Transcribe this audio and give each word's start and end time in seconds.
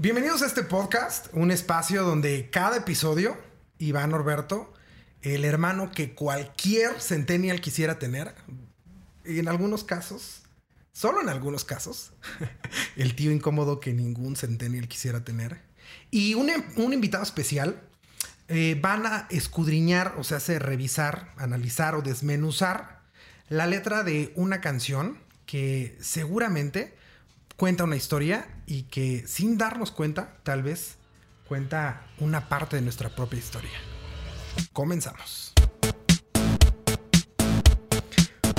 Bienvenidos 0.00 0.42
a 0.42 0.46
este 0.46 0.62
podcast, 0.62 1.26
un 1.32 1.50
espacio 1.50 2.04
donde 2.04 2.50
cada 2.50 2.76
episodio, 2.76 3.36
Iván 3.78 4.10
Norberto, 4.10 4.72
el 5.22 5.44
hermano 5.44 5.90
que 5.90 6.14
cualquier 6.14 7.00
centennial 7.00 7.60
quisiera 7.60 7.98
tener, 7.98 8.32
y 9.24 9.40
en 9.40 9.48
algunos 9.48 9.82
casos, 9.82 10.42
solo 10.92 11.20
en 11.20 11.28
algunos 11.28 11.64
casos, 11.64 12.12
el 12.96 13.16
tío 13.16 13.32
incómodo 13.32 13.80
que 13.80 13.92
ningún 13.92 14.36
centennial 14.36 14.86
quisiera 14.86 15.24
tener, 15.24 15.62
y 16.12 16.34
un, 16.34 16.48
un 16.76 16.92
invitado 16.92 17.24
especial, 17.24 17.82
eh, 18.46 18.78
van 18.80 19.04
a 19.04 19.26
escudriñar, 19.30 20.14
o 20.16 20.22
sea, 20.22 20.36
hace 20.36 20.60
revisar, 20.60 21.32
analizar 21.38 21.96
o 21.96 22.02
desmenuzar 22.02 23.00
la 23.48 23.66
letra 23.66 24.04
de 24.04 24.32
una 24.36 24.60
canción 24.60 25.18
que 25.44 25.98
seguramente 26.00 26.96
cuenta 27.58 27.82
una 27.82 27.96
historia 27.96 28.46
y 28.66 28.84
que 28.84 29.26
sin 29.26 29.58
darnos 29.58 29.90
cuenta, 29.90 30.36
tal 30.44 30.62
vez, 30.62 30.94
cuenta 31.48 32.06
una 32.20 32.48
parte 32.48 32.76
de 32.76 32.82
nuestra 32.82 33.10
propia 33.10 33.40
historia. 33.40 33.72
Comenzamos. 34.72 35.54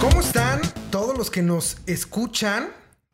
¿Cómo 0.01 0.19
están 0.19 0.59
todos 0.91 1.17
los 1.17 1.31
que 1.31 1.41
nos 1.41 1.77
escuchan? 1.85 2.73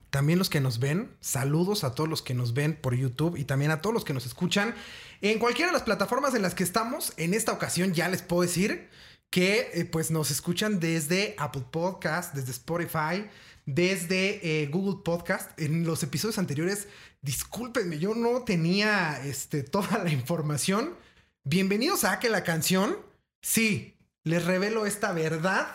También 0.09 0.39
los 0.39 0.49
que 0.49 0.59
nos 0.59 0.79
ven. 0.79 1.15
Saludos 1.21 1.83
a 1.83 1.93
todos 1.93 2.09
los 2.09 2.23
que 2.23 2.33
nos 2.33 2.55
ven 2.55 2.75
por 2.75 2.95
YouTube 2.95 3.37
y 3.37 3.43
también 3.43 3.69
a 3.69 3.81
todos 3.81 3.93
los 3.93 4.03
que 4.03 4.15
nos 4.15 4.25
escuchan 4.25 4.73
en 5.21 5.37
cualquiera 5.37 5.69
de 5.69 5.73
las 5.73 5.83
plataformas 5.83 6.33
en 6.33 6.41
las 6.41 6.55
que 6.55 6.63
estamos. 6.63 7.13
En 7.17 7.35
esta 7.35 7.51
ocasión 7.51 7.93
ya 7.93 8.09
les 8.09 8.23
puedo 8.23 8.41
decir 8.41 8.89
que 9.29 9.69
eh, 9.73 9.85
pues 9.85 10.09
nos 10.09 10.31
escuchan 10.31 10.79
desde 10.79 11.35
Apple 11.37 11.65
Podcast, 11.69 12.33
desde 12.33 12.51
Spotify, 12.51 13.27
desde 13.65 14.61
eh, 14.61 14.67
Google 14.67 15.01
Podcast. 15.03 15.59
En 15.59 15.85
los 15.85 16.03
episodios 16.03 16.37
anteriores, 16.37 16.87
discúlpenme, 17.21 17.99
yo 17.99 18.15
no 18.15 18.43
tenía 18.43 19.21
este, 19.25 19.63
toda 19.63 20.03
la 20.03 20.11
información. 20.11 20.95
Bienvenidos 21.43 22.03
a 22.03 22.19
Que 22.19 22.29
la 22.29 22.43
canción. 22.43 22.97
Sí, 23.41 23.97
les 24.23 24.43
revelo 24.45 24.85
esta 24.85 25.11
verdad 25.11 25.67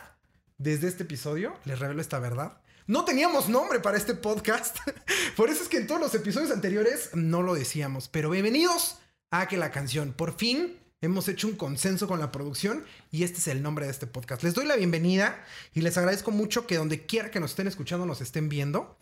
desde 0.59 0.89
este 0.89 1.05
episodio. 1.05 1.55
Les 1.65 1.79
revelo 1.79 2.01
esta 2.01 2.19
verdad. 2.19 2.61
No 2.87 3.05
teníamos 3.05 3.49
nombre 3.49 3.79
para 3.79 3.97
este 3.97 4.15
podcast. 4.15 4.79
Por 5.37 5.49
eso 5.49 5.63
es 5.63 5.69
que 5.69 5.77
en 5.77 5.87
todos 5.87 6.01
los 6.01 6.15
episodios 6.15 6.51
anteriores 6.51 7.11
no 7.15 7.43
lo 7.43 7.55
decíamos. 7.55 8.09
Pero 8.09 8.31
bienvenidos 8.31 8.99
a 9.31 9.47
Que 9.47 9.57
la 9.57 9.71
canción. 9.71 10.13
Por 10.13 10.37
fin 10.37 10.80
Hemos 11.03 11.29
hecho 11.29 11.49
un 11.49 11.57
consenso 11.57 12.07
con 12.07 12.21
la 12.21 12.31
producción 12.31 12.85
y 13.11 13.25
este 13.25 13.39
es 13.39 13.49
el 13.49 13.63
nombre 13.63 13.87
de 13.87 13.91
este 13.91 14.07
podcast. 14.07 14.43
Les 14.43 14.53
doy 14.53 14.67
la 14.67 14.77
bienvenida 14.77 15.43
y 15.73 15.81
les 15.81 15.97
agradezco 15.97 16.31
mucho 16.31 16.67
que 16.67 16.77
donde 16.77 17.07
quiera 17.07 17.31
que 17.31 17.41
nos 17.41 17.53
estén 17.53 17.67
escuchando, 17.67 18.05
nos 18.05 18.21
estén 18.21 18.51
viendo, 18.51 18.99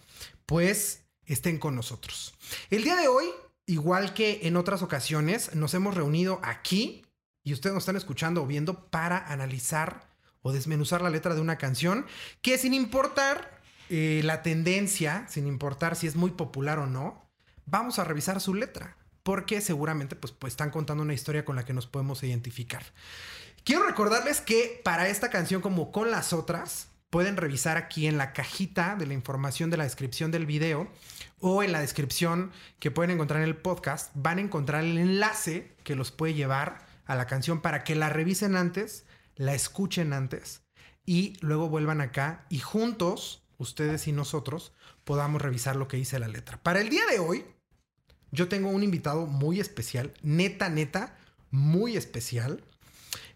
pues 0.47 1.03
estén 1.27 1.59
con 1.59 1.75
nosotros. 1.75 2.35
El 2.71 2.85
día 2.85 2.95
de 2.95 3.09
hoy, 3.09 3.25
igual 3.67 4.15
que 4.15 4.39
en 4.45 4.57
otras 4.57 4.83
ocasiones, 4.83 5.57
nos 5.57 5.75
hemos 5.75 5.97
reunido 5.97 6.39
aquí 6.45 7.05
y 7.43 7.53
ustedes 7.53 7.75
nos 7.75 7.83
están 7.83 7.97
escuchando 7.97 8.45
o 8.45 8.47
viendo 8.47 8.89
para 8.91 9.19
analizar 9.33 10.07
o 10.43 10.53
desmenuzar 10.53 11.03
la 11.03 11.11
letra 11.11 11.35
de 11.35 11.41
una 11.41 11.59
canción 11.59 12.07
que 12.43 12.59
sin 12.59 12.75
importar 12.75 13.61
eh, 13.91 14.21
la 14.23 14.43
tendencia, 14.43 15.27
sin 15.29 15.49
importar 15.49 15.97
si 15.97 16.07
es 16.07 16.15
muy 16.15 16.31
popular 16.31 16.79
o 16.79 16.87
no, 16.87 17.29
vamos 17.67 17.99
a 17.99 18.05
revisar 18.05 18.41
su 18.41 18.55
letra 18.55 18.98
porque 19.29 19.61
seguramente 19.61 20.17
pues, 20.17 20.33
pues 20.33 20.55
están 20.55 20.71
contando 20.71 21.03
una 21.03 21.13
historia 21.13 21.45
con 21.45 21.55
la 21.55 21.67
que 21.67 21.75
nos 21.75 21.87
podemos 21.87 22.23
identificar. 22.23 22.83
Quiero 23.63 23.85
recordarles 23.85 24.41
que 24.41 24.81
para 24.83 25.11
esta 25.11 25.29
canción 25.29 25.61
como 25.61 25.93
con 25.93 26.11
las 26.11 26.33
otras, 26.33 26.89
pueden 27.11 27.37
revisar 27.37 27.77
aquí 27.77 28.07
en 28.07 28.17
la 28.17 28.33
cajita 28.33 28.97
de 28.97 29.05
la 29.05 29.13
información 29.13 29.69
de 29.69 29.77
la 29.77 29.85
descripción 29.85 30.31
del 30.31 30.47
video 30.47 30.91
o 31.41 31.63
en 31.63 31.73
la 31.73 31.81
descripción 31.81 32.53
que 32.79 32.91
pueden 32.91 33.11
encontrar 33.11 33.43
en 33.43 33.49
el 33.49 33.59
podcast, 33.59 34.13
van 34.15 34.39
a 34.39 34.41
encontrar 34.41 34.83
el 34.83 34.97
enlace 34.97 35.77
que 35.85 35.95
los 35.95 36.11
puede 36.11 36.33
llevar 36.33 36.87
a 37.05 37.15
la 37.15 37.27
canción 37.27 37.61
para 37.61 37.85
que 37.85 37.97
la 37.97 38.09
revisen 38.09 38.57
antes, 38.57 39.05
la 39.37 39.53
escuchen 39.53 40.15
antes 40.15 40.63
y 41.05 41.37
luego 41.43 41.69
vuelvan 41.69 42.01
acá 42.01 42.47
y 42.49 42.61
juntos, 42.61 43.47
ustedes 43.59 44.09
y 44.09 44.13
nosotros, 44.13 44.73
podamos 45.05 45.43
revisar 45.43 45.77
lo 45.77 45.87
que 45.87 45.99
dice 45.99 46.19
la 46.19 46.29
letra. 46.29 46.63
Para 46.63 46.81
el 46.81 46.89
día 46.89 47.05
de 47.11 47.19
hoy, 47.19 47.45
yo 48.31 48.49
tengo 48.49 48.69
un 48.69 48.83
invitado 48.83 49.27
muy 49.27 49.61
especial, 49.61 50.13
neta, 50.23 50.69
neta, 50.69 51.17
muy 51.51 51.97
especial. 51.97 52.63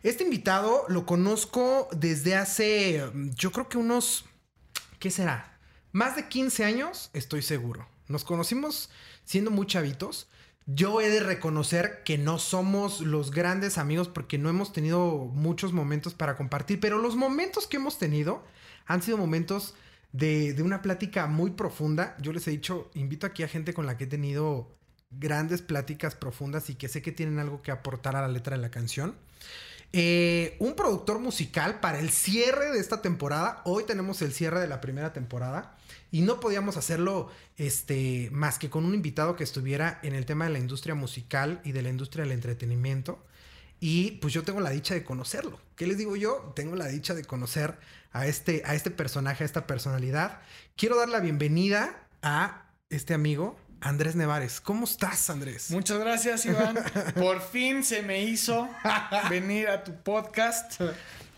Este 0.02 0.24
invitado 0.24 0.84
lo 0.88 1.06
conozco 1.06 1.88
desde 1.92 2.34
hace, 2.34 3.02
yo 3.34 3.52
creo 3.52 3.68
que 3.68 3.78
unos, 3.78 4.24
¿qué 4.98 5.10
será? 5.10 5.58
Más 5.92 6.16
de 6.16 6.28
15 6.28 6.64
años, 6.64 7.10
estoy 7.12 7.42
seguro. 7.42 7.86
Nos 8.08 8.24
conocimos 8.24 8.90
siendo 9.24 9.50
muy 9.50 9.66
chavitos. 9.66 10.28
Yo 10.66 11.00
he 11.00 11.08
de 11.08 11.20
reconocer 11.20 12.02
que 12.04 12.18
no 12.18 12.38
somos 12.38 13.00
los 13.00 13.30
grandes 13.30 13.78
amigos 13.78 14.08
porque 14.08 14.38
no 14.38 14.48
hemos 14.48 14.72
tenido 14.72 15.26
muchos 15.32 15.72
momentos 15.72 16.14
para 16.14 16.36
compartir, 16.36 16.80
pero 16.80 16.98
los 16.98 17.16
momentos 17.16 17.66
que 17.66 17.76
hemos 17.76 17.98
tenido 17.98 18.44
han 18.86 19.02
sido 19.02 19.16
momentos 19.16 19.74
de, 20.12 20.52
de 20.52 20.62
una 20.62 20.82
plática 20.82 21.26
muy 21.26 21.52
profunda. 21.52 22.16
Yo 22.20 22.32
les 22.32 22.46
he 22.48 22.50
dicho, 22.50 22.90
invito 22.94 23.26
aquí 23.26 23.42
a 23.42 23.48
gente 23.48 23.74
con 23.74 23.86
la 23.86 23.96
que 23.96 24.04
he 24.04 24.08
tenido 24.08 24.68
grandes 25.18 25.62
pláticas 25.62 26.14
profundas 26.14 26.70
y 26.70 26.74
que 26.74 26.88
sé 26.88 27.02
que 27.02 27.12
tienen 27.12 27.38
algo 27.38 27.62
que 27.62 27.70
aportar 27.70 28.16
a 28.16 28.22
la 28.22 28.28
letra 28.28 28.56
de 28.56 28.62
la 28.62 28.70
canción. 28.70 29.14
Eh, 29.94 30.56
un 30.58 30.74
productor 30.74 31.18
musical 31.18 31.80
para 31.80 31.98
el 31.98 32.10
cierre 32.10 32.70
de 32.70 32.78
esta 32.78 33.02
temporada. 33.02 33.60
Hoy 33.64 33.84
tenemos 33.84 34.22
el 34.22 34.32
cierre 34.32 34.60
de 34.60 34.66
la 34.66 34.80
primera 34.80 35.12
temporada 35.12 35.76
y 36.10 36.22
no 36.22 36.40
podíamos 36.40 36.78
hacerlo 36.78 37.30
este, 37.58 38.30
más 38.32 38.58
que 38.58 38.70
con 38.70 38.86
un 38.86 38.94
invitado 38.94 39.36
que 39.36 39.44
estuviera 39.44 40.00
en 40.02 40.14
el 40.14 40.24
tema 40.24 40.46
de 40.46 40.52
la 40.52 40.58
industria 40.58 40.94
musical 40.94 41.60
y 41.64 41.72
de 41.72 41.82
la 41.82 41.90
industria 41.90 42.24
del 42.24 42.32
entretenimiento. 42.32 43.22
Y 43.80 44.12
pues 44.12 44.32
yo 44.32 44.44
tengo 44.44 44.60
la 44.60 44.70
dicha 44.70 44.94
de 44.94 45.04
conocerlo. 45.04 45.58
¿Qué 45.76 45.86
les 45.86 45.98
digo 45.98 46.16
yo? 46.16 46.52
Tengo 46.54 46.76
la 46.76 46.86
dicha 46.86 47.14
de 47.14 47.24
conocer 47.24 47.78
a 48.12 48.26
este, 48.26 48.62
a 48.64 48.74
este 48.74 48.90
personaje, 48.90 49.42
a 49.42 49.46
esta 49.46 49.66
personalidad. 49.66 50.40
Quiero 50.76 50.96
dar 50.96 51.08
la 51.08 51.20
bienvenida 51.20 52.06
a 52.22 52.70
este 52.90 53.12
amigo, 53.12 53.58
Andrés 53.82 54.14
Nevares. 54.14 54.60
¿Cómo 54.60 54.84
estás, 54.84 55.28
Andrés? 55.28 55.70
Muchas 55.70 55.98
gracias, 55.98 56.46
Iván. 56.46 56.78
Por 57.14 57.40
fin 57.40 57.82
se 57.82 58.02
me 58.02 58.22
hizo 58.22 58.68
venir 59.28 59.68
a 59.68 59.82
tu 59.82 59.92
podcast. 59.94 60.80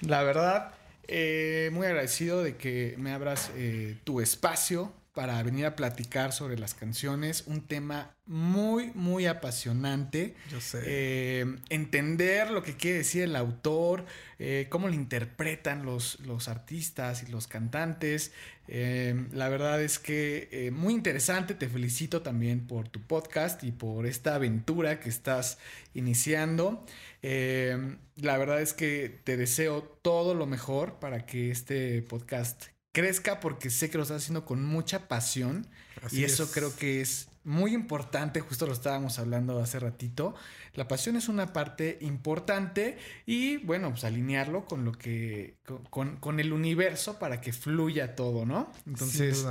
La 0.01 0.23
verdad, 0.23 0.73
eh, 1.09 1.71
muy 1.73 1.87
agradecido 1.87 2.43
de 2.43 2.57
que 2.57 2.95
me 2.99 3.13
abras 3.13 3.51
eh, 3.57 3.97
tu 4.05 4.21
espacio 4.21 4.93
para 5.15 5.41
venir 5.45 5.65
a 5.65 5.77
platicar 5.77 6.33
sobre 6.33 6.59
las 6.59 6.75
canciones. 6.75 7.45
Un 7.47 7.63
tema 7.63 8.17
muy, 8.27 8.91
muy 8.95 9.27
apasionante. 9.27 10.35
Yo 10.51 10.61
sé. 10.61 10.83
Eh, 10.85 11.57
entender 11.69 12.51
lo 12.51 12.65
que 12.65 12.77
quiere 12.77 12.99
decir 12.99 13.23
el 13.23 13.37
autor, 13.37 14.05
eh, 14.41 14.67
cómo 14.69 14.89
lo 14.89 14.95
interpretan 14.95 15.87
los, 15.87 16.19
los 16.21 16.49
artistas 16.49 17.23
y 17.23 17.31
los 17.31 17.47
cantantes. 17.47 18.33
Eh, 18.67 19.29
la 19.33 19.49
verdad 19.49 19.81
es 19.81 20.01
que 20.01 20.71
muy 20.75 20.93
interesante. 20.93 21.55
Te 21.55 21.69
felicito 21.69 22.23
también 22.23 22.67
por 22.67 22.89
tu 22.89 23.01
podcast 23.01 23.63
y 23.63 23.71
por 23.71 24.07
esta 24.07 24.35
aventura 24.35 24.99
que 24.99 25.11
estás 25.11 25.59
iniciando. 25.95 26.85
la 27.23 28.37
verdad 28.37 28.61
es 28.61 28.75
que 28.75 29.21
te 29.23 29.37
deseo 29.37 29.83
todo 30.03 30.35
lo 30.35 30.47
mejor 30.47 30.99
para 30.99 31.25
que 31.25 31.53
este 31.53 32.03
podcast 32.03 32.74
crezca 32.95 33.41
porque 33.41 33.71
sé 33.71 33.91
que 33.91 33.99
lo 33.99 34.05
estás 34.05 34.23
haciendo 34.23 34.47
con 34.47 34.65
mucha 34.65 35.09
pasión 35.09 35.67
y 36.13 36.23
eso 36.23 36.51
creo 36.53 36.75
que 36.77 37.01
es 37.01 37.29
muy 37.43 37.75
importante, 37.75 38.41
justo 38.41 38.67
lo 38.67 38.73
estábamos 38.73 39.19
hablando 39.19 39.61
hace 39.61 39.81
ratito. 39.81 40.35
La 40.75 40.87
pasión 40.87 41.17
es 41.17 41.29
una 41.29 41.53
parte 41.53 41.99
importante 42.01 42.97
y 43.27 43.59
bueno, 43.59 43.91
pues 43.91 44.05
alinearlo 44.05 44.65
con 44.65 44.85
lo 44.85 44.93
que, 44.93 45.57
con, 45.91 46.41
el 46.41 46.53
universo 46.53 47.19
para 47.19 47.41
que 47.41 47.53
fluya 47.53 48.15
todo, 48.15 48.47
¿no? 48.47 48.73
Entonces, 48.87 49.45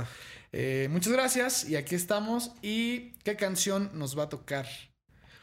eh, 0.52 0.88
muchas 0.90 1.12
gracias 1.12 1.68
y 1.68 1.76
aquí 1.76 1.94
estamos. 1.94 2.52
¿Y 2.62 3.10
qué 3.24 3.36
canción 3.36 3.90
nos 3.92 4.18
va 4.18 4.24
a 4.24 4.28
tocar 4.30 4.66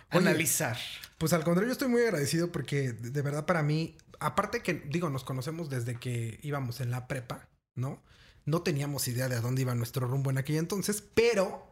analizar? 0.09 0.77
Pues 1.19 1.33
al 1.33 1.43
contrario, 1.43 1.67
yo 1.67 1.73
estoy 1.73 1.87
muy 1.87 2.01
agradecido 2.01 2.51
porque 2.51 2.93
de 2.93 3.21
verdad 3.21 3.45
para 3.45 3.61
mí, 3.61 3.95
aparte 4.19 4.61
que 4.61 4.73
digo, 4.73 5.11
nos 5.11 5.23
conocemos 5.23 5.69
desde 5.69 5.99
que 5.99 6.39
íbamos 6.41 6.81
en 6.81 6.89
la 6.89 7.07
prepa. 7.07 7.50
¿No? 7.75 8.01
No 8.45 8.61
teníamos 8.61 9.07
idea 9.07 9.29
de 9.29 9.35
a 9.35 9.41
dónde 9.41 9.61
iba 9.61 9.75
nuestro 9.75 10.07
rumbo 10.07 10.29
en 10.29 10.37
aquella 10.37 10.59
entonces, 10.59 11.03
pero 11.13 11.71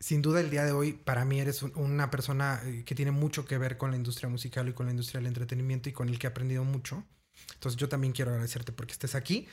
sin 0.00 0.20
duda 0.20 0.40
el 0.40 0.50
día 0.50 0.64
de 0.64 0.72
hoy 0.72 0.92
para 0.92 1.24
mí 1.24 1.40
eres 1.40 1.62
una 1.62 2.10
persona 2.10 2.60
eh, 2.64 2.82
que 2.84 2.94
tiene 2.94 3.12
mucho 3.12 3.44
que 3.44 3.56
ver 3.58 3.76
con 3.76 3.90
la 3.90 3.96
industria 3.96 4.28
musical 4.28 4.68
y 4.68 4.72
con 4.72 4.86
la 4.86 4.92
industria 4.92 5.20
del 5.20 5.28
entretenimiento 5.28 5.88
y 5.88 5.92
con 5.92 6.08
el 6.08 6.18
que 6.18 6.26
he 6.26 6.30
aprendido 6.30 6.64
mucho. 6.64 7.04
Entonces 7.54 7.78
yo 7.78 7.88
también 7.88 8.12
quiero 8.12 8.32
agradecerte 8.32 8.72
porque 8.72 8.92
estés 8.92 9.14
aquí. 9.14 9.46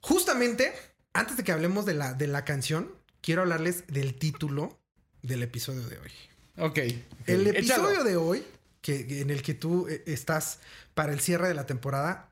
Justamente, 0.00 0.72
antes 1.12 1.36
de 1.36 1.44
que 1.44 1.52
hablemos 1.52 1.84
de 1.84 1.94
la, 1.94 2.14
de 2.14 2.26
la 2.26 2.44
canción, 2.44 2.90
quiero 3.20 3.42
hablarles 3.42 3.86
del 3.88 4.14
título 4.14 4.78
del 5.22 5.42
episodio 5.42 5.82
de 5.82 5.98
hoy. 5.98 6.12
Ok. 6.58 6.78
El 7.26 7.46
episodio 7.46 8.04
de 8.04 8.16
hoy, 8.16 8.46
que, 8.80 9.20
en 9.20 9.30
el 9.30 9.42
que 9.42 9.54
tú 9.54 9.88
eh, 9.88 10.02
estás 10.06 10.60
para 10.94 11.12
el 11.12 11.20
cierre 11.20 11.48
de 11.48 11.54
la 11.54 11.66
temporada, 11.66 12.30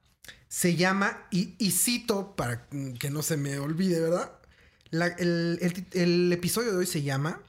se 0.49 0.77
llama, 0.77 1.27
y, 1.31 1.71
cito 1.71 2.37
para 2.37 2.67
que 2.99 3.11
no 3.11 3.23
se 3.23 3.37
me 3.37 3.59
olvide, 3.59 4.01
¿verdad? 4.01 4.33
el, 4.93 6.31
episodio 6.33 6.71
de 6.71 6.79
hoy 6.79 6.87
se 6.87 7.03
llama 7.03 7.41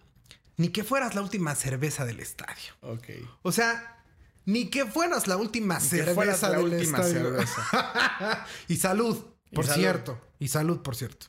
ni 0.57 0.69
que 0.69 0.83
fueras 0.83 1.15
la 1.15 1.21
última 1.21 1.53
cerveza 1.55 2.05
del 2.05 2.19
estadio. 2.19 2.73
Ok. 2.81 3.09
O 3.41 3.51
sea, 3.51 4.03
ni 4.45 4.69
que 4.69 4.85
fueras 4.85 5.27
la 5.27 5.37
última 5.37 5.75
Ni 5.75 5.81
que 5.81 5.89
cerveza 5.89 6.15
fueras 6.15 6.41
la 6.41 6.49
del 6.51 6.59
última 6.59 6.97
estadio. 6.99 7.21
cerveza. 7.21 8.45
y 8.67 8.77
salud, 8.77 9.25
Y 9.51 9.55
por 9.55 9.65
salud. 9.65 9.79
cierto. 9.79 10.21
Y 10.39 10.47
salud, 10.47 10.81
por 10.81 10.95
cierto. 10.95 11.27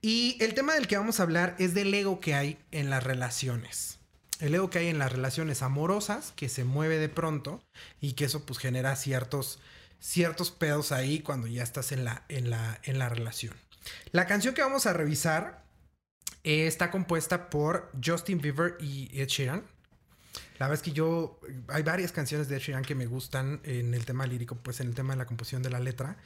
Y 0.00 0.36
el 0.40 0.54
tema 0.54 0.74
del 0.74 0.86
que 0.86 0.96
vamos 0.98 1.18
a 1.18 1.22
hablar 1.22 1.56
es 1.58 1.74
del 1.74 1.92
ego 1.92 2.20
que 2.20 2.34
hay 2.34 2.58
en 2.70 2.90
las 2.90 3.02
relaciones. 3.02 3.98
El 4.38 4.54
ego 4.54 4.68
que 4.68 4.80
hay 4.80 4.88
en 4.88 4.98
las 4.98 5.10
relaciones 5.10 5.62
amorosas, 5.62 6.32
que 6.36 6.48
se 6.48 6.64
mueve 6.64 6.98
de 6.98 7.08
pronto 7.08 7.62
y 8.00 8.12
que 8.12 8.26
eso 8.26 8.44
pues 8.44 8.58
genera 8.58 8.96
ciertos, 8.96 9.60
ciertos 10.04 10.50
pedos 10.50 10.92
ahí 10.92 11.20
cuando 11.20 11.46
ya 11.46 11.62
estás 11.62 11.90
en 11.90 12.04
la, 12.04 12.24
en 12.28 12.50
la, 12.50 12.78
en 12.82 12.98
la 12.98 13.08
relación. 13.08 13.54
La 14.12 14.26
canción 14.26 14.54
que 14.54 14.60
vamos 14.60 14.84
a 14.84 14.92
revisar 14.92 15.64
eh, 16.42 16.66
está 16.66 16.90
compuesta 16.90 17.48
por 17.48 17.90
Justin 18.04 18.38
Bieber 18.40 18.76
y 18.80 19.08
Ed 19.18 19.28
Sheeran. 19.28 19.64
La 20.58 20.68
verdad 20.68 20.74
es 20.74 20.82
que 20.82 20.92
yo, 20.92 21.40
hay 21.68 21.82
varias 21.82 22.12
canciones 22.12 22.48
de 22.48 22.56
Ed 22.56 22.60
Sheeran 22.60 22.84
que 22.84 22.94
me 22.94 23.06
gustan 23.06 23.60
en 23.64 23.94
el 23.94 24.04
tema 24.04 24.26
lírico, 24.26 24.56
pues 24.56 24.80
en 24.80 24.88
el 24.88 24.94
tema 24.94 25.14
de 25.14 25.18
la 25.18 25.26
composición 25.26 25.62
de 25.62 25.70
la 25.70 25.80
letra. 25.80 26.18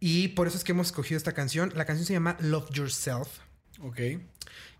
Y 0.00 0.28
por 0.28 0.48
eso 0.48 0.56
es 0.56 0.64
que 0.64 0.72
hemos 0.72 0.88
escogido 0.88 1.16
esta 1.16 1.32
canción. 1.32 1.72
La 1.76 1.84
canción 1.84 2.06
se 2.06 2.14
llama 2.14 2.36
Love 2.40 2.70
Yourself, 2.72 3.28
Ok. 3.80 4.00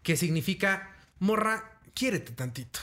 que 0.03 0.17
significa, 0.17 0.97
morra, 1.21 1.79
quiérete 1.95 2.33
tantito. 2.33 2.81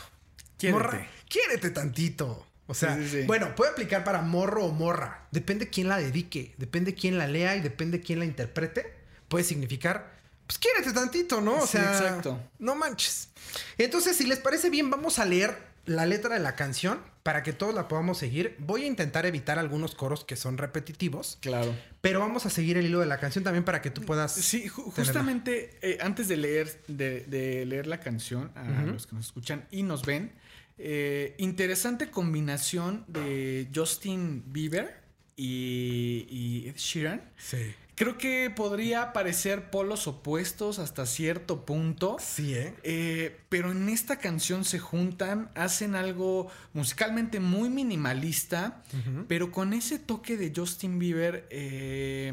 Quiérete. 0.58 0.82
Morra, 0.82 1.08
quiérete 1.28 1.72
tantito. 1.72 2.47
O 2.68 2.74
sea, 2.74 2.96
Sí, 2.98 3.04
sí, 3.08 3.22
sí. 3.22 3.26
bueno, 3.28 3.56
puede 3.56 3.72
aplicar 3.72 4.04
para 4.04 4.22
morro 4.22 4.66
o 4.66 4.72
morra. 4.74 5.26
Depende 5.32 5.70
quién 5.70 5.88
la 5.88 5.98
dedique, 5.98 6.54
depende 6.58 6.94
quién 6.94 7.18
la 7.18 7.28
lea 7.28 7.56
y 7.56 7.62
depende 7.62 8.02
quién 8.02 8.20
la 8.20 8.26
interprete. 8.26 8.94
Puede 9.30 9.44
significar, 9.46 10.12
pues 10.46 10.58
quiérete 10.60 10.92
tantito, 10.94 11.40
¿no? 11.42 11.56
O 11.58 11.62
Sí, 11.66 11.74
sea, 11.78 11.98
exacto. 11.98 12.40
no 12.60 12.76
manches. 12.76 13.30
Entonces, 13.78 14.18
si 14.18 14.28
les 14.28 14.40
parece 14.40 14.70
bien, 14.70 14.90
vamos 14.90 15.20
a 15.20 15.26
leer 15.26 15.58
la 15.86 16.06
letra 16.06 16.34
de 16.36 16.42
la 16.42 16.56
canción 16.56 17.00
para 17.24 17.44
que 17.44 17.54
todos 17.54 17.74
la 17.74 17.88
podamos 17.88 18.18
seguir. 18.18 18.56
Voy 18.60 18.84
a 18.84 18.88
intentar 18.88 19.26
evitar 19.26 19.58
algunos 19.60 19.96
coros 19.96 20.26
que 20.26 20.36
son 20.36 20.58
repetitivos, 20.58 21.38
Claro. 21.42 21.74
pero 22.02 22.20
vamos 22.20 22.46
a 22.46 22.50
seguir 22.50 22.78
el 22.78 22.86
hilo 22.86 23.00
de 23.00 23.06
la 23.06 23.20
canción 23.20 23.44
también 23.46 23.64
para 23.64 23.82
que 23.82 23.90
tú 23.92 24.02
puedas. 24.02 24.34
Sí, 24.34 24.68
ju- 24.70 24.84
tenerla. 24.94 24.94
justamente 25.04 25.78
eh, 25.82 25.98
antes 26.02 26.28
de 26.28 26.38
leer, 26.38 26.82
de, 26.88 27.22
de 27.22 27.66
leer 27.66 27.88
la 27.88 28.00
canción 28.02 28.52
a 28.56 28.64
los 28.84 29.08
que 29.08 29.16
nos 29.16 29.26
escuchan 29.28 29.66
y 29.72 29.84
nos 29.84 30.06
ven, 30.06 30.34
eh, 30.78 31.36
interesante 31.38 32.10
combinación 32.10 33.06
de 33.08 33.70
Justin 33.74 34.44
Bieber 34.48 35.02
y, 35.36 36.28
y 36.30 36.68
Ed 36.68 36.76
Sheeran. 36.78 37.22
Sí. 37.38 37.74
Creo 37.98 38.20
que 38.20 38.52
podría 38.52 39.12
parecer 39.12 39.72
polos 39.72 40.06
opuestos 40.06 40.78
hasta 40.78 41.08
cierto 41.08 41.66
punto. 41.66 42.18
Sí, 42.20 42.54
¿eh? 42.54 42.76
Eh, 42.84 43.40
pero 43.50 43.72
en 43.72 43.90
esta 43.90 44.20
canción 44.20 44.66
se 44.66 44.78
juntan, 44.78 45.50
hacen 45.56 45.96
algo 45.96 46.48
musicalmente 46.74 47.40
muy 47.40 47.70
minimalista, 47.70 48.84
pero 49.28 49.52
con 49.52 49.74
ese 49.74 49.98
toque 49.98 50.38
de 50.38 50.54
Justin 50.56 51.00
Bieber, 51.00 51.48
eh, 51.50 52.32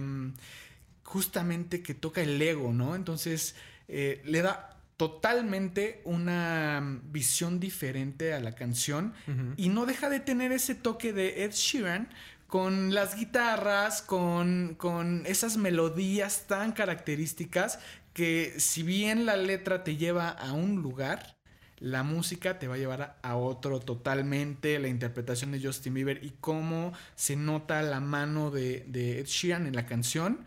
justamente 1.03 1.83
que 1.83 1.95
toca 1.95 2.21
el 2.21 2.43
ego, 2.43 2.75
¿no? 2.75 2.95
Entonces 2.95 3.55
eh, 3.89 4.21
le 4.27 4.43
da 4.43 4.74
totalmente 4.97 6.01
una 6.05 7.01
visión 7.11 7.59
diferente 7.59 8.33
a 8.33 8.41
la 8.41 8.53
canción 8.53 9.13
y 9.57 9.69
no 9.69 9.87
deja 9.87 10.09
de 10.09 10.21
tener 10.21 10.53
ese 10.53 10.75
toque 10.75 11.13
de 11.13 11.45
Ed 11.45 11.53
Sheeran 11.53 12.09
con 12.47 12.95
las 12.95 13.17
guitarras, 13.17 14.03
con, 14.03 14.77
con 14.79 15.25
esas 15.27 15.57
melodías 15.57 16.45
tan 16.47 16.73
características 16.73 17.81
que 18.13 18.55
si 18.59 18.85
bien 18.85 19.27
la 19.27 19.37
letra 19.37 19.83
te 19.83 19.97
lleva 19.97 20.29
a 20.29 20.53
un 20.53 20.81
lugar, 20.81 21.37
la 21.79 22.05
música 22.05 22.61
te 22.61 22.69
va 22.69 22.77
a 22.77 22.79
llevar 22.79 23.03
a, 23.03 23.29
a 23.29 23.37
otro 23.37 23.81
totalmente, 23.81 24.79
la 24.79 24.87
interpretación 24.87 25.51
de 25.51 25.61
Justin 25.61 25.95
Bieber 25.95 26.23
y 26.23 26.35
cómo 26.41 26.93
se 27.17 27.35
nota 27.35 27.83
la 27.83 27.99
mano 27.99 28.53
de, 28.53 28.85
de 28.87 29.19
Ed 29.19 29.27
Sheeran 29.27 29.67
en 29.67 29.75
la 29.75 29.87
canción 29.87 30.47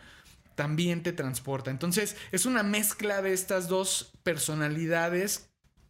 también 0.57 1.03
te 1.03 1.13
transporta. 1.13 1.71
Entonces 1.71 2.17
es 2.33 2.45
una 2.45 2.63
mezcla 2.63 3.21
de 3.21 3.31
estas 3.31 3.69
dos 3.69 4.11
personalidades 4.23 5.49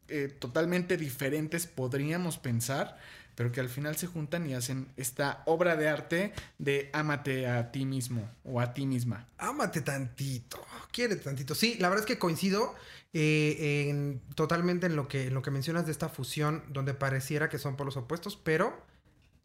eh, 0.10 0.28
totalmente 0.28 0.98
diferentes, 0.98 1.66
podríamos 1.68 2.38
pensar, 2.38 2.98
pero 3.36 3.52
que 3.52 3.62
al 3.62 3.69
final 3.69 3.96
se 3.96 4.08
juntan 4.08 4.46
y 4.50 4.54
hacen 4.56 4.88
esta 4.98 5.42
obra 5.46 5.75
de 5.78 5.88
arte 5.88 6.34
de 6.58 6.90
ámate 6.92 7.48
a 7.48 7.72
ti 7.72 7.86
mismo 7.86 8.30
o 8.44 8.60
a 8.60 8.74
ti 8.74 8.86
misma. 8.86 9.28
Ámate 9.38 9.81
tantito, 9.81 10.60
quiérete 10.92 11.24
tantito. 11.24 11.56
Sí, 11.56 11.78
la 11.80 11.88
verdad 11.90 12.04
es 12.04 12.08
que 12.08 12.19
coincido 12.19 12.75
eh, 13.14 13.88
en- 13.90 14.22
totalmente 14.36 14.88
en 14.88 14.96
lo, 14.98 15.08
que, 15.08 15.31
lo 15.31 15.42
que 15.42 15.52
mencionas 15.52 15.86
de 15.86 15.94
esta 15.94 16.10
fusión, 16.10 16.64
donde 16.69 16.94
pareciera 16.94 17.48
que 17.48 17.58
son 17.58 17.78
polos 17.78 17.96
opuestos, 17.96 18.36
pero 18.36 18.86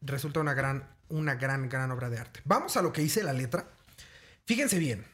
resulta 0.01 0.41
una 0.41 0.55
gran, 0.55 0.89
una 1.11 1.37
gran, 1.37 1.69
gran 1.69 1.91
obra 1.93 2.11
de 2.11 2.19
arte. 2.19 2.41
Vamos 2.45 2.77
a 2.77 2.83
lo 2.83 2.93
que 2.93 3.03
dice 3.03 3.23
la 3.23 3.33
letra. 3.33 3.69
Fíjense 4.47 4.79
bien, 4.81 5.05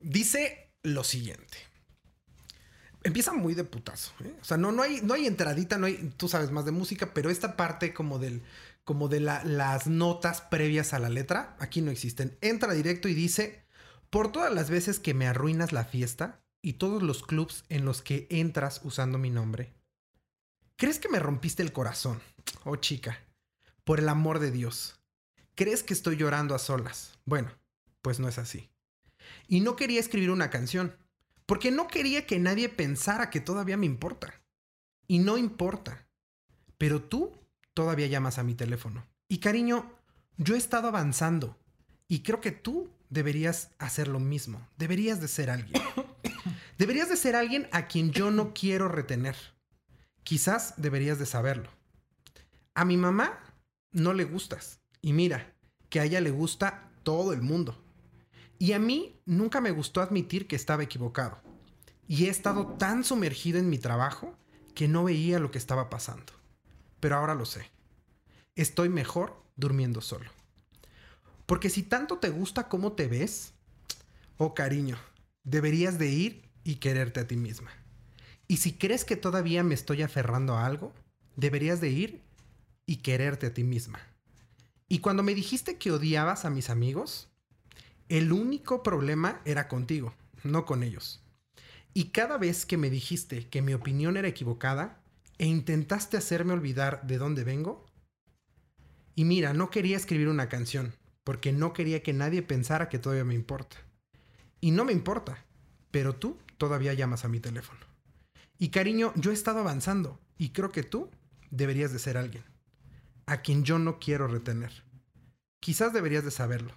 dice 0.00 0.70
lo 0.82 1.04
siguiente. 1.04 1.58
Empieza 3.02 3.32
muy 3.32 3.54
de 3.54 3.64
putazo, 3.64 4.12
¿eh? 4.24 4.34
O 4.40 4.44
sea, 4.44 4.56
no, 4.56 4.72
no, 4.72 4.82
hay, 4.82 5.00
no 5.02 5.14
hay 5.14 5.26
entradita, 5.26 5.78
no 5.78 5.86
hay, 5.86 6.12
tú 6.16 6.28
sabes 6.28 6.50
más 6.50 6.64
de 6.64 6.72
música, 6.72 7.14
pero 7.14 7.30
esta 7.30 7.56
parte 7.56 7.94
como 7.94 8.18
del, 8.18 8.42
como 8.84 9.08
de 9.08 9.20
la- 9.20 9.44
las 9.44 9.86
notas 9.86 10.40
previas 10.40 10.92
a 10.92 10.98
la 10.98 11.08
letra, 11.08 11.56
aquí 11.60 11.82
no 11.82 11.92
existen. 11.92 12.36
Entra 12.40 12.72
directo 12.72 13.08
y 13.08 13.14
dice, 13.14 13.64
por 14.10 14.32
todas 14.32 14.52
las 14.52 14.70
veces 14.70 14.98
que 14.98 15.14
me 15.14 15.28
arruinas 15.28 15.72
la 15.72 15.84
fiesta 15.84 16.40
y 16.62 16.74
todos 16.74 17.00
los 17.02 17.22
clubs 17.22 17.64
en 17.68 17.84
los 17.84 18.02
que 18.02 18.26
entras 18.28 18.80
usando 18.82 19.18
mi 19.18 19.30
nombre. 19.30 19.72
¿Crees 20.76 20.98
que 20.98 21.08
me 21.08 21.20
rompiste 21.20 21.62
el 21.62 21.72
corazón? 21.72 22.20
Oh 22.64 22.76
chica, 22.76 23.20
por 23.84 24.00
el 24.00 24.08
amor 24.08 24.40
de 24.40 24.50
Dios. 24.50 24.98
¿Crees 25.54 25.84
que 25.84 25.94
estoy 25.94 26.16
llorando 26.16 26.56
a 26.56 26.58
solas? 26.58 27.18
Bueno, 27.24 27.52
pues 28.02 28.18
no 28.18 28.28
es 28.28 28.38
así. 28.38 28.68
Y 29.48 29.60
no 29.60 29.76
quería 29.76 30.00
escribir 30.00 30.30
una 30.30 30.50
canción, 30.50 30.96
porque 31.46 31.70
no 31.70 31.88
quería 31.88 32.26
que 32.26 32.38
nadie 32.38 32.68
pensara 32.68 33.30
que 33.30 33.40
todavía 33.40 33.76
me 33.76 33.86
importa. 33.86 34.34
Y 35.06 35.20
no 35.20 35.38
importa. 35.38 36.08
Pero 36.78 37.02
tú 37.02 37.32
todavía 37.74 38.06
llamas 38.08 38.38
a 38.38 38.42
mi 38.42 38.54
teléfono. 38.54 39.06
Y 39.28 39.38
cariño, 39.38 39.92
yo 40.36 40.54
he 40.54 40.58
estado 40.58 40.88
avanzando. 40.88 41.56
Y 42.08 42.20
creo 42.22 42.40
que 42.40 42.52
tú 42.52 42.90
deberías 43.10 43.70
hacer 43.78 44.08
lo 44.08 44.20
mismo. 44.20 44.68
Deberías 44.76 45.20
de 45.20 45.28
ser 45.28 45.50
alguien. 45.50 45.82
Deberías 46.78 47.08
de 47.08 47.16
ser 47.16 47.36
alguien 47.36 47.68
a 47.72 47.86
quien 47.86 48.10
yo 48.10 48.30
no 48.30 48.52
quiero 48.52 48.88
retener. 48.88 49.36
Quizás 50.24 50.74
deberías 50.76 51.18
de 51.18 51.26
saberlo. 51.26 51.70
A 52.74 52.84
mi 52.84 52.96
mamá 52.96 53.38
no 53.92 54.12
le 54.12 54.24
gustas. 54.24 54.80
Y 55.00 55.12
mira, 55.12 55.54
que 55.88 56.00
a 56.00 56.04
ella 56.04 56.20
le 56.20 56.30
gusta 56.30 56.90
todo 57.02 57.32
el 57.32 57.40
mundo. 57.40 57.82
Y 58.58 58.72
a 58.72 58.78
mí 58.78 59.20
nunca 59.26 59.60
me 59.60 59.70
gustó 59.70 60.00
admitir 60.00 60.46
que 60.46 60.56
estaba 60.56 60.82
equivocado. 60.82 61.40
Y 62.08 62.26
he 62.26 62.28
estado 62.30 62.66
tan 62.78 63.04
sumergido 63.04 63.58
en 63.58 63.68
mi 63.68 63.78
trabajo 63.78 64.36
que 64.74 64.88
no 64.88 65.04
veía 65.04 65.38
lo 65.38 65.50
que 65.50 65.58
estaba 65.58 65.90
pasando. 65.90 66.32
Pero 67.00 67.16
ahora 67.16 67.34
lo 67.34 67.44
sé. 67.44 67.70
Estoy 68.54 68.88
mejor 68.88 69.42
durmiendo 69.56 70.00
solo. 70.00 70.30
Porque 71.46 71.70
si 71.70 71.82
tanto 71.82 72.18
te 72.18 72.30
gusta 72.30 72.68
cómo 72.68 72.92
te 72.92 73.06
ves, 73.06 73.52
oh 74.36 74.54
cariño, 74.54 74.98
deberías 75.44 75.98
de 75.98 76.08
ir 76.08 76.48
y 76.64 76.76
quererte 76.76 77.20
a 77.20 77.26
ti 77.26 77.36
misma. 77.36 77.70
Y 78.48 78.58
si 78.58 78.72
crees 78.72 79.04
que 79.04 79.16
todavía 79.16 79.62
me 79.62 79.74
estoy 79.74 80.02
aferrando 80.02 80.54
a 80.54 80.66
algo, 80.66 80.92
deberías 81.36 81.80
de 81.80 81.90
ir 81.90 82.22
y 82.86 82.96
quererte 82.96 83.46
a 83.46 83.54
ti 83.54 83.64
misma. 83.64 84.00
Y 84.88 85.00
cuando 85.00 85.22
me 85.22 85.34
dijiste 85.34 85.78
que 85.78 85.90
odiabas 85.90 86.44
a 86.44 86.50
mis 86.50 86.70
amigos, 86.70 87.28
el 88.08 88.32
único 88.32 88.82
problema 88.82 89.40
era 89.44 89.68
contigo, 89.68 90.14
no 90.44 90.64
con 90.64 90.82
ellos. 90.82 91.22
Y 91.92 92.10
cada 92.10 92.38
vez 92.38 92.66
que 92.66 92.76
me 92.76 92.90
dijiste 92.90 93.48
que 93.48 93.62
mi 93.62 93.74
opinión 93.74 94.16
era 94.16 94.28
equivocada 94.28 95.00
e 95.38 95.46
intentaste 95.46 96.16
hacerme 96.16 96.52
olvidar 96.52 97.06
de 97.06 97.18
dónde 97.18 97.44
vengo, 97.44 97.86
y 99.14 99.24
mira, 99.24 99.54
no 99.54 99.70
quería 99.70 99.96
escribir 99.96 100.28
una 100.28 100.48
canción, 100.48 100.94
porque 101.24 101.52
no 101.52 101.72
quería 101.72 102.02
que 102.02 102.12
nadie 102.12 102.42
pensara 102.42 102.88
que 102.90 102.98
todavía 102.98 103.24
me 103.24 103.34
importa. 103.34 103.78
Y 104.60 104.72
no 104.72 104.84
me 104.84 104.92
importa, 104.92 105.44
pero 105.90 106.14
tú 106.14 106.36
todavía 106.58 106.92
llamas 106.92 107.24
a 107.24 107.28
mi 107.28 107.40
teléfono. 107.40 107.80
Y 108.58 108.68
cariño, 108.68 109.12
yo 109.16 109.30
he 109.30 109.34
estado 109.34 109.60
avanzando, 109.60 110.20
y 110.36 110.50
creo 110.50 110.70
que 110.70 110.82
tú 110.82 111.10
deberías 111.50 111.92
de 111.92 111.98
ser 111.98 112.18
alguien, 112.18 112.44
a 113.24 113.40
quien 113.40 113.64
yo 113.64 113.78
no 113.78 113.98
quiero 113.98 114.28
retener. 114.28 114.84
Quizás 115.60 115.92
deberías 115.94 116.24
de 116.24 116.30
saberlo. 116.30 116.72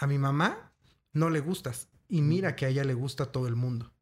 A 0.00 0.06
mi 0.06 0.16
mamá 0.16 0.72
no 1.12 1.28
le 1.28 1.40
gustas, 1.40 1.90
y 2.08 2.22
mira 2.22 2.56
que 2.56 2.64
a 2.64 2.70
ella 2.70 2.84
le 2.84 2.94
gusta 2.94 3.32
todo 3.32 3.46
el 3.46 3.54
mundo. 3.54 3.92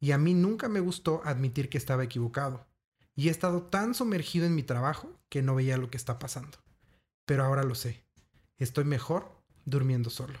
Y 0.00 0.10
a 0.10 0.18
mí 0.18 0.34
nunca 0.34 0.68
me 0.68 0.80
gustó 0.80 1.22
admitir 1.24 1.68
que 1.68 1.78
estaba 1.78 2.02
equivocado. 2.02 2.66
Y 3.14 3.28
he 3.28 3.30
estado 3.30 3.62
tan 3.62 3.94
sumergido 3.94 4.44
en 4.44 4.56
mi 4.56 4.64
trabajo 4.64 5.20
que 5.28 5.42
no 5.42 5.54
veía 5.54 5.76
lo 5.76 5.88
que 5.88 5.98
está 5.98 6.18
pasando. 6.18 6.58
Pero 7.26 7.44
ahora 7.44 7.62
lo 7.62 7.76
sé. 7.76 8.04
Estoy 8.58 8.82
mejor 8.82 9.40
durmiendo 9.64 10.10
solo. 10.10 10.36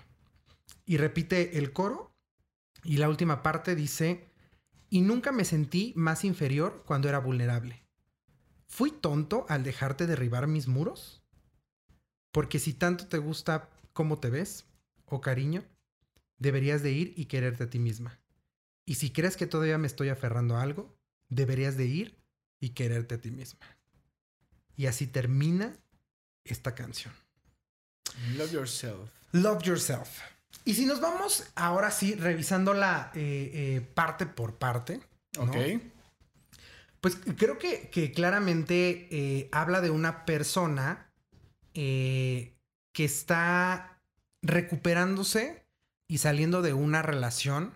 Y 0.84 0.96
repite 0.96 1.56
el 1.56 1.72
coro. 1.72 2.12
Y 2.82 2.96
la 2.96 3.08
última 3.08 3.44
parte 3.44 3.76
dice, 3.76 4.28
y 4.90 5.02
nunca 5.02 5.30
me 5.30 5.44
sentí 5.44 5.92
más 5.94 6.24
inferior 6.24 6.82
cuando 6.84 7.08
era 7.08 7.20
vulnerable. 7.20 7.86
¿Fui 8.66 8.90
tonto 8.90 9.46
al 9.48 9.62
dejarte 9.62 10.08
derribar 10.08 10.48
mis 10.48 10.66
muros? 10.66 11.22
Porque 12.32 12.58
si 12.58 12.72
tanto 12.72 13.06
te 13.06 13.18
gusta 13.18 13.70
cómo 13.92 14.18
te 14.18 14.30
ves, 14.30 14.66
o 15.06 15.20
cariño, 15.20 15.64
deberías 16.38 16.82
de 16.82 16.92
ir 16.92 17.14
y 17.16 17.26
quererte 17.26 17.64
a 17.64 17.70
ti 17.70 17.78
misma. 17.78 18.20
Y 18.84 18.96
si 18.96 19.10
crees 19.10 19.36
que 19.36 19.46
todavía 19.46 19.78
me 19.78 19.86
estoy 19.86 20.08
aferrando 20.08 20.56
a 20.56 20.62
algo, 20.62 20.96
deberías 21.28 21.76
de 21.76 21.86
ir 21.86 22.18
y 22.60 22.70
quererte 22.70 23.16
a 23.16 23.20
ti 23.20 23.30
misma. 23.30 23.66
Y 24.76 24.86
así 24.86 25.06
termina 25.06 25.76
esta 26.44 26.74
canción. 26.74 27.12
Love 28.36 28.52
yourself. 28.52 29.10
Love 29.32 29.62
yourself. 29.62 30.08
Y 30.64 30.74
si 30.74 30.86
nos 30.86 31.00
vamos 31.00 31.44
ahora 31.54 31.90
sí 31.90 32.14
revisándola 32.14 33.10
eh, 33.14 33.50
eh, 33.52 33.80
parte 33.94 34.26
por 34.26 34.56
parte. 34.56 35.00
¿no? 35.36 35.44
Ok. 35.44 35.56
Pues 37.00 37.16
creo 37.36 37.58
que, 37.58 37.88
que 37.90 38.12
claramente 38.12 39.08
eh, 39.10 39.48
habla 39.52 39.80
de 39.80 39.90
una 39.90 40.24
persona 40.24 41.12
que 41.72 42.54
está 42.94 43.95
recuperándose 44.46 45.64
y 46.08 46.18
saliendo 46.18 46.62
de 46.62 46.72
una 46.72 47.02
relación 47.02 47.72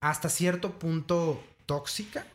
hasta 0.00 0.28
cierto 0.28 0.78
punto 0.78 1.42
tóxica, 1.66 2.26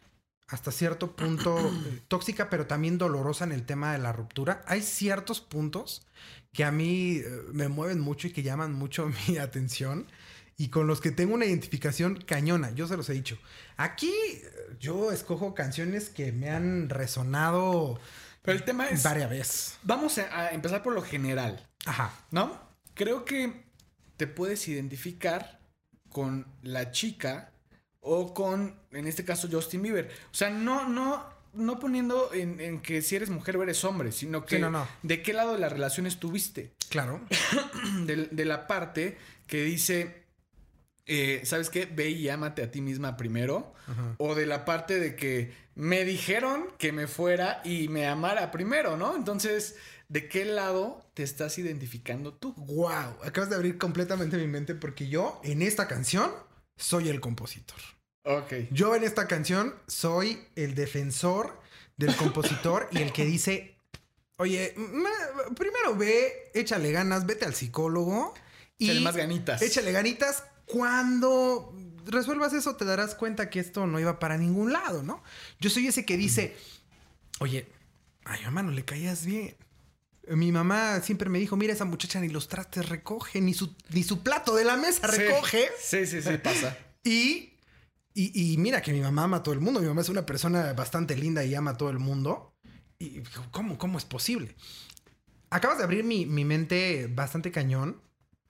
hasta 0.48 0.72
cierto 0.72 1.16
punto 1.16 1.58
eh, 1.60 2.02
tóxica, 2.08 2.50
pero 2.50 2.68
también 2.68 2.98
dolorosa 2.98 3.46
en 3.46 3.52
el 3.52 3.66
tema 3.66 3.94
de 3.94 4.00
la 4.00 4.12
ruptura. 4.12 4.62
Hay 4.68 4.82
ciertos 4.82 5.40
puntos 5.40 6.06
que 6.54 6.64
a 6.66 6.72
mí 6.72 7.18
eh, 7.18 7.26
me 7.54 7.70
mueven 7.70 8.00
mucho 8.00 8.28
y 8.28 8.32
que 8.32 8.44
llaman 8.44 8.74
mucho 8.74 9.10
mi 9.28 9.38
atención 9.38 10.08
y 10.58 10.68
con 10.68 10.86
los 10.86 11.02
que 11.02 11.12
tengo 11.12 11.34
una 11.34 11.46
identificación 11.46 12.18
cañona. 12.28 12.72
Yo 12.72 12.88
se 12.88 12.98
los 12.98 13.10
he 13.10 13.14
dicho. 13.14 13.38
Aquí 13.78 14.12
eh, 14.12 14.52
yo 14.80 15.12
escojo 15.12 15.56
canciones 15.56 16.10
que 16.10 16.32
me 16.34 16.50
han 16.50 16.90
resonado 16.90 18.00
Pero 18.42 18.58
el 18.58 18.64
tema 18.66 18.90
es. 18.90 19.02
varias 19.04 19.30
veces. 19.30 19.78
Vamos 19.84 20.18
a, 20.18 20.24
a 20.38 20.50
empezar 20.52 20.84
por 20.84 20.94
lo 20.94 21.02
general, 21.02 21.66
Ajá. 21.86 22.12
¿no? 22.32 22.60
Creo 22.94 23.24
que 23.24 23.61
te 24.22 24.28
puedes 24.28 24.68
identificar 24.68 25.60
con 26.12 26.46
la 26.62 26.92
chica 26.92 27.54
o 28.02 28.36
con, 28.36 28.80
en 28.92 29.08
este 29.08 29.26
caso, 29.26 29.48
Justin 29.52 29.82
Bieber. 29.82 30.12
O 30.32 30.36
sea, 30.36 30.52
no, 30.52 30.88
no, 30.88 31.26
no 31.54 31.80
poniendo 31.80 32.32
en, 32.32 32.60
en 32.60 32.82
que 32.82 33.02
si 33.02 33.16
eres 33.16 33.32
mujer 33.32 33.58
o 33.58 33.64
eres 33.64 33.84
hombre, 33.84 34.12
sino 34.12 34.46
que 34.46 34.58
Sí, 34.58 34.62
no, 34.62 34.70
no. 34.70 34.88
de 35.02 35.24
qué 35.24 35.34
lado 35.34 35.54
de 35.54 35.58
la 35.60 35.70
relación 35.70 36.06
estuviste. 36.06 36.72
Claro. 36.90 37.20
de, 38.06 38.28
de 38.30 38.46
la 38.46 38.68
parte 38.68 39.18
que 39.48 39.64
dice, 39.64 40.24
eh, 41.08 41.42
¿sabes 41.44 41.72
qué? 41.72 41.88
Ve 41.88 42.12
y 42.12 42.30
ámate 42.30 42.62
a 42.62 42.70
ti 42.70 42.80
misma 42.80 43.18
primero. 43.18 43.74
Ajá. 43.88 44.14
O 44.20 44.36
de 44.36 44.46
la 44.46 44.66
parte 44.66 45.00
de 45.00 45.16
que 45.16 45.52
me 45.74 46.06
dijeron 46.06 46.68
que 46.78 46.92
me 46.92 47.08
fuera 47.08 47.60
y 47.66 47.88
me 47.88 48.06
amara 48.06 48.52
primero, 48.52 48.98
¿no? 48.98 49.16
Entonces, 49.16 49.78
¿de 50.12 50.28
qué 50.28 50.44
lado 50.44 51.10
te 51.14 51.24
estás 51.24 51.58
identificando 51.58 52.34
tú? 52.34 52.54
Wow, 52.58 53.18
acabas 53.24 53.50
de 53.50 53.56
abrir 53.56 53.78
completamente 53.78 54.36
mi 54.38 54.46
mente 54.48 54.76
porque 54.76 55.08
yo 55.08 55.40
en 55.44 55.62
esta 55.62 55.88
canción 55.88 56.32
soy 56.76 57.08
el 57.08 57.22
compositor. 57.22 57.80
Ok. 58.24 58.54
Yo 58.72 58.94
en 58.96 59.04
esta 59.04 59.26
canción 59.28 59.74
soy 59.88 60.46
el 60.56 60.76
defensor 60.76 61.58
del 61.96 62.14
compositor 62.16 62.90
y 62.92 63.02
el 63.02 63.14
que 63.14 63.24
dice, 63.26 63.78
oye, 64.38 64.74
ma- 64.78 65.56
primero 65.56 65.96
ve, 65.96 66.52
échale 66.54 66.92
ganas, 66.92 67.26
vete 67.26 67.46
al 67.46 67.56
psicólogo 67.56 68.34
y 68.78 68.86
Échale 68.86 69.00
más 69.02 69.16
ganitas. 69.16 69.62
échale 69.62 69.92
ganitas. 69.94 70.44
Cuando 70.66 71.74
resuelvas 72.06 72.52
eso 72.54 72.76
te 72.76 72.84
darás 72.86 73.16
cuenta 73.16 73.50
que 73.50 73.60
esto 73.62 73.88
no 73.88 74.00
iba 74.00 74.20
para 74.20 74.38
ningún 74.38 74.74
lado, 74.74 75.04
¿no? 75.04 75.24
Yo 75.60 75.70
soy 75.70 75.88
ese 75.88 76.06
que 76.06 76.18
dice, 76.18 76.56
oye, 77.40 77.68
a 78.26 78.38
mi 78.38 78.44
mamá 78.44 78.64
no 78.64 78.72
le 78.72 78.84
caías 78.84 79.26
bien. 79.26 79.56
Mi 80.36 80.52
mamá 80.52 81.00
siempre 81.02 81.30
me 81.30 81.40
dijo, 81.40 81.56
mira 81.58 81.74
esa 81.74 81.86
muchacha 81.86 82.20
ni 82.20 82.30
los 82.30 82.48
trastes 82.48 82.88
recoge, 82.90 83.42
ni 83.42 83.54
su, 83.54 83.76
ni 83.90 84.04
su 84.04 84.24
plato 84.24 84.56
de 84.56 84.64
la 84.66 84.78
mesa 84.78 85.08
Sí. 85.12 85.18
recoge. 85.22 85.70
Sí, 85.80 86.06
sí, 86.08 86.22
sí, 86.22 86.38
pasa. 86.38 86.78
Y, 87.04 87.58
y, 88.14 88.54
y 88.54 88.58
mira 88.58 88.82
que 88.82 88.94
mi 88.94 89.00
mamá 89.02 89.24
ama 89.24 89.38
a 89.38 89.44
todo 89.44 89.54
el 89.54 89.60
mundo. 89.62 89.80
Mi 89.80 89.88
mamá 89.88 90.02
es 90.02 90.10
una 90.10 90.26
persona 90.26 90.74
bastante 90.74 91.16
linda 91.16 91.44
y 91.44 91.56
ama 91.56 91.72
a 91.72 91.78
todo 91.78 91.90
el 91.90 91.98
mundo. 92.00 92.54
Y 93.00 93.22
¿cómo, 93.52 93.78
cómo 93.80 93.98
es 93.98 94.06
posible? 94.06 94.56
Acabas 95.50 95.80
de 95.80 95.84
abrir 95.84 96.04
mi, 96.04 96.26
mi 96.28 96.46
mente 96.46 97.08
bastante 97.10 97.52
cañón 97.52 98.02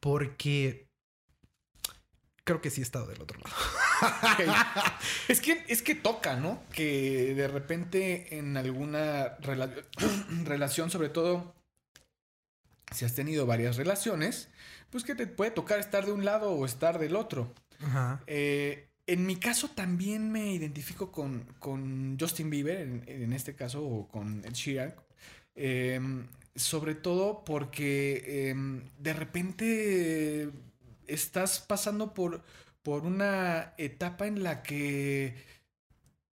porque 0.01 0.89
creo 2.43 2.59
que 2.59 2.69
sí 2.69 2.81
he 2.81 2.83
estado 2.83 3.07
del 3.07 3.21
otro 3.21 3.39
lado. 3.39 3.55
Es 5.27 5.39
que, 5.41 5.63
es 5.67 5.81
que 5.81 5.95
toca, 5.95 6.35
¿no? 6.35 6.61
Que 6.73 7.33
de 7.35 7.47
repente 7.47 8.37
en 8.37 8.57
alguna 8.57 9.37
rela- 9.37 9.85
relación, 10.43 10.89
sobre 10.89 11.09
todo 11.09 11.55
si 12.91 13.05
has 13.05 13.15
tenido 13.15 13.45
varias 13.45 13.77
relaciones, 13.77 14.49
pues 14.89 15.03
que 15.03 15.15
te 15.15 15.27
puede 15.27 15.51
tocar 15.51 15.79
estar 15.79 16.05
de 16.05 16.11
un 16.11 16.25
lado 16.25 16.51
o 16.51 16.65
estar 16.65 16.99
del 16.99 17.15
otro. 17.15 17.53
Ajá. 17.81 18.21
Eh, 18.27 18.87
en 19.07 19.25
mi 19.25 19.35
caso 19.35 19.69
también 19.69 20.31
me 20.31 20.53
identifico 20.53 21.11
con, 21.11 21.45
con 21.59 22.17
Justin 22.19 22.49
Bieber, 22.49 22.81
en, 22.81 23.03
en 23.07 23.33
este 23.33 23.55
caso, 23.55 23.83
o 23.83 24.07
con 24.07 24.45
Ed 24.45 24.53
Sheeran. 24.53 24.93
Eh, 25.55 25.99
sobre 26.55 26.95
todo 26.95 27.43
porque 27.45 28.23
eh, 28.25 28.55
de 28.99 29.13
repente 29.13 30.49
estás 31.07 31.59
pasando 31.59 32.13
por, 32.13 32.43
por 32.83 33.05
una 33.05 33.73
etapa 33.77 34.27
en 34.27 34.43
la 34.43 34.61
que 34.63 35.35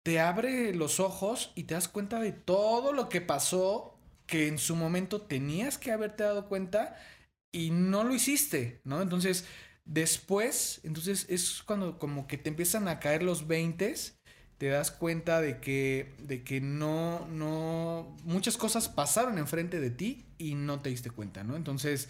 te 0.02 0.20
abre 0.20 0.74
los 0.74 1.00
ojos 1.00 1.52
y 1.54 1.64
te 1.64 1.74
das 1.74 1.88
cuenta 1.88 2.20
de 2.20 2.32
todo 2.32 2.92
lo 2.92 3.08
que 3.08 3.20
pasó 3.20 3.95
que 4.26 4.48
en 4.48 4.58
su 4.58 4.76
momento 4.76 5.22
tenías 5.22 5.78
que 5.78 5.92
haberte 5.92 6.24
dado 6.24 6.48
cuenta 6.48 6.96
y 7.52 7.70
no 7.70 8.04
lo 8.04 8.14
hiciste, 8.14 8.80
¿no? 8.84 9.00
Entonces, 9.02 9.44
después, 9.84 10.80
entonces 10.82 11.26
es 11.28 11.62
cuando 11.62 11.98
como 11.98 12.26
que 12.26 12.38
te 12.38 12.48
empiezan 12.48 12.88
a 12.88 13.00
caer 13.00 13.22
los 13.22 13.46
20 13.46 13.94
te 14.58 14.68
das 14.68 14.90
cuenta 14.90 15.40
de 15.40 15.60
que, 15.60 16.14
de 16.18 16.42
que 16.42 16.60
no, 16.60 17.26
no, 17.28 18.16
muchas 18.24 18.56
cosas 18.56 18.88
pasaron 18.88 19.38
enfrente 19.38 19.80
de 19.80 19.90
ti 19.90 20.24
y 20.38 20.54
no 20.54 20.80
te 20.80 20.88
diste 20.88 21.10
cuenta, 21.10 21.44
¿no? 21.44 21.56
Entonces, 21.56 22.08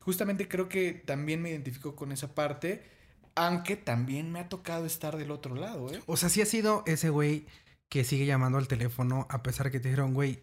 justamente 0.00 0.48
creo 0.48 0.68
que 0.68 0.92
también 0.92 1.42
me 1.42 1.50
identifico 1.50 1.94
con 1.94 2.12
esa 2.12 2.34
parte, 2.34 2.82
aunque 3.34 3.76
también 3.76 4.32
me 4.32 4.40
ha 4.40 4.48
tocado 4.48 4.86
estar 4.86 5.16
del 5.18 5.30
otro 5.30 5.54
lado, 5.54 5.92
¿eh? 5.92 6.02
O 6.06 6.16
sea, 6.16 6.28
sí 6.28 6.40
ha 6.40 6.46
sido 6.46 6.82
ese 6.86 7.10
güey 7.10 7.46
que 7.90 8.04
sigue 8.04 8.24
llamando 8.24 8.56
al 8.56 8.68
teléfono 8.68 9.26
a 9.28 9.42
pesar 9.42 9.70
que 9.70 9.78
te 9.78 9.88
dijeron, 9.88 10.14
güey, 10.14 10.40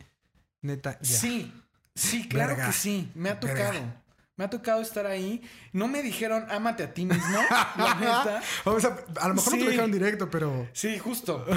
neta, 0.61 0.97
ya. 1.01 1.17
Sí, 1.17 1.53
sí, 1.95 2.27
claro 2.27 2.55
Verga. 2.55 2.67
que 2.67 2.73
sí, 2.73 3.11
me 3.15 3.29
ha 3.29 3.35
Verga. 3.35 3.65
tocado. 3.71 4.09
Me 4.35 4.45
ha 4.45 4.49
tocado 4.49 4.81
estar 4.81 5.05
ahí. 5.05 5.41
No 5.73 5.89
me 5.89 6.01
dijeron, 6.01 6.45
ámate 6.49 6.83
a 6.83 6.93
ti 6.93 7.05
mismo, 7.05 7.39
la 7.77 7.95
neta. 7.95 8.41
O 8.63 8.79
sea, 8.79 8.95
a 9.19 9.27
lo 9.27 9.33
mejor 9.33 9.53
no 9.53 9.59
te 9.59 9.65
lo 9.65 9.69
dijeron 9.71 9.91
directo, 9.91 10.29
pero... 10.29 10.69
Sí, 10.73 10.97
justo. 10.97 11.45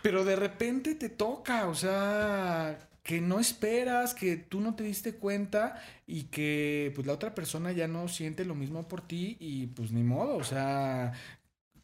Pero 0.00 0.24
de 0.24 0.36
repente 0.36 0.94
te 0.94 1.08
toca, 1.08 1.66
o 1.66 1.74
sea, 1.74 2.78
que 3.02 3.20
no 3.20 3.40
esperas, 3.40 4.14
que 4.14 4.36
tú 4.36 4.60
no 4.60 4.74
te 4.76 4.84
diste 4.84 5.16
cuenta 5.16 5.82
y 6.06 6.24
que 6.24 6.92
pues 6.94 7.06
la 7.06 7.14
otra 7.14 7.34
persona 7.34 7.72
ya 7.72 7.88
no 7.88 8.06
siente 8.06 8.44
lo 8.44 8.54
mismo 8.54 8.86
por 8.86 9.00
ti 9.06 9.36
y 9.40 9.66
pues 9.66 9.90
ni 9.90 10.04
modo, 10.04 10.36
o 10.36 10.44
sea, 10.44 11.12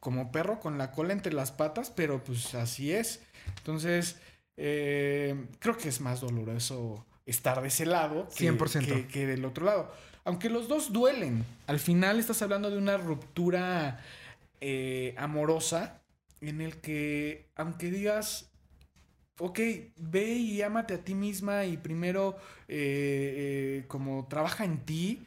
como 0.00 0.30
perro 0.30 0.60
con 0.60 0.78
la 0.78 0.92
cola 0.92 1.12
entre 1.12 1.32
las 1.32 1.50
patas, 1.50 1.90
pero 1.90 2.22
pues 2.22 2.54
así 2.54 2.92
es. 2.92 3.20
Entonces, 3.58 4.16
eh, 4.56 5.46
creo 5.58 5.76
que 5.76 5.88
es 5.88 6.00
más 6.00 6.20
doloroso 6.20 7.04
estar 7.26 7.60
de 7.62 7.68
ese 7.68 7.86
lado 7.86 8.28
que, 8.36 8.50
100%. 8.50 8.86
que- 8.86 9.06
que 9.08 9.26
del 9.26 9.44
otro 9.44 9.64
lado. 9.66 9.92
Aunque 10.24 10.48
los 10.48 10.68
dos 10.68 10.92
duelen, 10.92 11.44
al 11.66 11.78
final 11.78 12.18
estás 12.18 12.40
hablando 12.42 12.70
de 12.70 12.78
una 12.78 12.96
ruptura 12.96 14.00
eh, 14.60 15.14
amorosa 15.18 16.00
en 16.40 16.60
el 16.60 16.78
que, 16.80 17.50
aunque 17.56 17.90
digas, 17.90 18.50
ok, 19.38 19.58
ve 19.96 20.26
y 20.32 20.62
ámate 20.62 20.94
a 20.94 20.98
ti 21.04 21.14
misma 21.14 21.64
y 21.66 21.76
primero 21.76 22.36
eh, 22.68 23.80
eh, 23.82 23.84
como 23.88 24.26
trabaja 24.28 24.64
en 24.64 24.84
ti, 24.86 25.26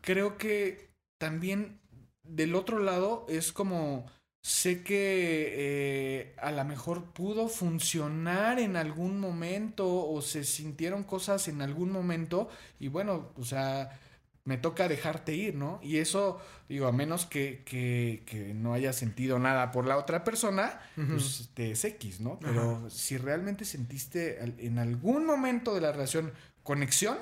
creo 0.00 0.36
que 0.38 0.88
también 1.18 1.80
del 2.22 2.54
otro 2.54 2.78
lado 2.78 3.24
es 3.28 3.52
como 3.52 4.06
sé 4.46 4.84
que 4.84 5.54
eh, 5.56 6.34
a 6.38 6.52
lo 6.52 6.64
mejor 6.64 7.06
pudo 7.06 7.48
funcionar 7.48 8.60
en 8.60 8.76
algún 8.76 9.18
momento 9.18 10.08
o 10.08 10.22
se 10.22 10.44
sintieron 10.44 11.02
cosas 11.02 11.48
en 11.48 11.62
algún 11.62 11.90
momento 11.90 12.48
y 12.78 12.86
bueno, 12.86 13.32
o 13.36 13.44
sea, 13.44 13.98
me 14.44 14.56
toca 14.56 14.86
dejarte 14.86 15.34
ir, 15.34 15.56
¿no? 15.56 15.80
Y 15.82 15.96
eso, 15.96 16.40
digo, 16.68 16.86
a 16.86 16.92
menos 16.92 17.26
que, 17.26 17.64
que, 17.66 18.22
que 18.24 18.54
no 18.54 18.72
haya 18.72 18.92
sentido 18.92 19.40
nada 19.40 19.72
por 19.72 19.84
la 19.84 19.96
otra 19.96 20.22
persona, 20.22 20.80
pues 20.94 21.50
te 21.54 21.72
es 21.72 21.84
X, 21.84 22.20
¿no? 22.20 22.38
Pero 22.38 22.88
si 22.88 23.16
realmente 23.16 23.64
sentiste 23.64 24.38
en 24.58 24.78
algún 24.78 25.26
momento 25.26 25.74
de 25.74 25.80
la 25.80 25.90
relación 25.90 26.32
conexión, 26.62 27.18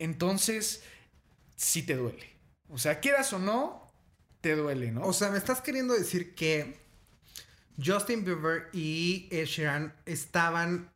entonces 0.00 0.82
sí 1.54 1.84
te 1.84 1.94
duele. 1.94 2.32
O 2.68 2.78
sea, 2.78 2.98
quieras 2.98 3.32
o 3.32 3.38
no, 3.38 3.81
te 4.42 4.54
duele, 4.56 4.92
¿no? 4.92 5.02
O 5.04 5.12
sea, 5.14 5.30
me 5.30 5.38
estás 5.38 5.62
queriendo 5.62 5.94
decir 5.94 6.34
que 6.34 6.76
Justin 7.82 8.24
Bieber 8.24 8.68
y 8.72 9.28
Ed 9.30 9.46
Sheeran 9.46 9.94
estaban 10.04 10.92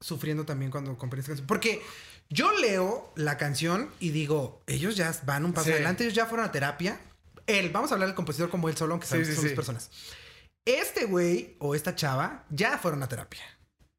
sufriendo 0.00 0.44
también 0.44 0.70
cuando 0.72 0.96
compré 0.98 1.20
esta 1.20 1.30
canción. 1.30 1.46
Porque 1.46 1.82
yo 2.28 2.50
leo 2.58 3.12
la 3.14 3.36
canción 3.36 3.90
y 4.00 4.10
digo, 4.10 4.62
ellos 4.66 4.96
ya 4.96 5.14
van 5.24 5.44
un 5.44 5.52
paso 5.52 5.66
Sí. 5.66 5.72
adelante, 5.72 6.02
ellos 6.04 6.14
ya 6.14 6.26
fueron 6.26 6.46
a 6.46 6.50
terapia. 6.50 6.98
Él, 7.46 7.70
vamos 7.70 7.90
a 7.90 7.94
hablar 7.94 8.08
del 8.08 8.16
compositor 8.16 8.50
como 8.50 8.68
él 8.68 8.76
solo, 8.76 8.94
aunque 8.94 9.06
sabemos 9.06 9.28
sí, 9.28 9.34
que 9.34 9.36
son 9.36 9.44
dos 9.44 9.54
personas. 9.54 9.90
Este 10.64 11.04
güey 11.04 11.56
o 11.58 11.74
esta 11.74 11.94
chava 11.94 12.46
ya 12.50 12.78
fueron 12.78 13.02
a 13.02 13.08
terapia. 13.08 13.42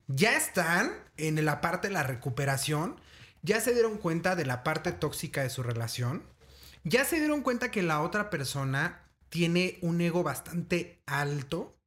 Ya 0.07 0.35
están 0.35 0.91
en 1.17 1.43
la 1.45 1.61
parte 1.61 1.89
de 1.89 1.93
la 1.93 2.03
recuperación. 2.03 2.99
Ya 3.43 3.61
se 3.61 3.73
dieron 3.73 3.97
cuenta 3.97 4.35
de 4.35 4.45
la 4.45 4.63
parte 4.63 4.91
tóxica 4.93 5.43
de 5.43 5.49
su 5.49 5.61
relación. 5.61 6.23
Ya 6.83 7.05
se 7.05 7.19
dieron 7.19 7.41
cuenta 7.41 7.71
que 7.71 7.81
la 7.81 8.01
otra 8.01 8.29
persona 8.29 9.09
tiene 9.29 9.77
un 9.81 10.01
ego 10.01 10.23
bastante 10.23 11.01
alto 11.05 11.77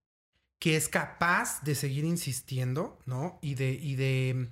que 0.59 0.76
es 0.76 0.88
capaz 0.88 1.62
de 1.62 1.75
seguir 1.75 2.05
insistiendo, 2.05 2.99
¿no? 3.05 3.38
Y 3.43 3.55
de, 3.55 3.71
y 3.73 3.95
de, 3.95 4.50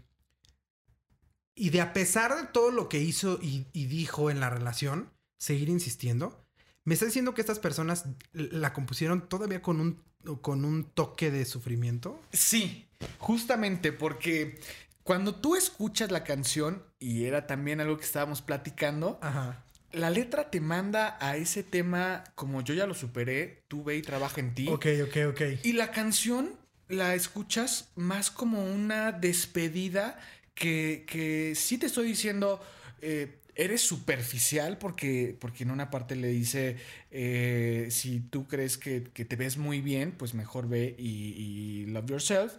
y 1.54 1.70
de 1.70 1.80
a 1.80 1.92
pesar 1.92 2.36
de 2.36 2.46
todo 2.48 2.70
lo 2.70 2.88
que 2.88 3.00
hizo 3.00 3.38
y, 3.42 3.66
y 3.72 3.86
dijo 3.86 4.30
en 4.30 4.38
la 4.40 4.50
relación, 4.50 5.10
seguir 5.38 5.70
insistiendo. 5.70 6.44
Me 6.84 6.94
está 6.94 7.06
diciendo 7.06 7.32
que 7.32 7.40
estas 7.40 7.58
personas 7.58 8.04
la 8.32 8.74
compusieron 8.74 9.28
todavía 9.28 9.62
con 9.62 9.80
un, 9.80 10.02
con 10.42 10.66
un 10.66 10.84
toque 10.84 11.30
de 11.30 11.46
sufrimiento. 11.46 12.20
Sí, 12.32 12.86
justamente 13.18 13.92
porque 13.92 14.60
cuando 15.02 15.34
tú 15.34 15.56
escuchas 15.56 16.10
la 16.10 16.24
canción, 16.24 16.84
y 16.98 17.24
era 17.24 17.46
también 17.46 17.80
algo 17.80 17.96
que 17.96 18.04
estábamos 18.04 18.42
platicando, 18.42 19.18
Ajá. 19.22 19.64
La 19.94 20.10
letra 20.10 20.50
te 20.50 20.60
manda 20.60 21.16
a 21.20 21.36
ese 21.36 21.62
tema 21.62 22.24
como 22.34 22.62
yo 22.62 22.74
ya 22.74 22.86
lo 22.86 22.94
superé, 22.94 23.62
tú 23.68 23.84
ve 23.84 23.96
y 23.96 24.02
trabaja 24.02 24.40
en 24.40 24.54
ti. 24.54 24.68
Ok, 24.68 24.86
ok, 25.04 25.16
ok. 25.30 25.40
Y 25.62 25.72
la 25.72 25.90
canción 25.90 26.56
la 26.88 27.14
escuchas 27.14 27.90
más 27.96 28.30
como 28.30 28.64
una 28.64 29.12
despedida 29.12 30.18
que, 30.54 31.04
que 31.06 31.54
sí 31.54 31.78
te 31.78 31.86
estoy 31.86 32.06
diciendo, 32.06 32.60
eh, 33.00 33.38
eres 33.54 33.80
superficial 33.80 34.78
porque, 34.78 35.36
porque 35.38 35.64
en 35.64 35.70
una 35.70 35.90
parte 35.90 36.16
le 36.16 36.28
dice, 36.28 36.76
eh, 37.10 37.88
si 37.90 38.20
tú 38.20 38.46
crees 38.46 38.78
que, 38.78 39.04
que 39.12 39.24
te 39.24 39.36
ves 39.36 39.56
muy 39.56 39.80
bien, 39.80 40.12
pues 40.12 40.34
mejor 40.34 40.68
ve 40.68 40.94
y, 40.98 41.84
y 41.84 41.86
love 41.86 42.06
yourself. 42.10 42.52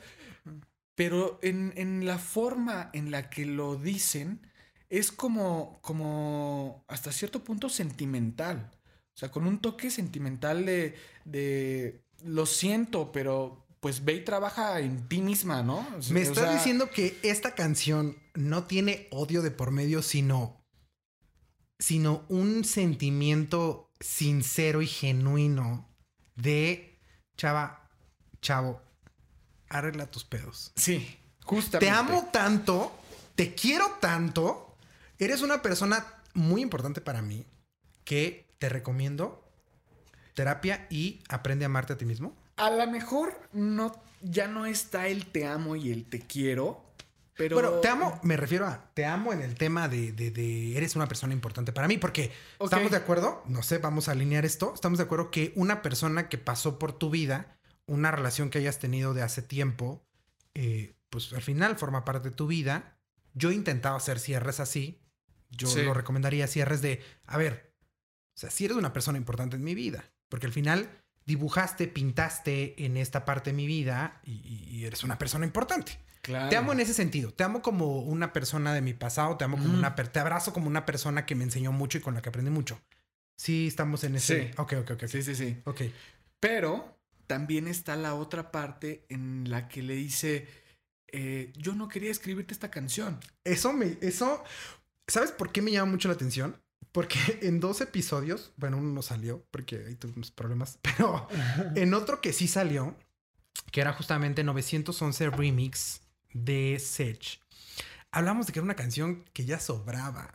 Pero 0.96 1.40
en, 1.42 1.74
en 1.76 2.06
la 2.06 2.18
forma 2.18 2.90
en 2.94 3.12
la 3.12 3.30
que 3.30 3.46
lo 3.46 3.76
dicen 3.76 4.40
es 4.90 5.12
como, 5.12 5.80
como 5.82 6.84
hasta 6.88 7.12
cierto 7.12 7.44
punto 7.44 7.70
sentimental. 7.70 8.72
O 9.14 9.18
sea, 9.18 9.32
con 9.32 9.48
un 9.48 9.60
toque 9.60 9.90
sentimental 9.90 10.66
de, 10.66 10.96
de 11.24 12.04
lo 12.24 12.46
siento, 12.46 13.12
pero 13.12 13.66
pues 13.80 14.04
ve 14.04 14.14
y 14.14 14.24
trabaja 14.26 14.80
en 14.80 15.08
ti 15.08 15.22
misma, 15.22 15.62
¿no? 15.62 15.88
O 15.98 16.02
sea, 16.02 16.14
Me 16.14 16.22
o 16.22 16.24
estás 16.24 16.46
sea, 16.46 16.54
diciendo 16.54 16.90
que 16.90 17.20
esta 17.22 17.54
canción 17.54 18.18
no 18.34 18.64
tiene 18.64 19.08
odio 19.12 19.42
de 19.42 19.52
por 19.52 19.72
medio, 19.72 20.02
sino, 20.02 20.66
sino 21.78 22.26
un 22.28 22.66
sentimiento 22.66 23.92
sincero 24.00 24.82
y 24.82 24.88
genuino 24.88 25.88
de 26.36 27.00
chava, 27.38 27.90
chavo, 28.42 28.82
arregla 29.70 30.10
tus 30.10 30.24
pedos. 30.24 30.72
Sí, 30.76 31.18
justamente. 31.44 31.86
Te 31.86 31.90
amo 31.92 32.30
tanto, 32.32 32.92
te 33.36 33.54
quiero 33.54 33.86
tanto, 34.02 34.65
eres 35.20 35.42
una 35.42 35.62
persona 35.62 36.06
muy 36.34 36.62
importante 36.62 37.02
para 37.02 37.22
mí 37.22 37.46
que 38.04 38.48
te 38.60 38.70
recomiendo 38.70 39.42
terapia 40.34 40.88
y 40.90 41.24
aprende 41.30 41.66
a 41.66 41.68
amarte 41.68 41.94
a 41.94 41.98
ti 41.98 42.06
mismo. 42.06 42.36
A 42.58 42.70
lo 42.70 42.88
mejor 42.90 43.40
no, 43.54 43.96
ya 44.22 44.48
no 44.48 44.66
está 44.66 45.08
el 45.08 45.26
te 45.28 45.46
amo 45.46 45.76
y 45.76 45.92
el 45.92 46.06
te 46.06 46.20
quiero, 46.22 46.84
pero... 47.38 47.56
Bueno, 47.56 47.72
te 47.80 47.88
amo, 47.90 48.20
me 48.24 48.38
refiero 48.38 48.66
a 48.66 48.92
te 48.94 49.06
amo 49.06 49.34
en 49.34 49.42
el 49.42 49.56
tema 49.56 49.88
de, 49.88 50.12
de- 50.14 50.32
de 50.32 50.78
eres 50.78 50.96
una 50.96 51.08
persona 51.08 51.34
importante 51.34 51.74
para 51.74 51.88
mí, 51.88 51.98
porque 51.98 52.32
estamos 52.60 52.92
de 52.92 52.98
acuerdo, 52.98 53.44
no 53.48 53.62
sé, 53.64 53.78
vamos 53.80 54.08
a 54.08 54.12
alinear 54.14 54.46
esto, 54.46 54.74
estamos 54.74 54.98
de 55.00 55.04
acuerdo 55.06 55.32
que 55.32 55.52
una 55.56 55.82
persona 55.82 56.30
que 56.30 56.38
pasó 56.38 56.80
por 56.80 56.94
tu 56.94 57.10
vida, 57.10 57.58
una 57.88 58.12
relación 58.12 58.50
que 58.50 58.60
hayas 58.60 58.80
tenido 58.80 59.14
de 59.14 59.22
hace 59.22 59.42
tiempo, 59.42 60.06
eh, 60.54 60.96
pues 61.10 61.34
al 61.34 61.42
final 61.42 61.78
forma 61.78 62.04
parte 62.06 62.30
de 62.30 62.36
tu 62.36 62.48
vida. 62.48 62.98
Yo 63.34 63.52
he 63.52 63.54
intentado 63.54 63.96
hacer 63.98 64.20
cierres 64.20 64.60
así, 64.62 65.02
yo 65.50 65.68
Sí. 65.68 65.84
lo 65.84 65.94
recomendaría 65.94 66.48
cierres 66.48 66.82
de, 66.82 67.02
a 67.26 67.38
ver, 67.38 67.74
o 68.36 68.40
sea, 68.40 68.50
si 68.52 68.66
eres 68.66 68.78
una 68.78 68.94
persona 68.94 69.18
importante 69.18 69.56
en 69.56 69.64
mi 69.64 69.76
vida, 69.76 70.04
porque 70.30 70.46
al 70.48 70.54
final 70.54 70.90
dibujaste, 71.26 71.88
pintaste 71.88 72.86
en 72.86 72.98
esta 72.98 73.26
parte 73.26 73.50
de 73.52 73.56
mi 73.56 73.66
vida 73.68 74.20
y- 74.26 74.84
eres 74.86 75.04
una 75.04 75.18
persona 75.18 75.46
importante. 75.46 75.98
Claro. 76.22 76.50
Te 76.50 76.58
amo 76.58 76.74
en 76.74 76.80
ese 76.80 76.94
sentido. 76.94 77.32
Te 77.34 77.44
amo 77.44 77.62
como 77.62 78.00
una 78.00 78.34
persona 78.34 78.74
de 78.74 78.82
mi 78.82 78.94
pasado. 78.94 79.38
Te 79.38 79.44
amo 79.46 79.58
como 79.58 79.70
Mm. 79.70 79.78
una... 79.80 79.96
Te 79.96 80.20
abrazo 80.20 80.54
como 80.54 80.68
una 80.68 80.86
persona 80.86 81.26
que 81.26 81.36
me 81.36 81.44
enseñó 81.44 81.72
mucho 81.72 81.98
y 81.98 82.02
con 82.02 82.14
la 82.16 82.22
que 82.22 82.30
aprendí 82.30 82.50
mucho. 82.52 82.82
Sí, 83.38 83.68
estamos 83.68 84.04
en 84.04 84.16
ese... 84.16 84.48
Sí. 84.48 84.52
Ok, 84.58 84.74
ok, 84.82 84.92
ok. 84.92 85.06
Sí, 85.08 85.22
sí, 85.24 85.36
sí. 85.36 85.62
Ok. 85.66 85.82
Pero 86.40 86.98
también 87.28 87.68
está 87.68 87.96
la 87.96 88.16
otra 88.16 88.52
parte 88.52 89.06
en 89.10 89.50
la 89.50 89.68
que 89.68 89.84
le 89.84 89.96
dice, 89.96 90.48
eh, 91.12 91.52
yo 91.58 91.74
no 91.76 91.88
quería 91.88 92.12
escribirte 92.12 92.54
esta 92.54 92.72
canción. 92.72 93.20
Eso 93.44 93.72
me... 93.74 93.98
Eso... 94.02 94.44
¿Sabes 95.08 95.32
por 95.32 95.52
qué 95.52 95.62
me 95.62 95.72
llama 95.72 95.92
mucho 95.92 96.08
la 96.08 96.16
atención? 96.16 96.62
Porque 96.92 97.18
en 97.42 97.60
dos 97.60 97.82
episodios, 97.82 98.54
bueno, 98.58 98.78
uno 98.78 98.94
no 98.94 99.02
salió 99.02 99.46
porque 99.52 99.86
ahí 99.88 99.96
tuvimos 99.96 100.32
problemas, 100.32 100.80
pero 100.82 101.28
en 101.76 101.94
otro 101.94 102.22
que 102.22 102.34
sí 102.34 102.48
salió, 102.48 102.96
que 103.72 103.82
era 103.82 103.94
justamente 103.94 104.44
911 104.44 105.30
Remix 105.30 106.02
de 106.34 106.78
Sech, 106.80 107.42
hablamos 108.12 108.48
de 108.48 108.54
que 108.54 108.60
era 108.60 108.66
una 108.66 108.76
canción 108.76 109.24
que 109.34 109.46
ya 109.46 109.60
sobraba. 109.60 110.34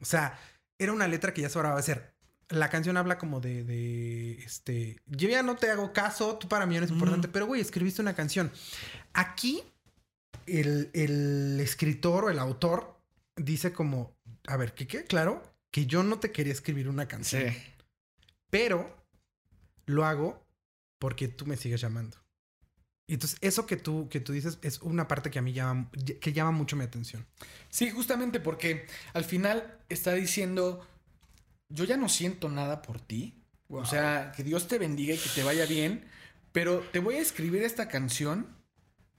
O 0.00 0.04
sea, 0.04 0.38
era 0.78 0.92
una 0.92 1.06
letra 1.06 1.34
que 1.34 1.42
ya 1.42 1.48
sobraba. 1.48 1.78
Es 1.78 1.86
decir, 1.86 2.02
la 2.48 2.68
canción 2.70 2.96
habla 2.96 3.18
como 3.18 3.40
de, 3.40 3.64
de, 3.64 4.32
este, 4.42 5.00
yo 5.06 5.28
ya 5.28 5.42
no 5.42 5.56
te 5.56 5.70
hago 5.70 5.92
caso, 5.92 6.36
tú 6.36 6.48
para 6.48 6.66
mí 6.66 6.76
eres 6.76 6.90
importante, 6.90 7.28
Ujú. 7.28 7.32
pero 7.32 7.46
güey, 7.46 7.60
escribiste 7.60 8.02
una 8.02 8.14
canción. 8.14 8.50
Aquí, 9.12 9.62
el, 10.46 10.90
el 10.92 11.60
escritor 11.60 12.24
o 12.24 12.30
el 12.30 12.38
autor 12.38 12.99
dice 13.42 13.72
como, 13.72 14.16
a 14.46 14.56
ver, 14.56 14.74
que 14.74 14.86
quede 14.86 15.04
claro 15.04 15.42
que 15.70 15.86
yo 15.86 16.02
no 16.02 16.18
te 16.18 16.32
quería 16.32 16.52
escribir 16.52 16.88
una 16.88 17.06
canción, 17.06 17.54
pero 18.50 19.04
lo 19.86 20.04
hago 20.04 20.44
porque 20.98 21.28
tú 21.28 21.46
me 21.46 21.56
sigues 21.56 21.80
llamando. 21.80 22.18
Y 23.06 23.14
entonces, 23.14 23.38
eso 23.40 23.66
que 23.66 23.76
tú, 23.76 24.08
que 24.08 24.20
tú 24.20 24.32
dices 24.32 24.58
es 24.62 24.80
una 24.82 25.08
parte 25.08 25.30
que 25.30 25.40
a 25.40 25.42
mí 25.42 25.52
llama, 25.52 25.90
que 26.20 26.32
llama 26.32 26.52
mucho 26.52 26.76
mi 26.76 26.84
atención. 26.84 27.26
Sí, 27.68 27.90
justamente 27.90 28.38
porque 28.38 28.86
al 29.14 29.24
final 29.24 29.78
está 29.88 30.12
diciendo, 30.12 30.86
yo 31.68 31.84
ya 31.84 31.96
no 31.96 32.08
siento 32.08 32.48
nada 32.48 32.82
por 32.82 33.00
ti. 33.00 33.34
O 33.68 33.84
sea, 33.84 34.32
que 34.36 34.42
Dios 34.42 34.66
te 34.66 34.78
bendiga 34.78 35.14
y 35.14 35.18
que 35.18 35.28
te 35.28 35.44
vaya 35.44 35.64
bien, 35.64 36.04
pero 36.50 36.80
te 36.92 36.98
voy 36.98 37.16
a 37.16 37.20
escribir 37.20 37.62
esta 37.62 37.86
canción 37.86 38.48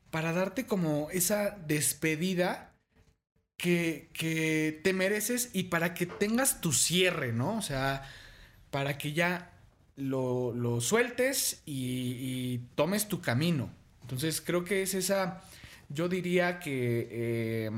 para 0.10 0.34
darte 0.34 0.66
como 0.66 1.10
esa 1.12 1.52
despedida 1.52 2.71
que, 3.62 4.10
que 4.12 4.82
te 4.84 4.92
mereces 4.92 5.52
y 5.54 5.66
para 5.66 5.94
que 5.94 6.08
tengas 6.08 6.62
tu 6.62 6.74
cierre, 6.74 7.32
¿no? 7.32 7.58
O 7.58 7.62
sea, 7.62 8.02
para 8.72 8.98
que 8.98 9.14
ya 9.14 9.52
lo, 9.96 10.52
lo 10.52 10.82
sueltes 10.82 11.62
y, 11.68 12.16
y 12.20 12.58
tomes 12.74 13.08
tu 13.08 13.22
camino. 13.22 13.72
Entonces 14.02 14.42
creo 14.42 14.64
que 14.64 14.82
es 14.82 14.96
esa, 14.96 15.44
yo 15.90 16.10
diría 16.10 16.60
que 16.60 17.08
eh, 17.12 17.72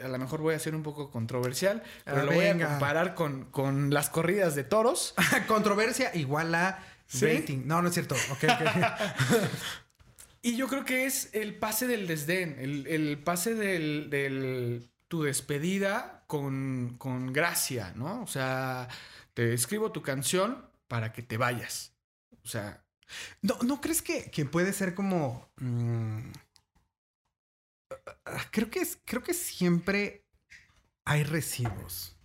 a 0.00 0.06
lo 0.06 0.16
mejor 0.16 0.42
voy 0.42 0.54
a 0.54 0.60
ser 0.60 0.76
un 0.76 0.84
poco 0.84 1.10
controversial, 1.10 1.82
pero 2.04 2.18
Ah, 2.18 2.24
lo 2.24 2.32
voy 2.32 2.46
a 2.46 2.56
comparar 2.56 3.16
con, 3.16 3.46
con 3.46 3.92
las 3.92 4.10
corridas 4.10 4.54
de 4.54 4.62
toros. 4.62 5.12
Controversia 5.48 6.14
igual 6.14 6.54
a 6.54 6.78
¿Sí? 7.08 7.26
rating. 7.26 7.62
No, 7.64 7.82
no 7.82 7.88
es 7.88 7.94
cierto. 7.94 8.14
Ok, 8.30 8.44
ok. 8.44 8.60
Y 10.42 10.56
yo 10.56 10.68
creo 10.68 10.84
que 10.84 11.06
es 11.06 11.30
el 11.34 11.58
pase 11.58 11.86
del 11.86 12.06
desdén, 12.06 12.56
el, 12.58 12.86
el 12.86 13.22
pase 13.22 13.54
del, 13.54 14.08
del- 14.10 14.90
tu 15.08 15.22
despedida 15.22 16.24
con, 16.26 16.96
con 16.98 17.32
gracia, 17.32 17.92
¿no? 17.96 18.22
O 18.22 18.26
sea, 18.26 18.88
te 19.34 19.54
escribo 19.54 19.90
tu 19.90 20.02
canción 20.02 20.68
para 20.86 21.12
que 21.12 21.22
te 21.22 21.38
vayas. 21.38 21.94
O 22.44 22.48
sea, 22.48 22.84
¿No, 23.42 23.58
¿no 23.64 23.80
crees 23.80 24.02
que, 24.02 24.30
que 24.30 24.44
puede 24.46 24.72
ser 24.74 24.94
como... 24.94 25.50
mm, 25.56 26.30
creo, 28.50 28.70
que 28.70 28.80
es, 28.80 28.98
creo 29.04 29.22
que 29.22 29.34
siempre 29.34 30.24
hay 31.04 31.24
recibos. 31.24 32.16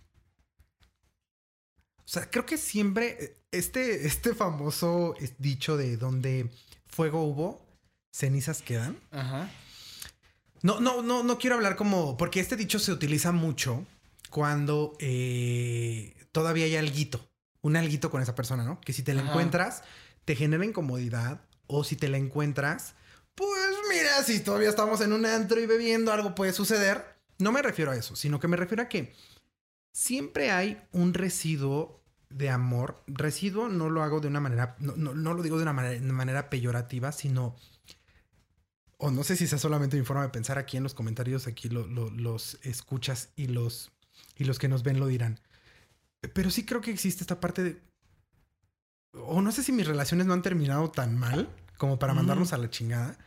O 1.98 2.08
sea, 2.08 2.30
creo 2.30 2.46
que 2.46 2.58
siempre... 2.58 3.16
eh, 3.24 3.36
Este, 3.50 4.06
este 4.06 4.34
famoso 4.34 5.14
dicho 5.38 5.76
de 5.76 5.96
donde 5.96 6.50
fuego 6.86 7.22
hubo, 7.24 7.63
cenizas 8.14 8.62
quedan. 8.62 8.96
ajá. 9.10 9.50
No, 10.62 10.80
no, 10.80 11.02
no, 11.02 11.22
no 11.22 11.38
quiero 11.38 11.56
hablar 11.56 11.76
como. 11.76 12.16
Porque 12.16 12.40
este 12.40 12.56
dicho 12.56 12.78
se 12.78 12.90
utiliza 12.92 13.32
mucho 13.32 13.84
cuando 14.30 14.96
eh, 14.98 16.14
todavía 16.32 16.64
hay 16.64 16.76
alguito. 16.76 17.28
Un 17.60 17.76
alguito 17.76 18.10
con 18.10 18.22
esa 18.22 18.34
persona, 18.34 18.64
¿no? 18.64 18.80
Que 18.80 18.92
si 18.94 19.02
te 19.02 19.12
la 19.12 19.20
Ajá. 19.20 19.30
encuentras, 19.30 19.82
te 20.24 20.36
genera 20.36 20.64
incomodidad 20.64 21.42
o 21.66 21.84
si 21.84 21.96
te 21.96 22.08
la 22.08 22.16
encuentras, 22.18 22.94
pues 23.34 23.50
mira, 23.90 24.22
si 24.22 24.40
todavía 24.40 24.68
estamos 24.70 25.00
en 25.00 25.12
un 25.12 25.26
antro 25.26 25.60
y 25.60 25.66
bebiendo, 25.66 26.12
algo 26.12 26.34
puede 26.34 26.52
suceder. 26.52 27.04
No 27.38 27.52
me 27.52 27.62
refiero 27.62 27.90
a 27.90 27.96
eso, 27.96 28.16
sino 28.16 28.38
que 28.40 28.48
me 28.48 28.56
refiero 28.56 28.82
a 28.84 28.88
que 28.88 29.14
siempre 29.92 30.50
hay 30.50 30.80
un 30.92 31.14
residuo 31.14 32.00
de 32.30 32.48
amor. 32.50 33.02
Residuo 33.06 33.68
no 33.68 33.90
lo 33.90 34.02
hago 34.02 34.20
de 34.20 34.28
una 34.28 34.40
manera, 34.40 34.76
no, 34.78 35.12
lo 35.14 35.42
digo 35.42 35.56
de 35.56 35.62
una 35.62 35.72
manera, 35.72 36.48
peyorativa, 36.50 37.12
sino, 37.12 37.56
o 38.98 39.10
no 39.10 39.24
sé 39.24 39.36
si 39.36 39.46
sea 39.46 39.58
solamente 39.58 39.96
mi 39.98 40.04
forma 40.04 40.22
de 40.22 40.28
pensar 40.28 40.58
aquí 40.58 40.76
en 40.76 40.82
los 40.82 40.94
comentarios, 40.94 41.46
aquí 41.46 41.68
los 41.68 42.58
escuchas 42.62 43.30
y 43.36 43.48
los, 43.48 43.92
y 44.36 44.44
los 44.44 44.58
que 44.58 44.68
nos 44.68 44.82
ven 44.82 45.00
lo 45.00 45.06
dirán. 45.06 45.40
Pero 46.32 46.50
sí 46.50 46.64
creo 46.64 46.80
que 46.80 46.90
existe 46.90 47.22
esta 47.22 47.40
parte 47.40 47.62
de, 47.62 47.82
o 49.12 49.42
no 49.42 49.52
sé 49.52 49.62
si 49.62 49.72
mis 49.72 49.86
relaciones 49.86 50.26
no 50.26 50.32
han 50.32 50.42
terminado 50.42 50.90
tan 50.90 51.16
mal 51.16 51.48
como 51.76 51.98
para 51.98 52.14
mandarnos 52.14 52.52
a 52.52 52.58
la 52.58 52.70
chingada. 52.70 53.18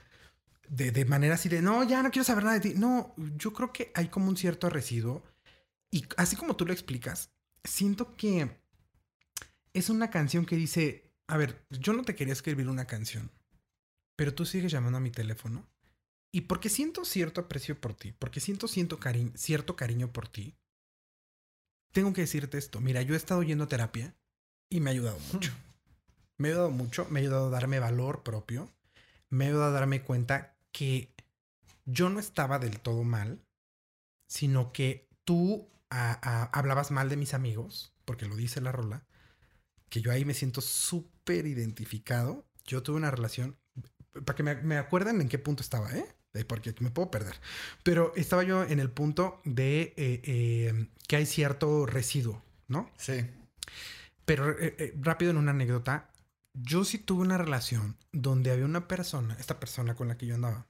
De, 0.67 0.91
de, 0.91 1.05
manera 1.05 1.35
así 1.35 1.47
de, 1.47 1.61
no, 1.61 1.83
ya 1.83 2.03
no 2.03 2.11
quiero 2.11 2.25
saber 2.25 2.43
nada 2.43 2.59
de 2.59 2.71
ti. 2.71 2.73
No, 2.77 3.13
yo 3.37 3.53
creo 3.53 3.71
que 3.71 3.91
hay 3.95 4.09
como 4.09 4.27
un 4.27 4.35
cierto 4.35 4.69
residuo. 4.69 5.23
Y 5.91 6.05
así 6.17 6.35
como 6.35 6.57
tú 6.57 6.65
lo 6.65 6.73
explicas, 6.73 7.29
siento 7.63 8.17
que 8.17 8.59
es 9.73 9.89
una 9.89 10.09
canción 10.09 10.45
que 10.45 10.57
dice, 10.57 11.09
a 11.27 11.37
ver, 11.37 11.63
yo 11.69 11.93
no 11.93 12.03
te 12.03 12.15
quería 12.15 12.33
escribir 12.33 12.67
una 12.67 12.85
canción, 12.85 13.31
pero 14.17 14.33
tú 14.33 14.45
sigues 14.45 14.71
llamando 14.73 14.97
a 14.97 15.01
mi 15.01 15.11
teléfono. 15.11 15.65
Y 16.33 16.41
porque 16.41 16.67
siento 16.67 17.05
cierto 17.05 17.39
aprecio 17.39 17.79
por 17.79 17.93
ti, 17.93 18.11
porque 18.11 18.41
siento, 18.41 18.67
siento 18.67 18.99
cierto 19.35 19.75
cariño 19.77 20.11
por 20.11 20.27
ti, 20.27 20.57
tengo 21.93 22.11
que 22.11 22.21
decirte 22.21 22.57
esto. 22.57 22.81
Mira, 22.81 23.01
yo 23.01 23.13
he 23.13 23.17
estado 23.17 23.41
yendo 23.43 23.63
a 23.63 23.69
terapia 23.69 24.13
y 24.69 24.81
me 24.81 24.89
ha 24.89 24.93
ayudado 24.93 25.17
mucho. 25.31 25.53
Me 26.37 26.49
ha 26.49 26.51
ayudado 26.51 26.69
mucho, 26.69 27.07
me 27.09 27.19
ha 27.19 27.21
ayudado 27.21 27.47
a 27.47 27.51
darme 27.51 27.79
valor 27.79 28.23
propio, 28.23 28.69
me 29.29 29.45
ha 29.45 29.47
ayudado 29.47 29.69
a 29.69 29.79
darme 29.79 30.03
cuenta 30.03 30.57
que 30.73 31.15
yo 31.85 32.09
no 32.09 32.19
estaba 32.19 32.59
del 32.59 32.81
todo 32.81 33.03
mal, 33.03 33.41
sino 34.27 34.73
que 34.73 35.07
tú 35.23 35.69
hablabas 35.89 36.91
mal 36.91 37.07
de 37.07 37.15
mis 37.15 37.33
amigos, 37.33 37.93
porque 38.03 38.25
lo 38.25 38.35
dice 38.35 38.59
la 38.59 38.73
rola, 38.73 39.07
que 39.89 40.01
yo 40.01 40.11
ahí 40.11 40.25
me 40.25 40.33
siento 40.33 40.59
súper 40.59 41.47
identificado. 41.47 42.45
Yo 42.65 42.83
tuve 42.83 42.97
una 42.97 43.11
relación, 43.11 43.57
para 44.25 44.35
que 44.35 44.43
me, 44.43 44.77
acuerden 44.77 45.21
en 45.21 45.29
qué 45.29 45.39
punto 45.39 45.63
estaba, 45.63 45.91
¿eh? 45.95 46.05
Porque 46.47 46.73
me 46.79 46.91
puedo 46.91 47.09
perder. 47.09 47.35
Pero 47.83 48.13
estaba 48.15 48.43
yo 48.43 48.63
en 48.63 48.79
el 48.79 48.91
punto 48.91 49.41
de 49.43 49.93
eh, 49.97 50.21
eh, 50.23 50.87
que 51.07 51.15
hay 51.15 51.25
cierto 51.25 51.85
residuo, 51.85 52.43
¿no? 52.67 52.91
Sí. 52.97 53.25
Pero 54.25 54.51
eh, 54.59 54.93
rápido 54.99 55.31
en 55.31 55.37
una 55.37 55.51
anécdota, 55.51 56.11
yo 56.53 56.83
sí 56.83 56.99
tuve 56.99 57.21
una 57.21 57.37
relación 57.37 57.97
donde 58.11 58.51
había 58.51 58.65
una 58.65 58.87
persona, 58.87 59.35
esta 59.39 59.59
persona 59.59 59.95
con 59.95 60.07
la 60.07 60.17
que 60.17 60.27
yo 60.27 60.35
andaba, 60.35 60.67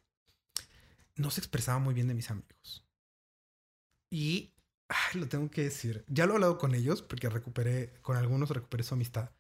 no 1.16 1.32
se 1.32 1.42
expresaba 1.42 1.80
muy 1.80 1.94
bien 1.94 2.08
de 2.08 2.14
mis 2.14 2.32
amigos. 2.32 2.86
Y 4.10 4.54
lo 5.14 5.28
tengo 5.28 5.50
que 5.50 5.64
decir. 5.64 6.06
Ya 6.08 6.26
lo 6.26 6.34
he 6.34 6.36
hablado 6.36 6.58
con 6.58 6.76
ellos 6.76 7.02
porque 7.02 7.30
recuperé, 7.30 7.94
con 8.02 8.18
algunos 8.18 8.50
recuperé 8.50 8.84
su 8.84 8.94
amistad. 8.94 9.32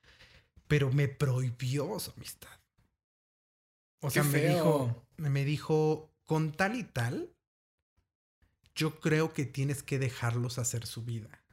Pero 0.68 0.92
me 0.92 1.08
prohibió 1.08 2.00
su 2.00 2.12
amistad. 2.12 2.50
O 4.02 4.10
sea, 4.10 4.24
me 4.24 4.40
dijo, 4.40 5.08
me 5.18 5.46
dijo, 5.46 6.12
con 6.26 6.52
tal 6.52 6.76
y 6.76 6.84
tal, 6.84 7.34
yo 8.76 9.00
creo 9.00 9.34
que 9.34 9.46
tienes 9.46 9.82
que 9.84 9.98
dejarlos 10.00 10.60
hacer 10.60 10.86
su 10.86 11.04
vida. 11.04 11.44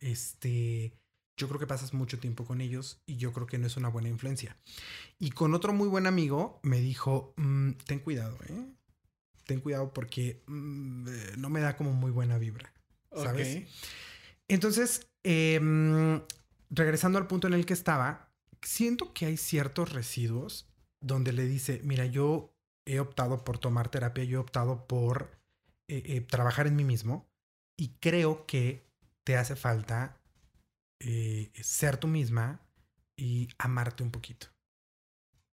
Este, 0.00 0.94
yo 1.36 1.48
creo 1.48 1.60
que 1.60 1.66
pasas 1.66 1.92
mucho 1.92 2.18
tiempo 2.18 2.44
con 2.46 2.60
ellos 2.60 3.02
y 3.04 3.16
yo 3.16 3.32
creo 3.32 3.46
que 3.46 3.58
no 3.58 3.66
es 3.66 3.76
una 3.76 3.88
buena 3.88 4.08
influencia. 4.08 4.56
Y 5.18 5.30
con 5.30 5.54
otro 5.54 5.72
muy 5.72 5.88
buen 5.88 6.06
amigo 6.06 6.60
me 6.62 6.80
dijo, 6.80 7.34
mm, 7.36 7.72
ten 7.84 7.98
cuidado, 7.98 8.38
¿eh? 8.48 8.66
Ten 9.44 9.60
cuidado 9.60 9.92
porque 9.92 10.42
mm, 10.46 11.08
eh, 11.08 11.32
no 11.36 11.50
me 11.50 11.60
da 11.60 11.76
como 11.76 11.92
muy 11.92 12.10
buena 12.10 12.38
vibra. 12.38 12.72
¿sabes? 13.14 13.64
Entonces, 14.48 15.08
em, 15.22 16.20
regresando 16.70 17.18
al 17.18 17.26
punto 17.26 17.46
en 17.46 17.54
el 17.54 17.66
que 17.66 17.72
estaba, 17.72 18.30
siento 18.62 19.12
que 19.12 19.26
hay 19.26 19.36
ciertos 19.36 19.92
residuos 19.92 20.68
donde 21.00 21.32
le 21.32 21.46
dice, 21.46 21.80
mira, 21.84 22.06
yo 22.06 22.54
he 22.84 23.00
optado 23.00 23.44
por 23.44 23.58
tomar 23.58 23.88
terapia, 23.88 24.24
yo 24.24 24.38
he 24.38 24.42
optado 24.42 24.86
por 24.86 25.38
eh, 25.88 26.02
eh, 26.06 26.20
trabajar 26.20 26.66
en 26.66 26.76
mí 26.76 26.84
mismo 26.84 27.28
y 27.76 27.88
creo 28.00 28.46
que 28.46 28.86
te 29.24 29.36
hace 29.36 29.56
falta 29.56 30.20
eh, 31.00 31.52
ser 31.54 31.96
tú 31.96 32.08
misma 32.08 32.60
y 33.16 33.48
amarte 33.58 34.02
un 34.02 34.10
poquito. 34.10 34.48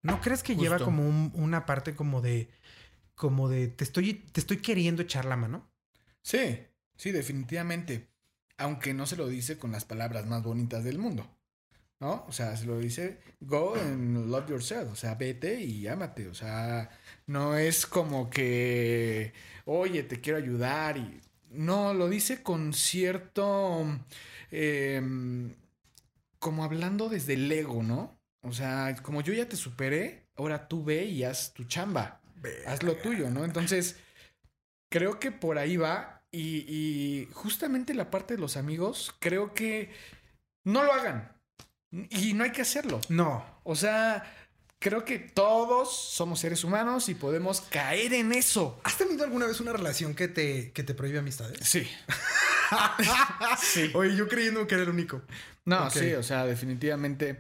¿No 0.02 0.20
crees 0.20 0.44
que 0.44 0.56
lleva 0.56 0.80
como 0.80 1.08
una 1.34 1.66
parte 1.66 1.96
como 1.96 2.22
de, 2.22 2.50
como 3.16 3.48
de, 3.48 3.70
te 3.70 3.86
estoy, 3.86 4.16
te 4.16 4.42
estoy 4.42 4.58
queriendo 4.58 5.02
echar 5.02 5.24
la 5.24 5.38
mano? 5.38 5.72
Sí, 6.22 6.68
Sí, 6.98 7.12
definitivamente. 7.12 8.08
Aunque 8.58 8.94
no 8.94 9.06
se 9.06 9.18
lo 9.18 9.28
dice 9.28 9.58
con 9.58 9.72
las 9.72 9.86
palabras 9.86 10.26
más 10.26 10.44
bonitas 10.44 10.84
del 10.84 11.00
mundo. 11.00 11.28
¿No? 12.04 12.26
O 12.28 12.34
sea, 12.34 12.58
se 12.58 12.66
lo 12.66 12.80
dice, 12.80 13.20
go 13.40 13.76
and 13.76 14.30
love 14.30 14.50
yourself. 14.50 14.92
O 14.92 14.96
sea, 14.96 15.16
vete 15.16 15.62
y 15.62 15.88
ámate. 15.88 16.28
O 16.28 16.34
sea, 16.34 16.90
no 17.28 17.58
es 17.58 17.86
como 17.86 18.30
que, 18.30 19.32
oye, 19.64 20.04
te 20.04 20.20
quiero 20.20 20.38
ayudar. 20.38 20.98
Y... 20.98 21.22
No, 21.52 21.94
lo 21.94 22.10
dice 22.10 22.44
con 22.44 22.74
cierto. 22.74 23.86
Em, 24.52 25.56
como 26.40 26.66
hablando 26.66 27.08
desde 27.08 27.36
el 27.36 27.50
ego, 27.50 27.84
¿no? 27.84 28.20
O 28.42 28.52
sea, 28.52 28.94
como 29.02 29.22
yo 29.22 29.32
ya 29.34 29.48
te 29.48 29.56
superé, 29.56 30.28
ahora 30.36 30.68
tú 30.68 30.84
ve 30.84 31.06
y 31.06 31.24
haz 31.24 31.54
tu 31.54 31.64
chamba. 31.64 32.20
Haz 32.68 32.84
lo 32.84 32.98
tuyo, 32.98 33.30
¿no? 33.30 33.46
Entonces, 33.46 33.96
creo 34.90 35.22
que 35.22 35.32
por 35.32 35.58
ahí 35.58 35.78
va 35.78 36.24
y, 36.34 37.30
justamente 37.32 37.94
la 37.94 38.12
parte 38.12 38.34
de 38.36 38.42
los 38.42 38.58
amigos, 38.58 39.16
creo 39.20 39.54
que 39.54 39.92
no 40.66 40.84
lo 40.84 40.92
hagan. 40.92 41.33
Y 42.10 42.34
no 42.34 42.44
hay 42.44 42.52
que 42.52 42.62
hacerlo. 42.62 43.00
No. 43.10 43.46
O 43.64 43.76
sea, 43.76 44.24
creo 44.80 45.06
que 45.06 45.20
todos 45.20 45.96
somos 45.96 46.40
seres 46.40 46.64
humanos 46.64 47.08
y 47.10 47.16
podemos 47.16 47.62
caer 47.62 48.14
en 48.14 48.34
eso. 48.34 48.80
¿Has 48.84 48.98
tenido 48.98 49.24
alguna 49.24 49.46
vez 49.46 49.60
una 49.60 49.74
relación 49.74 50.16
que 50.16 50.28
te, 50.28 50.72
que 50.72 50.84
te 50.84 50.94
prohíbe 50.94 51.20
amistades? 51.20 51.60
Sí. 51.62 51.88
sí. 53.62 53.92
Oye, 53.94 54.16
yo 54.16 54.28
creyendo 54.28 54.68
que 54.68 54.76
era 54.76 54.84
el 54.84 54.90
único. 54.90 55.22
No, 55.66 55.90
sí, 55.90 56.14
o 56.14 56.24
sea, 56.24 56.46
definitivamente 56.46 57.40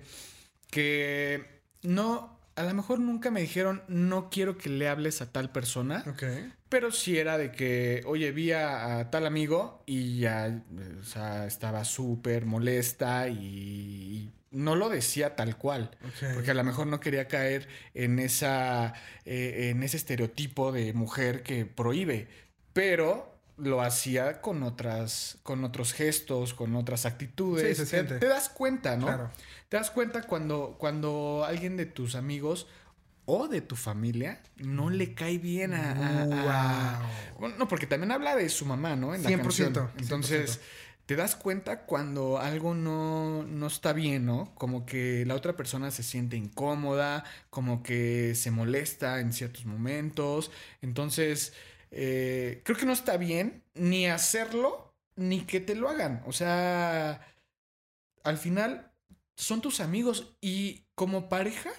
que 0.69 1.61
no, 1.83 2.39
a 2.55 2.63
lo 2.63 2.73
mejor 2.73 2.99
nunca 2.99 3.29
me 3.31 3.41
dijeron, 3.41 3.83
no 3.87 4.29
quiero 4.29 4.57
que 4.57 4.69
le 4.69 4.87
hables 4.87 5.21
a 5.21 5.31
tal 5.31 5.51
persona. 5.51 6.03
Ok. 6.07 6.23
Pero 6.69 6.91
sí 6.91 7.17
era 7.17 7.37
de 7.37 7.51
que, 7.51 8.01
oye, 8.05 8.31
vi 8.31 8.51
a, 8.51 9.09
tal 9.11 9.27
amigo 9.27 9.83
y 9.85 10.19
ya, 10.19 10.63
o 10.99 11.03
sea, 11.03 11.45
estaba 11.45 11.83
súper 11.85 12.45
molesta 12.45 13.27
y, 13.27 14.31
no 14.53 14.75
lo 14.75 14.89
decía 14.89 15.35
tal 15.35 15.57
cual. 15.57 15.91
Porque 16.33 16.51
a 16.51 16.53
lo 16.53 16.63
mejor 16.63 16.87
no 16.87 16.99
quería 16.99 17.27
caer 17.27 17.67
en, 17.93 18.19
esa, 18.19 18.93
eh, 19.25 19.71
en 19.71 19.83
ese 19.83 19.97
estereotipo 19.97 20.71
de 20.71 20.93
mujer 20.93 21.43
que 21.43 21.65
prohíbe. 21.65 22.27
Pero 22.71 23.33
lo 23.57 23.81
hacía 23.81 24.41
con 24.41 24.63
otras, 24.63 25.37
con 25.43 25.63
otros 25.63 25.93
gestos, 25.93 26.53
con 26.53 26.75
otras 26.75 27.05
actitudes. 27.05 27.77
Sí, 27.77 27.85
se 27.85 28.03
te, 28.03 28.19
te, 28.19 28.27
das 28.27 28.49
cuenta, 28.49 28.95
¿no? 28.95 29.07
Claro. 29.07 29.31
Te 29.69 29.77
das 29.77 29.91
cuenta 29.91 30.23
cuando, 30.23 30.75
cuando 30.79 31.43
alguien 31.45 31.77
de 31.77 31.85
tus 31.85 32.15
amigos 32.15 32.67
o 33.25 33.47
de 33.47 33.61
tu 33.61 33.75
familia 33.75 34.41
no 34.57 34.89
le 34.89 35.13
cae 35.13 35.37
bien 35.37 35.73
a... 35.73 37.01
no, 37.57 37.67
porque 37.67 37.87
también 37.87 38.11
habla 38.11 38.35
de 38.35 38.49
su 38.49 38.65
mamá, 38.65 38.95
¿no? 38.95 39.15
En 39.15 39.23
la 39.23 39.29
100%, 39.29 39.41
canción. 39.41 39.91
Entonces, 39.97 40.59
te 41.05 41.15
das 41.15 41.35
cuenta 41.35 41.85
cuando 41.85 42.39
algo 42.39 42.75
no, 42.75 43.43
no 43.43 43.67
está 43.67 43.93
bien, 43.93 44.25
¿no? 44.25 44.55
Como 44.55 44.85
que 44.85 45.25
la 45.25 45.35
otra 45.35 45.55
persona 45.57 45.91
se 45.91 46.03
siente 46.03 46.37
incómoda, 46.37 47.25
como 47.49 47.83
que 47.83 48.35
se 48.35 48.51
molesta 48.51 49.19
en 49.19 49.33
ciertos 49.33 49.65
momentos. 49.65 50.51
Entonces, 50.81 51.53
eh, 51.91 52.61
creo 52.63 52.77
que 52.77 52.85
no 52.85 52.93
está 52.93 53.17
bien 53.17 53.63
ni 53.73 54.07
hacerlo, 54.07 54.95
ni 55.15 55.41
que 55.41 55.59
te 55.59 55.75
lo 55.75 55.89
hagan. 55.89 56.23
O 56.25 56.31
sea, 56.31 57.21
al 58.23 58.37
final 58.37 58.91
son 59.35 59.61
tus 59.61 59.81
amigos 59.81 60.37
y 60.39 60.85
como 60.95 61.27
pareja, 61.27 61.71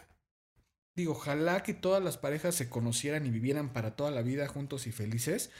digo, 0.95 1.13
ojalá 1.13 1.63
que 1.63 1.73
todas 1.73 2.03
las 2.03 2.19
parejas 2.19 2.55
se 2.55 2.69
conocieran 2.69 3.27
y 3.27 3.31
vivieran 3.31 3.73
para 3.73 3.97
toda 3.97 4.11
la 4.11 4.23
vida 4.23 4.47
juntos 4.49 4.87
y 4.87 4.93
felices, 4.93 5.51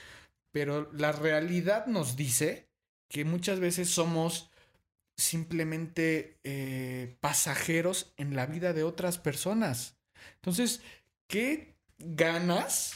pero 0.53 0.93
la 0.93 1.13
realidad 1.13 1.87
nos 1.87 2.15
dice 2.15 2.69
que 3.09 3.25
muchas 3.25 3.61
veces 3.61 3.89
somos 3.91 4.51
simplemente 5.17 6.39
eh, 6.45 7.17
pasajeros 7.21 8.13
en 8.17 8.35
la 8.35 8.47
vida 8.47 8.73
de 8.73 8.83
otras 8.83 9.19
personas. 9.19 9.97
Entonces, 10.37 10.83
¿qué 11.29 11.77
ganas 11.99 12.95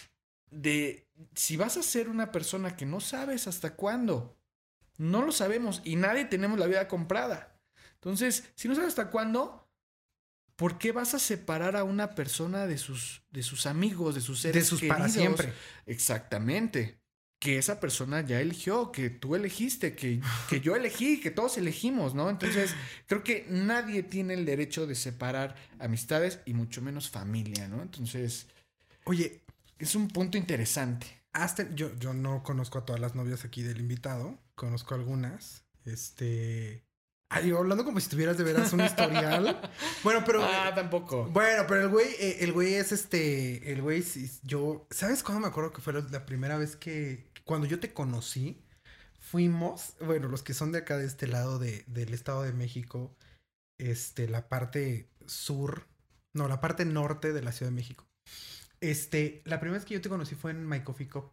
de 0.51 1.07
si 1.35 1.57
vas 1.57 1.77
a 1.77 1.83
ser 1.83 2.09
una 2.09 2.33
persona 2.33 2.77
que 2.77 2.87
no 2.87 3.01
sabes 3.01 3.47
hasta 3.47 3.75
cuándo? 3.77 4.37
No 4.97 5.23
lo 5.23 5.31
sabemos 5.31 5.81
y 5.85 5.97
nadie 5.97 6.25
tenemos 6.25 6.59
la 6.59 6.67
vida 6.67 6.89
comprada. 6.89 7.57
Entonces, 7.95 8.45
si 8.57 8.67
no 8.69 8.75
sabes 8.75 8.89
hasta 8.91 9.11
cuándo, 9.11 9.69
¿por 10.57 10.79
qué 10.79 10.91
vas 10.91 11.15
a 11.15 11.21
separar 11.21 11.77
a 11.77 11.85
una 11.85 12.17
persona 12.17 12.67
de 12.67 12.79
sus, 12.79 13.23
de 13.31 13.45
sus 13.45 13.67
amigos, 13.67 14.17
de 14.17 14.21
sus 14.21 14.41
seres 14.41 14.65
De 14.65 14.69
sus 14.69 14.81
queridos? 14.81 14.99
para 14.99 15.09
siempre. 15.09 15.53
Exactamente. 15.87 16.98
Que 17.39 17.59
esa 17.59 17.79
persona 17.79 18.21
ya 18.23 18.41
eligió, 18.41 18.91
que 18.91 19.11
tú 19.11 19.37
elegiste, 19.37 19.95
que, 19.95 20.21
que 20.49 20.61
yo 20.61 20.75
elegí, 20.75 21.21
que 21.21 21.31
todos 21.31 21.57
elegimos, 21.59 22.15
¿no? 22.15 22.31
Entonces, 22.31 22.75
creo 23.07 23.23
que 23.23 23.47
nadie 23.49 24.03
tiene 24.03 24.35
el 24.35 24.45
derecho 24.45 24.87
de 24.89 24.95
separar 24.97 25.55
amistades 25.79 26.41
y 26.47 26.55
mucho 26.55 26.83
menos 26.83 27.11
familia, 27.11 27.69
¿no? 27.69 27.81
Entonces, 27.83 28.49
Oye, 29.05 29.43
es 29.79 29.95
un 29.95 30.09
punto 30.09 30.37
interesante. 30.39 31.07
hasta 31.33 31.73
yo, 31.75 31.95
yo 31.99 32.13
no 32.15 32.43
conozco 32.43 32.79
a 32.79 32.85
todas 32.85 33.01
las 33.01 33.15
novias 33.15 33.45
aquí 33.45 33.63
del 33.63 33.81
invitado. 33.81 34.39
Conozco 34.55 34.95
algunas. 34.95 35.65
Este. 35.85 36.85
Ay, 37.31 37.49
yo 37.49 37.59
hablando 37.59 37.85
como 37.85 38.01
si 38.01 38.09
tuvieras 38.09 38.39
de 38.39 38.45
veras 38.45 38.73
un 38.73 38.81
historial. 38.81 39.61
bueno, 40.03 40.23
pero. 40.25 40.43
ah, 40.43 40.73
tampoco. 40.75 41.27
Bueno, 41.27 41.65
pero 41.69 41.83
el 41.83 41.89
güey, 41.89 42.09
eh, 42.19 42.39
el 42.41 42.53
güey 42.53 42.75
es 42.75 42.91
este, 42.93 43.71
el 43.71 43.83
güey, 43.83 44.03
yo, 44.43 44.87
¿sabes 44.91 45.23
cuándo 45.23 45.41
me 45.43 45.49
acuerdo 45.49 45.73
que 45.73 45.83
fue 45.83 45.93
la, 45.93 46.01
la 46.11 46.25
primera 46.25 46.57
vez 46.57 46.77
que, 46.77 47.31
cuando 47.45 47.67
yo 47.67 47.81
te 47.81 47.93
conocí, 47.93 48.63
fuimos, 49.19 49.95
bueno, 50.01 50.29
los 50.29 50.43
que 50.43 50.55
son 50.55 50.73
de 50.73 50.79
acá 50.79 50.97
de 50.97 51.07
este 51.07 51.27
lado 51.27 51.59
de, 51.59 51.85
del 51.87 52.15
Estado 52.15 52.43
de 52.43 52.53
México, 52.53 53.15
este, 53.79 54.29
la 54.29 54.49
parte 54.49 55.11
sur, 55.27 55.87
no, 56.35 56.49
la 56.49 56.61
parte 56.61 56.85
norte 56.85 57.33
de 57.33 57.43
la 57.43 57.53
Ciudad 57.53 57.71
de 57.71 57.77
México. 57.77 58.07
Este, 58.81 59.43
la 59.45 59.61
primera 59.61 59.79
vez 59.79 59.87
que 59.87 59.95
yo 59.95 60.01
te 60.01 60.09
conocí 60.09 60.35
fue 60.35 60.53
en 60.53 60.67
My 60.67 60.81
Coffee 60.81 61.09
Cup. 61.09 61.31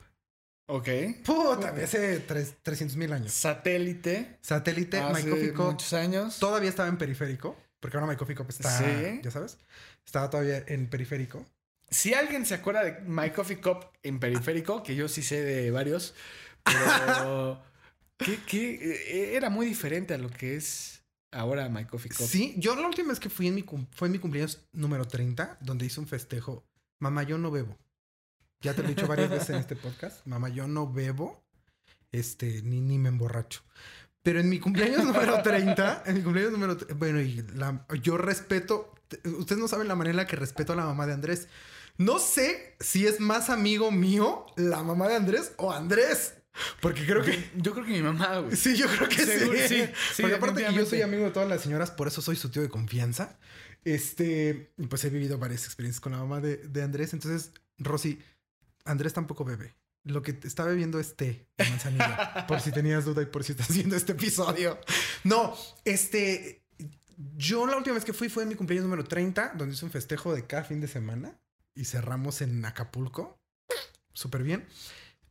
Ok. 0.68 0.90
Puta, 1.24 1.70
hace 1.70 2.20
tres- 2.22 2.56
300 2.64 2.98
mil 2.98 3.14
años. 3.14 3.32
Satélite. 3.32 4.38
Satélite, 4.42 5.00
My 5.02 5.12
hace 5.12 5.30
Coffee 5.30 5.54
Cup. 5.54 5.66
muchos 5.66 5.94
años. 5.94 6.40
Todavía 6.40 6.70
estaba 6.70 6.90
en 6.90 6.98
periférico, 6.98 7.56
porque 7.80 7.98
ahora 7.98 8.10
My 8.12 8.18
Coffee 8.18 8.36
Cup 8.36 8.48
está, 8.50 8.76
Sí. 8.78 9.20
ya 9.24 9.32
sabes, 9.32 9.58
estaba 10.06 10.30
todavía 10.30 10.64
en 10.68 10.88
periférico. 10.90 11.46
Si 11.90 12.14
alguien 12.16 12.46
se 12.48 12.56
acuerda 12.56 12.84
de 12.84 13.02
My 13.02 13.30
Coffee 13.30 13.62
Cup 13.62 13.86
en 14.02 14.20
periférico, 14.20 14.82
que 14.82 14.96
yo 14.96 15.08
sí 15.08 15.22
sé 15.22 15.44
de 15.44 15.70
varios, 15.70 16.16
pero 16.64 17.62
que, 18.18 18.38
que, 18.46 18.74
eh, 18.74 19.36
era 19.36 19.52
muy 19.52 19.68
diferente 19.68 20.16
a 20.16 20.18
lo 20.18 20.30
que 20.32 20.56
es 20.56 21.04
ahora 21.32 21.70
My 21.70 21.86
Coffee 21.86 22.10
Cup. 22.12 22.26
Sí, 22.26 22.56
yo 22.58 22.76
la 22.76 22.88
última 22.88 23.10
vez 23.10 23.20
que 23.20 23.30
fui 23.30 23.48
en 23.48 23.54
mi 23.56 23.64
fue 23.92 24.08
en 24.08 24.14
mi 24.14 24.18
cumpleaños 24.20 24.66
número 24.72 25.06
30, 25.06 25.60
donde 25.62 25.86
hice 25.86 26.00
un 26.00 26.08
festejo. 26.08 26.66
Mamá, 27.00 27.22
yo 27.22 27.38
no 27.38 27.52
bebo. 27.52 27.78
Ya 28.62 28.74
te 28.74 28.82
lo 28.82 28.88
he 28.90 28.96
dicho 28.96 29.08
varias 29.08 29.30
veces 29.30 29.50
en 29.52 29.56
este 29.58 29.76
podcast. 29.76 30.26
Mamá, 30.26 30.50
yo 30.50 30.68
no 30.68 30.92
bebo. 30.92 31.44
Este, 32.12 32.62
ni, 32.64 32.82
ni 32.82 32.98
me 32.98 33.10
emborracho. 33.10 33.62
Pero 34.24 34.40
en 34.40 34.50
mi 34.50 34.60
cumpleaños 34.60 35.04
número 35.04 35.42
30, 35.44 36.04
en 36.08 36.16
mi 36.16 36.22
cumpleaños 36.22 36.52
número... 36.54 36.78
Bueno, 36.96 37.22
y 37.22 37.44
la- 37.56 37.86
yo 38.02 38.18
respeto... 38.18 38.94
te- 39.08 39.28
Ustedes 39.30 39.60
no 39.62 39.68
saben 39.68 39.88
la 39.88 39.96
manera 39.96 40.12
en 40.12 40.18
la 40.18 40.28
que 40.28 40.36
respeto 40.36 40.74
a 40.74 40.76
la 40.76 40.86
mamá 40.86 41.06
de 41.06 41.14
Andrés. 41.14 41.48
No 41.98 42.20
sé 42.20 42.76
si 42.80 43.06
es 43.06 43.20
más 43.20 43.50
amigo 43.50 43.92
mío 43.92 44.46
la 44.58 44.82
mamá 44.84 45.08
de 45.08 45.16
Andrés 45.16 45.54
o 45.58 45.72
Andrés. 45.72 46.34
Porque 46.82 47.06
creo 47.06 47.22
que... 47.22 47.52
Yo 47.58 47.74
creo 47.74 47.86
que 47.86 47.92
mi 47.92 48.02
mamá, 48.02 48.40
güey. 48.40 48.56
Sí, 48.56 48.76
yo 48.78 48.88
creo 48.88 49.10
que 49.10 49.26
Seguro, 49.26 49.58
sí. 49.60 49.68
sí, 49.68 49.86
sí, 50.16 50.22
Porque 50.22 50.36
aparte 50.38 50.66
que 50.66 50.74
yo 50.74 50.86
soy 50.86 51.02
amigo 51.02 51.26
de 51.26 51.32
todas 51.32 51.50
las 51.50 51.62
señoras, 51.62 51.92
por 51.92 52.08
eso 52.08 52.22
soy 52.22 52.36
su 52.38 52.50
tío 52.50 52.62
de 52.62 52.70
confianza. 52.70 53.38
Este, 53.84 54.72
pues 54.90 55.04
he 55.04 55.10
vivido 55.10 55.38
varias 55.38 55.66
experiencias 55.66 56.00
con 56.02 56.14
la 56.14 56.18
mamá 56.20 56.40
de, 56.42 56.58
de 56.58 56.82
Andrés. 56.82 57.14
Entonces, 57.14 57.52
Rosy, 57.78 58.20
Andrés 58.86 59.14
tampoco 59.14 59.44
bebe. 59.44 59.76
Lo 60.04 60.22
que 60.22 60.40
está 60.44 60.64
bebiendo 60.64 61.00
es 61.00 61.16
té 61.16 61.50
de 61.58 61.70
manzanilla. 61.70 62.46
por 62.48 62.62
si 62.62 62.72
tenías 62.72 63.06
duda 63.06 63.24
y 63.24 63.26
por 63.26 63.44
si 63.44 63.54
estás 63.54 63.74
viendo 63.74 63.96
este 63.96 64.14
episodio. 64.14 64.80
No, 65.24 65.56
este. 65.84 66.64
Yo 67.38 67.66
la 67.66 67.78
última 67.78 67.96
vez 67.96 68.06
que 68.06 68.14
fui 68.14 68.30
fue 68.30 68.44
en 68.44 68.50
mi 68.50 68.56
cumpleaños 68.56 68.86
número 68.86 69.04
30, 69.04 69.54
donde 69.56 69.74
hice 69.74 69.86
un 69.86 69.92
festejo 69.92 70.34
de 70.34 70.46
cada 70.46 70.64
fin 70.64 70.82
de 70.82 70.88
semana 70.88 71.40
y 71.74 71.86
cerramos 71.86 72.42
en 72.42 72.64
Acapulco. 72.66 73.40
Súper 74.14 74.44
bien. 74.44 74.68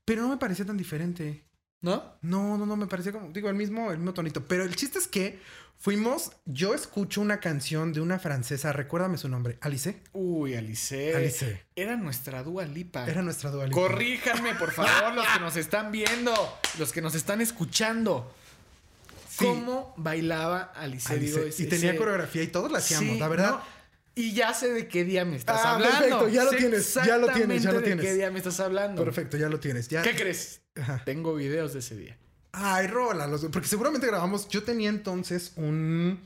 Pero 0.04 0.22
no 0.22 0.28
me 0.28 0.36
parecía 0.38 0.64
tan 0.64 0.76
diferente. 0.76 1.44
¿No? 1.84 2.14
No, 2.22 2.56
no, 2.58 2.64
no, 2.66 2.76
me 2.76 2.86
parecía 2.86 3.12
como, 3.12 3.28
digo, 3.30 3.48
el 3.48 3.54
mismo, 3.54 3.90
el 3.92 3.98
mismo 3.98 4.14
tonito. 4.14 4.42
Pero 4.46 4.64
el 4.64 4.74
chiste 4.74 4.98
es 4.98 5.06
que 5.06 5.38
fuimos, 5.78 6.32
yo 6.46 6.72
escucho 6.74 7.20
una 7.20 7.40
canción 7.40 7.92
de 7.92 8.00
una 8.00 8.18
francesa, 8.18 8.72
recuérdame 8.72 9.18
su 9.18 9.28
nombre, 9.28 9.58
Alice. 9.60 10.00
Uy, 10.14 10.54
Alice. 10.54 11.14
Alice. 11.14 11.62
Era 11.76 11.96
nuestra 11.96 12.42
Dua 12.42 12.64
Lipa. 12.64 13.06
Era 13.06 13.20
nuestra 13.20 13.50
dualidad. 13.50 13.76
Corríjanme, 13.76 14.54
por 14.54 14.72
favor, 14.72 15.12
los 15.14 15.26
que 15.26 15.40
nos 15.40 15.56
están 15.56 15.92
viendo, 15.92 16.32
los 16.78 16.90
que 16.92 17.02
nos 17.02 17.14
están 17.14 17.40
escuchando. 17.42 18.34
Sí. 19.28 19.44
¿Cómo 19.44 19.92
bailaba 19.96 20.72
Alice? 20.76 21.12
Alice. 21.12 21.34
Digo, 21.34 21.46
ese- 21.48 21.64
y 21.64 21.66
tenía 21.66 21.90
ese- 21.90 21.98
coreografía 21.98 22.42
y 22.42 22.46
todos 22.46 22.70
la 22.70 22.78
hacíamos, 22.78 23.14
Sí, 23.14 23.18
la 23.20 23.28
verdad. 23.28 23.50
no, 23.50 23.60
Y 24.16 24.32
ya 24.32 24.54
sé 24.54 24.72
de 24.72 24.86
qué 24.86 25.04
día 25.04 25.24
me 25.24 25.36
estás 25.36 25.60
Ah, 25.64 25.74
hablando. 25.74 25.98
perfecto, 25.98 26.28
ya 26.28 26.44
lo 26.44 26.50
Sé 26.50 26.56
tienes, 26.58 26.94
ya 26.94 27.18
lo 27.18 27.28
tienes, 27.32 27.62
ya 27.62 27.72
lo 27.72 27.82
tienes. 27.82 28.04
de 28.04 28.10
qué 28.10 28.14
día 28.14 28.30
me 28.30 28.38
estás 28.38 28.60
hablando. 28.60 29.02
Perfecto, 29.04 29.36
ya 29.36 29.48
lo 29.48 29.58
tienes. 29.58 29.88
Ya. 29.88 30.02
¿Qué 30.02 30.14
crees? 30.14 30.60
Ajá. 30.80 31.02
Tengo 31.04 31.34
videos 31.34 31.72
de 31.72 31.80
ese 31.80 31.96
día. 31.96 32.16
Ay, 32.52 32.86
rola, 32.86 33.26
los- 33.26 33.44
porque 33.46 33.66
seguramente 33.66 34.06
grabamos. 34.06 34.48
Yo 34.48 34.62
tenía 34.62 34.88
entonces 34.88 35.52
un 35.56 36.20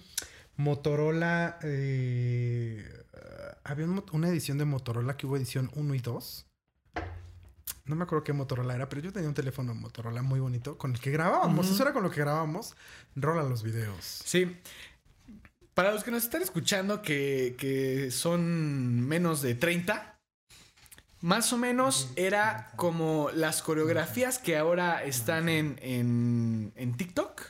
Motorola. 0.56 1.58
eh, 1.62 2.86
había 3.64 3.86
un 3.86 4.04
una 4.12 4.28
edición 4.28 4.58
de 4.58 4.64
Motorola 4.66 5.16
que 5.16 5.26
hubo 5.26 5.36
edición 5.36 5.70
1 5.74 5.94
y 5.94 5.98
2. 6.00 6.46
No 7.86 7.96
me 7.96 8.04
acuerdo 8.04 8.22
qué 8.24 8.34
Motorola 8.34 8.74
era, 8.74 8.88
pero 8.90 9.00
yo 9.00 9.12
tenía 9.14 9.28
un 9.30 9.34
teléfono 9.34 9.74
Motorola 9.74 10.20
muy 10.22 10.40
bonito 10.40 10.76
con 10.76 10.92
el 10.94 11.00
que 11.00 11.10
grabábamos. 11.10 11.70
Eso 11.70 11.82
era 11.82 11.94
con 11.94 12.02
lo 12.02 12.10
que 12.10 12.20
grabábamos. 12.20 12.76
Rola 13.16 13.42
los 13.44 13.62
videos. 13.62 14.04
Sí. 14.24 14.58
Para 15.78 15.92
los 15.92 16.02
que 16.02 16.10
nos 16.10 16.24
están 16.24 16.42
escuchando 16.42 17.02
que, 17.02 17.54
que 17.56 18.10
son 18.10 19.00
menos 19.00 19.42
de 19.42 19.54
30, 19.54 20.18
más 21.20 21.52
o 21.52 21.56
menos 21.56 22.10
era 22.16 22.72
como 22.74 23.30
las 23.32 23.62
coreografías 23.62 24.40
que 24.40 24.56
ahora 24.56 25.04
están 25.04 25.48
en, 25.48 25.78
en, 25.80 26.72
en 26.74 26.96
TikTok. 26.96 27.42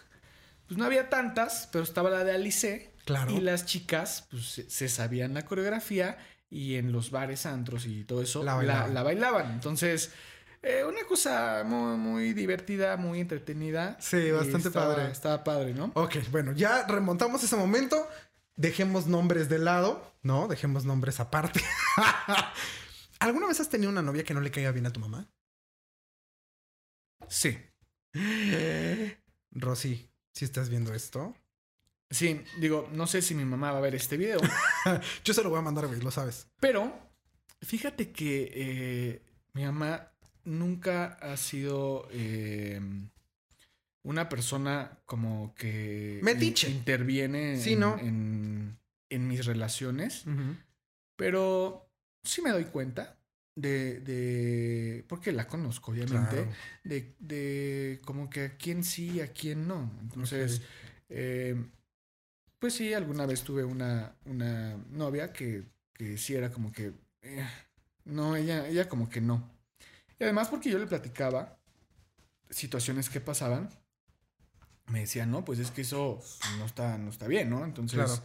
Pues 0.66 0.76
no 0.76 0.84
había 0.84 1.08
tantas, 1.08 1.70
pero 1.72 1.82
estaba 1.82 2.10
la 2.10 2.22
de 2.22 2.32
Alice. 2.32 2.92
Claro. 3.06 3.32
Y 3.32 3.40
las 3.40 3.64
chicas 3.64 4.26
pues, 4.30 4.62
se, 4.68 4.88
sabían 4.90 5.32
la 5.32 5.46
coreografía 5.46 6.18
y 6.50 6.74
en 6.74 6.92
los 6.92 7.10
bares, 7.10 7.46
antros 7.46 7.86
y 7.86 8.04
todo 8.04 8.20
eso 8.20 8.44
La 8.44 8.52
la 8.52 8.56
bailaban. 8.58 8.92
la 8.92 9.02
bailaban. 9.04 9.52
Entonces, 9.52 10.12
eh, 10.62 10.84
una 10.84 11.04
cosa 11.04 11.62
muy, 11.64 11.96
muy 11.96 12.32
divertida, 12.34 12.96
muy 12.96 13.20
entretenida. 13.20 13.96
Sí, 14.00 14.30
bastante 14.30 14.68
estaba- 14.68 14.94
padre. 14.94 15.10
Estaba 15.12 15.44
padre, 15.44 15.74
¿no? 15.74 15.90
Ok, 15.94 16.16
bueno, 16.30 16.52
ya 16.52 16.86
remontamos 16.86 17.42
ese 17.44 17.56
momento. 17.56 18.08
Dejemos 18.56 19.06
nombres 19.06 19.48
de 19.48 19.58
lado, 19.58 20.14
¿no? 20.22 20.48
Dejemos 20.48 20.84
nombres 20.84 21.20
aparte. 21.20 21.60
¿Alguna 23.20 23.46
vez 23.46 23.60
has 23.60 23.68
tenido 23.68 23.90
una 23.90 24.02
novia 24.02 24.24
que 24.24 24.34
no 24.34 24.40
le 24.40 24.50
caiga 24.50 24.72
bien 24.72 24.86
a 24.86 24.92
tu 24.92 25.00
mamá? 25.00 25.28
Sí. 27.28 27.56
Rosy, 29.50 30.10
si 30.32 30.44
estás 30.44 30.68
viendo 30.68 30.92
esto, 30.94 31.34
Sí, 32.10 32.42
digo, 32.58 32.88
no 32.92 33.06
sé 33.06 33.20
si 33.20 33.34
mi 33.34 33.44
mamá 33.44 33.70
va 33.70 33.78
a 33.78 33.82
ver 33.82 33.94
este 33.94 34.16
video, 34.16 34.40
yo 35.24 35.34
se 35.34 35.42
lo 35.42 35.50
voy 35.50 35.58
a 35.58 35.62
mandar, 35.62 35.86
güey, 35.88 36.00
lo 36.00 36.10
sabes. 36.10 36.48
pero 36.58 36.90
fíjate 37.60 38.12
que 38.12 38.50
eh, 38.54 39.22
mi 39.52 39.64
mamá 39.66 40.10
nunca 40.48 41.14
ha 41.20 41.36
sido 41.36 42.08
eh, 42.10 42.80
una 44.02 44.28
persona 44.28 44.98
como 45.06 45.54
que 45.54 46.20
Metiche. 46.22 46.70
interviene 46.70 47.56
Sí, 47.60 47.74
en, 47.74 47.80
¿no? 47.80 47.98
en- 47.98 48.78
en 49.10 49.26
mis 49.28 49.46
relaciones, 49.46 50.24
pero 51.16 51.88
sí 52.22 52.42
me 52.42 52.50
doy 52.50 52.64
cuenta 52.64 53.18
de, 53.54 54.00
de 54.00 55.04
porque 55.08 55.32
la 55.32 55.46
conozco, 55.48 55.90
obviamente, 55.92 56.36
Claro. 56.36 56.52
de, 56.84 57.14
de 57.18 58.00
como 58.04 58.28
que 58.30 58.42
a 58.44 58.56
quién 58.56 58.84
sí 58.84 59.12
y 59.16 59.20
a 59.20 59.32
quién 59.32 59.66
no. 59.66 59.90
Entonces, 60.02 60.62
eh, 61.08 61.56
pues 62.58 62.74
sí, 62.74 62.92
alguna 62.92 63.24
vez 63.26 63.42
tuve 63.42 63.64
una, 63.64 64.14
una 64.26 64.76
novia 64.90 65.32
que, 65.32 65.64
que 65.94 66.18
sí 66.18 66.34
era 66.34 66.50
como 66.52 66.70
que, 66.70 66.92
eh, 67.22 67.46
no, 68.04 68.36
ella, 68.36 68.68
ella 68.68 68.88
como 68.88 69.08
que 69.08 69.20
no. 69.20 69.50
Y 70.18 70.24
además 70.24 70.48
porque 70.48 70.70
yo 70.70 70.78
le 70.78 70.86
platicaba 70.86 71.58
situaciones 72.50 73.08
que 73.10 73.20
pasaban, 73.20 73.70
me 74.86 75.00
decía, 75.00 75.26
no, 75.26 75.44
pues 75.44 75.58
es 75.58 75.70
que 75.70 75.82
eso 75.82 76.20
no 76.58 76.64
está, 76.64 76.96
no 76.98 77.10
está 77.10 77.26
bien, 77.26 77.50
¿no? 77.50 77.64
Entonces, 77.64 77.98
Claro. 77.98 78.22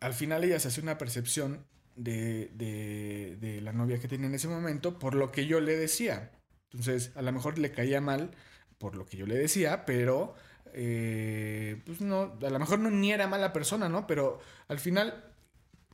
al 0.00 0.14
final 0.14 0.44
ella 0.44 0.58
se 0.60 0.68
hace 0.68 0.80
una 0.80 0.98
percepción 0.98 1.66
de, 1.96 2.50
de, 2.54 3.36
de 3.40 3.60
la 3.60 3.72
novia 3.72 3.98
que 3.98 4.08
tenía 4.08 4.28
en 4.28 4.34
ese 4.34 4.48
momento 4.48 4.98
por 4.98 5.14
lo 5.14 5.30
que 5.32 5.46
yo 5.46 5.60
le 5.60 5.76
decía. 5.76 6.30
Entonces, 6.70 7.12
a 7.16 7.22
lo 7.22 7.32
mejor 7.32 7.58
le 7.58 7.72
caía 7.72 8.00
mal 8.00 8.30
por 8.78 8.94
lo 8.94 9.06
que 9.06 9.16
yo 9.16 9.26
le 9.26 9.34
decía, 9.36 9.84
pero 9.84 10.34
eh, 10.72 11.80
pues 11.84 12.00
no, 12.00 12.38
a 12.40 12.50
lo 12.50 12.58
mejor 12.58 12.78
no 12.78 12.90
ni 12.90 13.12
era 13.12 13.26
mala 13.26 13.52
persona, 13.52 13.88
¿no? 13.88 14.06
Pero 14.06 14.40
al 14.68 14.78
final 14.78 15.24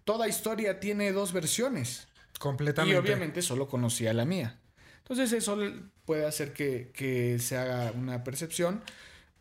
toda 0.04 0.28
historia 0.28 0.80
tiene 0.80 1.12
dos 1.12 1.32
versiones. 1.32 2.08
Completamente. 2.38 2.94
Y 2.94 2.98
obviamente 2.98 3.42
solo 3.42 3.68
conocía 3.68 4.12
la 4.12 4.24
mía. 4.24 4.58
Entonces 4.98 5.32
eso 5.32 5.58
puede 6.04 6.26
hacer 6.26 6.52
que, 6.52 6.90
que 6.94 7.38
se 7.38 7.56
haga 7.58 7.92
una 7.92 8.24
percepción, 8.24 8.82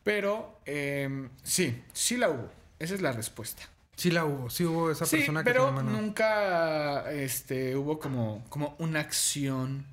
pero 0.03 0.59
eh, 0.65 1.29
sí, 1.43 1.81
sí 1.93 2.17
la 2.17 2.29
hubo. 2.29 2.49
Esa 2.79 2.95
es 2.95 3.01
la 3.01 3.11
respuesta. 3.13 3.63
Sí 3.95 4.11
la 4.11 4.25
hubo, 4.25 4.49
sí 4.49 4.65
hubo 4.65 4.91
esa 4.91 5.05
Sí, 5.05 5.17
persona 5.17 5.41
que 5.43 5.49
pero 5.51 5.71
no- 5.71 5.83
nunca 5.83 7.11
este, 7.11 7.75
hubo 7.77 7.99
como, 7.99 8.43
como 8.49 8.75
una 8.79 8.99
acción 9.01 9.85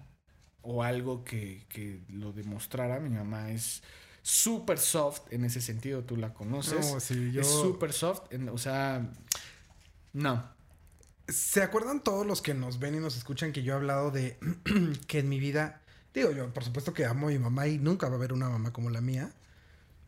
o 0.62 0.82
algo 0.82 1.22
que, 1.24 1.64
que 1.68 2.00
lo 2.08 2.32
demostrara. 2.32 2.98
Mi 2.98 3.10
mamá 3.10 3.50
es 3.50 3.82
súper 4.22 4.78
soft 4.78 5.22
en 5.30 5.44
ese 5.44 5.60
sentido, 5.60 6.02
tú 6.02 6.16
la 6.16 6.32
conoces. 6.34 6.92
No, 6.92 6.98
sí, 7.00 7.30
yo- 7.30 7.42
Es 7.42 7.46
súper 7.48 7.92
soft, 7.92 8.22
en- 8.32 8.48
o 8.48 8.58
sea, 8.58 9.06
no. 10.12 10.58
¿Se 11.30 11.62
acuerdan 11.62 12.02
todos 12.02 12.26
los 12.26 12.42
que 12.42 12.54
nos 12.54 12.78
ven 12.78 12.96
y 12.96 12.98
nos 12.98 13.16
escuchan 13.16 13.52
que 13.52 13.62
yo 13.62 13.72
he 13.72 13.76
hablado 13.76 14.10
de 14.10 14.38
que 15.06 15.20
en 15.20 15.28
mi 15.28 15.38
vida, 15.38 15.80
digo 16.12 16.32
yo, 16.32 16.52
por 16.52 16.64
supuesto 16.64 16.92
que 16.92 17.04
amo 17.04 17.28
a 17.28 17.30
mi 17.30 17.38
mamá 17.38 17.68
y 17.68 17.78
nunca 17.78 18.08
va 18.08 18.14
a 18.14 18.16
haber 18.16 18.32
una 18.32 18.48
mamá 18.48 18.72
como 18.72 18.90
la 18.90 19.00
mía, 19.00 19.32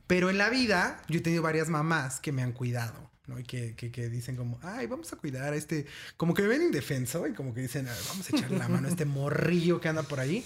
pero 0.06 0.30
en 0.30 0.38
la 0.38 0.50
vida 0.50 1.02
yo 1.08 1.18
he 1.18 1.22
tenido 1.22 1.42
varias 1.42 1.68
mamás 1.68 2.20
que 2.20 2.32
me 2.32 2.42
han 2.42 2.52
cuidado, 2.52 3.11
¿no? 3.26 3.38
Y 3.38 3.44
que, 3.44 3.74
que, 3.76 4.08
dicen 4.08 4.37
como, 4.37 4.58
ay, 4.62 4.87
vamos 4.87 5.12
a 5.12 5.16
cuidar 5.16 5.52
a 5.52 5.56
este, 5.56 5.87
como 6.16 6.35
que 6.35 6.42
me 6.42 6.48
ven 6.48 6.62
indefenso 6.62 7.26
y 7.26 7.32
como 7.35 7.54
que 7.54 7.61
dicen, 7.61 7.88
"Ah, 7.88 7.96
vamos 8.08 8.28
a 8.28 8.37
echarle 8.37 8.58
la 8.58 8.68
mano 8.68 8.88
a 8.88 8.90
este 8.90 9.04
morrillo 9.04 9.80
que 9.80 9.88
anda 9.88 10.02
por 10.02 10.20
ahí. 10.20 10.44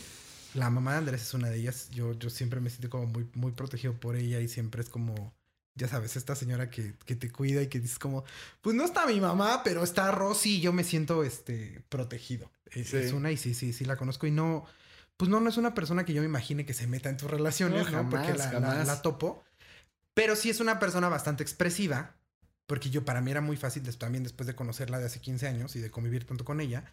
La 0.54 0.70
mamá 0.70 0.92
de 0.92 0.98
Andrés 0.98 1.22
es 1.22 1.34
una 1.34 1.50
de 1.50 1.58
ellas. 1.58 1.90
Yo, 1.90 2.12
yo 2.14 2.30
siempre 2.30 2.60
me 2.60 2.70
siento 2.70 2.88
como 2.90 3.06
muy, 3.06 3.28
muy 3.34 3.52
protegido 3.52 3.94
por 3.94 4.16
ella 4.16 4.40
y 4.40 4.48
siempre 4.48 4.82
es 4.82 4.88
como, 4.88 5.34
ya 5.76 5.86
sabes, 5.88 6.16
esta 6.16 6.34
señora 6.34 6.68
que, 6.70 6.94
que 7.04 7.14
te 7.16 7.30
cuida 7.30 7.62
y 7.62 7.68
que 7.68 7.78
dices 7.80 7.98
como, 7.98 8.24
pues 8.62 8.74
no 8.74 8.84
está 8.84 9.06
mi 9.06 9.20
mamá, 9.20 9.62
pero 9.62 9.84
está 9.84 10.10
Rosy 10.10 10.56
y 10.56 10.60
yo 10.60 10.72
me 10.72 10.82
siento 10.84 11.22
este 11.22 11.82
protegido. 11.88 12.50
Es, 12.70 12.88
Sí. 12.88 12.96
es 12.96 13.12
una 13.12 13.30
y 13.30 13.36
sí, 13.36 13.54
sí, 13.54 13.72
sí 13.72 13.84
la 13.84 13.96
conozco 13.96 14.26
y 14.26 14.30
no, 14.30 14.64
pues 15.16 15.30
no, 15.30 15.38
no 15.40 15.48
es 15.48 15.56
una 15.56 15.74
persona 15.74 16.04
que 16.04 16.12
yo 16.14 16.20
me 16.22 16.26
imagine 16.26 16.66
que 16.66 16.74
se 16.74 16.86
meta 16.86 17.08
en 17.08 17.16
tus 17.16 17.30
relaciones, 17.30 17.90
No, 17.92 18.02
¿no? 18.02 18.10
Porque 18.10 18.34
la, 18.34 18.52
la- 18.58 18.84
la 18.84 19.02
topo. 19.02 19.44
Pero 20.14 20.34
sí 20.34 20.50
es 20.50 20.60
una 20.60 20.78
persona 20.78 21.08
bastante 21.08 21.42
expresiva, 21.42 22.16
porque 22.66 22.90
yo 22.90 23.04
para 23.04 23.20
mí 23.20 23.30
era 23.30 23.40
muy 23.40 23.56
fácil 23.56 23.82
también 23.96 24.24
después 24.24 24.46
de 24.46 24.54
conocerla 24.54 24.98
de 24.98 25.06
hace 25.06 25.20
15 25.20 25.46
años 25.46 25.76
y 25.76 25.80
de 25.80 25.90
convivir 25.90 26.26
tanto 26.26 26.44
con 26.44 26.60
ella, 26.60 26.84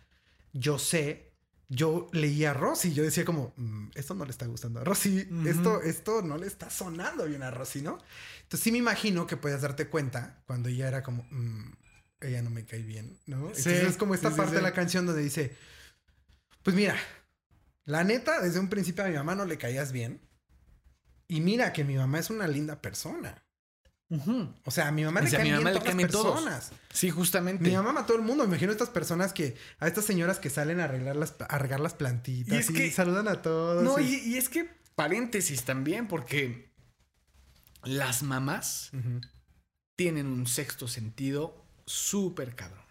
yo 0.51 0.77
sé, 0.77 1.32
yo 1.69 2.07
leía 2.11 2.51
a 2.51 2.53
Rosy, 2.53 2.93
yo 2.93 3.03
decía 3.03 3.25
como, 3.25 3.53
"Mm, 3.57 3.89
esto 3.95 4.13
no 4.15 4.25
le 4.25 4.31
está 4.31 4.45
gustando 4.45 4.79
a 4.79 4.83
Rosy, 4.83 5.27
esto, 5.45 5.81
esto 5.81 6.21
no 6.21 6.37
le 6.37 6.47
está 6.47 6.69
sonando 6.69 7.25
bien 7.25 7.43
a 7.43 7.51
Rosy, 7.51 7.81
¿no? 7.81 7.97
Entonces 8.43 8.59
sí 8.61 8.71
me 8.71 8.77
imagino 8.77 9.25
que 9.25 9.37
puedes 9.37 9.61
darte 9.61 9.87
cuenta 9.87 10.43
cuando 10.45 10.69
ella 10.69 10.87
era 10.87 11.03
como, 11.03 11.25
"Mm, 11.31 11.71
ella 12.21 12.41
no 12.41 12.49
me 12.49 12.65
cae 12.65 12.81
bien, 12.83 13.17
¿no? 13.25 13.47
Sí, 13.53 13.69
Entonces 13.69 13.83
es 13.89 13.97
como 13.97 14.13
esta 14.13 14.29
sí, 14.29 14.35
sí, 14.35 14.37
parte 14.37 14.55
de 14.55 14.61
la 14.61 14.73
canción 14.73 15.05
donde 15.05 15.21
dice, 15.21 15.55
pues 16.63 16.75
mira, 16.75 16.95
la 17.85 18.03
neta, 18.03 18.39
desde 18.41 18.59
un 18.59 18.69
principio 18.69 19.03
a 19.03 19.07
mi 19.07 19.15
mamá 19.15 19.35
no 19.35 19.45
le 19.45 19.57
caías 19.57 19.91
bien. 19.91 20.21
Y 21.27 21.41
mira 21.41 21.73
que 21.73 21.83
mi 21.83 21.95
mamá 21.95 22.19
es 22.19 22.29
una 22.29 22.47
linda 22.47 22.81
persona. 22.81 23.43
O 24.65 24.69
sea, 24.71 24.89
a 24.89 24.91
mi 24.91 25.03
mamá 25.03 25.21
O 25.21 25.23
le 25.23 25.29
sea, 25.29 25.39
a 25.39 25.41
caen 25.41 25.51
mi 25.53 25.57
mamá 25.57 25.71
bien 25.71 25.73
le 25.73 25.79
todas 25.79 25.95
las 26.03 26.11
todos. 26.11 26.33
personas. 26.43 26.71
Sí, 26.91 27.09
justamente. 27.09 27.63
Mi 27.63 27.75
mamá 27.75 28.01
a 28.01 28.05
todo 28.05 28.17
el 28.17 28.23
mundo. 28.23 28.43
Me 28.43 28.49
imagino 28.49 28.71
estas 28.71 28.89
personas 28.89 29.33
que, 29.33 29.55
a 29.79 29.87
estas 29.87 30.05
señoras 30.05 30.37
que 30.39 30.49
salen 30.51 30.79
a 30.79 30.83
arreglar 30.83 31.15
las, 31.15 31.35
a 31.39 31.57
regar 31.57 31.79
las 31.79 31.93
plantitas 31.95 32.53
Y 32.53 32.55
y, 32.55 32.59
es 32.59 32.69
que- 32.71 32.91
saludan 32.91 33.27
a 33.27 33.41
todos. 33.41 33.83
No, 33.83 33.99
y- 33.99 34.35
es 34.37 34.49
que 34.49 34.69
paréntesis 34.95 35.63
también, 35.63 36.07
porque 36.07 36.69
las 37.83 38.21
mamás 38.23 38.91
tienen 39.95 40.27
un 40.27 40.45
sexto 40.47 40.87
sentido 40.87 41.65
súper 41.85 42.55
cabrón. 42.55 42.83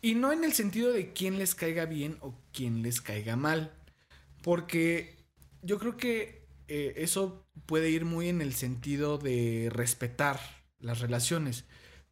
Y 0.00 0.14
no 0.14 0.32
en 0.32 0.44
el 0.44 0.52
sentido 0.52 0.92
de 0.92 1.12
quién 1.12 1.38
les 1.38 1.54
caiga 1.54 1.86
bien 1.86 2.18
o 2.20 2.38
quién 2.52 2.82
les 2.82 3.00
caiga 3.00 3.36
mal. 3.36 3.72
Porque 4.42 5.16
yo 5.62 5.78
creo 5.78 5.96
que 5.96 6.43
eh, 6.68 6.94
eso 6.96 7.46
puede 7.66 7.90
ir 7.90 8.04
muy 8.04 8.28
en 8.28 8.40
el 8.40 8.54
sentido 8.54 9.18
de 9.18 9.68
respetar 9.72 10.40
las 10.78 11.00
relaciones. 11.00 11.64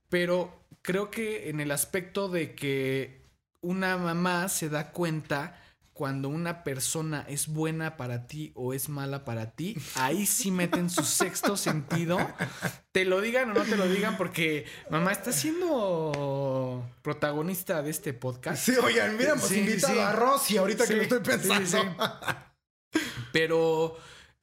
Pero 0.09 0.65
creo 0.83 1.11
que 1.11 1.49
en 1.51 1.61
el 1.61 1.71
aspecto 1.71 2.29
de 2.29 2.55
que 2.55 3.23
una 3.61 3.97
mamá 3.97 4.49
se 4.49 4.69
da 4.69 4.91
cuenta 4.93 5.59
cuando 5.95 6.31
una 6.31 6.65
persona 6.65 7.25
es 7.29 7.49
buena 7.49 7.99
para 7.99 8.27
ti 8.27 8.51
o 8.55 8.73
es 8.73 8.89
mala 8.89 9.25
para 9.27 9.53
ti, 9.53 9.77
ahí 9.95 10.25
sí 10.25 10.51
meten 10.51 10.89
su 10.89 11.03
sexto 11.05 11.57
sentido. 11.57 12.19
Te 12.93 13.05
lo 13.05 13.21
digan 13.21 13.51
o 13.51 13.55
no 13.55 13.63
te 13.63 13.77
lo 13.77 13.87
digan, 13.89 14.17
porque 14.17 14.65
mamá 14.91 15.13
está 15.13 15.33
siendo 15.33 16.91
protagonista 17.03 17.83
de 17.83 17.91
este 17.91 18.15
podcast. 18.15 18.65
Sí, 18.65 18.73
oigan, 18.83 19.15
hubiéramos 19.17 19.45
Sí, 19.45 19.61
invitado 19.61 19.93
sí. 19.95 20.01
a 20.01 20.13
Rosy 20.13 20.57
ahorita 20.57 20.85
que 20.87 20.93
Sí, 20.93 20.97
lo 20.97 21.03
estoy 21.03 21.21
pensando. 21.21 21.97
Pero 23.33 23.97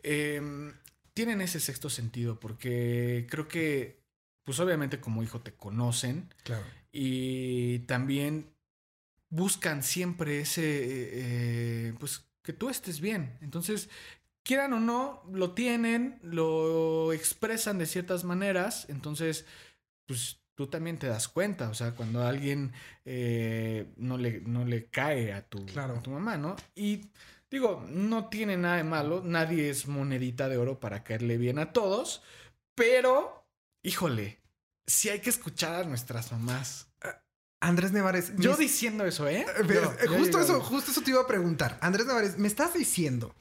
em, 0.03 0.73
tienen 1.13 1.41
ese 1.41 1.59
sexto 1.59 1.89
sentido, 1.89 2.39
porque 2.39 3.27
creo 3.29 3.47
que, 3.47 3.99
pues 4.43 4.59
obviamente 4.59 4.99
como 4.99 5.21
hijo 5.23 5.41
te 5.41 5.53
conocen 5.53 6.33
Claro. 6.43 6.65
y 6.91 7.79
también 7.79 8.49
buscan 9.29 9.83
siempre 9.83 10.39
ese, 10.41 10.61
eh, 11.89 11.93
pues 11.99 12.25
que 12.41 12.53
tú 12.53 12.69
estés 12.69 12.99
bien. 12.99 13.37
Entonces, 13.41 13.89
quieran 14.43 14.73
o 14.73 14.79
no, 14.79 15.23
lo 15.31 15.51
tienen, 15.53 16.17
lo 16.23 17.13
expresan 17.13 17.77
de 17.77 17.85
ciertas 17.85 18.23
maneras, 18.23 18.85
entonces, 18.89 19.45
pues 20.07 20.39
tú 20.55 20.67
también 20.67 20.97
te 20.97 21.07
das 21.07 21.27
cuenta, 21.27 21.69
o 21.69 21.73
sea, 21.73 21.91
cuando 21.91 22.21
a 22.23 22.29
alguien 22.29 22.73
eh, 23.05 23.85
no, 23.97 24.17
le, 24.17 24.41
no 24.41 24.65
le 24.65 24.85
cae 24.87 25.31
a 25.33 25.41
tu, 25.47 25.65
Claro. 25.67 25.97
a 25.97 26.01
tu 26.03 26.09
mamá, 26.11 26.37
¿no? 26.37 26.55
Y 26.75 27.09
digo, 27.51 27.85
no 27.89 28.29
tiene 28.29 28.57
nada 28.57 28.77
de 28.77 28.83
malo, 28.83 29.21
nadie 29.23 29.69
es 29.69 29.87
monedita 29.87 30.49
de 30.49 30.57
oro 30.57 30.79
para 30.79 31.03
caerle 31.03 31.37
bien 31.37 31.59
a 31.59 31.71
todos, 31.73 32.21
pero, 32.75 33.45
híjole, 33.83 34.39
sí 34.87 35.09
hay 35.09 35.19
que 35.19 35.29
escuchar 35.29 35.75
a 35.75 35.83
nuestras 35.87 36.31
mamás. 36.31 36.87
Andrés 37.61 37.91
Nevares. 37.91 38.31
Yo 38.37 38.55
diciendo 38.55 39.05
eso, 39.05 39.27
¿eh? 39.27 39.41
Eh, 39.41 39.63
Yo- 39.67 39.91
eh, 39.91 39.97
yo 40.05 40.17
justo 40.17 40.39
eso, 40.39 40.61
justo 40.61 40.91
eso 40.91 41.01
te 41.01 41.11
iba 41.11 41.21
a 41.21 41.27
preguntar. 41.27 41.77
Andrés 41.81 42.05
Nevares, 42.07 42.37
me 42.37 42.47
estás 42.47 42.73
diciendo 42.73 43.35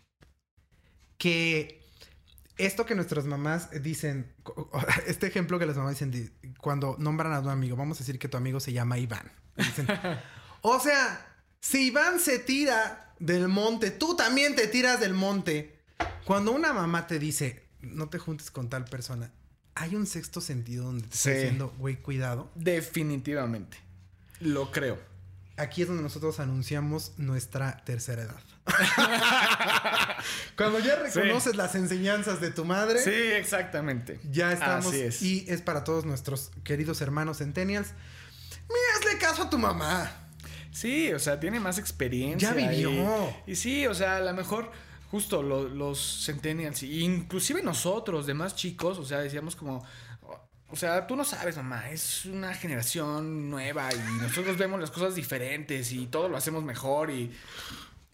que 1.18 1.80
esto 2.56 2.84
que 2.86 2.94
nuestras 2.94 3.24
mamás 3.26 3.70
dicen, 3.82 4.34
este 5.06 5.26
ejemplo 5.28 5.58
que 5.58 5.66
las 5.66 5.76
mamás 5.76 5.92
dicen 6.00 6.32
cuando 6.60 6.96
nombran 6.98 7.32
a 7.32 7.40
un 7.40 7.48
amigo, 7.48 7.76
vamos 7.76 7.98
a 7.98 8.00
decir 8.00 8.18
que 8.18 8.28
tu 8.28 8.36
amigo 8.36 8.58
se 8.60 8.72
llama 8.72 8.98
Iván. 8.98 9.30
Dicen, 9.56 9.86
o 10.62 10.80
sea, 10.80 11.24
si 11.60 11.86
Iván 11.88 12.18
se 12.18 12.38
tira 12.40 13.07
del 13.18 13.48
monte, 13.48 13.90
tú 13.90 14.16
también 14.16 14.54
te 14.54 14.66
tiras 14.66 15.00
del 15.00 15.14
monte. 15.14 15.78
Cuando 16.24 16.52
una 16.52 16.72
mamá 16.72 17.06
te 17.06 17.18
dice, 17.18 17.64
no 17.80 18.08
te 18.08 18.18
juntes 18.18 18.50
con 18.50 18.68
tal 18.68 18.84
persona, 18.84 19.32
hay 19.74 19.94
un 19.94 20.06
sexto 20.06 20.40
sentido 20.40 20.84
donde 20.84 21.06
te 21.06 21.14
está 21.14 21.30
Sí. 21.30 21.34
diciendo, 21.36 21.74
güey, 21.78 21.96
cuidado. 21.96 22.50
Definitivamente. 22.54 23.78
Lo 24.40 24.70
creo. 24.70 24.98
Aquí 25.56 25.82
es 25.82 25.88
donde 25.88 26.02
nosotros 26.04 26.38
anunciamos 26.38 27.12
nuestra 27.16 27.82
tercera 27.84 28.22
edad. 28.22 28.40
Cuando 30.56 30.78
ya 30.78 30.96
reconoces 30.96 31.56
las 31.56 31.74
enseñanzas 31.74 32.40
de 32.40 32.50
tu 32.50 32.64
madre, 32.64 33.02
Sí, 33.02 33.10
exactamente. 33.10 34.20
ya 34.30 34.52
estamos. 34.52 34.86
Así 34.86 35.00
es. 35.00 35.22
Y 35.22 35.44
es 35.48 35.62
para 35.62 35.84
todos 35.84 36.04
nuestros 36.04 36.50
queridos 36.64 37.00
hermanos 37.00 37.38
centennials. 37.38 37.88
Mira, 38.68 38.80
hazle 38.98 39.18
caso 39.18 39.42
a 39.44 39.50
tu 39.50 39.58
mamá. 39.58 40.27
Sí, 40.80 41.12
o 41.12 41.18
sea, 41.18 41.40
tiene 41.40 41.58
más 41.60 41.78
experiencia. 41.78 42.54
Ya 42.54 42.68
vivió. 42.68 42.90
Y, 43.46 43.52
y 43.52 43.56
sí, 43.56 43.86
o 43.86 43.94
sea, 43.94 44.18
a 44.18 44.20
lo 44.20 44.32
mejor 44.34 44.70
justo 45.10 45.42
lo- 45.42 45.68
los 45.68 46.24
centennials, 46.24 46.82
inclusive 46.82 47.62
nosotros, 47.62 48.26
demás 48.26 48.54
chicos, 48.54 48.98
o 48.98 49.04
sea, 49.04 49.18
decíamos 49.18 49.56
como, 49.56 49.84
o 50.70 50.76
sea, 50.76 51.06
tú 51.06 51.16
no 51.16 51.24
sabes, 51.24 51.56
mamá, 51.56 51.90
es 51.90 52.26
una 52.26 52.54
generación 52.54 53.48
nueva 53.50 53.88
y 53.92 54.22
nosotros 54.22 54.56
vemos 54.58 54.78
las 54.78 54.90
cosas 54.90 55.14
diferentes 55.14 55.90
y 55.92 56.06
todo 56.06 56.28
lo 56.28 56.36
hacemos 56.36 56.62
mejor 56.62 57.10
y... 57.10 57.32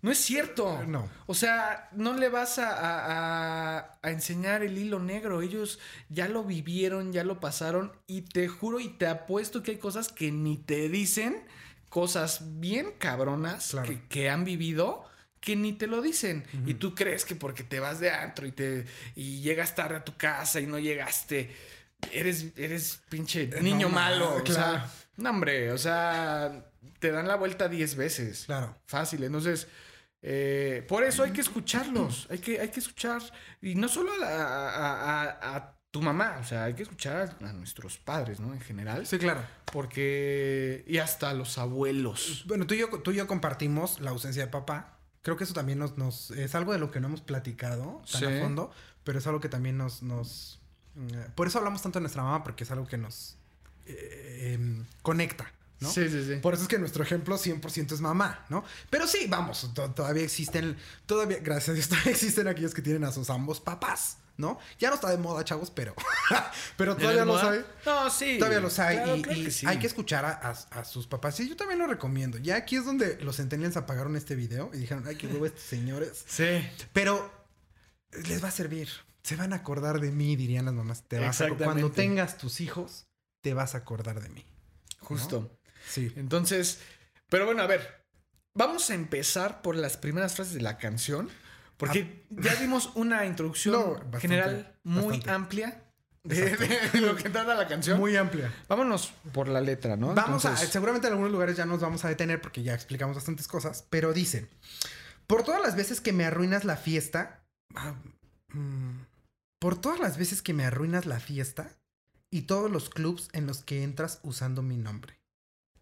No 0.03 0.11
es 0.11 0.19
cierto. 0.19 0.83
No. 0.87 1.09
O 1.27 1.33
sea, 1.33 1.89
no 1.93 2.13
le 2.13 2.29
vas 2.29 2.59
a- 2.59 3.79
a 4.03 4.11
enseñar 4.11 4.63
el 4.63 4.77
hilo 4.77 4.99
negro. 5.01 5.41
Ellos 5.41 5.79
ya 6.11 6.29
lo 6.29 6.45
vivieron, 6.45 7.11
ya 7.13 7.25
lo 7.25 7.41
pasaron. 7.41 7.91
Y 8.07 8.21
te 8.21 8.47
juro 8.49 8.81
y 8.81 8.89
te 8.89 9.07
apuesto 9.07 9.63
que 9.63 9.71
hay 9.73 9.79
cosas 9.79 10.09
que 10.13 10.31
ni 10.31 10.59
te 10.59 10.91
dicen. 10.91 11.43
Cosas 11.95 12.41
bien 12.59 12.91
cabronas 12.99 13.69
Claro. 13.71 13.87
que, 13.89 14.03
que 14.09 14.29
han 14.29 14.45
vivido 14.45 15.05
que 15.39 15.55
ni 15.55 15.75
te 15.75 15.87
lo 15.87 16.03
dicen. 16.03 16.45
Y 16.67 16.75
tú 16.75 16.93
crees 16.97 17.25
que 17.25 17.37
porque 17.37 17.63
te 17.63 17.79
vas 17.79 18.01
de 18.01 18.11
antro 18.11 18.49
y, 18.49 18.51
te, 18.51 18.85
y 19.15 19.43
llegas 19.43 19.77
tarde 19.77 19.95
a 19.99 20.05
tu 20.05 20.17
casa 20.17 20.59
y 20.59 20.67
no 20.67 20.81
llegaste, 20.81 21.55
eres, 22.11 22.47
eres 22.57 23.01
pinche 23.09 23.43
Eh, 23.45 23.63
niño 23.63 23.89
no, 23.89 23.95
malo. 23.95 24.37
O 24.39 24.43
claro. 24.43 24.45
sea, 24.81 24.91
no, 25.19 25.31
hombre, 25.31 25.71
o 25.71 25.79
sea, 25.79 26.65
te 26.99 27.13
dan 27.13 27.29
la 27.29 27.37
vuelta 27.37 27.69
10 27.69 27.95
veces. 27.95 28.45
Claro. 28.47 28.77
Fácil. 28.87 29.23
Entonces, 29.23 29.69
eh, 30.21 30.85
por 30.89 31.05
eso 31.05 31.23
hay 31.23 31.31
que 31.31 31.43
escucharlos. 31.43 32.27
Hay 32.29 32.39
que, 32.39 32.59
hay 32.59 32.71
que 32.71 32.81
escuchar. 32.81 33.23
Y 33.63 33.77
no 33.77 33.87
solo 33.87 34.13
a, 34.15 34.19
la- 34.19 34.29
a- 34.29 35.23
a- 35.23 35.57
a 35.57 35.79
tu 35.95 36.03
mamá, 36.03 36.39
o 36.41 36.45
sea, 36.45 36.65
hay 36.65 36.75
que 36.75 36.83
escuchar 36.83 37.37
a 37.41 37.53
nuestros 37.53 37.99
padres, 37.99 38.41
¿no? 38.41 38.53
En 38.53 38.61
general. 38.61 39.07
Sí, 39.07 39.17
claro. 39.17 39.43
Porque. 39.99 40.85
Y 40.89 40.99
hasta 40.99 41.31
a 41.31 41.35
los 41.35 41.57
abuelos. 41.57 42.43
Bueno, 42.49 42.67
tú 42.67 42.75
y 42.75 42.79
yo, 42.79 42.89
tú 42.89 43.13
y 43.13 43.15
yo 43.17 43.29
compartimos 43.29 44.01
la 44.01 44.11
ausencia 44.11 44.45
de 44.45 44.51
papá. 44.51 44.99
Creo 45.23 45.37
que 45.37 45.45
eso 45.45 45.55
también 45.55 45.79
nos, 45.79 45.97
nos 45.97 46.33
es 46.33 46.55
algo 46.57 46.73
de 46.73 46.79
lo 46.81 46.91
que 46.91 46.99
no 47.01 47.07
hemos 47.07 47.21
platicado 47.21 48.03
tan 48.11 48.21
Sí. 48.21 48.27
a 48.27 48.41
fondo, 48.43 48.73
pero 49.05 49.21
es 49.21 49.27
algo 49.29 49.39
que 49.41 49.49
también 49.49 49.79
nos, 49.79 50.03
nos 50.03 50.61
eh, 50.97 51.29
por 51.37 51.47
eso 51.47 51.59
hablamos 51.59 51.81
tanto 51.81 51.99
de 51.99 52.03
nuestra 52.03 52.23
mamá, 52.25 52.43
porque 52.43 52.65
es 52.65 52.71
algo 52.73 52.87
que 52.89 52.99
nos 52.99 53.37
eh, 53.87 54.53
em, 54.55 54.85
conecta. 55.03 55.53
¿no? 55.81 55.91
Sí, 55.91 56.09
sí, 56.09 56.25
sí. 56.25 56.37
Por 56.43 56.55
eso 56.55 56.63
es 56.65 56.69
que 56.69 56.79
nuestro 56.79 57.03
ejemplo 57.05 57.37
100% 57.37 57.93
es 57.93 58.01
mamá, 58.01 58.45
¿no? 58.49 58.65
Pero 58.91 59.07
sí, 59.07 59.27
vamos, 59.29 59.71
to- 59.75 59.91
todavía 59.91 60.25
existen, 60.25 60.77
todavía, 61.07 61.39
gracias 61.43 61.69
a 61.71 61.73
Dios, 61.75 61.89
todavía 61.91 62.13
existen 62.13 62.49
aquellos 62.49 62.75
que 62.75 62.83
tienen 62.83 63.05
a 63.05 63.13
sus 63.13 63.29
ambos 63.31 63.61
papás, 63.61 64.19
¿no? 64.37 64.59
Ya 64.79 64.89
no 64.89 64.97
está 64.97 65.11
de 65.11 65.19
moda, 65.19 65.45
chavos, 65.45 65.71
pero, 65.71 65.95
pero 66.77 66.97
todavía 66.97 67.25
los 67.25 67.43
hay. 67.43 67.65
No, 67.87 68.11
sí. 68.11 68.37
Todavía 68.39 68.61
los 68.61 68.79
hay 68.79 68.97
Claro, 68.97 69.17
y, 69.17 69.23
claro 69.23 69.39
y 69.41 69.45
que 69.45 69.51
sí. 69.51 69.67
hay 69.67 69.79
que 69.79 69.87
escuchar 69.87 70.25
a, 70.25 70.31
a- 70.31 70.81
a 70.81 70.85
sus 70.85 71.07
papás. 71.07 71.37
Sí, 71.37 71.49
yo 71.49 71.57
también 71.57 71.79
lo 71.79 71.87
recomiendo. 71.87 72.39
Ya 72.39 72.57
aquí 72.57 72.77
es 72.77 72.85
donde 72.85 73.19
los 73.23 73.37
centennials 73.37 73.77
apagaron 73.77 74.17
este 74.17 74.35
video 74.37 74.71
y 74.75 74.79
dijeron, 74.79 75.05
ay, 75.07 75.17
qué 75.17 75.27
huevo 75.27 75.47
estos 75.47 75.63
señores. 75.63 76.25
Sí. 76.27 76.69
Pero 76.93 77.31
les 78.27 78.43
va 78.43 78.49
a 78.49 78.53
servir. 78.53 78.89
Se 79.23 79.37
van 79.37 79.53
a 79.53 79.57
acordar 79.57 80.01
de 80.01 80.11
mí, 80.11 80.37
dirían 80.37 80.67
las 80.67 80.75
mamás. 80.75 81.05
Te 81.09 81.19
vas 81.19 81.41
a, 81.41 81.49
cuando 81.51 81.91
tengas 81.91 82.37
tus 82.37 82.61
hijos, 82.61 83.07
te 83.41 83.55
vas 83.55 83.75
a 83.75 83.79
acordar 83.79 84.21
de 84.21 84.29
mí. 84.29 84.45
Justo. 85.01 85.57
Sí. 85.89 86.13
Entonces, 86.17 86.81
pero 87.29 87.47
bueno, 87.47 87.63
a 87.63 87.67
ver, 87.67 88.05
vamos 88.55 88.91
a 88.91 88.95
empezar 88.95 89.63
por 89.63 89.77
las 89.77 89.97
primeras 89.97 90.35
frases 90.35 90.55
de 90.55 90.61
la 90.61 90.77
canción, 90.79 91.31
porque 91.77 92.25
ya 92.31 92.55
dimos 92.57 92.91
una 92.95 93.27
introducción 93.27 93.75
Ah. 93.75 93.79
No, 93.79 93.93
bastante, 93.95 94.21
general 94.21 94.79
muy 94.85 95.03
bastante. 95.19 95.31
amplia 95.31 95.81
de, 96.25 96.57
de 96.93 97.01
lo 97.01 97.17
que 97.17 97.29
trata 97.29 97.55
la 97.55 97.67
canción. 97.69 97.99
Muy 97.99 98.17
amplia. 98.17 98.53
Vámonos 98.69 99.13
por 99.33 99.49
la 99.49 99.61
letra, 99.61 99.97
¿no? 99.97 100.15
Vamos 100.15 100.45
a, 100.47 100.57
seguramente 100.57 101.07
en 101.09 101.13
algunos 101.13 101.33
lugares 101.33 101.57
ya 101.57 101.67
nos 101.67 101.81
vamos 101.81 102.05
a 102.05 102.09
detener 102.09 102.41
porque 102.41 102.63
ya 102.63 102.75
explicamos 102.75 103.17
bastantes 103.17 103.47
cosas, 103.49 103.87
pero 103.91 104.13
dice, 104.13 104.49
por 105.27 105.43
todas 105.43 105.61
las 105.61 105.77
veces 105.77 106.01
que 106.01 106.13
me 106.13 106.25
arruinas 106.25 106.65
la 106.65 106.77
fiesta, 106.77 107.45
ah, 107.75 107.95
mm, 108.49 109.01
por 109.61 109.81
todas 109.81 110.01
las 110.01 110.17
veces 110.17 110.43
que 110.43 110.55
me 110.55 110.65
arruinas 110.65 111.05
la 111.07 111.21
fiesta 111.21 111.71
y 112.31 112.43
todos 112.43 112.71
los 112.71 112.89
clubs 112.91 113.29
en 113.33 113.47
los 113.47 113.63
que 113.63 113.83
entras 113.83 114.21
usando 114.23 114.63
mi 114.63 114.77
nombre. 114.77 115.19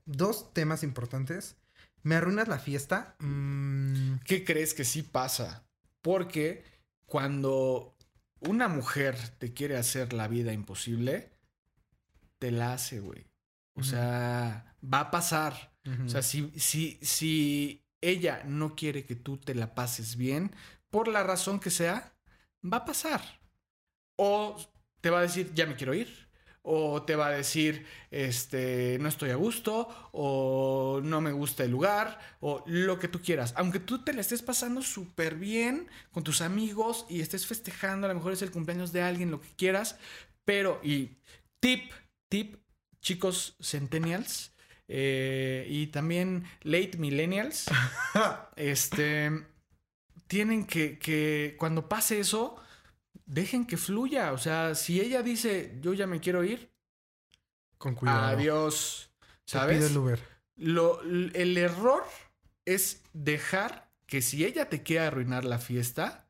Dos 0.05 0.53
temas 0.53 0.83
importantes. 0.83 1.57
¿Me 2.03 2.17
arruinas 2.17 2.49
la 2.49 2.59
fiesta? 2.59 3.15
Mm, 3.21 4.17
¿Qué 4.25 4.45
crees 4.45 4.75
que 4.75 4.85
sí 4.85 5.03
pasa? 5.03 5.65
Porque 6.03 6.65
cuando 7.07 7.97
una 8.41 8.69
mujer 8.69 9.17
te 9.39 9.53
quiere 9.55 9.77
hacer 9.77 10.13
la 10.13 10.29
vida 10.29 10.53
imposible, 10.53 11.33
te 12.39 12.51
la 12.51 12.75
hace, 12.75 13.01
güey. 13.01 13.27
O 13.75 13.83
sea, 13.83 14.77
va 14.83 15.01
a 15.01 15.11
pasar. 15.11 15.73
O 16.05 16.09
sea, 16.09 16.23
si, 16.23 16.53
si, 16.59 16.99
si 17.03 17.85
ella 18.01 18.43
no 18.45 18.77
quiere 18.77 19.05
que 19.05 19.17
tú 19.17 19.39
te 19.39 19.55
la 19.55 19.75
pases 19.75 20.17
bien, 20.17 20.55
por 20.91 21.09
la 21.09 21.23
razón 21.23 21.59
que 21.59 21.71
sea, 21.71 22.15
va 22.63 22.79
a 22.79 22.85
pasar. 22.85 23.41
O 24.17 24.57
te 25.01 25.11
va 25.11 25.21
a 25.21 25.23
decir, 25.23 25.53
ya 25.55 25.67
me 25.67 25.77
quiero 25.77 25.95
ir. 25.95 26.22
O 26.65 27.03
te 27.03 27.17
va 27.17 27.27
a 27.27 27.31
decir, 27.31 27.87
este, 28.11 28.97
no 29.01 29.09
estoy 29.09 29.31
a 29.31 29.37
gusto. 29.37 29.89
O 30.13 31.01
no 31.03 31.21
me 31.21 31.33
gusta 31.33 31.65
el 31.65 31.71
lugar. 31.73 32.19
O 32.41 32.63
lo 32.67 32.99
que 32.99 33.09
tú 33.09 33.21
quieras. 33.21 33.53
Aunque 33.57 33.81
tú 33.81 34.05
te 34.05 34.13
la 34.13 34.21
estés 34.21 34.43
pasando 34.43 34.83
súper 34.83 35.35
bien 35.37 35.89
con 36.13 36.23
tus 36.25 36.41
amigos 36.41 37.07
y 37.09 37.21
estés 37.21 37.47
festejando, 37.47 38.07
a 38.07 38.09
lo 38.11 38.15
mejor 38.17 38.33
es 38.33 38.43
el 38.43 38.51
cumpleaños 38.53 38.93
de 38.93 39.03
alguien, 39.03 39.31
lo 39.31 39.41
que 39.41 39.49
quieras. 39.57 39.99
Pero, 40.45 40.81
y 40.83 41.17
tip, 41.61 41.93
tip, 42.29 42.57
chicos 43.01 43.57
centennials. 43.61 44.53
eh, 44.89 45.67
y 45.71 45.87
también 45.89 46.45
late 46.63 46.99
millennials. 46.99 47.67
este, 48.57 49.31
tienen 50.27 50.67
que, 50.67 50.99
que, 50.99 51.57
cuando 51.59 51.89
pase 51.89 52.21
eso, 52.21 52.62
dejen 53.33 53.67
que 53.67 53.77
fluya. 53.77 54.33
O 54.33 54.39
sea, 54.39 54.75
si 54.75 55.01
ella 55.01 55.23
dice, 55.23 55.79
yo 55.81 55.95
ya 55.95 56.07
me 56.07 56.21
quiero 56.21 56.45
ir, 56.45 56.71
Con 57.79 57.95
cuidado. 57.95 58.37
adiós. 58.37 59.11
¿Sabes? 59.45 59.91
el 59.91 59.97
Uber. 59.97 60.21
Lo, 60.57 61.01
el 61.03 61.57
error 61.59 62.05
es 62.65 63.03
dejar 63.13 63.91
que 64.07 64.23
si 64.23 64.45
ella 64.45 64.69
te 64.69 64.83
quiere 64.83 65.07
arruinar 65.07 65.45
la 65.45 65.59
fiesta, 65.59 66.29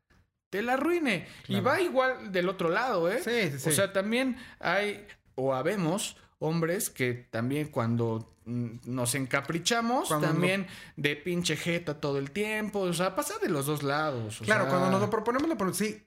te 0.50 0.62
la 0.62 0.74
arruine. 0.74 1.26
Y 1.48 1.60
va 1.60 1.80
igual 1.80 2.30
del 2.32 2.48
otro 2.48 2.68
lado, 2.68 3.10
¿eh? 3.10 3.20
Sí, 3.22 3.50
sí, 3.52 3.58
sí. 3.58 3.68
O 3.68 3.72
sea, 3.72 3.92
también 3.92 4.36
hay 4.60 5.06
o 5.34 5.54
habemos 5.54 6.16
hombres 6.38 6.90
que 6.90 7.14
también 7.14 7.68
cuando 7.68 8.36
mm, 8.44 8.70
nos 8.84 9.14
encaprichamos, 9.14 10.08
Cuando 10.08 10.28
también 10.28 10.66
de 10.96 11.16
pinche 11.16 11.56
jeta 11.56 12.00
todo 12.00 12.18
el 12.18 12.30
tiempo. 12.30 12.80
O 12.80 12.92
sea, 12.92 13.14
pasa 13.14 13.38
de 13.38 13.48
los 13.48 13.66
dos 13.66 13.82
lados. 13.82 14.40
o 14.40 14.44
Claro, 14.44 14.64
sea, 14.64 14.70
cuando 14.70 14.90
nos 14.90 15.00
lo 15.00 15.10
proponemos, 15.10 15.48
lo 15.48 15.56
pro- 15.56 15.74
sí. 15.74 16.02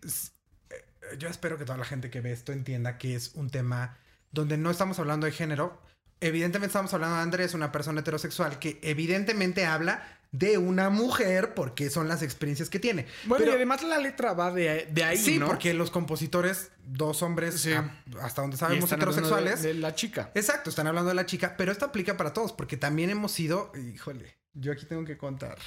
Yo 1.18 1.30
espero 1.30 1.58
que 1.58 1.66
toda 1.66 1.78
la 1.78 1.86
gente 1.86 2.10
que 2.10 2.22
ve 2.22 2.32
esto 2.32 2.52
entienda 2.52 2.98
que 2.98 3.16
es 3.16 3.32
un 3.36 3.50
tema 3.50 3.98
donde 4.32 4.58
no 4.58 4.70
estamos 4.72 5.00
hablando 5.00 5.26
de 5.26 5.32
género. 5.32 5.82
Evidentemente 6.22 6.68
estamos 6.68 6.94
hablando 6.94 7.18
de 7.18 7.22
Andrés, 7.24 7.54
una 7.54 7.72
persona 7.72 8.00
heterosexual 8.02 8.58
que 8.60 8.80
evidentemente 8.84 9.66
habla 9.66 10.08
de 10.32 10.58
una 10.58 10.90
mujer 10.90 11.54
porque 11.54 11.90
son 11.90 12.08
las 12.10 12.22
experiencias 12.22 12.70
que 12.70 12.80
tiene. 12.80 13.06
Bueno, 13.26 13.44
Pero- 13.44 13.52
y 13.54 13.56
además 13.56 13.84
la 13.84 13.98
letra 14.00 14.34
va 14.34 14.52
de, 14.52 14.88
de 14.92 15.04
ahí, 15.04 15.18
sí, 15.18 15.38
¿no? 15.40 15.48
porque 15.48 15.74
los 15.74 15.92
compositores, 15.92 16.72
dos 16.86 17.22
hombres, 17.22 17.56
Sí. 17.62 17.72
a- 17.74 17.94
hasta 18.22 18.42
donde 18.42 18.58
sabemos 18.58 18.92
heterosexuales. 18.92 19.62
De, 19.62 19.74
de 19.74 19.80
la 19.80 19.96
chica. 19.96 20.32
Exacto, 20.36 20.70
están 20.70 20.88
hablando 20.88 21.10
de 21.10 21.16
la 21.16 21.26
chica, 21.26 21.56
pero 21.58 21.72
esto 21.72 21.86
aplica 21.86 22.18
para 22.18 22.34
todos, 22.34 22.52
porque 22.52 22.76
también 22.76 23.10
hemos 23.10 23.32
sido, 23.32 23.72
híjole, 23.78 24.36
yo 24.54 24.72
aquí 24.74 24.86
tengo 24.86 25.06
que 25.06 25.18
contar 25.18 25.58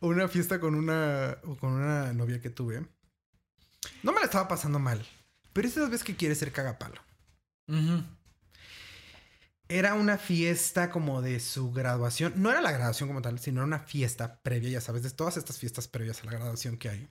una 0.00 0.28
fiesta 0.28 0.58
con 0.60 0.74
una, 0.74 1.38
con 1.60 1.72
una 1.72 2.12
novia 2.12 2.40
que 2.40 2.50
tuve. 2.50 2.84
No 4.02 4.12
me 4.12 4.20
la 4.20 4.26
estaba 4.26 4.48
pasando 4.48 4.78
mal, 4.78 5.04
pero 5.52 5.68
esas 5.68 5.90
veces 5.90 6.04
que 6.04 6.16
quiere 6.16 6.34
ser 6.34 6.52
cagapalo. 6.52 7.00
Era 9.68 9.94
una 9.94 10.18
fiesta 10.18 10.90
como 10.90 11.22
de 11.22 11.40
su 11.40 11.72
graduación. 11.72 12.34
No 12.36 12.50
era 12.50 12.60
la 12.60 12.72
graduación 12.72 13.08
como 13.08 13.22
tal, 13.22 13.38
sino 13.38 13.60
era 13.60 13.66
una 13.66 13.78
fiesta 13.80 14.40
previa, 14.42 14.70
ya 14.70 14.80
sabes, 14.80 15.02
de 15.02 15.10
todas 15.10 15.36
estas 15.36 15.58
fiestas 15.58 15.88
previas 15.88 16.22
a 16.22 16.26
la 16.26 16.32
graduación 16.32 16.76
que 16.76 16.90
hay. 16.90 17.08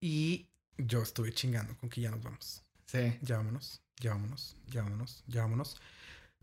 Y 0.00 0.48
yo 0.76 1.02
estuve 1.02 1.32
chingando 1.32 1.76
con 1.78 1.88
que 1.88 2.02
ya 2.02 2.10
nos 2.10 2.22
vamos. 2.22 2.62
Sí. 2.86 3.18
Ya 3.22 3.36
vámonos, 3.36 3.82
ya 4.00 4.12
vámonos, 4.12 4.56
ya 4.68 4.82
vámonos, 4.82 5.24
ya 5.26 5.42
vámonos. 5.42 5.80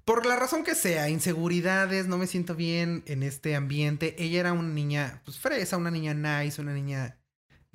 Por 0.06 0.28
la 0.28 0.36
razón 0.36 0.64
que 0.64 0.76
sea, 0.76 1.10
inseguridades, 1.10 2.08
no 2.08 2.20
me 2.20 2.28
siento 2.28 2.54
bien 2.54 3.04
en 3.08 3.24
este 3.24 3.56
ambiente. 3.56 4.16
Ella 4.24 4.42
era 4.42 4.54
una 4.54 4.70
niña, 4.70 5.22
pues 5.26 5.40
fresa, 5.40 5.78
una 5.78 5.90
niña 5.90 6.14
nice, 6.14 6.62
una 6.62 6.74
niña, 6.74 7.18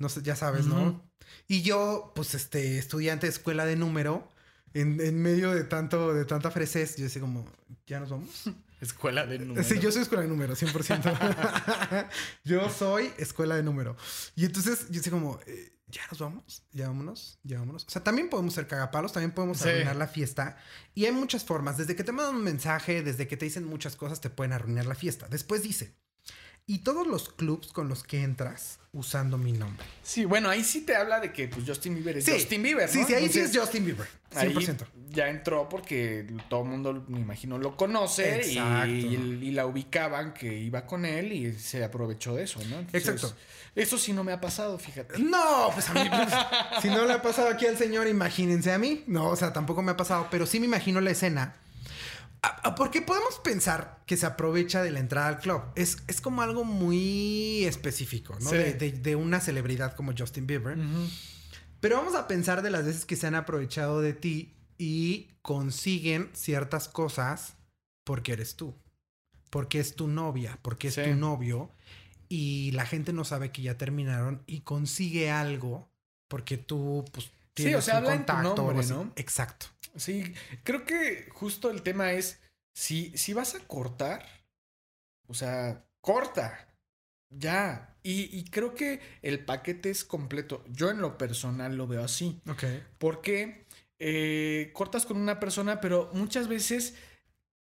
no 0.01 0.09
sé, 0.09 0.21
ya 0.23 0.35
sabes, 0.35 0.65
¿no? 0.65 1.01
Y 1.47 1.61
yo, 1.61 2.11
pues, 2.15 2.33
este, 2.35 2.77
estudiante 2.77 3.27
de 3.27 3.31
escuela 3.31 3.65
de 3.65 3.75
número, 3.75 4.27
en, 4.73 4.99
en 4.99 5.21
medio 5.21 5.51
de 5.51 5.63
tanto, 5.63 6.13
de 6.13 6.25
tanta 6.25 6.49
fresez, 6.51 6.97
yo 6.97 7.03
decía 7.03 7.21
como, 7.21 7.45
¿ya 7.87 7.99
nos 7.99 8.09
vamos? 8.09 8.43
Escuela 8.81 9.27
de 9.27 9.37
números. 9.37 9.67
Sí, 9.67 9.77
yo 9.79 9.91
soy 9.91 10.01
escuela 10.01 10.23
de 10.23 10.27
número, 10.29 10.55
100%. 10.55 12.09
yo 12.43 12.67
soy 12.71 13.11
escuela 13.19 13.55
de 13.55 13.61
número. 13.61 13.95
Y 14.35 14.45
entonces 14.45 14.87
yo 14.89 14.95
decía 14.95 15.11
como, 15.11 15.39
eh, 15.45 15.77
ya 15.85 16.01
nos 16.09 16.19
vamos, 16.19 16.63
ya 16.71 16.87
vámonos, 16.87 17.37
ya 17.43 17.59
vámonos. 17.59 17.85
O 17.85 17.91
sea, 17.91 18.03
también 18.03 18.27
podemos 18.29 18.55
ser 18.55 18.65
cagapalos, 18.65 19.13
también 19.13 19.33
podemos 19.33 19.59
Sí. 19.59 19.69
arruinar 19.69 19.97
la 19.97 20.07
fiesta. 20.07 20.57
Y 20.95 21.05
hay 21.05 21.11
muchas 21.11 21.43
formas. 21.43 21.77
Desde 21.77 21.95
que 21.95 22.03
te 22.03 22.11
mandan 22.11 22.37
un 22.37 22.43
mensaje, 22.43 23.03
desde 23.03 23.27
que 23.27 23.37
te 23.37 23.45
dicen 23.45 23.65
muchas 23.65 23.95
cosas, 23.95 24.19
te 24.19 24.31
pueden 24.31 24.51
arruinar 24.51 24.87
la 24.87 24.95
fiesta. 24.95 25.27
Después 25.29 25.61
dice, 25.61 25.93
y 26.73 26.79
todos 26.79 27.05
los 27.05 27.27
clubs 27.29 27.73
con 27.73 27.89
los 27.89 28.03
que 28.03 28.23
entras 28.23 28.79
usando 28.93 29.37
mi 29.37 29.51
nombre. 29.51 29.85
Sí, 30.03 30.23
bueno, 30.23 30.49
ahí 30.49 30.63
sí 30.63 30.81
te 30.81 30.95
habla 30.95 31.19
de 31.19 31.33
que 31.33 31.49
pues, 31.49 31.65
Justin 31.67 31.95
Bieber 31.95 32.17
es 32.17 32.25
Sí. 32.25 32.31
Justin 32.31 32.63
Bieber, 32.63 32.87
¿no? 32.87 32.93
Sí, 32.93 33.03
sí, 33.05 33.13
ahí 33.13 33.27
sí 33.29 33.39
es 33.39 33.57
Justin 33.57 33.85
Bieber. 33.85 34.07
ahí 34.35 34.53
100%. 34.53 34.85
ya 35.09 35.27
entró 35.27 35.67
porque 35.67 36.25
todo 36.49 36.63
el 36.63 36.69
mundo, 36.69 37.03
me 37.09 37.19
imagino, 37.19 37.57
lo 37.57 37.75
conoce 37.75 38.41
y, 38.47 38.57
Exacto. 38.57 38.87
y 38.87 39.51
la 39.51 39.65
ubicaban 39.65 40.33
que 40.33 40.53
iba 40.57 40.85
con 40.85 41.03
él 41.05 41.33
y 41.33 41.53
se 41.59 41.83
aprovechó 41.83 42.35
de 42.35 42.43
eso, 42.43 42.59
¿no? 42.69 42.79
Entonces, 42.79 43.07
Exacto. 43.09 43.35
Eso 43.75 43.97
sí 43.97 44.13
no 44.13 44.23
me 44.23 44.31
ha 44.31 44.39
pasado, 44.39 44.77
fíjate. 44.79 45.19
No, 45.19 45.69
pues 45.73 45.89
a 45.89 45.93
mí, 45.93 46.09
pues, 46.09 46.29
si 46.81 46.87
no 46.89 47.05
le 47.05 47.13
ha 47.13 47.21
pasado 47.21 47.49
aquí 47.49 47.65
al 47.65 47.77
señor, 47.77 48.07
imagínense 48.07 48.71
a 48.71 48.77
mí. 48.77 49.03
No, 49.07 49.27
o 49.29 49.35
sea, 49.35 49.51
tampoco 49.51 49.81
me 49.81 49.91
ha 49.91 49.97
pasado, 49.97 50.27
pero 50.31 50.45
sí 50.45 50.59
me 50.61 50.65
imagino 50.67 51.01
la 51.01 51.11
escena. 51.11 51.55
Ah, 52.43 52.59
ah, 52.63 52.75
Porque 52.75 53.01
podemos 53.01 53.39
pensar 53.43 54.01
que 54.07 54.17
se 54.17 54.25
aprovecha 54.25 54.81
de 54.81 54.91
la 54.91 54.99
entrada 54.99 55.27
al 55.27 55.39
club. 55.39 55.61
Es, 55.75 55.97
es 56.07 56.21
como 56.21 56.41
algo 56.41 56.63
muy 56.63 57.65
específico, 57.65 58.35
¿no? 58.41 58.49
Sí. 58.49 58.57
De, 58.57 58.73
de- 58.73 58.91
de 58.93 59.15
una 59.15 59.39
celebridad 59.39 59.95
como 59.95 60.13
Justin 60.17 60.47
Bieber. 60.47 60.77
Pero 61.79 61.97
vamos 61.97 62.15
a 62.15 62.27
pensar 62.27 62.61
de 62.61 62.71
las 62.71 62.85
veces 62.85 63.05
que 63.05 63.15
se 63.15 63.27
han 63.27 63.35
aprovechado 63.35 64.01
de 64.01 64.13
ti 64.13 64.55
y 64.77 65.29
consiguen 65.43 66.29
ciertas 66.33 66.87
cosas 66.87 67.55
porque 68.03 68.33
eres 68.33 68.55
tú. 68.55 68.75
Porque 69.51 69.79
es 69.79 69.95
tu 69.95 70.07
novia, 70.07 70.57
porque 70.61 70.87
es 70.87 70.95
Sí. 70.95 71.03
tu 71.03 71.15
novio. 71.15 71.71
Y 72.29 72.71
la 72.71 72.85
gente 72.85 73.13
no 73.13 73.23
sabe 73.25 73.51
que 73.51 73.61
ya 73.61 73.77
terminaron 73.77 74.41
y 74.47 74.61
consigue 74.61 75.29
algo 75.29 75.91
porque 76.27 76.57
tú, 76.57 77.03
pues, 77.11 77.25
Sí, 77.25 77.65
tienes 77.65 77.79
o 77.79 77.81
sea, 77.81 77.95
un 77.95 78.05
habla 78.05 78.13
en 78.15 78.25
tu 78.25 78.33
contacto 78.33 78.63
nombre. 78.63 78.87
¿no? 78.87 79.11
Exacto. 79.17 79.65
Sí, 79.95 80.33
creo 80.63 80.85
que 80.85 81.27
justo 81.31 81.69
el 81.69 81.81
tema 81.81 82.13
es, 82.13 82.39
si, 82.73 83.15
si 83.17 83.33
vas 83.33 83.55
a 83.55 83.59
cortar, 83.59 84.25
o 85.27 85.33
sea, 85.33 85.85
corta, 86.01 86.67
ya. 87.29 87.95
Y, 88.03 88.35
y 88.37 88.45
creo 88.45 88.73
que 88.73 88.99
el 89.21 89.43
paquete 89.45 89.89
es 89.89 90.03
completo. 90.03 90.63
Yo 90.69 90.89
en 90.89 91.01
lo 91.01 91.17
personal 91.17 91.75
lo 91.77 91.87
veo 91.87 92.03
así. 92.03 92.41
Ok. 92.49 92.63
Porque 92.97 93.65
eh, 93.99 94.71
cortas 94.73 95.05
con 95.05 95.17
una 95.17 95.39
persona, 95.39 95.79
pero 95.81 96.09
muchas 96.13 96.47
veces 96.47 96.95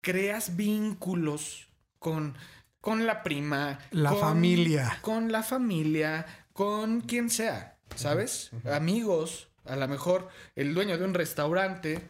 creas 0.01 0.55
vínculos 0.55 1.67
con, 1.99 2.37
con 2.79 3.05
la 3.05 3.21
prima, 3.23 3.79
La 3.91 4.11
con- 4.11 4.19
familia. 4.19 4.99
con 5.01 5.31
la 5.31 5.43
familia, 5.43 6.25
con 6.53 7.01
quien 7.01 7.29
sea, 7.29 7.77
¿sabes? 7.95 8.51
Amigos, 8.71 9.49
a 9.65 9.75
lo 9.75 9.87
mejor 9.89 10.29
el 10.55 10.73
dueño 10.73 10.97
de 10.97 11.03
un 11.05 11.13
restaurante. 11.13 12.09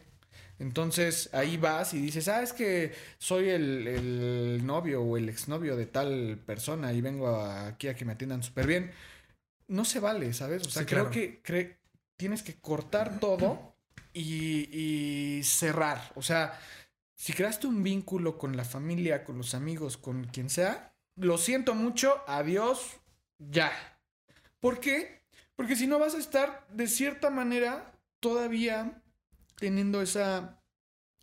Entonces 0.60 1.30
ahí 1.32 1.56
vas 1.56 1.94
y 1.94 2.00
dices, 2.00 2.28
ah, 2.28 2.42
es 2.42 2.52
que 2.52 2.92
soy 3.18 3.48
el, 3.48 3.86
el 3.88 4.66
novio 4.66 5.02
o 5.02 5.16
el 5.16 5.28
exnovio 5.28 5.76
de 5.76 5.86
tal 5.86 6.38
persona 6.46 6.92
y 6.92 7.00
vengo 7.00 7.28
a- 7.28 7.66
aquí 7.68 7.88
a 7.88 7.94
que 7.96 8.04
me 8.04 8.12
atiendan 8.12 8.42
súper 8.42 8.66
bien. 8.66 8.92
No 9.68 9.84
se 9.84 10.00
vale, 10.00 10.32
¿sabes? 10.34 10.66
O 10.66 10.70
sea, 10.70 10.82
Sí, 10.82 10.86
creo 10.88 11.10
claro. 11.10 11.10
que 11.12 11.42
cre- 11.42 11.76
tienes 12.16 12.42
que 12.42 12.54
cortar 12.60 13.20
todo 13.20 13.74
y, 14.12 14.68
y 15.38 15.42
cerrar. 15.44 16.12
O 16.14 16.22
sea, 16.22 16.58
si 17.14 17.32
creaste 17.32 17.66
un 17.66 17.82
vínculo 17.82 18.38
con 18.38 18.56
la 18.56 18.64
familia, 18.64 19.24
con 19.24 19.38
los 19.38 19.54
amigos, 19.54 19.96
con 19.96 20.24
quien 20.24 20.50
sea, 20.50 20.94
lo 21.16 21.38
siento 21.38 21.74
mucho, 21.74 22.22
adiós, 22.26 22.96
ya. 23.38 23.72
¿Por 24.60 24.80
qué? 24.80 25.22
Porque 25.56 25.76
si 25.76 25.86
no 25.86 25.98
vas 25.98 26.14
a 26.14 26.18
estar 26.18 26.66
de 26.72 26.86
cierta 26.86 27.30
manera 27.30 27.92
todavía 28.20 29.02
teniendo 29.60 30.02
esa 30.02 30.60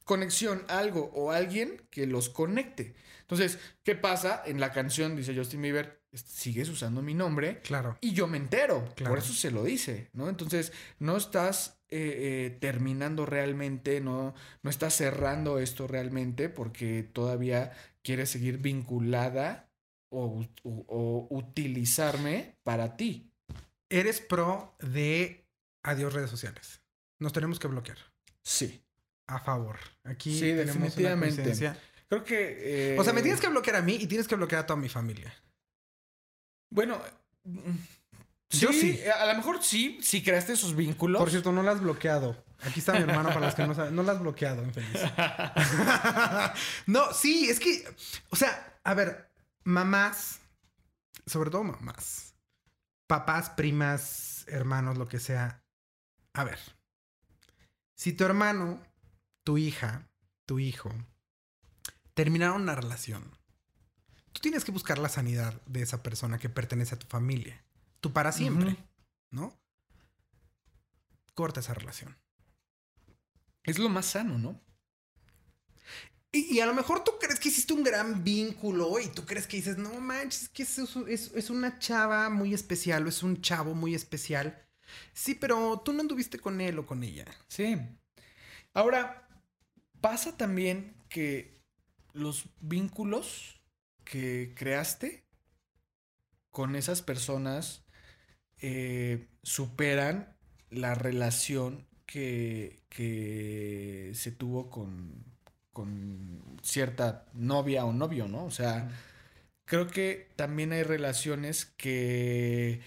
conexión, 0.05 0.63
algo 0.69 1.11
o 1.13 1.31
alguien 1.31 1.85
que 1.89 2.07
los 2.07 2.29
conecte. 2.29 2.95
Entonces, 3.21 3.59
¿qué 3.83 3.93
pasa? 3.95 4.41
En 4.45 4.61
la 4.61 4.71
canción 4.71 5.17
dice 5.17 5.35
Justin 5.35 5.61
Bieber, 5.61 6.01
sigues 6.13 6.69
usando 6.69 7.01
mi 7.01 7.13
nombre 7.13 7.59
Claro. 7.61 7.97
y 7.99 8.13
yo 8.13 8.25
me 8.27 8.38
entero. 8.38 8.85
Claro. 8.95 9.11
Por 9.11 9.19
eso 9.19 9.33
se 9.33 9.51
lo 9.51 9.63
dice, 9.65 10.09
¿no? 10.13 10.29
Entonces, 10.29 10.71
no 10.99 11.17
estás 11.17 11.81
eh, 11.89 12.45
eh, 12.47 12.57
terminando 12.61 13.25
realmente, 13.25 13.99
no, 13.99 14.33
no 14.63 14.69
estás 14.69 14.93
cerrando 14.95 15.59
esto 15.59 15.88
realmente 15.88 16.47
porque 16.47 17.03
todavía 17.03 17.73
quieres 18.01 18.29
seguir 18.29 18.59
vinculada 18.59 19.69
o 20.09 20.41
utilizarme 21.29 22.57
para 22.63 22.95
ti. 22.95 23.33
Eres 23.89 24.21
pro 24.21 24.75
de 24.79 25.45
adiós 25.83 26.13
redes 26.13 26.29
sociales. 26.29 26.81
Nos 27.19 27.33
tenemos 27.33 27.59
que 27.59 27.67
bloquear. 27.67 27.97
Sí. 28.48 28.82
A 29.28 29.39
favor. 29.39 29.78
Aquí 30.06 30.39
Sí, 30.39 30.52
una 30.54 30.64
definitivamente. 30.64 31.76
Creo 32.08 32.24
que... 32.24 32.93
eh, 32.93 33.00
O 33.00 33.04
sea, 33.04 33.12
me 33.12 33.22
tienes 33.22 33.41
que 33.41 33.50
bloquear 33.50 33.76
a 33.76 33.82
mí 33.82 33.95
y 34.00 34.08
tienes 34.08 34.26
que 34.26 34.36
bloquear 34.36 34.62
a 34.62 34.66
toda 34.66 34.80
mi 34.80 34.88
familia. 34.88 35.34
Bueno... 36.70 37.02
mm, 37.43 37.72
Yo 38.52 38.72
sí. 38.72 39.02
A 39.20 39.26
lo 39.26 39.36
mejor 39.36 39.62
sí, 39.62 40.00
si 40.02 40.24
creaste 40.24 40.54
esos 40.54 40.76
vínculos. 40.78 41.20
Por 41.20 41.30
cierto, 41.30 41.52
no 41.52 41.62
la 41.62 41.72
has 41.74 41.82
bloqueado. 41.82 42.41
Aquí 42.62 42.80
está 42.80 42.93
mi 42.93 43.00
hermano 43.00 43.28
para 43.30 43.41
los 43.41 43.54
que 43.56 43.68
no 43.68 43.76
saben. 43.76 43.93
No 43.93 44.02
la 44.04 44.14
has 44.14 44.20
bloqueado, 44.22 44.64
infeliz. 44.64 45.02
no, 46.88 47.14
sí, 47.14 47.50
es 47.50 47.60
que, 47.60 47.84
o 48.30 48.36
sea, 48.38 48.80
a 48.84 48.93
ver, 48.93 49.30
mamás, 49.66 50.39
sobre 51.26 51.50
todo 51.52 51.64
mamás, 51.66 52.34
papás, 53.08 53.50
primas, 53.52 54.45
hermanos, 54.48 54.98
lo 54.98 55.08
que 55.08 55.20
sea. 55.20 55.62
A 56.34 56.43
ver, 56.45 56.60
si 57.98 58.14
tu 58.14 58.24
hermano, 58.24 58.82
tu 59.43 59.58
hija, 59.58 60.08
tu 60.45 60.60
hijo, 60.60 60.89
terminaron 62.14 62.62
una 62.62 62.76
relación, 62.76 63.24
tú 64.32 64.39
tienes 64.39 64.64
que 64.64 64.72
buscar 64.72 65.00
la 65.00 65.10
sanidad 65.10 65.60
de 65.66 65.82
esa 65.82 66.04
persona 66.04 66.38
que 66.38 66.48
pertenece 66.48 66.95
a 66.95 67.00
tu 67.00 67.08
familia. 67.08 67.66
Tú 68.00 68.14
para 68.14 68.32
siempre. 68.32 68.78
¿no? 69.32 69.60
Corta 71.34 71.60
esa 71.60 71.74
relación. 71.74 72.16
Es 73.64 73.80
lo 73.80 73.89
más 73.89 74.06
sano, 74.06 74.38
¿no? 74.38 74.62
Y, 76.32 76.56
y 76.56 76.60
a 76.60 76.66
lo 76.66 76.74
mejor 76.74 77.04
tú 77.04 77.14
crees 77.20 77.39
que 77.39 77.50
hiciste 77.50 77.74
un 77.74 77.84
gran 77.84 78.24
vínculo 78.24 79.00
y 79.00 79.08
tú 79.08 79.26
crees 79.26 79.48
que 79.48 79.58
dices, 79.58 79.78
no 79.78 79.93
manches, 80.00 80.43
es 80.43 80.50
que 80.50 80.64
es, 80.64 80.78
es- 80.78 81.32
es 81.34 81.50
una 81.50 81.80
chava 81.80 82.30
muy 82.30 82.54
especial 82.54 83.06
o 83.06 83.10
es 83.10 83.24
un 83.24 83.41
chavo 83.41 83.74
muy 83.74 83.95
especial. 83.95 84.66
Sí, 85.13 85.35
pero 85.35 85.81
tú 85.83 85.93
no 85.93 86.01
anduviste 86.01 86.39
con 86.39 86.61
él 86.61 86.79
o 86.79 86.85
con 86.85 87.03
ella. 87.03 87.25
Sí. 87.47 87.77
Ahora, 88.73 89.27
pasa 90.01 90.38
también 90.38 90.95
que 91.09 91.59
los 92.13 92.45
vínculos 92.59 93.61
que 94.03 94.53
creaste 94.55 95.25
con 96.51 96.75
esas 96.75 97.01
personas 97.01 97.85
eh, 98.59 99.27
superan 99.43 100.35
la 100.69 100.95
relación 100.95 101.88
que, 102.05 102.81
que 102.89 104.11
se 104.15 104.31
tuvo 104.31 104.69
con, 104.69 105.23
con 105.73 106.57
cierta 106.63 107.27
novia 107.33 107.85
o 107.85 107.93
novio, 107.93 108.27
¿no? 108.27 108.45
O 108.45 108.51
sea, 108.51 108.89
creo 109.65 109.88
que 109.88 110.29
también 110.35 110.71
hay 110.71 110.83
relaciones 110.83 111.65
que 111.65 112.81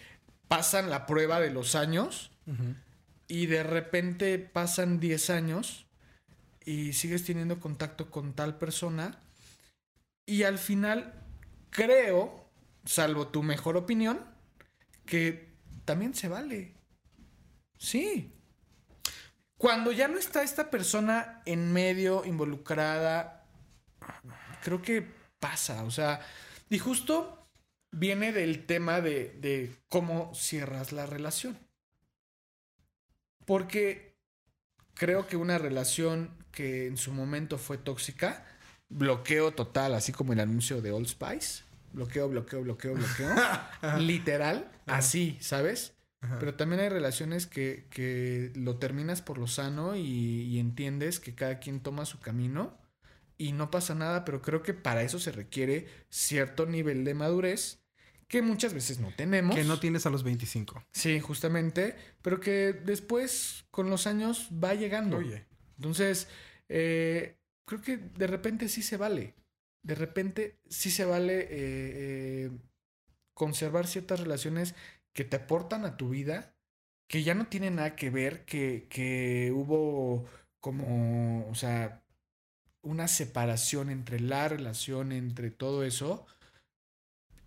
pasan 0.51 0.91
la 0.91 1.07
prueba 1.07 1.39
de 1.39 1.51
los 1.51 1.77
años 1.77 2.33
y 3.29 3.47
de 3.47 3.63
repente 3.63 4.37
pasan 4.41 4.99
10 4.99 5.31
años 5.31 5.87
y 6.65 6.93
sigues 6.93 7.25
teniendo 7.25 7.61
contacto 7.61 8.11
con 8.11 8.33
tal 8.35 8.59
persona 8.59 9.17
y 10.27 10.43
al 10.43 10.59
final 10.59 11.15
creo, 11.71 12.51
salvo 12.85 13.29
tu 13.29 13.45
mejor 13.45 13.77
opinión, 13.77 14.25
que 15.07 15.55
también 15.85 16.15
se 16.15 16.27
vale. 16.27 16.75
Sí. 17.79 18.35
Cuando 19.57 19.93
ya 19.93 20.09
no 20.09 20.19
está 20.19 20.43
esta 20.43 20.69
persona 20.69 21.43
en 21.47 21.73
medio, 21.73 22.25
involucrada, 22.25 23.47
creo 24.65 24.83
que 24.83 25.07
pasa, 25.39 25.85
o 25.85 25.93
sea, 25.93 26.27
y 26.69 26.81
justo 26.81 27.40
viene 27.93 28.33
del 28.33 28.67
tema 28.67 29.01
de, 29.01 29.37
de 29.41 29.75
cómo 29.89 30.35
cierras 30.35 30.93
la 30.93 31.07
relación. 31.07 31.59
Porque 33.45 34.17
creo 34.95 35.27
que 35.27 35.37
una 35.37 35.59
relación 35.59 36.31
que 36.53 36.87
en 36.87 36.97
su 36.97 37.13
momento 37.13 37.59
fue 37.59 37.79
tóxica, 37.79 38.47
bloqueo 38.89 39.53
total, 39.53 39.95
así 39.95 40.13
como 40.13 40.33
el 40.33 40.41
anuncio 40.41 40.81
de 40.83 40.93
Old 40.93 41.09
Spice. 41.09 41.65
Bloqueo, 41.93 42.29
bloqueo, 42.29 42.63
bloqueo, 42.63 42.95
bloqueo. 42.95 43.35
Literal, 43.99 44.71
así, 44.87 45.37
¿sabes? 45.41 45.95
Ajá. 46.21 46.39
Pero 46.39 46.55
también 46.55 46.81
hay 46.81 46.89
relaciones 46.89 47.47
que, 47.47 47.87
que 47.91 48.53
lo 48.55 48.77
terminas 48.77 49.23
por 49.23 49.39
lo 49.39 49.47
sano 49.47 49.97
y, 49.97 50.03
y 50.03 50.59
entiendes 50.61 51.19
que 51.19 51.35
cada 51.35 51.59
quien 51.59 51.81
toma 51.81 52.05
su 52.05 52.21
camino 52.21 52.80
y 53.41 53.53
no 53.53 53.71
pasa 53.71 53.95
nada, 53.95 54.27
pero 54.27 54.43
creo 54.43 54.63
que 54.63 54.75
para 54.75 55.03
eso 55.03 55.19
se 55.19 55.33
requiere 55.33 55.87
cierto 56.11 56.67
nivel 56.67 57.05
de 57.05 57.15
madurez 57.15 57.81
que 58.29 58.43
muchas 58.43 58.75
veces 58.75 58.99
no 58.99 59.15
tenemos. 59.17 59.57
Que 59.57 59.65
no 59.65 59.81
tienes 59.81 60.05
a 60.05 60.11
los 60.11 60.25
25. 60.25 60.85
Sí, 60.93 61.21
justamente, 61.21 61.97
pero 62.21 62.39
que 62.39 62.75
después 62.75 63.65
con 63.71 63.89
los 63.89 64.07
años 64.07 64.51
va 64.53 64.75
llegando. 64.75 65.17
Oye. 65.17 65.47
Entonces, 65.79 66.29
eh, 66.69 67.39
creo 67.65 67.81
que 67.81 67.97
de 67.97 68.27
repente 68.27 68.69
sí 68.69 68.83
se 68.83 68.99
vale. 68.99 69.35
De 69.83 69.95
repente 69.95 70.59
sí 70.69 70.91
se 70.91 71.07
vale 71.07 71.41
eh, 71.41 71.49
eh, 71.51 72.51
conservar 73.33 73.87
ciertas 73.87 74.21
relaciones 74.21 74.75
que 75.15 75.25
te 75.25 75.37
aportan 75.37 75.87
a 75.87 75.97
tu 75.97 76.11
vida, 76.11 76.55
que 77.09 77.23
ya 77.23 77.35
no 77.35 77.47
tienen 77.47 77.77
nada 77.77 77.97
que 77.97 78.11
ver, 78.11 78.45
que, 78.45 78.87
que 78.91 79.51
hubo 79.51 80.27
como, 80.61 81.49
o 81.49 81.55
sea, 81.55 82.00
una 82.83 83.09
separación 83.09 83.91
entre 83.91 84.21
la 84.21 84.49
relación, 84.49 85.13
entre 85.13 85.51
todo 85.51 85.85
eso. 85.85 86.27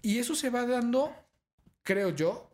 Y 0.01 0.19
eso 0.19 0.35
se 0.35 0.49
va 0.49 0.65
dando, 0.65 1.13
creo 1.83 2.09
yo, 2.09 2.51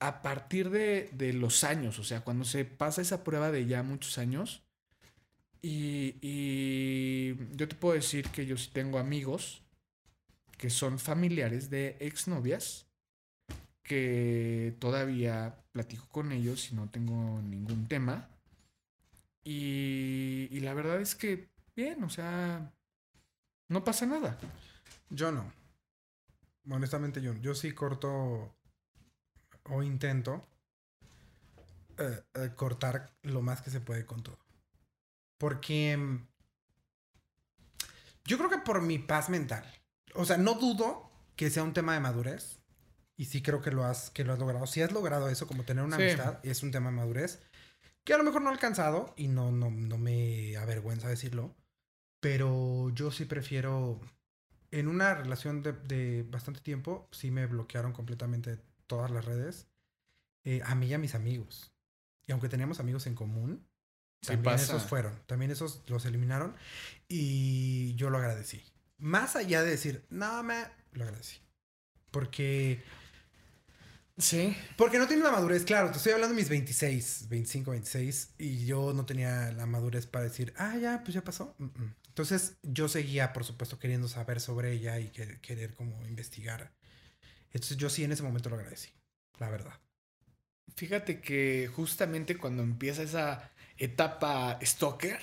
a 0.00 0.22
partir 0.22 0.70
de, 0.70 1.08
de 1.12 1.32
los 1.32 1.64
años, 1.64 1.98
o 1.98 2.04
sea, 2.04 2.22
cuando 2.22 2.44
se 2.44 2.64
pasa 2.64 3.00
esa 3.00 3.24
prueba 3.24 3.50
de 3.50 3.66
ya 3.66 3.82
muchos 3.82 4.18
años. 4.18 4.62
Y, 5.62 6.16
y 6.20 7.36
yo 7.56 7.66
te 7.68 7.74
puedo 7.74 7.94
decir 7.94 8.28
que 8.28 8.44
yo 8.44 8.56
sí 8.58 8.68
tengo 8.72 8.98
amigos 8.98 9.62
que 10.58 10.68
son 10.68 10.98
familiares 10.98 11.70
de 11.70 11.96
exnovias 12.00 12.86
que 13.82 14.74
todavía 14.78 15.56
platico 15.72 16.08
con 16.08 16.32
ellos 16.32 16.70
y 16.70 16.74
no 16.74 16.88
tengo 16.90 17.40
ningún 17.42 17.86
tema. 17.86 18.28
Y, 19.44 20.48
y 20.50 20.60
la 20.60 20.74
verdad 20.74 21.00
es 21.00 21.14
que, 21.14 21.48
bien, 21.76 22.02
o 22.04 22.10
sea, 22.10 22.72
no 23.68 23.84
pasa 23.84 24.06
nada. 24.06 24.38
Yo 25.10 25.32
no. 25.32 25.52
Honestamente, 26.70 27.20
yo, 27.20 27.34
yo 27.34 27.54
sí 27.54 27.72
corto 27.72 28.54
o 29.64 29.82
intento 29.82 30.46
eh, 31.98 32.22
eh, 32.34 32.50
cortar 32.56 33.14
lo 33.22 33.42
más 33.42 33.62
que 33.62 33.70
se 33.70 33.80
puede 33.80 34.06
con 34.06 34.22
todo. 34.22 34.38
Porque 35.38 35.96
mm, 35.96 36.26
yo 38.24 38.38
creo 38.38 38.50
que 38.50 38.58
por 38.58 38.82
mi 38.82 38.98
paz 38.98 39.28
mental. 39.28 39.64
O 40.14 40.24
sea, 40.24 40.36
no 40.38 40.54
dudo 40.54 41.10
que 41.36 41.50
sea 41.50 41.62
un 41.62 41.72
tema 41.74 41.94
de 41.94 42.00
madurez. 42.00 42.60
Y 43.16 43.26
sí 43.26 43.42
creo 43.42 43.62
que 43.62 43.70
lo 43.70 43.84
has, 43.84 44.10
que 44.10 44.24
lo 44.24 44.32
has 44.32 44.38
logrado. 44.40 44.66
Si 44.66 44.82
has 44.82 44.90
logrado 44.90 45.28
eso, 45.28 45.46
como 45.46 45.64
tener 45.64 45.84
una 45.84 45.96
Sí. 45.96 46.02
amistad, 46.02 46.40
es 46.42 46.62
un 46.62 46.70
tema 46.72 46.90
de 46.90 46.96
madurez. 46.96 47.40
que 48.04 48.12
a 48.12 48.18
lo 48.18 48.24
mejor 48.24 48.42
no 48.42 48.50
ha 48.50 48.52
alcanzado 48.52 49.14
y 49.16 49.28
no, 49.28 49.50
no, 49.50 49.70
no 49.70 49.96
me 49.96 50.56
avergüenza 50.58 51.08
decirlo, 51.08 51.54
pero 52.24 52.88
yo 52.94 53.10
sí 53.10 53.26
prefiero, 53.26 54.00
en 54.70 54.88
una 54.88 55.14
relación 55.14 55.62
de, 55.62 55.74
de 55.74 56.22
bastante 56.22 56.60
tiempo, 56.60 57.06
sí 57.12 57.30
me 57.30 57.44
bloquearon 57.46 57.92
completamente 57.92 58.58
todas 58.86 59.10
las 59.10 59.26
redes, 59.26 59.66
eh, 60.46 60.62
a 60.64 60.74
mí 60.74 60.86
y 60.86 60.94
a 60.94 60.98
mis 60.98 61.14
amigos. 61.14 61.70
Y 62.26 62.32
aunque 62.32 62.48
teníamos 62.48 62.80
amigos 62.80 63.06
en 63.06 63.14
común, 63.14 63.68
Sí 64.22 64.28
también 64.28 64.54
pasa. 64.54 64.64
esos 64.64 64.88
fueron, 64.88 65.12
también 65.26 65.50
esos 65.50 65.82
los 65.86 66.06
eliminaron 66.06 66.56
y 67.08 67.94
yo 67.96 68.08
lo 68.08 68.16
agradecí. 68.16 68.62
Más 68.96 69.36
allá 69.36 69.62
de 69.62 69.72
decir, 69.72 70.06
no, 70.08 70.42
me 70.42 70.64
lo 70.92 71.04
agradecí. 71.04 71.40
Porque 72.10 72.82
Sí. 74.16 74.56
porque 74.78 74.98
no 74.98 75.06
tiene 75.06 75.24
la 75.24 75.30
madurez, 75.30 75.64
claro, 75.64 75.90
te 75.90 75.98
estoy 75.98 76.12
hablando 76.12 76.34
de 76.34 76.40
mis 76.40 76.48
26, 76.48 77.26
25, 77.28 77.72
26, 77.72 78.30
y 78.38 78.64
yo 78.64 78.94
no 78.94 79.04
tenía 79.04 79.52
la 79.52 79.66
madurez 79.66 80.06
para 80.06 80.24
decir, 80.24 80.54
ah, 80.56 80.78
ya, 80.78 81.02
pues 81.04 81.12
ya 81.12 81.22
pasó. 81.22 81.54
Mm, 81.58 81.64
mm. 81.64 81.94
Entonces 82.14 82.58
yo 82.62 82.88
seguía, 82.88 83.32
por 83.32 83.44
supuesto, 83.44 83.78
queriendo 83.80 84.06
saber 84.08 84.40
sobre 84.40 84.72
ella 84.72 85.00
y 85.00 85.08
que- 85.10 85.40
querer 85.40 85.74
como 85.74 86.06
investigar. 86.06 86.72
Entonces 87.52 87.76
yo 87.76 87.90
sí 87.90 88.04
en 88.04 88.12
ese 88.12 88.22
momento 88.22 88.50
lo 88.50 88.56
agradecí, 88.56 88.90
la 89.38 89.50
verdad. 89.50 89.74
Fíjate 90.76 91.20
que 91.20 91.68
justamente 91.74 92.36
cuando 92.36 92.62
empieza 92.62 93.02
esa 93.02 93.50
etapa 93.78 94.58
stalker 94.62 95.18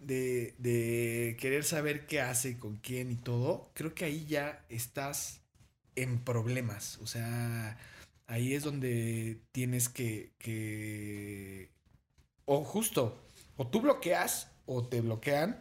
de, 0.00 0.54
de 0.58 1.36
querer 1.40 1.64
saber 1.64 2.06
qué 2.06 2.20
hace 2.20 2.58
con 2.58 2.76
quién 2.78 3.12
y 3.12 3.16
todo, 3.16 3.70
creo 3.74 3.94
que 3.94 4.04
ahí 4.06 4.26
ya 4.26 4.64
estás 4.68 5.42
en 5.96 6.24
problemas. 6.24 6.98
O 6.98 7.06
sea, 7.06 7.78
ahí 8.26 8.54
es 8.54 8.64
donde 8.64 9.40
tienes 9.52 9.88
que, 9.88 10.32
que... 10.38 11.70
O 12.46 12.64
justo, 12.64 13.22
o 13.56 13.68
tú 13.68 13.80
bloqueas 13.82 14.50
o 14.66 14.86
te 14.88 15.00
bloquean, 15.00 15.58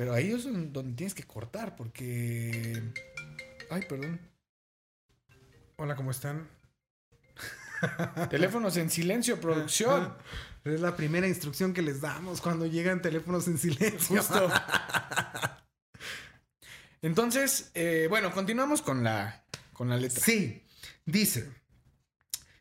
pero 0.00 0.14
ahí 0.14 0.32
es 0.32 0.44
don- 0.44 0.72
donde 0.72 0.96
tienes 0.96 1.12
que 1.12 1.24
cortar 1.24 1.76
porque... 1.76 2.82
Ay, 3.68 3.82
perdón. 3.86 4.18
Hola, 5.76 5.94
¿cómo 5.94 6.10
están? 6.10 6.48
Teléfonos 8.30 8.78
en 8.78 8.88
silencio, 8.88 9.38
producción. 9.38 10.16
Es 10.64 10.80
la 10.80 10.96
primera 10.96 11.28
instrucción 11.28 11.74
que 11.74 11.82
les 11.82 12.00
damos 12.00 12.40
cuando 12.40 12.64
llegan 12.66 13.02
teléfonos 13.02 13.46
en 13.48 13.58
silencio. 13.58 14.16
Justo. 14.22 14.50
Entonces, 17.02 17.70
eh, 17.74 18.06
bueno, 18.08 18.32
continuamos 18.32 18.80
con 18.80 19.04
la, 19.04 19.44
con 19.74 19.90
la 19.90 19.98
letra. 19.98 20.22
Sí, 20.24 20.64
dice, 21.04 21.50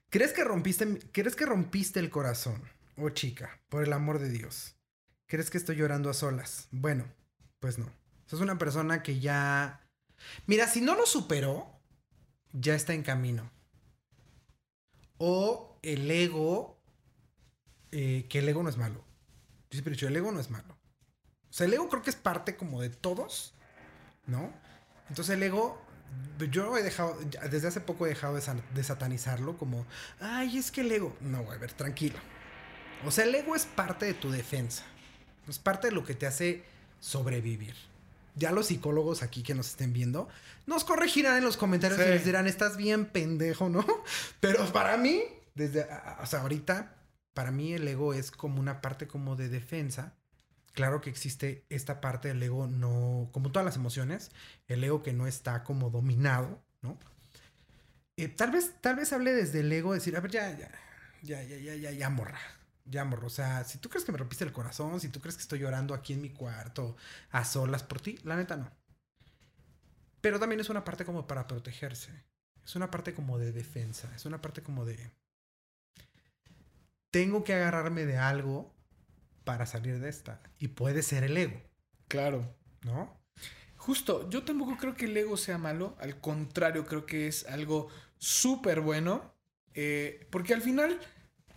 ¿crees 0.10 0.34
que 0.34 0.44
rompiste, 0.44 1.00
crees 1.14 1.38
que 1.38 1.46
rompiste 1.46 2.02
el 2.02 2.10
corazón? 2.10 2.62
Oh 2.98 3.10
chica, 3.12 3.62
por 3.70 3.84
el 3.86 3.94
amor 3.94 4.20
de 4.20 4.30
Dios. 4.30 4.76
¿Crees 5.26 5.50
que 5.50 5.58
estoy 5.58 5.78
llorando 5.78 6.10
a 6.10 6.14
solas? 6.14 6.68
Bueno, 6.72 7.06
pues 7.60 7.78
no. 7.78 7.91
Sos 8.26 8.41
una 8.41 8.57
persona 8.57 9.03
que 9.03 9.20
ya... 9.20 9.82
Mira, 10.45 10.68
si 10.68 10.82
no 10.82 10.95
lo 10.95 11.05
superó, 11.05 11.80
ya 12.51 12.76
está 12.76 12.93
en 12.93 13.03
camino. 13.03 13.49
O 15.18 15.78
el 15.82 16.10
ego, 16.10 16.80
eh, 17.91 18.26
que 18.30 18.39
el 18.39 18.49
ego 18.49 18.64
no 18.64 18.70
es 18.70 18.78
malo. 18.78 19.03
Yo 19.70 19.76
siempre 19.76 19.93
he 19.93 19.95
dicho, 19.95 20.07
el 20.07 20.16
ego 20.16 20.32
no 20.32 20.39
es 20.39 20.49
malo. 20.49 20.78
O 21.49 21.53
sea, 21.53 21.66
el 21.66 21.74
ego 21.74 21.89
creo 21.89 22.03
que 22.03 22.10
es 22.10 22.16
parte 22.16 22.55
como 22.55 22.82
de 22.82 22.89
todos, 22.89 23.53
¿no? 24.28 24.53
Entonces 25.10 25.36
el 25.36 25.43
ego, 25.43 25.82
yo 26.51 26.78
he 26.78 26.84
dejado, 26.84 27.18
desde 27.49 27.68
hace 27.68 27.82
poco 27.82 28.05
he 28.05 28.10
dejado 28.10 28.36
de, 28.36 28.84
satanizarlo 28.84 29.57
como, 29.57 29.86
ay, 30.20 30.57
es 30.57 30.72
que 30.72 30.82
el 30.82 30.91
ego, 30.91 31.16
no, 31.22 31.51
a 31.51 31.57
ver, 31.57 31.74
tranquilo. 31.74 32.18
O 33.05 33.12
sea, 33.12 33.26
el 33.26 33.34
ego 33.34 33.55
es 33.55 33.66
parte 33.66 34.05
de 34.05 34.14
tu 34.14 34.30
defensa. 34.30 34.84
Es 35.47 35.57
parte 35.57 35.88
de 35.88 35.93
lo 35.93 36.03
que 36.03 36.14
te 36.14 36.28
hace 36.28 36.64
sobrevivir. 37.00 37.74
Ya 38.36 38.52
los 38.52 38.68
psicólogos 38.68 39.22
aquí 39.24 39.43
que 39.43 39.54
nos 39.56 39.68
estén 39.70 39.91
viendo 39.91 40.30
nos 40.66 40.84
corregirán 40.84 41.38
en 41.38 41.43
los 41.43 41.58
comentarios 41.58 42.00
Sí. 42.00 42.06
y 42.06 42.10
les 42.10 42.26
dirán, 42.26 42.47
estás 42.47 42.78
bien 42.78 43.06
pendejo, 43.06 43.70
¿no? 43.70 43.86
Pero 44.39 44.66
para 44.72 44.97
mí, 44.97 45.24
desde, 45.56 45.84
a- 45.84 46.18
a- 46.20 46.22
o 46.22 46.26
sea, 46.26 46.41
ahorita, 46.41 46.95
para 47.34 47.52
mí 47.52 47.74
el 47.74 47.88
ego 47.88 48.14
es 48.14 48.32
como 48.32 48.60
una 48.60 48.82
parte 48.82 49.08
como 49.08 49.36
de 49.36 49.50
defensa. 49.50 50.14
Claro 50.74 51.02
que 51.02 51.10
existe 51.10 51.66
esta 51.70 52.00
parte 52.00 52.28
del 52.30 52.41
ego 52.43 52.68
no, 52.68 53.30
como 53.34 53.52
todas 53.52 53.66
las 53.66 53.76
emociones, 53.76 54.32
el 54.68 54.84
ego 54.84 55.04
que 55.04 55.12
no 55.14 55.28
está 55.28 55.64
como 55.64 55.89
dominado, 55.89 56.62
¿no? 56.82 56.97
Eh, 58.18 58.28
tal 58.28 58.52
vez, 58.52 58.74
tal 58.82 58.95
vez 58.97 59.12
hable 59.12 59.34
desde 59.34 59.62
el 59.62 59.72
ego, 59.72 59.93
decir, 59.93 60.16
a 60.16 60.20
ver, 60.20 60.32
ya, 60.32 60.52
ya, 60.58 60.70
ya, 61.24 61.43
ya, 61.43 61.58
ya, 61.58 61.76
ya, 61.76 61.91
ya, 61.91 62.10
morra. 62.10 62.39
Ya, 62.90 63.06
morro. 63.06 63.28
O 63.28 63.30
sea, 63.30 63.64
si 63.64 63.78
tú 63.78 63.90
crees 63.90 64.04
que 64.06 64.12
me 64.12 64.18
rompiste 64.18 64.44
el 64.44 64.52
corazón, 64.52 65.00
si 65.00 65.10
tú 65.10 65.22
crees 65.22 65.36
que 65.36 65.42
estoy 65.44 65.60
llorando 65.60 65.94
aquí 65.94 66.14
en 66.14 66.22
mi 66.22 66.32
cuarto 66.32 66.96
a 67.32 67.46
solas 67.46 67.84
por 67.84 68.02
ti, 68.02 68.18
la 68.24 68.36
neta 68.36 68.58
no. 68.58 68.72
Pero 70.22 70.40
también 70.40 70.60
es 70.62 70.70
una 70.70 70.84
parte 70.86 71.04
como 71.06 71.28
para 71.28 71.48
protegerse. 71.48 72.12
Es 72.64 72.76
una 72.76 72.92
parte 72.92 73.14
como 73.14 73.38
de 73.40 73.52
defensa. 73.52 74.12
Es 74.16 74.26
una 74.26 74.42
parte 74.42 74.62
como 74.64 74.86
de... 74.86 75.12
Tengo 77.12 77.44
que 77.44 77.54
agarrarme 77.54 78.06
de 78.06 78.18
algo 78.18 78.74
para 79.46 79.66
salir 79.68 80.00
de 80.00 80.10
esta. 80.10 80.42
Y 80.60 80.70
puede 80.70 81.04
ser 81.04 81.24
el 81.24 81.38
ego, 81.38 81.62
Claro. 82.08 82.56
¿no? 82.82 83.20
Justo, 83.78 84.30
yo 84.30 84.44
tampoco 84.44 84.78
creo 84.78 84.96
que 84.96 85.06
el 85.06 85.18
ego 85.18 85.38
sea 85.38 85.58
malo. 85.58 85.96
Al 86.00 86.20
contrario, 86.20 86.86
creo 86.86 87.06
que 87.06 87.28
es 87.28 87.46
algo 87.48 87.90
súper 88.18 88.82
bueno. 88.82 89.34
eh, 89.74 90.28
porque 90.32 90.54
al 90.54 90.62
final 90.62 91.00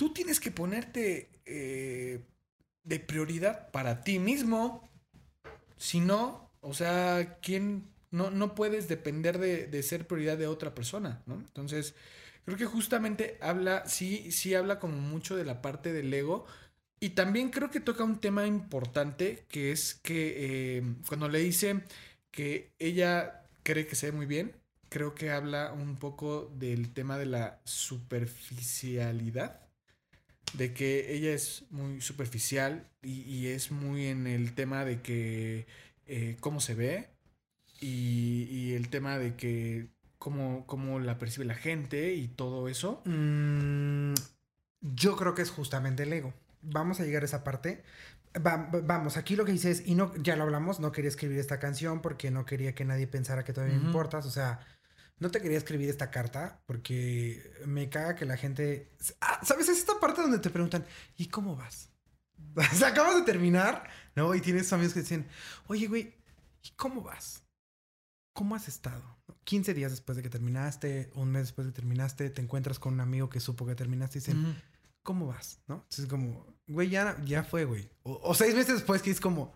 tú 0.02 0.12
tienes 0.12 0.40
que 0.40 0.50
ponerte 0.50 1.30
eh, 1.44 2.24
de 2.82 2.98
prioridad 2.98 3.70
para 3.70 4.02
ti 4.02 4.18
mismo. 4.18 4.90
Si 5.76 6.00
no, 6.00 6.50
o 6.60 6.74
sea, 6.74 7.38
¿quién? 7.40 7.84
No, 8.10 8.32
no 8.32 8.56
puedes 8.56 8.88
depender 8.88 9.38
de, 9.38 9.82
ser 9.84 10.08
prioridad 10.08 10.36
de 10.36 10.48
otra 10.48 10.74
persona, 10.74 11.22
¿no? 11.26 11.36
Entonces, 11.36 11.94
creo 12.44 12.58
que 12.58 12.66
justamente 12.66 13.38
habla, 13.40 13.86
sí, 13.86 14.32
sí 14.32 14.56
habla 14.56 14.80
como 14.80 14.96
mucho 14.96 15.36
de 15.36 15.44
la 15.44 15.62
parte 15.62 15.92
del 15.92 16.12
ego. 16.12 16.46
Y 16.98 17.10
también 17.10 17.50
creo 17.50 17.70
que 17.70 17.78
toca 17.78 18.02
un 18.02 18.20
tema 18.20 18.44
importante, 18.44 19.46
que 19.48 19.70
es 19.70 19.94
que 19.94 20.78
eh, 20.78 20.82
cuando 21.06 21.28
le 21.28 21.38
dice 21.38 21.84
que 22.32 22.74
ella 22.80 23.46
cree 23.62 23.86
que 23.86 23.94
se 23.94 24.10
ve 24.10 24.16
muy 24.16 24.26
bien, 24.26 24.56
creo 24.88 25.14
que 25.14 25.30
habla 25.30 25.72
un 25.72 25.94
poco 25.94 26.52
del 26.56 26.92
tema 26.92 27.18
de 27.18 27.26
la 27.26 27.60
superficialidad, 27.64 29.62
de 30.54 30.72
que 30.74 31.14
ella 31.14 31.32
es 31.32 31.64
muy 31.70 32.00
superficial 32.00 32.86
y, 33.02 33.22
y 33.22 33.46
es 33.48 33.70
muy 33.70 34.06
en 34.06 34.26
el 34.26 34.54
tema 34.54 34.84
de 34.84 35.00
que 35.02 35.66
eh, 36.06 36.36
cómo 36.40 36.60
se 36.60 36.74
ve 36.74 37.08
y, 37.80 38.44
y 38.50 38.74
el 38.74 38.88
tema 38.88 39.18
de 39.18 39.34
que 39.36 39.88
cómo, 40.18 40.66
cómo 40.66 41.00
la 41.00 41.18
percibe 41.18 41.44
la 41.46 41.54
gente 41.54 42.14
y 42.14 42.28
todo 42.28 42.68
eso. 42.68 43.02
Mm, 43.04 44.14
yo 44.80 45.16
creo 45.16 45.34
que 45.34 45.42
es 45.42 45.50
justamente 45.50 46.04
el 46.04 46.12
ego. 46.12 46.32
Vamos 46.62 47.00
a 47.00 47.04
llegar 47.04 47.22
a 47.22 47.26
esa 47.26 47.44
parte. 47.44 47.82
Va- 48.36 48.68
va- 48.72 48.80
vamos, 48.82 49.16
aquí 49.16 49.36
lo 49.36 49.44
que 49.44 49.52
dice 49.52 49.70
es, 49.70 49.86
y 49.86 49.94
no, 49.94 50.14
ya 50.16 50.36
lo 50.36 50.44
hablamos, 50.44 50.80
no 50.80 50.92
quería 50.92 51.08
escribir 51.08 51.38
esta 51.38 51.58
canción 51.58 52.00
porque 52.02 52.30
no 52.30 52.44
quería 52.46 52.74
que 52.74 52.84
nadie 52.84 53.06
pensara 53.06 53.44
que 53.44 53.52
todavía 53.52 53.76
me 53.78 53.84
importas. 53.86 54.26
O 54.26 54.30
sea, 54.30 54.60
no 55.22 55.30
te 55.30 55.40
quería 55.40 55.56
escribir 55.56 55.88
esta 55.88 56.10
carta 56.10 56.60
porque 56.66 57.54
me 57.64 57.88
caga 57.88 58.16
que 58.16 58.26
la 58.26 58.36
gente... 58.36 58.90
Ah, 59.20 59.40
¿Sabes? 59.44 59.68
Es 59.68 59.78
esta 59.78 59.98
parte 60.00 60.20
donde 60.20 60.40
te 60.40 60.50
preguntan, 60.50 60.84
¿y 61.16 61.26
cómo 61.26 61.54
vas? 61.54 61.90
o 62.56 62.76
sea, 62.76 62.88
acabas 62.88 63.14
de 63.14 63.22
terminar, 63.22 63.88
¿no? 64.16 64.34
Y 64.34 64.40
tienes 64.40 64.72
amigos 64.72 64.94
que 64.94 65.00
dicen, 65.00 65.26
oye, 65.68 65.86
güey, 65.86 66.14
¿y 66.62 66.70
cómo 66.76 67.02
vas? 67.02 67.44
¿Cómo 68.34 68.56
has 68.56 68.66
estado? 68.66 69.02
15 69.44 69.74
días 69.74 69.92
después 69.92 70.16
de 70.16 70.22
que 70.22 70.28
terminaste, 70.28 71.10
un 71.14 71.30
mes 71.30 71.42
después 71.42 71.66
de 71.66 71.72
que 71.72 71.76
terminaste, 71.76 72.28
te 72.30 72.42
encuentras 72.42 72.80
con 72.80 72.94
un 72.94 73.00
amigo 73.00 73.30
que 73.30 73.38
supo 73.38 73.64
que 73.64 73.76
terminaste 73.76 74.18
y 74.18 74.20
dicen. 74.20 74.62
¿cómo 75.04 75.26
vas? 75.26 75.60
¿No? 75.66 75.76
Entonces, 75.76 76.06
como, 76.06 76.46
güey, 76.68 76.88
ya, 76.88 77.16
ya 77.24 77.42
fue, 77.42 77.64
güey. 77.64 77.90
O, 78.04 78.20
o 78.22 78.34
seis 78.34 78.54
meses 78.54 78.74
después 78.74 79.02
que 79.02 79.10
es 79.10 79.20
como, 79.20 79.52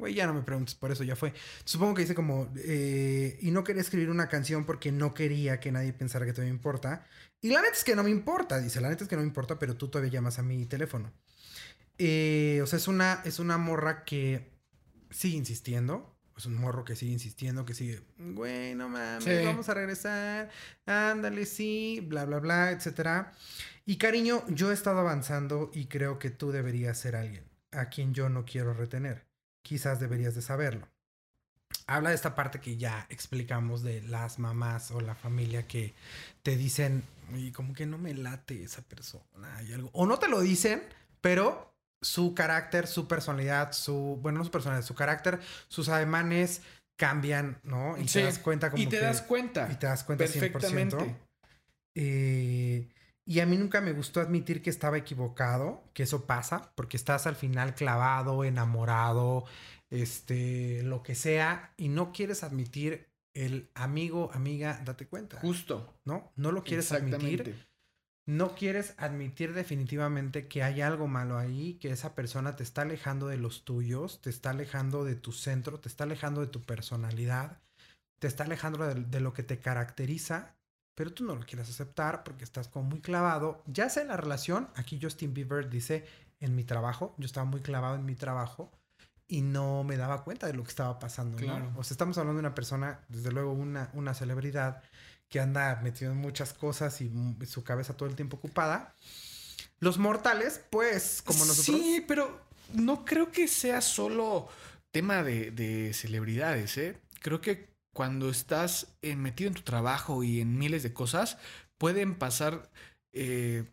güey, 0.00 0.14
ya 0.14 0.26
no 0.26 0.34
me 0.34 0.42
preguntes, 0.42 0.74
por 0.74 0.90
eso 0.90 1.04
ya 1.04 1.14
fue. 1.14 1.32
Supongo 1.64 1.94
que 1.94 2.02
dice 2.02 2.14
como, 2.16 2.52
eh, 2.56 3.38
y 3.40 3.52
no 3.52 3.62
quería 3.62 3.82
escribir 3.82 4.10
una 4.10 4.28
canción 4.28 4.64
porque 4.64 4.90
no 4.90 5.14
quería 5.14 5.60
que 5.60 5.70
nadie 5.70 5.92
pensara 5.92 6.26
que 6.26 6.32
todavía 6.32 6.52
me 6.52 6.56
importa. 6.56 7.06
Y 7.40 7.50
la 7.50 7.62
neta 7.62 7.74
es 7.74 7.84
que 7.84 7.94
no 7.94 8.02
me 8.02 8.10
importa, 8.10 8.60
dice, 8.60 8.80
la 8.80 8.88
neta 8.88 9.04
es 9.04 9.08
que 9.08 9.14
no 9.16 9.22
me 9.22 9.28
importa, 9.28 9.58
pero 9.58 9.76
tú 9.76 9.88
todavía 9.88 10.10
llamas 10.10 10.38
a 10.38 10.42
mi 10.42 10.66
teléfono. 10.66 11.12
Eh, 11.98 12.60
o 12.62 12.66
sea, 12.66 12.78
es 12.78 12.88
una, 12.88 13.20
es 13.24 13.38
una 13.38 13.58
morra 13.58 14.04
que 14.04 14.50
sigue 15.10 15.36
insistiendo. 15.36 16.16
Es 16.36 16.46
un 16.46 16.54
morro 16.54 16.84
que 16.86 16.96
sigue 16.96 17.12
insistiendo, 17.12 17.66
que 17.66 17.74
sigue, 17.74 18.00
güey, 18.16 18.74
no 18.74 18.88
mames, 18.88 19.24
Sí. 19.24 19.44
vamos 19.44 19.68
a 19.68 19.74
regresar, 19.74 20.48
ándale, 20.86 21.44
sí, 21.44 22.00
bla, 22.08 22.24
bla, 22.24 22.38
bla, 22.38 22.70
etcétera. 22.70 23.34
Y 23.84 23.98
cariño, 23.98 24.42
yo 24.48 24.70
he 24.70 24.74
estado 24.74 25.00
avanzando 25.00 25.70
y 25.74 25.84
creo 25.88 26.18
que 26.18 26.30
tú 26.30 26.50
deberías 26.50 26.98
ser 26.98 27.14
alguien 27.14 27.44
a 27.72 27.90
quien 27.90 28.14
yo 28.14 28.30
no 28.30 28.46
quiero 28.46 28.72
retener. 28.72 29.26
Quizás 29.62 30.00
deberías 30.00 30.34
de 30.34 30.42
saberlo. 30.42 30.88
Habla 31.86 32.10
de 32.10 32.14
esta 32.16 32.34
parte 32.34 32.60
que 32.60 32.76
ya 32.76 33.06
explicamos 33.10 33.82
de 33.82 34.02
las 34.02 34.38
mamás 34.38 34.90
o 34.90 35.00
la 35.00 35.14
familia 35.14 35.66
que 35.66 35.94
te 36.42 36.56
dicen, 36.56 37.02
y 37.34 37.52
como 37.52 37.74
que 37.74 37.86
no 37.86 37.98
me 37.98 38.14
late 38.14 38.62
esa 38.62 38.82
persona 38.82 39.62
y 39.68 39.72
algo. 39.72 39.90
O 39.92 40.06
no 40.06 40.18
te 40.18 40.28
lo 40.28 40.40
dicen, 40.40 40.82
pero 41.20 41.72
su 42.00 42.34
carácter, 42.34 42.86
su 42.86 43.06
personalidad, 43.06 43.72
su, 43.72 44.18
bueno, 44.22 44.38
no 44.38 44.44
su 44.44 44.50
personalidad, 44.50 44.86
su 44.86 44.94
carácter, 44.94 45.40
sus 45.68 45.88
ademanes 45.88 46.62
cambian, 46.96 47.58
¿no? 47.62 47.96
Y 47.98 48.08
Sí, 48.08 48.20
te 48.20 48.24
das 48.24 48.38
cuenta 48.38 48.70
como 48.70 48.82
y 48.82 48.86
te 48.86 48.98
que- 48.98 49.04
das 49.04 49.22
cuenta. 49.22 49.68
Y 49.70 49.76
te 49.76 49.86
das 49.86 50.04
cuenta 50.04 50.24
Perfectamente. 50.24 50.96
100%. 50.96 51.16
Eh, 51.94 52.88
y 53.30 53.38
a 53.38 53.46
mí 53.46 53.56
nunca 53.56 53.80
me 53.80 53.92
gustó 53.92 54.20
admitir 54.20 54.60
que 54.60 54.70
estaba 54.70 54.98
equivocado, 54.98 55.84
que 55.94 56.02
eso 56.02 56.26
pasa, 56.26 56.72
porque 56.74 56.96
estás 56.96 57.28
al 57.28 57.36
final 57.36 57.76
clavado, 57.76 58.42
enamorado, 58.42 59.44
este, 59.88 60.82
lo 60.82 61.04
que 61.04 61.14
sea, 61.14 61.72
y 61.76 61.90
no 61.90 62.10
quieres 62.10 62.42
admitir 62.42 63.06
el 63.32 63.70
amigo, 63.74 64.32
amiga, 64.34 64.82
date 64.84 65.06
cuenta, 65.06 65.38
Justo. 65.38 65.94
¿no? 66.04 66.32
No 66.34 66.50
lo 66.50 66.64
quieres 66.64 66.90
admitir. 66.90 67.68
No 68.26 68.56
quieres 68.56 68.94
admitir 68.96 69.54
definitivamente 69.54 70.48
que 70.48 70.64
hay 70.64 70.80
algo 70.80 71.06
malo 71.06 71.38
ahí, 71.38 71.74
que 71.74 71.92
esa 71.92 72.16
persona 72.16 72.56
te 72.56 72.64
está 72.64 72.82
alejando 72.82 73.28
de 73.28 73.36
los 73.36 73.64
tuyos, 73.64 74.20
te 74.22 74.30
está 74.30 74.50
alejando 74.50 75.04
de 75.04 75.14
tu 75.14 75.30
centro, 75.30 75.78
te 75.78 75.88
está 75.88 76.02
alejando 76.02 76.40
de 76.40 76.48
tu 76.48 76.62
personalidad, 76.62 77.62
te 78.18 78.26
está 78.26 78.42
alejando 78.42 78.84
de, 78.84 79.04
de 79.04 79.20
lo 79.20 79.32
que 79.34 79.44
te 79.44 79.60
caracteriza, 79.60 80.56
pero 80.94 81.12
tú 81.12 81.24
no 81.24 81.34
lo 81.34 81.44
quieres 81.46 81.68
aceptar 81.68 82.24
porque 82.24 82.44
estás 82.44 82.68
como 82.68 82.90
muy 82.90 83.00
clavado. 83.00 83.62
Ya 83.66 83.88
sea 83.88 84.02
en 84.02 84.08
la 84.08 84.16
relación, 84.16 84.68
aquí 84.74 84.98
Justin 85.00 85.34
Bieber 85.34 85.70
dice, 85.70 86.04
en 86.40 86.54
mi 86.54 86.64
trabajo, 86.64 87.14
yo 87.18 87.26
estaba 87.26 87.44
muy 87.44 87.60
clavado 87.60 87.94
en 87.94 88.04
mi 88.04 88.14
trabajo 88.14 88.70
y 89.28 89.42
no 89.42 89.84
me 89.84 89.96
daba 89.96 90.24
cuenta 90.24 90.46
de 90.46 90.54
lo 90.54 90.64
que 90.64 90.70
estaba 90.70 90.98
pasando. 90.98 91.38
¿no? 91.38 91.46
Claro. 91.46 91.72
O 91.76 91.84
sea, 91.84 91.94
estamos 91.94 92.18
hablando 92.18 92.40
de 92.40 92.46
una 92.46 92.54
persona, 92.54 93.00
desde 93.08 93.30
luego 93.30 93.52
una, 93.52 93.90
una 93.94 94.12
celebridad 94.12 94.82
que 95.28 95.38
anda 95.38 95.80
metido 95.82 96.10
en 96.10 96.18
muchas 96.18 96.52
cosas 96.52 97.00
y 97.00 97.10
su 97.46 97.62
cabeza 97.62 97.96
todo 97.96 98.08
el 98.08 98.16
tiempo 98.16 98.36
ocupada. 98.36 98.94
Los 99.78 99.98
mortales, 99.98 100.60
pues, 100.70 101.22
como 101.22 101.44
nosotros. 101.44 101.80
Sí, 101.80 102.04
pero 102.06 102.40
no 102.74 103.04
creo 103.04 103.30
que 103.30 103.46
sea 103.46 103.80
solo 103.80 104.48
tema 104.90 105.22
de, 105.22 105.52
de 105.52 105.94
celebridades, 105.94 106.76
¿eh? 106.76 106.98
Creo 107.20 107.40
que 107.40 107.69
cuando 108.00 108.30
estás 108.30 108.96
eh, 109.02 109.14
metido 109.14 109.48
en 109.48 109.54
tu 109.54 109.60
trabajo 109.60 110.24
y 110.24 110.40
en 110.40 110.56
miles 110.56 110.82
de 110.82 110.94
cosas, 110.94 111.36
pueden 111.76 112.14
pasar 112.14 112.70
eh, 113.12 113.64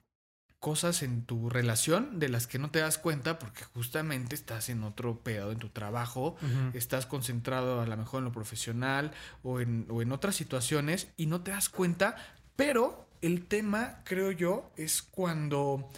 cosas 0.60 1.02
en 1.02 1.24
tu 1.24 1.50
relación 1.50 2.20
de 2.20 2.28
las 2.28 2.46
que 2.46 2.60
no 2.60 2.70
te 2.70 2.80
das 2.80 2.98
cuenta 2.98 3.40
porque 3.40 3.64
justamente 3.64 4.36
estás 4.36 4.68
en 4.68 4.84
otro 4.84 5.24
pedo 5.24 5.54
en 5.54 5.60
tu 5.60 5.70
trabajo, 5.70 6.36
estás 6.74 7.06
concentrado 7.06 7.80
a 7.80 7.86
lo 7.86 7.96
mejor 7.96 8.20
en 8.20 8.26
lo 8.26 8.34
profesional 8.34 9.14
o 9.44 9.62
en, 9.62 9.88
o 9.90 10.02
en 10.02 10.12
otras 10.12 10.36
situaciones 10.36 11.08
y 11.16 11.28
no 11.28 11.40
te 11.40 11.52
das 11.52 11.70
cuenta, 11.70 12.18
pero 12.58 13.08
el 13.22 13.46
tema, 13.46 14.02
creo 14.04 14.32
yo, 14.32 14.74
es 14.76 15.04
cuando 15.04 15.90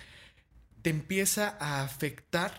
te 0.83 0.91
empieza 0.91 1.57
a 1.59 1.81
afectar 1.81 2.53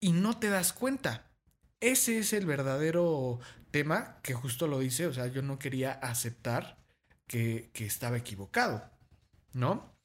y 0.00 0.10
no 0.10 0.36
te 0.40 0.48
das 0.48 0.72
cuenta. 0.72 1.30
Ese 1.78 2.18
es 2.18 2.32
el 2.32 2.46
verdadero 2.46 3.38
tema 3.74 4.20
que 4.22 4.34
justo 4.34 4.68
lo 4.68 4.78
dice, 4.78 5.08
o 5.08 5.12
sea, 5.12 5.26
yo 5.26 5.42
no 5.42 5.58
quería 5.58 5.90
aceptar 5.94 6.78
que, 7.26 7.70
que 7.72 7.84
estaba 7.84 8.16
equivocado, 8.16 8.88
¿no? 9.52 9.96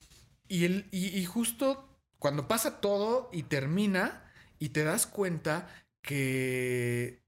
Y, 0.47 0.65
el, 0.65 0.87
y, 0.89 1.15
y 1.15 1.23
justo 1.25 2.01
cuando 2.17 2.47
pasa 2.47 2.81
todo 2.81 3.29
y 3.31 3.43
termina 3.43 4.23
y 4.57 4.69
te 4.69 4.83
das 4.83 5.05
cuenta 5.05 5.67
que 6.01 7.21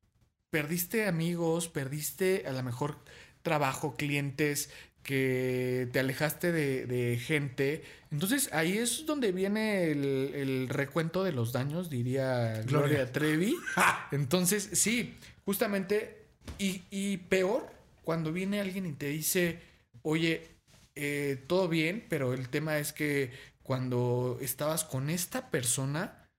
perdiste 0.50 1.08
amigos, 1.08 1.68
perdiste 1.68 2.46
a 2.48 2.54
lo 2.54 2.64
mejor 2.64 2.98
trabajo, 3.44 3.96
clientes, 3.96 4.72
que 5.04 5.90
te 5.94 6.00
alejaste 6.00 6.52
de, 6.52 6.88
de 6.88 7.20
gente. 7.20 7.84
Entonces 8.10 8.50
ahí 8.52 8.80
es 8.80 9.06
donde 9.06 9.32
viene 9.32 9.92
el, 9.92 10.32
el 10.34 10.70
recuento 10.70 11.24
de 11.24 11.34
los 11.34 11.52
daños, 11.52 11.92
diría 11.92 12.64
Gloria, 12.64 13.06
Gloria. 13.06 13.12
Trevi. 13.12 13.56
Entonces, 14.12 14.72
sí, 14.74 15.20
justamente, 15.46 16.21
y, 16.58 16.84
y 16.90 17.18
peor, 17.18 17.72
cuando 18.04 18.32
viene 18.32 18.62
alguien 18.62 18.86
y 18.86 18.94
te 18.94 19.08
dice, 19.08 19.60
oye, 20.04 20.48
eh, 20.96 21.44
todo 21.48 21.68
bien, 21.68 22.06
pero 22.10 22.34
el 22.34 22.50
tema 22.50 22.78
es 22.78 22.94
que 22.94 23.32
cuando 23.64 24.38
estabas 24.42 24.84
con 24.84 25.10
esta 25.10 25.50
persona, 25.50 26.30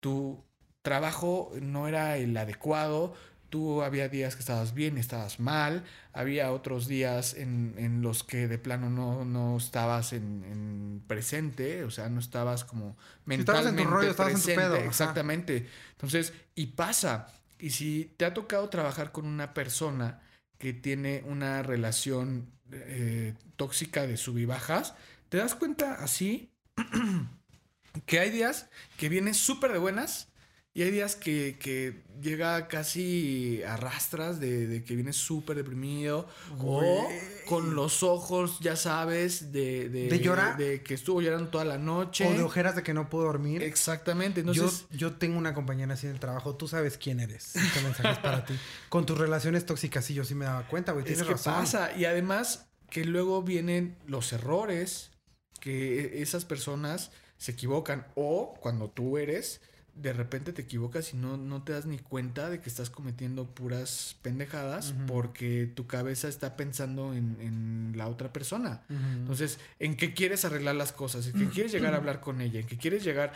tu 0.00 0.42
trabajo 0.82 1.52
no 1.60 1.88
era 1.88 2.16
el 2.16 2.36
adecuado, 2.36 3.14
tú 3.50 3.82
había 3.82 4.08
días 4.08 4.36
que 4.36 4.40
estabas 4.40 4.72
bien, 4.72 4.96
estabas 4.96 5.40
mal, 5.40 5.84
había 6.12 6.52
otros 6.52 6.86
días 6.86 7.34
en, 7.34 7.74
en 7.76 8.00
los 8.00 8.24
que 8.24 8.48
de 8.48 8.58
plano 8.58 8.88
no, 8.88 9.24
no 9.24 9.56
estabas 9.56 10.12
en, 10.12 10.44
en 10.44 11.02
presente, 11.06 11.84
o 11.84 11.90
sea, 11.90 12.08
no 12.08 12.20
estabas 12.20 12.64
como 12.64 12.96
estabas 13.26 13.66
en 13.66 13.76
tu 13.76 13.82
mentalmente 13.82 13.84
rollo, 13.84 14.10
estabas 14.10 14.32
en 14.32 14.38
tu 14.38 14.44
presente, 14.44 14.62
pedo, 14.62 14.76
ajá. 14.76 14.86
Exactamente. 14.86 15.66
Entonces, 15.92 16.32
y 16.54 16.66
pasa, 16.68 17.26
y 17.60 17.70
si 17.70 18.14
te 18.16 18.24
ha 18.24 18.34
tocado 18.34 18.68
trabajar 18.68 19.12
con 19.12 19.26
una 19.26 19.54
persona 19.54 20.20
que 20.58 20.72
tiene 20.72 21.22
una 21.26 21.62
relación 21.62 22.50
eh, 22.72 23.34
tóxica 23.56 24.06
de 24.06 24.16
sub 24.16 24.38
y 24.38 24.44
bajas, 24.44 24.94
te 25.28 25.38
das 25.38 25.54
cuenta 25.54 25.94
así 25.94 26.52
que 28.06 28.20
hay 28.20 28.30
días 28.30 28.68
que 28.96 29.08
vienen 29.08 29.34
súper 29.34 29.72
de 29.72 29.78
buenas 29.78 30.29
y 30.72 30.82
hay 30.82 30.92
días 30.92 31.16
que, 31.16 31.58
que 31.58 32.04
llega 32.20 32.68
casi 32.68 33.60
a 33.64 33.76
rastras 33.76 34.38
de, 34.38 34.68
de 34.68 34.84
que 34.84 34.94
vienes 34.94 35.16
súper 35.16 35.56
deprimido 35.56 36.28
o 36.60 37.08
con 37.48 37.74
los 37.74 38.04
ojos, 38.04 38.58
ya 38.60 38.76
sabes, 38.76 39.50
de, 39.50 39.88
de, 39.88 40.08
¿De 40.08 40.20
llorar? 40.20 40.56
de 40.56 40.82
que 40.82 40.94
estuvo 40.94 41.20
llorando 41.20 41.48
toda 41.48 41.64
la 41.64 41.76
noche. 41.78 42.24
O 42.26 42.32
de 42.32 42.42
ojeras 42.42 42.76
de 42.76 42.84
que 42.84 42.94
no 42.94 43.08
puedo 43.10 43.24
dormir. 43.24 43.64
Exactamente. 43.64 44.40
Entonces, 44.40 44.86
yo 44.92 45.14
tengo 45.14 45.38
una 45.38 45.54
compañera 45.54 45.94
así 45.94 46.06
en 46.06 46.12
el 46.12 46.20
trabajo, 46.20 46.54
tú 46.54 46.68
sabes 46.68 46.96
quién 46.98 47.18
eres. 47.18 47.56
Este 47.56 47.80
mensaje 47.82 48.12
es 48.12 48.18
para 48.18 48.44
ti. 48.44 48.54
Con 48.88 49.06
tus 49.06 49.18
relaciones 49.18 49.66
tóxicas, 49.66 50.04
sí, 50.04 50.14
yo 50.14 50.24
sí 50.24 50.36
me 50.36 50.44
daba 50.44 50.68
cuenta, 50.68 50.92
güey. 50.92 51.02
es 51.04 51.08
Tienes 51.08 51.26
que 51.26 51.32
razón. 51.32 51.54
pasa. 51.54 51.96
Y 51.96 52.04
además 52.04 52.68
que 52.90 53.04
luego 53.04 53.42
vienen 53.42 53.96
los 54.06 54.32
errores 54.32 55.10
que 55.58 56.22
esas 56.22 56.44
personas 56.44 57.10
se 57.38 57.52
equivocan 57.52 58.06
o 58.14 58.54
cuando 58.60 58.88
tú 58.88 59.18
eres 59.18 59.60
de 59.94 60.12
repente 60.12 60.52
te 60.52 60.62
equivocas 60.62 61.12
y 61.12 61.16
no, 61.16 61.36
no 61.36 61.62
te 61.62 61.72
das 61.72 61.86
ni 61.86 61.98
cuenta 61.98 62.48
de 62.48 62.60
que 62.60 62.68
estás 62.68 62.90
cometiendo 62.90 63.46
puras 63.46 64.16
pendejadas 64.22 64.94
porque 65.06 65.66
tu 65.66 65.86
cabeza 65.86 66.28
está 66.28 66.56
pensando 66.56 67.12
en, 67.12 67.36
en 67.40 67.92
la 67.96 68.08
otra 68.08 68.32
persona. 68.32 68.82
Entonces, 68.88 69.58
¿en 69.78 69.96
qué 69.96 70.14
quieres 70.14 70.44
arreglar 70.44 70.74
las 70.76 70.92
cosas? 70.92 71.26
¿En 71.26 71.32
qué 71.32 71.48
quieres 71.54 71.72
llegar 71.72 71.94
a 71.94 71.98
hablar 71.98 72.20
con 72.20 72.40
ella? 72.40 72.60
¿En 72.60 72.66
qué 72.66 72.76
quieres 72.76 73.04
llegar? 73.04 73.32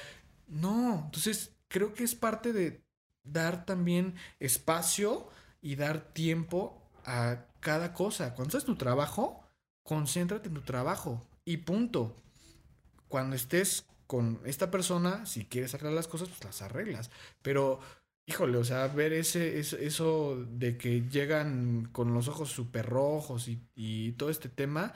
No, 0.48 1.02
entonces 1.06 1.52
creo 1.68 1.94
que 1.94 2.04
es 2.04 2.14
parte 2.14 2.52
de 2.52 2.84
dar 3.24 3.64
también 3.64 4.14
espacio 4.38 5.28
y 5.60 5.76
dar 5.76 6.12
tiempo 6.12 6.82
a 7.04 7.46
cada 7.60 7.92
cosa. 7.92 8.34
Cuando 8.34 8.56
estás 8.56 8.68
en 8.68 8.74
tu 8.74 8.78
trabajo, 8.78 9.42
concéntrate 9.82 10.48
en 10.48 10.54
tu 10.54 10.62
trabajo 10.62 11.26
y 11.44 11.58
punto. 11.58 12.16
Cuando 13.08 13.36
estés 13.36 13.86
con 14.06 14.40
esta 14.44 14.70
persona, 14.70 15.26
si 15.26 15.44
quieres 15.46 15.74
arreglar 15.74 15.94
las 15.94 16.08
cosas, 16.08 16.28
pues 16.28 16.44
las 16.44 16.62
arreglas. 16.62 17.10
Pero, 17.42 17.80
híjole, 18.26 18.58
o 18.58 18.64
sea, 18.64 18.86
ver 18.88 19.12
ese, 19.12 19.58
eso, 19.58 19.76
eso 19.78 20.44
de 20.50 20.76
que 20.76 21.02
llegan 21.08 21.88
con 21.92 22.14
los 22.14 22.28
ojos 22.28 22.50
súper 22.50 22.86
rojos 22.86 23.48
y, 23.48 23.60
y 23.74 24.12
todo 24.12 24.30
este 24.30 24.48
tema, 24.48 24.92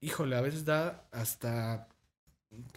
híjole, 0.00 0.36
a 0.36 0.40
veces 0.40 0.64
da 0.64 1.08
hasta 1.12 1.88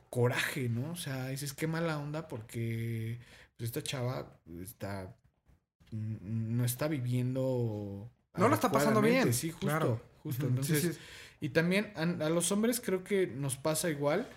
coraje, 0.09 0.70
¿no? 0.70 0.91
O 0.91 0.95
sea, 0.95 1.28
dices, 1.30 1.53
qué 1.53 1.68
mala 1.68 1.97
onda 1.97 2.28
porque 2.28 3.20
pues, 3.57 3.70
esta 3.70 3.82
chava 3.82 4.39
está 4.62 5.16
n- 5.91 6.20
no 6.22 6.66
está 6.66 6.88
viviendo 6.88 8.09
No 8.36 8.49
la 8.49 8.55
está 8.55 8.72
pasando 8.72 9.01
bien. 9.01 9.34
Sí, 9.34 9.51
justo, 9.51 9.68
Claro. 9.68 10.01
justo. 10.24 10.41
Sí, 10.43 10.47
Entonces, 10.49 10.95
sí. 10.95 11.01
y 11.39 11.49
también 11.49 11.91
a, 11.95 12.01
a 12.26 12.30
los 12.30 12.51
hombres 12.51 12.82
creo 12.82 13.03
que 13.03 13.28
nos 13.28 13.55
pasa 13.57 13.89
igual. 13.89 14.28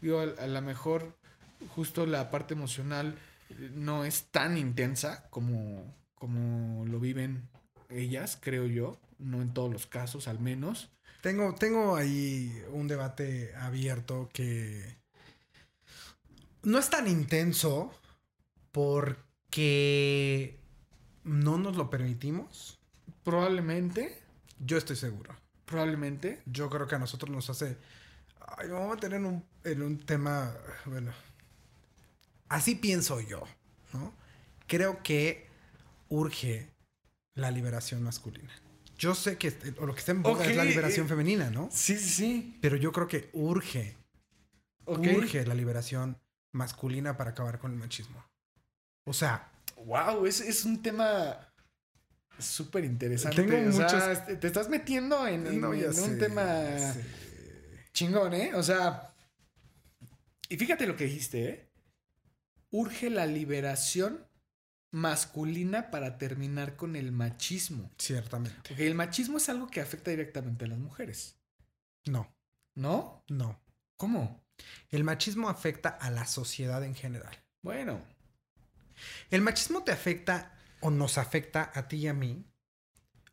Digo, 0.00 0.20
a, 0.20 0.42
a 0.42 0.46
lo 0.46 0.62
mejor 0.62 1.16
justo 1.74 2.06
la 2.06 2.30
parte 2.30 2.54
emocional 2.54 3.18
eh, 3.50 3.70
no 3.74 4.04
es 4.04 4.24
tan 4.30 4.56
intensa 4.56 5.28
como, 5.30 5.94
como 6.14 6.84
lo 6.86 7.00
viven 7.00 7.48
ellas, 7.88 8.38
creo 8.40 8.66
yo. 8.66 8.98
No 9.18 9.42
en 9.42 9.52
todos 9.52 9.70
los 9.70 9.86
casos, 9.86 10.28
al 10.28 10.38
menos. 10.40 10.88
Tengo, 11.20 11.54
tengo 11.54 11.96
ahí 11.96 12.50
un 12.72 12.88
debate 12.88 13.54
abierto 13.56 14.30
que 14.32 14.96
no 16.62 16.78
es 16.78 16.88
tan 16.88 17.06
intenso 17.06 17.92
porque 18.72 20.58
no 21.24 21.58
nos 21.58 21.76
lo 21.76 21.90
permitimos. 21.90 22.78
Probablemente, 23.22 24.18
Yo 24.58 24.78
estoy 24.78 24.96
seguro. 24.96 25.34
probablemente. 25.66 26.40
Yo 26.46 26.68
creo 26.70 26.86
que 26.88 26.94
a 26.94 26.98
nosotros 26.98 27.30
nos 27.30 27.50
hace. 27.50 27.76
Ay, 28.56 28.68
me 28.68 28.74
vamos 28.74 28.92
a 28.92 28.94
meter 28.96 29.14
en 29.14 29.24
un, 29.26 29.44
en 29.64 29.82
un 29.82 29.98
tema. 30.04 30.54
Bueno. 30.86 31.12
Así 32.48 32.74
pienso 32.74 33.20
yo, 33.20 33.42
¿no? 33.92 34.12
Creo 34.66 35.02
que 35.02 35.46
urge 36.08 36.68
la 37.34 37.50
liberación 37.50 38.02
masculina. 38.02 38.50
Yo 38.98 39.14
sé 39.14 39.38
que 39.38 39.54
o 39.78 39.86
lo 39.86 39.94
que 39.94 40.00
está 40.00 40.12
en 40.12 40.22
boga 40.22 40.44
es 40.44 40.56
la 40.56 40.64
liberación 40.64 41.06
eh, 41.06 41.08
femenina, 41.08 41.50
¿no? 41.50 41.68
Sí, 41.72 41.96
sí, 41.96 42.08
sí. 42.10 42.58
Pero 42.60 42.76
yo 42.76 42.92
creo 42.92 43.08
que 43.08 43.30
urge, 43.32 43.96
urge 44.84 45.46
la 45.46 45.54
liberación 45.54 46.18
masculina 46.52 47.16
para 47.16 47.30
acabar 47.30 47.58
con 47.58 47.70
el 47.72 47.78
machismo? 47.78 48.24
O 49.06 49.12
sea, 49.12 49.46
Wow, 49.86 50.26
es, 50.26 50.40
es 50.42 50.66
un 50.66 50.82
tema 50.82 51.48
súper 52.38 52.84
interesante. 52.84 53.42
Tengo 53.42 53.56
o 53.56 53.72
muchos- 53.72 54.26
te 54.26 54.36
te 54.36 54.46
estás 54.46 54.68
metiendo 54.68 55.26
en, 55.26 55.46
en- 55.46 55.60
no, 55.60 55.72
ya 55.72 55.86
en 55.86 55.94
sé, 55.94 56.02
un 56.02 56.18
tema 56.18 56.42
sé. 56.92 57.04
Chingón, 57.92 58.34
¿eh? 58.34 58.54
O 58.54 58.62
sea, 58.62 59.14
y 60.48 60.56
fíjate 60.56 60.86
lo 60.86 60.96
que 60.96 61.04
dijiste, 61.04 61.48
¿eh? 61.48 61.70
Urge 62.70 63.10
la 63.10 63.26
liberación 63.26 64.26
masculina 64.92 65.90
para 65.90 66.18
terminar 66.18 66.76
con 66.76 66.96
el 66.96 67.12
machismo. 67.12 67.90
Ciertamente. 67.98 68.56
Porque 68.68 68.86
el 68.86 68.94
machismo 68.94 69.38
es 69.38 69.48
algo 69.48 69.68
que 69.68 69.80
afecta 69.80 70.10
directamente 70.10 70.64
a 70.64 70.68
las 70.68 70.78
mujeres, 70.78 71.36
No, 72.06 72.32
¿no? 72.74 73.24
no. 73.28 73.60
¿Cómo? 73.96 74.42
El 74.90 75.04
machismo 75.04 75.48
afecta 75.48 75.88
a 75.90 76.10
la 76.10 76.26
sociedad 76.26 76.82
en 76.84 76.94
general. 76.94 77.36
Bueno, 77.62 78.00
El 79.30 79.40
machismo 79.42 79.82
te 79.82 79.92
afecta 79.92 80.58
o 80.80 80.90
nos 80.90 81.18
afecta 81.18 81.70
a 81.74 81.88
ti 81.88 81.96
y 81.98 82.08
a 82.08 82.14
mí 82.14 82.44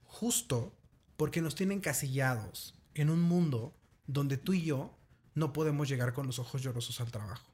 justo 0.04 0.78
porque 1.18 1.42
nos 1.42 1.56
tienen 1.56 1.82
casillados 1.82 2.76
en 2.94 3.10
un 3.10 3.22
mundo 3.22 3.77
donde 4.08 4.38
tú 4.38 4.54
y 4.54 4.64
yo 4.64 4.98
no 5.36 5.54
podemos 5.54 5.88
llegar 5.88 6.14
con 6.14 6.26
los 6.28 6.40
ojos 6.40 6.62
llorosos 6.64 7.00
al 7.00 7.12
trabajo. 7.12 7.54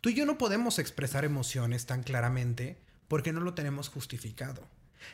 Tú 0.00 0.08
y 0.10 0.14
yo 0.14 0.24
no 0.24 0.38
podemos 0.38 0.78
expresar 0.78 1.24
emociones 1.24 1.84
tan 1.86 2.02
claramente 2.02 2.80
porque 3.08 3.32
no 3.32 3.40
lo 3.40 3.54
tenemos 3.54 3.88
justificado. 3.88 4.66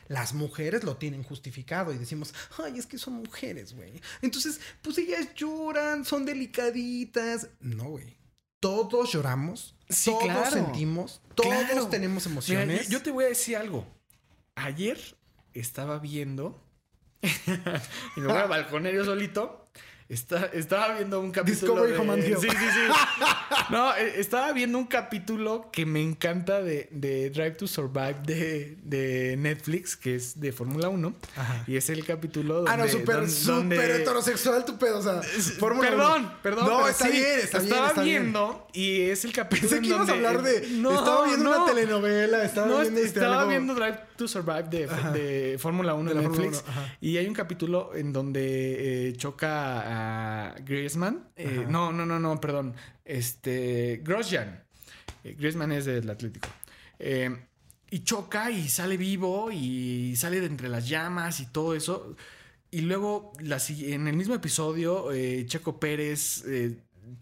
Las 0.06 0.34
mujeres 0.34 0.84
lo 0.84 0.98
tienen 0.98 1.24
justificado 1.24 1.92
y 1.92 1.98
decimos, 1.98 2.32
ay, 2.62 2.78
es 2.78 2.86
que 2.86 2.98
son 2.98 3.14
mujeres, 3.14 3.74
güey. 3.74 4.00
Entonces, 4.22 4.60
pues 4.82 4.98
ellas 4.98 5.34
lloran, 5.34 6.04
son 6.04 6.24
delicaditas. 6.24 7.48
No, 7.60 7.84
güey. 7.84 8.16
Todos 8.60 9.10
lloramos, 9.10 9.74
Sí, 9.88 10.10
todos 10.10 10.24
claro. 10.24 10.50
sentimos, 10.50 11.20
todos 11.34 11.48
Claro. 11.64 11.88
tenemos 11.88 12.26
emociones. 12.26 12.84
yo, 12.88 12.98
yo 12.98 13.02
te 13.02 13.10
voy 13.10 13.24
a 13.24 13.28
decir 13.28 13.56
algo. 13.56 13.84
Ayer 14.54 15.16
estaba 15.54 15.98
viendo. 15.98 16.62
y 17.22 18.20
me 18.20 18.26
voy 18.26 18.36
al 18.36 18.48
balconer 18.48 18.94
yo 18.94 19.04
solito. 19.04 19.68
Está- 20.10 20.46
estaba 20.52 20.94
viendo 20.96 21.20
un 21.20 21.30
capítulo. 21.30 21.86
Discovery 21.86 22.20
de-. 22.22 22.36
Sí, 22.36 22.48
sí, 22.50 22.56
sí. 22.56 22.80
No, 23.70 23.94
eh, 23.94 24.14
estaba 24.16 24.52
viendo 24.52 24.76
un 24.78 24.86
capítulo 24.86 25.68
que 25.70 25.86
me 25.86 26.02
encanta 26.02 26.60
de, 26.60 26.88
de 26.90 27.30
Drive 27.30 27.52
to 27.52 27.68
Survive 27.68 28.16
de, 28.24 28.76
de 28.82 29.36
Netflix, 29.38 29.96
que 29.96 30.16
es 30.16 30.40
de 30.40 30.50
Fórmula 30.50 30.88
1. 30.88 31.14
Ajá. 31.36 31.64
Y 31.68 31.76
es 31.76 31.88
el 31.90 32.04
capítulo 32.04 32.54
donde. 32.56 32.70
Ah, 32.72 32.76
no, 32.76 32.88
súper, 32.88 33.16
don- 33.20 33.30
súper 33.30 33.54
donde- 33.54 33.96
heterosexual 34.02 34.64
tu 34.64 34.76
pedo, 34.76 34.98
o 34.98 35.02
sea, 35.02 35.22
Fórmula 35.60 35.88
perdón, 35.90 36.22
uno. 36.22 36.34
perdón. 36.42 36.66
No, 36.66 36.88
está 36.88 37.04
sí, 37.06 37.12
bien, 37.12 37.24
está 37.40 37.58
bien. 37.60 37.70
Estaba 37.72 37.88
está 37.90 38.02
bien. 38.02 38.22
viendo 38.22 38.66
y 38.72 39.00
es 39.02 39.24
el 39.24 39.32
capítulo. 39.32 39.70
Pensé 39.70 39.80
que 39.80 39.86
ibas 39.94 40.08
a 40.08 40.12
hablar 40.12 40.42
de. 40.42 40.68
No, 40.72 40.90
estaba 40.98 41.24
viendo 41.26 41.50
no. 41.50 41.62
una 41.64 41.72
telenovela, 41.72 42.44
estaba 42.44 42.66
No, 42.66 42.80
viendo. 42.80 42.98
este, 43.00 43.18
estaba 43.20 43.36
algo- 43.42 43.50
viendo 43.50 43.74
Drive 43.76 43.98
to 44.16 44.26
Survive 44.26 44.64
de, 44.64 45.56
Fórmula 45.60 45.94
1 45.94 46.12
De 46.14 46.20
Netflix. 46.20 46.64
uno, 46.66 46.72
ajá. 46.72 46.96
y 47.00 47.16
hay 47.16 47.26
un 47.28 47.34
capítulo 47.34 47.92
en 47.94 48.12
donde 48.12 49.10
eh, 49.10 49.12
choca 49.16 49.80
a 49.82 49.99
Griezmann. 50.64 51.28
Eh, 51.36 51.66
no, 51.68 51.92
no, 51.92 52.06
no, 52.06 52.18
no, 52.18 52.40
perdón. 52.40 52.74
Este. 53.04 54.00
Grosjean. 54.04 54.62
Eh, 55.24 55.34
Griezmann 55.38 55.72
es 55.72 55.84
del 55.84 56.08
Atlético. 56.08 56.48
Eh, 56.98 57.34
y 57.90 58.04
choca 58.04 58.50
y 58.50 58.68
sale 58.68 58.96
vivo 58.96 59.50
y 59.50 60.14
sale 60.16 60.40
de 60.40 60.46
entre 60.46 60.68
las 60.68 60.88
llamas 60.88 61.40
y 61.40 61.46
todo 61.46 61.74
eso. 61.74 62.16
Y 62.70 62.82
luego, 62.82 63.32
en 63.40 64.06
el 64.06 64.16
mismo 64.16 64.34
episodio, 64.34 65.08
Checo 65.46 65.80
Pérez 65.80 66.44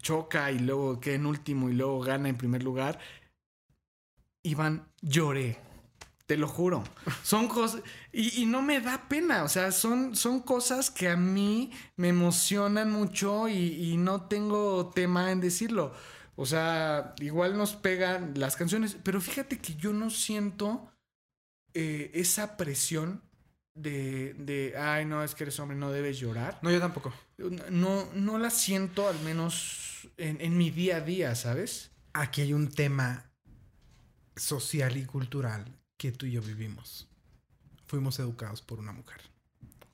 choca 0.01 0.51
y 0.51 0.59
luego 0.59 0.99
queda 0.99 1.15
en 1.15 1.25
último 1.25 1.69
y 1.69 1.73
luego 1.73 2.01
gana 2.01 2.29
en 2.29 2.37
primer 2.37 2.61
lugar. 2.61 2.99
Iván, 4.43 4.87
lloré. 5.01 5.57
Te 6.25 6.37
lo 6.37 6.47
juro. 6.47 6.83
Son 7.23 7.47
cosas. 7.47 7.81
Y, 8.11 8.41
y 8.41 8.45
no 8.45 8.61
me 8.61 8.81
da 8.81 9.07
pena. 9.07 9.43
O 9.43 9.49
sea, 9.49 9.71
son, 9.71 10.15
son 10.15 10.41
cosas 10.41 10.89
que 10.89 11.09
a 11.09 11.15
mí 11.15 11.71
me 11.95 12.09
emocionan 12.09 12.91
mucho 12.91 13.47
y, 13.47 13.91
y 13.91 13.97
no 13.97 14.27
tengo 14.27 14.89
tema 14.89 15.31
en 15.31 15.41
decirlo. 15.41 15.93
O 16.35 16.45
sea, 16.45 17.15
igual 17.19 17.57
nos 17.57 17.75
pegan 17.75 18.33
las 18.35 18.55
canciones. 18.55 18.97
Pero 19.03 19.19
fíjate 19.19 19.59
que 19.59 19.75
yo 19.75 19.91
no 19.91 20.09
siento 20.09 20.89
eh, 21.73 22.11
esa 22.13 22.55
presión 22.55 23.21
de, 23.75 24.33
de. 24.35 24.73
Ay, 24.77 25.05
no, 25.05 25.23
es 25.23 25.35
que 25.35 25.43
eres 25.43 25.59
hombre, 25.59 25.77
no 25.77 25.91
debes 25.91 26.17
llorar. 26.17 26.59
No, 26.61 26.71
yo 26.71 26.79
tampoco. 26.79 27.13
No, 27.69 28.07
no 28.13 28.37
la 28.37 28.49
siento, 28.49 29.07
al 29.07 29.19
menos 29.19 30.09
en, 30.17 30.39
en 30.41 30.57
mi 30.57 30.71
día 30.71 30.97
a 30.97 31.01
día, 31.01 31.35
¿sabes? 31.35 31.91
Aquí 32.13 32.41
hay 32.41 32.53
un 32.53 32.69
tema 32.69 33.31
social 34.35 34.95
y 34.97 35.05
cultural 35.05 35.65
que 35.97 36.11
tú 36.11 36.25
y 36.25 36.31
yo 36.31 36.41
vivimos. 36.41 37.08
Fuimos 37.89 38.19
educados 38.19 38.61
por 38.61 38.77
una 38.77 38.91
mujer. 38.91 39.19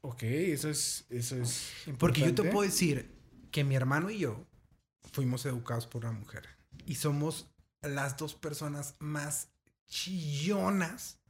Ok, 0.01 0.23
eso 0.23 0.69
es, 0.69 1.05
eso 1.09 1.37
es 1.37 1.71
Porque 1.97 2.19
yo 2.19 2.35
te 2.35 2.43
puedo 2.43 2.69
decir 2.69 3.17
que 3.51 3.63
mi 3.63 3.75
hermano 3.75 4.09
y 4.09 4.19
yo 4.19 4.45
fuimos 5.13 5.45
educados 5.45 5.87
por 5.87 6.03
una 6.03 6.11
mujer. 6.11 6.45
Y 6.85 6.95
somos 6.95 7.47
las 7.81 8.17
dos 8.17 8.35
personas 8.35 8.95
más 8.99 9.47
chillonas 9.87 11.21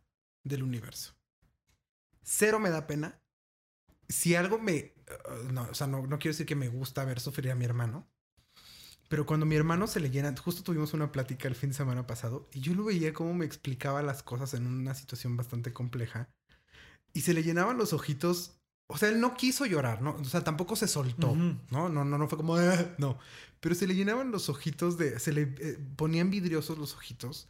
del 0.44 0.64
universo. 0.64 1.14
Cero 2.24 2.60
me 2.60 2.72
da 2.72 2.88
pena. 2.88 3.22
Si 4.10 4.34
algo 4.34 4.58
me... 4.58 4.96
uh, 5.08 5.52
no, 5.54 5.68
o 5.70 5.74
sea, 5.76 5.86
no, 5.86 6.08
no 6.08 6.18
quiero 6.18 6.34
decir 6.34 6.48
que 6.48 6.56
me 6.56 6.68
gusta 6.68 7.06
ver 7.06 7.20
sufrir 7.20 7.52
a 7.52 7.56
mi 7.56 7.66
hermano. 7.66 8.08
Pero 9.08 9.28
cuando 9.28 9.46
mi 9.46 9.56
hermano 9.56 9.86
se 9.86 10.00
le 10.00 10.10
llena... 10.10 10.36
Justo 10.36 10.64
tuvimos 10.64 10.96
una 10.96 11.12
plática 11.12 11.48
el 11.48 11.54
fin 11.54 11.70
de 11.70 11.76
semana 11.76 12.08
pasado. 12.08 12.50
Y 12.52 12.62
yo 12.62 12.74
lo 12.74 12.86
veía 12.86 13.14
cómo 13.14 13.36
me 13.36 13.46
explicaba 13.46 14.02
las 14.02 14.24
cosas 14.24 14.56
en 14.56 14.66
una 14.66 14.96
situación 14.96 15.38
bastante 15.38 15.72
compleja. 15.72 16.28
Y 17.16 17.22
se 17.22 17.34
le 17.34 17.42
llenaban 17.42 17.78
los 17.80 17.94
ojitos 17.94 18.60
o 18.88 18.98
sea, 19.00 19.10
él 19.10 19.20
no 19.20 19.36
quiso 19.36 19.66
llorar, 19.66 20.04
¿no? 20.04 20.12
O 20.12 20.26
sea, 20.26 20.44
tampoco 20.44 20.76
se 20.76 20.88
soltó. 20.88 21.34
¿no? 21.72 21.90
No, 21.90 22.06
no, 22.06 22.18
no 22.20 22.28
fue 22.28 22.38
como, 22.38 22.56
"Ah", 22.56 22.94
no. 23.00 23.18
Pero 23.60 23.74
se 23.74 23.88
le 23.88 23.96
llenaban 23.96 24.30
los 24.30 24.48
ojitos 24.48 25.00
de, 25.00 25.20
se 25.20 25.34
le 25.34 25.56
eh, 25.60 25.80
ponían 25.96 26.30
vidriosos 26.30 26.78
los 26.78 26.94
ojitos. 26.94 27.50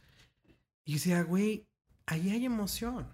Y 0.86 0.94
decía, 0.94 1.22
güey, 1.24 1.66
ahí 2.06 2.30
hay 2.30 2.46
emoción. 2.46 3.06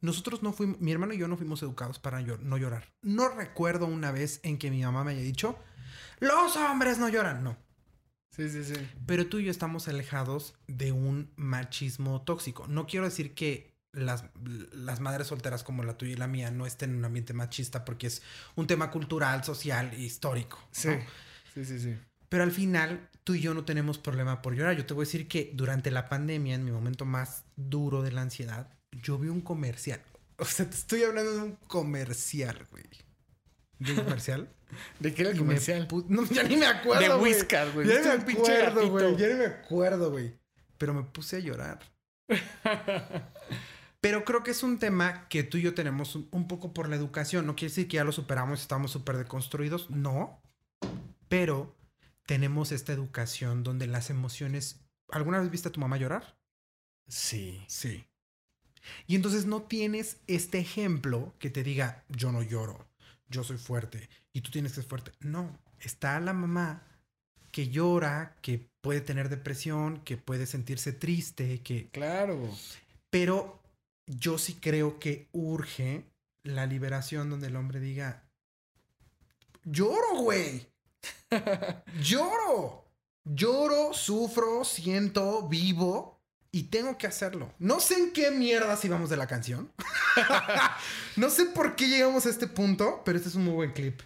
Nosotros 0.00 0.44
no 0.44 0.52
fuimos, 0.52 0.80
mi 0.80 0.92
hermano 0.92 1.12
y 1.14 1.18
yo 1.18 1.26
no 1.26 1.36
fuimos 1.36 1.60
educados 1.62 1.98
para 1.98 2.20
llor- 2.20 2.38
no 2.38 2.56
llorar. 2.56 2.92
No 3.02 3.28
recuerdo 3.30 3.86
una 3.86 4.12
vez 4.12 4.38
en 4.44 4.58
que 4.58 4.70
mi 4.70 4.82
mamá 4.84 5.02
me 5.02 5.10
haya 5.12 5.22
dicho, 5.22 5.58
los 6.20 6.54
hombres 6.56 6.98
no 6.98 7.08
lloran, 7.08 7.42
no. 7.42 7.56
Sí, 8.30 8.48
sí, 8.48 8.62
sí. 8.62 8.74
Pero 9.06 9.26
tú 9.26 9.38
y 9.38 9.44
yo 9.46 9.50
estamos 9.50 9.88
alejados 9.88 10.54
de 10.68 10.92
un 10.92 11.32
machismo 11.34 12.22
tóxico. 12.22 12.68
No 12.68 12.86
quiero 12.86 13.06
decir 13.06 13.34
que 13.34 13.74
las, 13.96 14.24
las 14.72 15.00
madres 15.00 15.26
solteras 15.26 15.62
como 15.62 15.82
la 15.82 15.96
tuya 15.96 16.12
y 16.12 16.16
la 16.16 16.26
mía 16.26 16.50
no 16.50 16.66
estén 16.66 16.90
en 16.90 16.96
un 16.96 17.04
ambiente 17.06 17.32
machista 17.32 17.84
porque 17.84 18.06
es 18.06 18.22
un 18.54 18.66
tema 18.66 18.90
cultural, 18.90 19.42
social 19.42 19.90
e 19.94 20.00
histórico. 20.00 20.58
¿no? 20.58 20.68
Sí. 20.70 20.90
Sí, 21.54 21.64
sí, 21.64 21.80
sí. 21.80 21.96
Pero 22.28 22.42
al 22.42 22.52
final, 22.52 23.08
tú 23.24 23.34
y 23.34 23.40
yo 23.40 23.54
no 23.54 23.64
tenemos 23.64 23.98
problema 23.98 24.42
por 24.42 24.54
llorar. 24.54 24.76
Yo 24.76 24.84
te 24.84 24.94
voy 24.94 25.04
a 25.04 25.06
decir 25.06 25.28
que 25.28 25.52
durante 25.54 25.90
la 25.90 26.08
pandemia, 26.08 26.54
en 26.54 26.64
mi 26.64 26.70
momento 26.70 27.04
más 27.04 27.44
duro 27.56 28.02
de 28.02 28.12
la 28.12 28.22
ansiedad, 28.22 28.68
yo 28.92 29.18
vi 29.18 29.28
un 29.28 29.40
comercial. 29.40 30.02
O 30.38 30.44
sea, 30.44 30.68
te 30.68 30.76
estoy 30.76 31.02
hablando 31.02 31.32
de 31.32 31.40
un 31.40 31.56
comercial, 31.66 32.66
güey. 32.70 32.84
¿De 33.78 33.92
un 33.92 34.04
comercial? 34.04 34.48
¿De 35.00 35.14
qué 35.14 35.22
era 35.22 35.30
el 35.30 35.36
Y 35.36 35.38
comercial? 35.38 35.88
No, 36.08 36.26
ya 36.26 36.42
ni 36.42 36.56
me 36.56 36.66
acuerdo. 36.66 37.00
De 37.00 37.08
güey. 37.08 37.32
Whiskas, 37.32 37.72
güey. 37.72 37.88
Ya 37.88 38.16
ni 38.16 38.24
¿Viste 38.24 38.42
me 38.42 38.42
acuerdo, 38.42 38.90
güey. 38.90 39.16
Ya 39.16 39.28
ni 39.28 39.34
me 39.34 39.46
acuerdo, 39.46 40.10
güey. 40.10 40.38
Pero 40.76 40.92
me 40.92 41.04
puse 41.04 41.36
a 41.36 41.40
llorar. 41.40 41.78
Pero 44.00 44.24
creo 44.24 44.42
que 44.42 44.52
es 44.52 44.62
un 44.62 44.78
tema 44.78 45.28
que 45.28 45.42
tú 45.42 45.58
y 45.58 45.62
yo 45.62 45.74
tenemos 45.74 46.14
un, 46.14 46.28
un 46.30 46.48
poco 46.48 46.72
por 46.72 46.88
la 46.88 46.96
educación. 46.96 47.46
No 47.46 47.56
quiere 47.56 47.70
decir 47.70 47.88
que 47.88 47.96
ya 47.96 48.04
lo 48.04 48.12
superamos 48.12 48.60
estamos 48.60 48.90
súper 48.90 49.16
deconstruidos. 49.16 49.90
No. 49.90 50.40
Pero 51.28 51.76
tenemos 52.26 52.72
esta 52.72 52.92
educación 52.92 53.62
donde 53.62 53.86
las 53.86 54.10
emociones... 54.10 54.80
¿Alguna 55.10 55.40
vez 55.40 55.50
viste 55.50 55.68
a 55.68 55.72
tu 55.72 55.80
mamá 55.80 55.96
llorar? 55.96 56.36
Sí. 57.08 57.64
Sí. 57.68 58.04
Y 59.06 59.16
entonces 59.16 59.46
no 59.46 59.62
tienes 59.62 60.18
este 60.26 60.58
ejemplo 60.58 61.34
que 61.38 61.50
te 61.50 61.62
diga, 61.62 62.04
yo 62.08 62.32
no 62.32 62.42
lloro, 62.42 62.88
yo 63.28 63.44
soy 63.44 63.58
fuerte 63.58 64.08
y 64.32 64.40
tú 64.40 64.50
tienes 64.50 64.72
que 64.72 64.82
ser 64.82 64.88
fuerte. 64.88 65.12
No, 65.20 65.58
está 65.80 66.18
la 66.20 66.32
mamá 66.32 66.82
que 67.50 67.68
llora, 67.68 68.36
que 68.42 68.68
puede 68.80 69.00
tener 69.00 69.28
depresión, 69.28 70.02
que 70.04 70.16
puede 70.16 70.46
sentirse 70.46 70.92
triste, 70.92 71.62
que... 71.62 71.88
Claro. 71.88 72.50
Pero 73.10 73.62
yo 74.06 74.38
sí 74.38 74.54
creo 74.54 74.98
que 74.98 75.28
urge 75.32 76.04
la 76.42 76.66
liberación 76.66 77.28
donde 77.30 77.48
el 77.48 77.56
hombre 77.56 77.80
diga, 77.80 78.24
lloro, 79.64 80.16
güey. 80.22 80.66
lloro. 82.00 82.84
Lloro, 83.24 83.92
sufro, 83.92 84.64
siento, 84.64 85.48
vivo 85.48 86.22
y 86.52 86.64
tengo 86.64 86.96
que 86.96 87.08
hacerlo. 87.08 87.52
No 87.58 87.80
sé 87.80 87.94
en 87.98 88.12
qué 88.12 88.30
mierdas 88.30 88.84
íbamos 88.84 89.10
de 89.10 89.16
la 89.16 89.26
canción. 89.26 89.72
no 91.16 91.28
sé 91.28 91.46
por 91.46 91.74
qué 91.74 91.88
llegamos 91.88 92.24
a 92.26 92.30
este 92.30 92.46
punto, 92.46 93.02
pero 93.04 93.18
este 93.18 93.28
es 93.28 93.34
un 93.34 93.44
muy 93.44 93.54
buen 93.54 93.72
clip. 93.72 94.00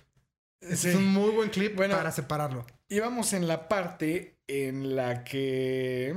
Este 0.63 0.77
Sí. 0.77 0.89
es 0.89 0.95
un 0.95 1.07
muy 1.07 1.31
buen 1.33 1.51
clip 1.51 1.77
Bueno. 1.77 1.97
para 1.97 2.13
separarlo. 2.13 2.67
Íbamos 2.89 3.35
en 3.35 3.47
la 3.47 3.69
parte 3.69 4.39
en 4.47 4.97
la 4.97 5.23
que... 5.23 6.15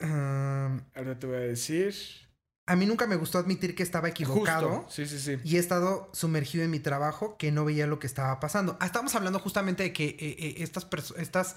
Um, 0.00 0.80
ahora 0.94 1.18
te 1.18 1.26
voy 1.26 1.36
a 1.36 1.40
decir... 1.40 1.94
A 2.68 2.76
mí 2.76 2.84
nunca 2.84 3.06
me 3.06 3.16
gustó 3.16 3.38
admitir 3.38 3.74
que 3.74 3.82
estaba 3.82 4.08
equivocado. 4.08 4.84
Sí, 4.90 5.06
sí, 5.06 5.18
sí. 5.18 5.38
Y 5.42 5.56
he 5.56 5.58
estado 5.58 6.10
sumergido 6.12 6.64
en 6.64 6.70
mi 6.70 6.80
trabajo 6.80 7.38
que 7.38 7.50
no 7.50 7.64
veía 7.64 7.86
lo 7.86 7.98
que 7.98 8.06
estaba 8.06 8.38
pasando. 8.40 8.76
Ah, 8.78 8.84
estamos 8.84 9.14
hablando 9.14 9.38
justamente 9.38 9.82
de 9.84 9.92
que 9.94 10.04
eh, 10.04 10.16
eh, 10.20 10.54
estas, 10.58 10.86
estas 11.16 11.56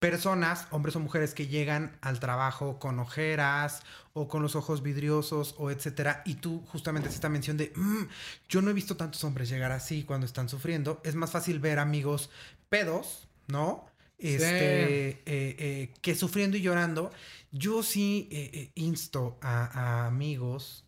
personas, 0.00 0.66
hombres 0.70 0.96
o 0.96 1.00
mujeres, 1.00 1.32
que 1.32 1.46
llegan 1.46 1.96
al 2.00 2.18
trabajo 2.18 2.80
con 2.80 2.98
ojeras 2.98 3.82
o 4.14 4.26
con 4.26 4.42
los 4.42 4.56
ojos 4.56 4.82
vidriosos 4.82 5.54
o 5.58 5.70
etcétera. 5.70 6.22
Y 6.24 6.34
tú 6.34 6.64
justamente 6.66 7.06
haces 7.06 7.18
esta 7.18 7.28
mención 7.28 7.56
de, 7.56 7.72
mm, 7.76 8.08
yo 8.48 8.60
no 8.60 8.70
he 8.70 8.74
visto 8.74 8.96
tantos 8.96 9.22
hombres 9.22 9.48
llegar 9.48 9.70
así 9.70 10.02
cuando 10.02 10.26
están 10.26 10.48
sufriendo. 10.48 11.00
Es 11.04 11.14
más 11.14 11.30
fácil 11.30 11.60
ver 11.60 11.78
amigos 11.78 12.30
pedos, 12.68 13.28
¿no? 13.46 13.87
Este, 14.18 15.10
eh, 15.10 15.18
eh, 15.26 15.94
que 16.02 16.14
sufriendo 16.14 16.56
y 16.56 16.60
llorando. 16.60 17.12
Yo 17.52 17.82
sí 17.82 18.28
eh, 18.32 18.72
insto 18.74 19.38
a, 19.40 20.06
amigos 20.06 20.84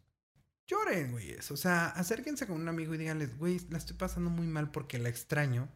lloren, 0.67 1.13
güey. 1.13 1.37
O 1.51 1.57
sea, 1.57 1.87
acérquense 1.87 2.47
con 2.47 2.61
un 2.61 2.69
amigo 2.69 2.95
y 2.95 2.99
díganles, 2.99 3.37
güey, 3.39 3.61
la 3.71 3.79
estoy 3.79 3.97
pasando 3.97 4.31
muy 4.31 4.47
mal 4.47 4.71
porque 4.71 4.99
la 4.99 5.09
extraño. 5.09 5.69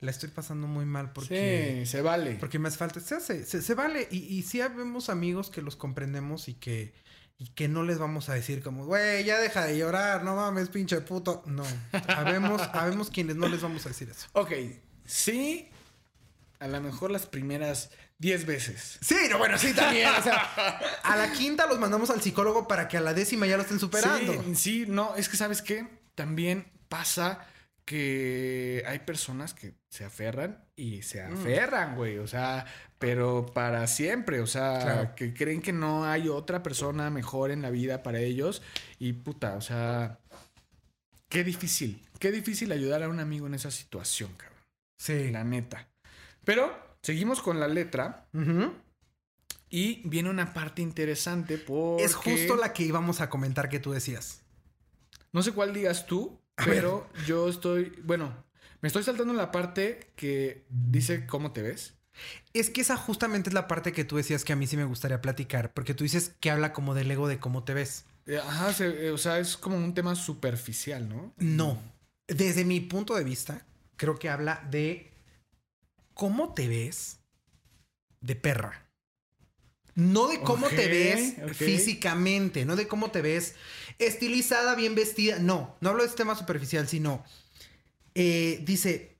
La 0.00 0.10
estoy 0.10 0.30
pasando 0.30 0.66
muy 0.66 0.86
mal 0.86 1.12
porque. 1.12 1.82
Sí, 1.84 1.90
se 1.90 2.00
vale. 2.00 2.36
Porque 2.40 2.58
me 2.58 2.68
hace 2.68 2.78
falta. 2.78 3.00
Se 3.00 3.16
hace, 3.16 3.44
se, 3.44 3.74
vale. 3.74 4.08
Y, 4.10 4.18
y 4.18 4.42
sí 4.42 4.58
vemos 4.58 5.10
amigos 5.10 5.50
que 5.50 5.60
los 5.60 5.76
comprendemos 5.76 6.48
y 6.48 6.54
que. 6.54 6.94
Y 7.36 7.48
que 7.48 7.68
no 7.68 7.84
les 7.84 7.98
vamos 7.98 8.28
a 8.28 8.34
decir 8.34 8.62
como, 8.62 8.84
güey, 8.84 9.24
ya 9.24 9.40
deja 9.40 9.64
de 9.64 9.78
llorar, 9.78 10.24
no 10.24 10.36
mames, 10.36 10.68
pinche 10.68 11.00
puto. 11.00 11.42
No. 11.46 11.64
Habemos, 12.08 12.60
habemos 12.74 13.08
quienes 13.10 13.36
no 13.36 13.48
les 13.48 13.62
vamos 13.62 13.86
a 13.86 13.90
decir 13.90 14.10
eso. 14.10 14.26
Ok. 14.32 14.52
Sí, 15.06 15.70
a 16.60 16.68
lo 16.68 16.80
mejor 16.80 17.10
las 17.10 17.26
primeras 17.26 17.90
10 18.18 18.46
veces. 18.46 18.98
Sí, 19.00 19.16
no, 19.30 19.38
bueno, 19.38 19.58
sí, 19.58 19.74
también. 19.74 20.08
O 20.18 20.22
sea, 20.22 20.78
a 21.02 21.16
la 21.16 21.32
quinta 21.32 21.66
los 21.66 21.78
mandamos 21.78 22.10
al 22.10 22.20
psicólogo 22.20 22.68
para 22.68 22.86
que 22.86 22.98
a 22.98 23.00
la 23.00 23.14
décima 23.14 23.46
ya 23.46 23.56
lo 23.56 23.62
estén 23.62 23.80
superando. 23.80 24.42
Sí, 24.42 24.54
sí, 24.54 24.84
no, 24.86 25.16
es 25.16 25.28
que 25.28 25.36
sabes 25.36 25.62
qué, 25.62 25.88
también 26.14 26.70
pasa 26.88 27.46
que 27.86 28.84
hay 28.86 29.00
personas 29.00 29.54
que 29.54 29.74
se 29.88 30.04
aferran 30.04 30.64
y 30.76 31.02
se 31.02 31.26
mm. 31.26 31.32
aferran, 31.32 31.96
güey, 31.96 32.18
o 32.18 32.28
sea, 32.28 32.66
pero 32.98 33.46
para 33.46 33.86
siempre, 33.86 34.40
o 34.40 34.46
sea, 34.46 35.14
que 35.16 35.34
creen 35.34 35.62
que 35.62 35.72
no 35.72 36.04
hay 36.04 36.28
otra 36.28 36.62
persona 36.62 37.10
mejor 37.10 37.50
en 37.50 37.62
la 37.62 37.70
vida 37.70 38.02
para 38.02 38.20
ellos 38.20 38.62
y 38.98 39.14
puta, 39.14 39.56
o 39.56 39.60
sea, 39.60 40.20
qué 41.28 41.42
difícil, 41.42 42.06
qué 42.20 42.30
difícil 42.30 42.70
ayudar 42.70 43.02
a 43.02 43.08
un 43.08 43.18
amigo 43.18 43.46
en 43.46 43.54
esa 43.54 43.70
situación, 43.70 44.32
cabrón. 44.36 44.58
Sí. 44.98 45.30
La 45.30 45.42
neta. 45.42 45.89
Pero 46.50 46.76
seguimos 47.00 47.40
con 47.40 47.60
la 47.60 47.68
letra. 47.68 48.26
Y 49.68 50.02
viene 50.08 50.30
una 50.30 50.52
parte 50.52 50.82
interesante 50.82 51.58
porque... 51.58 52.02
Es 52.02 52.16
justo 52.16 52.56
la 52.56 52.72
que 52.72 52.82
íbamos 52.82 53.20
a 53.20 53.30
comentar 53.30 53.68
que 53.68 53.78
tú 53.78 53.92
decías. 53.92 54.42
No 55.30 55.44
sé 55.44 55.52
cuál 55.52 55.72
digas 55.72 56.06
tú, 56.06 56.40
pero 56.56 57.08
yo 57.24 57.48
estoy... 57.48 57.92
Bueno, 58.02 58.34
me 58.80 58.88
estoy 58.88 59.04
saltando 59.04 59.32
la 59.32 59.52
parte 59.52 60.12
que 60.16 60.66
dice 60.68 61.24
cómo 61.24 61.52
te 61.52 61.62
ves. 61.62 61.94
Es 62.52 62.68
que 62.70 62.80
esa 62.80 62.96
justamente 62.96 63.50
es 63.50 63.54
la 63.54 63.68
parte 63.68 63.92
que 63.92 64.04
tú 64.04 64.16
decías 64.16 64.42
que 64.42 64.52
a 64.52 64.56
mí 64.56 64.66
sí 64.66 64.76
me 64.76 64.84
gustaría 64.84 65.20
platicar, 65.20 65.72
porque 65.72 65.94
tú 65.94 66.02
dices 66.02 66.34
que 66.40 66.50
habla 66.50 66.72
como 66.72 66.94
del 66.94 67.12
ego 67.12 67.28
de 67.28 67.38
cómo 67.38 67.62
te 67.62 67.74
ves. 67.74 68.06
Eh, 68.26 68.38
ajá, 68.38 68.74
eh, 68.84 69.12
o 69.12 69.18
sea, 69.18 69.38
es 69.38 69.56
como 69.56 69.76
un 69.76 69.94
tema 69.94 70.16
superficial, 70.16 71.08
¿no? 71.08 71.32
No. 71.38 71.80
Desde 72.26 72.64
mi 72.64 72.80
punto 72.80 73.14
de 73.14 73.22
vista, 73.22 73.64
creo 73.96 74.18
que 74.18 74.28
habla 74.28 74.66
de 74.68 75.10
cómo 76.20 76.52
te 76.52 76.68
ves 76.68 77.18
de 78.20 78.36
perra. 78.36 78.86
No 79.94 80.28
de 80.28 80.40
cómo 80.42 80.68
te 80.68 80.86
ves 80.86 81.36
físicamente, 81.56 82.66
no 82.66 82.76
de 82.76 82.86
cómo 82.86 83.10
te 83.10 83.22
ves 83.22 83.54
estilizada, 83.98 84.74
bien 84.74 84.94
vestida. 84.94 85.38
No, 85.38 85.78
no 85.80 85.88
hablo 85.88 86.02
de 86.02 86.08
este 86.08 86.18
tema 86.18 86.36
superficial, 86.36 86.86
sino 86.88 87.24
eh, 88.14 88.60
dice, 88.66 89.16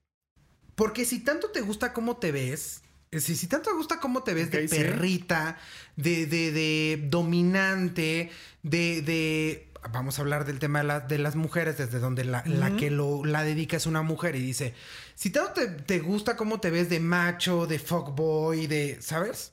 porque 0.74 1.06
si 1.06 1.20
tanto 1.20 1.50
te 1.50 1.62
gusta 1.62 1.94
cómo 1.94 2.18
te 2.18 2.32
ves, 2.32 2.82
si, 3.12 3.34
si 3.34 3.46
tanto 3.46 3.70
te 3.70 3.76
gusta 3.76 3.98
cómo 3.98 4.22
te 4.22 4.34
ves 4.34 4.50
de 4.50 4.68
perrita, 4.68 5.56
de, 5.96 6.26
de, 6.26 6.52
de, 6.52 7.06
dominante, 7.08 8.30
de, 8.62 9.00
de 9.00 9.69
vamos 9.92 10.18
a 10.18 10.22
hablar 10.22 10.44
del 10.44 10.58
tema 10.58 10.82
de, 11.00 11.18
las 11.18 11.36
mujeres, 11.36 11.78
desde 11.78 11.98
donde 11.98 12.24
la, 12.24 12.42
que 12.76 12.90
lo, 12.90 13.24
la 13.24 13.42
dedica 13.42 13.76
es 13.76 13.86
una 13.86 14.02
mujer 14.02 14.36
y 14.36 14.40
dice, 14.40 14.74
si 15.14 15.30
tanto 15.30 15.60
te, 15.86 15.98
gusta 16.00 16.36
cómo 16.36 16.60
te 16.60 16.70
ves 16.70 16.90
de 16.90 17.00
macho, 17.00 17.66
de 17.66 17.78
fuckboy, 17.78 18.66
de, 18.66 18.98
¿sabes? 19.00 19.52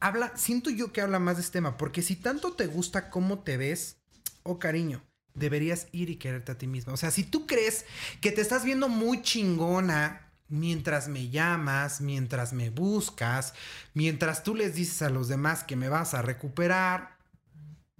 Habla, 0.00 0.32
siento 0.36 0.70
yo 0.70 0.92
que 0.92 1.00
habla 1.00 1.18
más 1.18 1.36
de 1.36 1.42
este 1.42 1.58
tema, 1.58 1.76
porque 1.76 2.02
si 2.02 2.16
tanto 2.16 2.54
te 2.54 2.66
gusta 2.66 3.10
cómo 3.10 3.40
te 3.40 3.56
ves, 3.56 3.98
oh 4.42 4.58
cariño, 4.58 5.02
deberías 5.34 5.88
ir 5.92 6.10
y 6.10 6.16
quererte 6.16 6.52
a 6.52 6.58
ti 6.58 6.66
misma. 6.66 6.92
O 6.92 6.96
sea, 6.96 7.10
si 7.10 7.24
tú 7.24 7.46
crees 7.46 7.84
que 8.20 8.32
te 8.32 8.40
estás 8.40 8.64
viendo 8.64 8.88
muy 8.88 9.22
chingona 9.22 10.28
mientras 10.48 11.08
me 11.08 11.28
llamas, 11.28 12.00
mientras 12.00 12.52
me 12.52 12.70
buscas, 12.70 13.54
mientras 13.92 14.42
tú 14.42 14.54
les 14.54 14.74
dices 14.74 15.02
a 15.02 15.10
los 15.10 15.28
demás 15.28 15.62
que 15.62 15.76
me 15.76 15.88
vas 15.88 16.14
a 16.14 16.22
recuperar, 16.22 17.17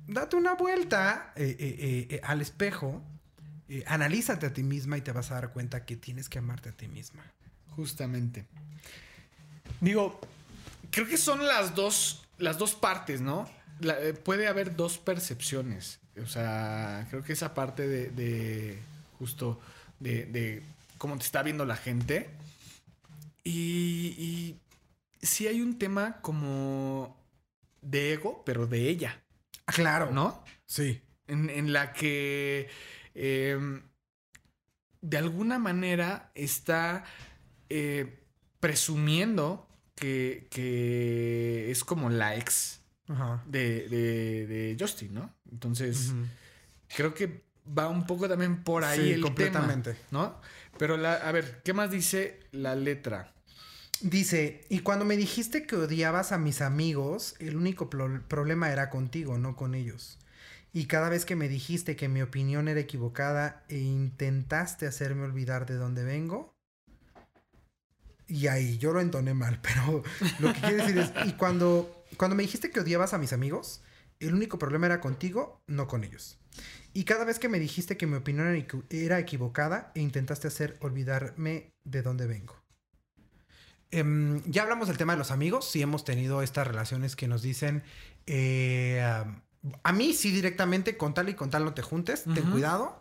date 0.09 0.37
una 0.37 0.55
vuelta 0.55 1.33
eh, 1.37 1.57
eh, 1.59 2.07
eh, 2.11 2.21
al 2.25 2.41
espejo, 2.41 3.03
analízate 3.87 4.47
a 4.47 4.53
ti 4.53 4.63
misma 4.63 4.97
y 4.97 5.03
te 5.03 5.13
vas 5.13 5.31
a 5.31 5.35
dar 5.35 5.53
cuenta 5.53 5.85
que 5.85 5.97
tienes 5.97 6.29
que 6.29 6.39
amarte 6.39 6.71
a 6.71 6.73
ti 6.73 6.89
misma. 6.89 7.23
Justamente. 7.77 8.47
Digo, 9.81 10.19
creo 10.91 11.07
que 11.07 11.19
son 11.19 11.47
las 11.47 11.75
dos, 11.75 12.27
las 12.39 12.59
dos 12.59 12.75
partes, 12.75 13.21
¿no? 13.21 13.49
puede 14.25 14.49
haber 14.49 14.75
dos 14.75 14.99
percepciones. 14.99 16.01
O 16.21 16.27
sea, 16.27 17.07
creo 17.11 17.23
que 17.23 17.33
esa 17.33 17.55
parte 17.55 17.87
de, 17.87 18.79
justo 19.21 19.61
de, 20.01 20.65
cómo 20.97 21.17
te 21.17 21.25
está 21.25 21.45
viendo 21.45 21.65
la 21.65 21.77
gente. 21.77 22.29
Y, 23.45 24.17
y 24.19 24.57
sí 25.25 25.47
hay 25.47 25.61
un 25.61 25.79
tema 25.79 26.21
como 26.23 27.17
de 27.83 28.15
ego, 28.15 28.43
pero 28.45 28.67
de 28.67 28.89
ella. 28.89 29.21
Ah, 29.69 29.73
claro. 29.73 30.11
¿No? 30.11 30.43
Sí. 30.67 31.01
En, 31.27 31.73
la 31.73 31.93
que 31.93 32.69
em, 33.15 33.83
de 35.03 35.19
alguna 35.19 35.59
manera 35.59 36.31
está 36.35 37.05
eh, 37.69 38.25
presumiendo 38.61 39.69
que, 39.95 41.71
es 41.71 41.85
como 41.85 42.09
la 42.09 42.37
ex 42.37 42.81
De, 43.47 44.77
Justin, 44.81 45.15
¿no? 45.15 45.35
Entonces, 45.51 46.13
creo 46.95 47.13
que 47.13 47.45
va 47.77 47.89
un 47.89 48.07
poco 48.07 48.27
también 48.27 48.65
por 48.65 48.85
ahí 48.85 49.13
el 49.13 49.21
completamente. 49.21 49.93
tema, 49.93 50.07
¿no? 50.11 50.41
Pero 50.79 50.95
a 51.07 51.33
ver, 51.33 51.61
¿qué 51.63 51.75
más 51.75 51.91
dice 51.91 52.41
la 52.53 52.75
letra? 52.75 53.35
Dice, 54.01 54.65
y 54.69 54.81
cuando 54.81 55.05
me 55.05 55.17
dijiste 55.17 55.67
que 55.67 55.75
odiabas 55.75 56.31
a 56.31 56.39
mis 56.39 56.61
amigos, 56.61 57.35
el 57.41 57.57
único 57.57 57.91
problema 57.91 58.71
era 58.71 58.91
contigo, 58.91 59.39
no 59.39 59.57
con 59.57 59.75
ellos. 59.75 60.19
Y 60.73 60.87
cada 60.87 61.09
vez 61.09 61.25
que 61.25 61.35
me 61.35 61.49
dijiste 61.49 61.97
que 61.97 62.09
mi 62.09 62.23
opinión 62.23 62.69
era 62.69 62.79
equivocada 62.79 63.65
e 63.69 63.79
intentaste 63.79 64.87
hacerme 64.87 65.25
olvidar 65.25 65.67
de 65.67 65.75
dónde 65.75 66.05
vengo, 66.05 66.55
y 68.29 68.47
ahí 68.47 68.79
yo 68.79 68.93
lo 68.93 69.01
entoné 69.01 69.35
mal, 69.35 69.59
pero 69.63 70.03
lo 70.39 70.53
que 70.53 70.61
quiere 70.61 70.77
decir 70.77 70.99
es, 70.99 71.13
y 71.27 71.33
cuando, 71.33 72.05
cuando 72.17 72.37
me 72.37 72.43
dijiste 72.43 72.71
que 72.71 72.81
odiabas 72.81 73.15
a 73.15 73.19
mis 73.19 73.33
amigos, 73.33 73.83
el 74.21 74.35
único 74.35 74.59
problema 74.59 74.87
era 74.87 75.01
contigo, 75.01 75.61
no 75.67 75.89
con 75.89 76.05
ellos. 76.05 76.39
Y 76.93 77.05
cada 77.05 77.25
vez 77.25 77.39
que 77.39 77.49
me 77.49 77.59
dijiste 77.59 77.97
que 77.97 78.07
mi 78.07 78.17
opinión 78.17 78.47
era 78.91 79.19
equivocada 79.19 79.93
e 79.95 80.01
intentaste 80.01 80.49
hacer 80.49 80.77
olvidarme 80.81 81.73
de 81.85 82.03
dónde 82.03 82.27
vengo. 82.27 82.58
Em, 83.91 84.43
ya 84.45 84.63
hablamos 84.63 84.89
del 84.89 84.99
tema 84.99 85.15
de 85.15 85.19
los 85.19 85.31
amigos. 85.31 85.71
Sí 85.71 85.83
hemos 85.83 86.05
tenido 86.05 86.43
estas 86.43 86.67
relaciones 86.67 87.17
que 87.17 87.29
nos 87.29 87.43
dicen... 87.43 87.83
Eh, 88.27 89.03
a 89.83 89.93
mí 89.93 90.13
sí 90.13 90.31
directamente, 90.31 90.97
con 90.97 91.15
tal 91.15 91.29
y 91.29 91.35
con 91.35 91.51
tal 91.51 91.65
no 91.65 91.75
te 91.75 91.83
juntes, 91.83 92.25
ten 92.25 92.51
cuidado. 92.51 93.01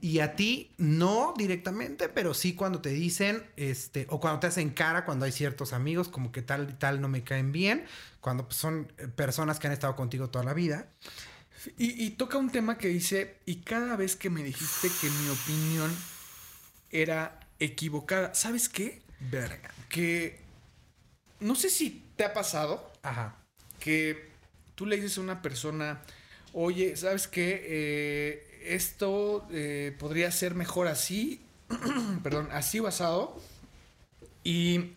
Y 0.00 0.20
a 0.20 0.36
ti 0.36 0.72
no 0.78 1.34
directamente, 1.36 2.08
pero 2.08 2.32
sí 2.34 2.54
cuando 2.54 2.80
te 2.80 2.90
dicen, 2.90 3.44
este, 3.56 4.06
o 4.08 4.18
cuando 4.18 4.40
te 4.40 4.46
hacen 4.46 4.70
cara, 4.70 5.04
cuando 5.04 5.26
hay 5.26 5.32
ciertos 5.32 5.72
amigos, 5.72 6.08
como 6.08 6.32
que 6.32 6.42
tal 6.42 6.70
y 6.70 6.72
tal 6.74 7.00
no 7.00 7.08
me 7.08 7.24
caen 7.24 7.52
bien, 7.52 7.84
cuando 8.20 8.46
pues, 8.46 8.56
son 8.56 8.90
eh, 8.96 9.06
personas 9.08 9.58
que 9.58 9.66
han 9.66 9.72
estado 9.72 9.96
contigo 9.96 10.30
toda 10.30 10.44
la 10.44 10.54
vida. 10.54 10.88
Y, 11.76 12.02
y 12.02 12.10
toca 12.10 12.38
un 12.38 12.50
tema 12.50 12.78
que 12.78 12.88
dice, 12.88 13.36
y 13.44 13.56
cada 13.56 13.96
vez 13.96 14.16
que 14.16 14.30
me 14.30 14.42
dijiste 14.42 14.88
que 15.00 15.10
mi 15.10 15.28
opinión 15.28 15.94
era 16.90 17.38
equivocada, 17.58 18.34
¿sabes 18.34 18.68
qué? 18.68 19.02
Verga 19.20 19.70
que 19.88 20.40
no 21.40 21.54
sé 21.54 21.70
si 21.70 22.04
te 22.16 22.24
ha 22.24 22.32
pasado 22.32 22.92
Ajá. 23.02 23.36
que 23.80 24.28
tú 24.74 24.86
le 24.86 24.96
dices 24.96 25.18
a 25.18 25.22
una 25.22 25.42
persona, 25.42 26.02
oye, 26.52 26.96
¿sabes 26.96 27.26
qué? 27.28 27.62
Eh, 27.64 28.60
esto 28.74 29.46
eh, 29.50 29.94
podría 29.98 30.30
ser 30.30 30.54
mejor 30.54 30.88
así, 30.88 31.40
perdón, 32.22 32.48
así 32.52 32.80
basado, 32.80 33.40
y, 34.44 34.92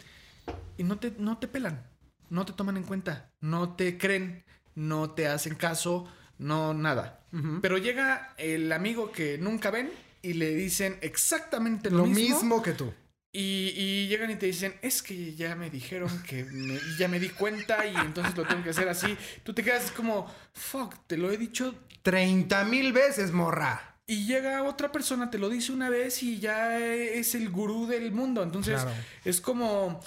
y 0.78 0.84
no, 0.84 0.98
te, 1.00 1.14
no 1.18 1.38
te 1.38 1.48
pelan. 1.48 1.84
no 2.30 2.46
te 2.46 2.54
toman 2.54 2.78
en 2.78 2.84
cuenta, 2.84 3.30
no 3.42 3.76
te 3.76 3.98
creen, 3.98 4.44
no 4.76 5.12
te 5.12 5.28
hacen 5.28 5.56
caso, 5.56 6.08
no 6.38 6.74
nada. 6.74 7.20
Pero 7.62 7.78
llega 7.78 8.34
el 8.38 8.72
amigo 8.74 9.12
que 9.12 9.38
nunca 9.38 9.72
ven 9.72 9.90
y 10.22 10.34
le 10.34 10.54
dicen 10.54 10.98
exactamente 11.02 11.90
lo, 11.90 12.00
Lo 12.00 12.06
mismo. 12.08 12.36
mismo 12.36 12.62
que 12.62 12.74
tú. 12.74 12.94
Y, 13.34 13.74
y 13.78 14.08
llegan 14.08 14.30
y 14.32 14.36
te 14.36 14.46
dicen, 14.48 14.76
es 14.82 15.02
que 15.02 15.34
ya 15.36 15.56
me 15.56 15.70
dijeron 15.70 16.22
que 16.24 16.44
me- 16.44 16.80
ya 16.98 17.08
me 17.08 17.18
di 17.20 17.30
cuenta 17.30 17.86
y 17.86 17.96
entonces 17.96 18.36
lo 18.36 18.46
tengo 18.46 18.62
que 18.64 18.72
hacer 18.72 18.90
así. 18.90 19.18
Tú 19.44 19.54
te 19.54 19.64
quedas 19.64 19.90
como, 19.92 20.28
fuck, 20.54 20.96
te 21.08 21.16
lo 21.18 21.32
he 21.32 21.38
dicho. 21.38 21.74
30 22.02 22.66
mil 22.66 22.92
veces, 22.92 23.32
morra. 23.32 24.00
Y 24.06 24.26
llega 24.26 24.64
otra 24.64 24.92
persona, 24.92 25.30
te 25.30 25.38
lo 25.38 25.48
dice 25.48 25.72
una 25.72 25.90
vez 25.90 26.22
y 26.24 26.40
ya 26.40 26.78
es 26.80 27.34
el 27.36 27.50
gurú 27.50 27.88
del 27.88 28.12
mundo. 28.12 28.44
Entonces 28.44 28.82
Claro. 28.82 28.98
es 29.24 29.40
como 29.40 30.02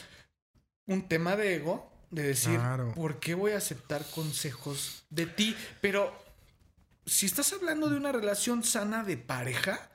un 0.87 1.09
tema 1.09 1.35
de 1.37 1.55
ego, 1.55 1.91
de 2.11 2.25
decir, 2.25 2.57
Claro. 2.59 2.93
¿por 2.95 3.21
qué 3.21 3.35
voy 3.35 3.53
a 3.53 3.57
aceptar 3.57 4.05
consejos 4.11 5.05
de 5.09 5.25
ti? 5.27 5.57
Pero 5.81 6.13
si 7.07 7.27
estás 7.27 7.53
hablando 7.53 7.89
de 7.91 7.97
una 7.97 8.13
relación 8.13 8.63
sana 8.65 9.03
de 9.05 9.17
pareja, 9.17 9.91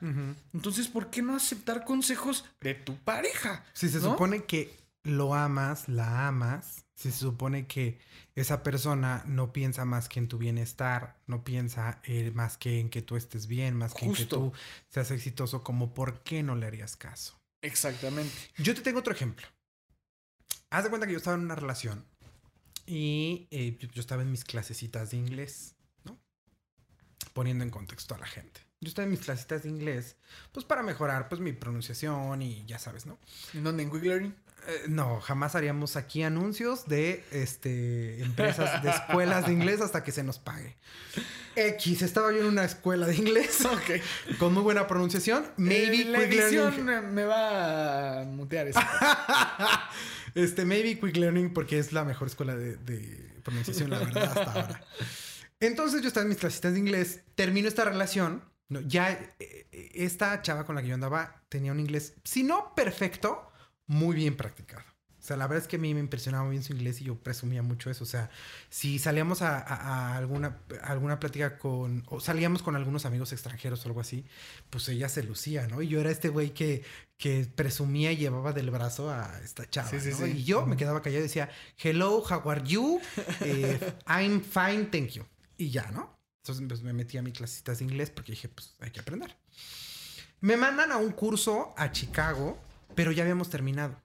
entonces 0.54 0.88
¿por 0.88 1.10
qué 1.10 1.22
no 1.22 1.34
aceptar 1.36 1.84
consejos 1.84 2.44
de 2.60 2.74
tu 2.74 2.96
pareja? 2.98 3.64
Si 3.72 3.88
se 3.88 3.98
¿no? 3.98 4.12
supone 4.12 4.44
que 4.44 4.74
lo 5.02 5.34
amas, 5.34 5.88
la 5.88 6.28
amas, 6.28 6.84
si 6.94 7.10
se 7.10 7.18
supone 7.18 7.66
que 7.66 7.98
esa 8.34 8.62
persona 8.62 9.22
no 9.26 9.52
piensa 9.52 9.84
más 9.84 10.08
que 10.08 10.18
en 10.20 10.28
tu 10.28 10.38
bienestar, 10.38 11.18
no 11.26 11.42
piensa 11.42 12.00
eh, 12.04 12.30
más 12.34 12.56
que 12.58 12.78
en 12.80 12.90
que 12.90 13.02
tú 13.02 13.16
estés 13.16 13.46
bien, 13.46 13.74
más 13.76 13.92
que 13.94 14.04
en 14.04 14.14
que 14.14 14.26
tú 14.26 14.52
seas 14.88 15.10
exitoso, 15.10 15.64
como 15.64 15.94
por 15.94 16.22
qué 16.22 16.42
no 16.42 16.54
le 16.54 16.66
harías 16.66 16.96
caso. 16.96 17.40
Exactamente. 17.62 18.32
Yo 18.58 18.74
te 18.74 18.82
tengo 18.82 19.00
otro 19.00 19.12
ejemplo. 19.12 19.46
Haz 20.70 20.84
de 20.84 20.90
cuenta 20.90 21.06
que 21.06 21.12
yo 21.12 21.18
estaba 21.18 21.36
en 21.36 21.42
una 21.44 21.56
relación 21.56 22.04
y 22.86 23.48
eh, 23.50 23.76
yo- 23.92 24.00
estaba 24.00 24.22
en 24.22 24.30
mis 24.30 24.44
clasecitas 24.44 25.10
de 25.10 25.16
inglés. 25.16 25.74
Poniendo 27.32 27.64
en 27.64 27.70
contexto 27.70 28.14
a 28.14 28.18
la 28.18 28.26
gente. 28.26 28.60
Yo 28.80 28.88
estaba 28.88 29.04
en 29.04 29.10
mis 29.10 29.20
clasecitas 29.20 29.62
de 29.64 29.68
inglés, 29.68 30.16
pues 30.52 30.64
para 30.64 30.82
mejorar 30.82 31.28
pues 31.28 31.40
mi 31.40 31.52
pronunciación 31.52 32.40
y 32.40 32.64
ya 32.66 32.78
sabes, 32.78 33.04
¿no? 33.06 33.18
¿En 33.52 33.62
dónde? 33.62 33.82
¿En 33.82 33.90
Quick 33.90 34.04
Learning? 34.04 34.34
Eh, 34.66 34.82
no, 34.88 35.20
jamás 35.20 35.54
haríamos 35.54 35.96
aquí 35.96 36.22
anuncios 36.22 36.86
de 36.86 37.24
este 37.30 38.22
empresas, 38.22 38.82
de 38.82 38.90
escuelas 38.90 39.46
de 39.46 39.52
inglés 39.52 39.80
hasta 39.82 40.02
que 40.02 40.12
se 40.12 40.22
nos 40.22 40.38
pague. 40.38 40.76
X, 41.56 42.02
estaba 42.02 42.30
yo 42.32 42.38
en 42.40 42.46
una 42.46 42.64
escuela 42.64 43.06
de 43.06 43.16
inglés 43.16 43.58
con 44.38 44.54
muy 44.54 44.62
buena 44.62 44.86
pronunciación. 44.86 45.46
Maybe 45.56 46.02
Eh, 46.02 46.04
la 46.06 46.18
Quick 46.20 46.32
edición 46.32 46.70
Learning. 46.70 46.84
me- 46.84 47.00
me 47.02 47.24
va 47.24 48.20
a 48.20 48.24
mutear 48.24 48.66
eso. 48.68 48.80
este, 50.34 50.64
maybe 50.64 50.98
Quick 50.98 51.16
Learning 51.16 51.52
porque 51.52 51.78
es 51.78 51.92
la 51.92 52.04
mejor 52.04 52.28
escuela 52.28 52.54
de, 52.56 52.76
de 52.76 53.30
pronunciación, 53.42 53.90
la 53.90 53.98
verdad, 53.98 54.24
hasta 54.38 54.52
ahora. 54.52 54.84
Entonces 55.60 56.00
yo 56.02 56.08
estaba 56.08 56.22
en 56.22 56.30
mis 56.30 56.38
clasitas 56.38 56.72
de 56.72 56.78
inglés, 56.78 57.20
termino 57.34 57.68
esta 57.68 57.84
relación. 57.84 58.42
No, 58.68 58.80
ya 58.82 59.10
eh, 59.12 59.66
eh, 59.72 59.90
esta 59.94 60.40
chava 60.42 60.64
con 60.64 60.74
la 60.76 60.82
que 60.82 60.88
yo 60.88 60.94
andaba 60.94 61.42
tenía 61.48 61.72
un 61.72 61.80
inglés, 61.80 62.14
si 62.24 62.44
no 62.44 62.72
perfecto, 62.74 63.50
muy 63.86 64.14
bien 64.16 64.36
practicado. 64.36 64.84
O 65.18 65.22
sea, 65.22 65.36
la 65.36 65.46
verdad 65.48 65.64
es 65.64 65.68
que 65.68 65.76
a 65.76 65.78
mí 65.78 65.92
me 65.92 66.00
impresionaba 66.00 66.44
muy 66.44 66.52
bien 66.52 66.62
su 66.62 66.72
inglés 66.72 67.00
y 67.02 67.04
yo 67.04 67.14
presumía 67.16 67.62
mucho 67.62 67.90
eso. 67.90 68.04
O 68.04 68.06
sea, 68.06 68.30
si 68.70 68.98
salíamos 68.98 69.42
a, 69.42 69.58
a- 69.58 70.12
a 70.14 70.16
alguna, 70.16 70.56
a 70.82 70.92
alguna 70.92 71.20
plática 71.20 71.58
con, 71.58 72.04
o 72.08 72.20
salíamos 72.20 72.62
con 72.62 72.74
algunos 72.74 73.04
amigos 73.04 73.32
extranjeros 73.32 73.84
o 73.84 73.88
algo 73.88 74.00
así, 74.00 74.24
pues 74.70 74.88
ella 74.88 75.10
se 75.10 75.22
lucía, 75.24 75.66
¿no? 75.66 75.82
Y 75.82 75.88
yo 75.88 76.00
era 76.00 76.10
este 76.10 76.30
güey 76.30 76.54
que, 76.54 76.84
que 77.18 77.46
presumía 77.54 78.12
y 78.12 78.16
llevaba 78.16 78.52
del 78.54 78.70
brazo 78.70 79.10
a 79.10 79.38
esta 79.44 79.68
chava. 79.68 79.90
Sí, 79.90 80.00
sí, 80.00 80.10
¿no? 80.10 80.16
sí. 80.24 80.30
Y 80.38 80.44
yo 80.44 80.64
me 80.64 80.76
quedaba 80.78 81.02
callado 81.02 81.20
y 81.20 81.24
decía, 81.28 81.50
hello, 81.82 82.22
how 82.22 82.48
are 82.50 82.62
you? 82.64 82.98
Eh, 83.42 83.78
I'm 84.06 84.40
fine, 84.40 84.86
thank 84.86 85.10
you. 85.10 85.24
Y 85.60 85.70
ya, 85.70 85.90
¿no? 85.90 86.18
Entonces 86.42 86.64
pues, 86.66 86.80
me 86.82 86.94
metí 86.94 87.18
a 87.18 87.22
mis 87.22 87.34
clasitas 87.34 87.78
de 87.80 87.84
inglés 87.84 88.08
porque 88.08 88.32
dije, 88.32 88.48
pues 88.48 88.74
hay 88.80 88.90
que 88.90 89.00
aprender. 89.00 89.36
Me 90.40 90.56
mandan 90.56 90.90
a 90.90 90.96
un 90.96 91.12
curso 91.12 91.74
a 91.76 91.92
Chicago, 91.92 92.58
pero 92.94 93.12
ya 93.12 93.22
habíamos 93.24 93.50
terminado. 93.50 94.00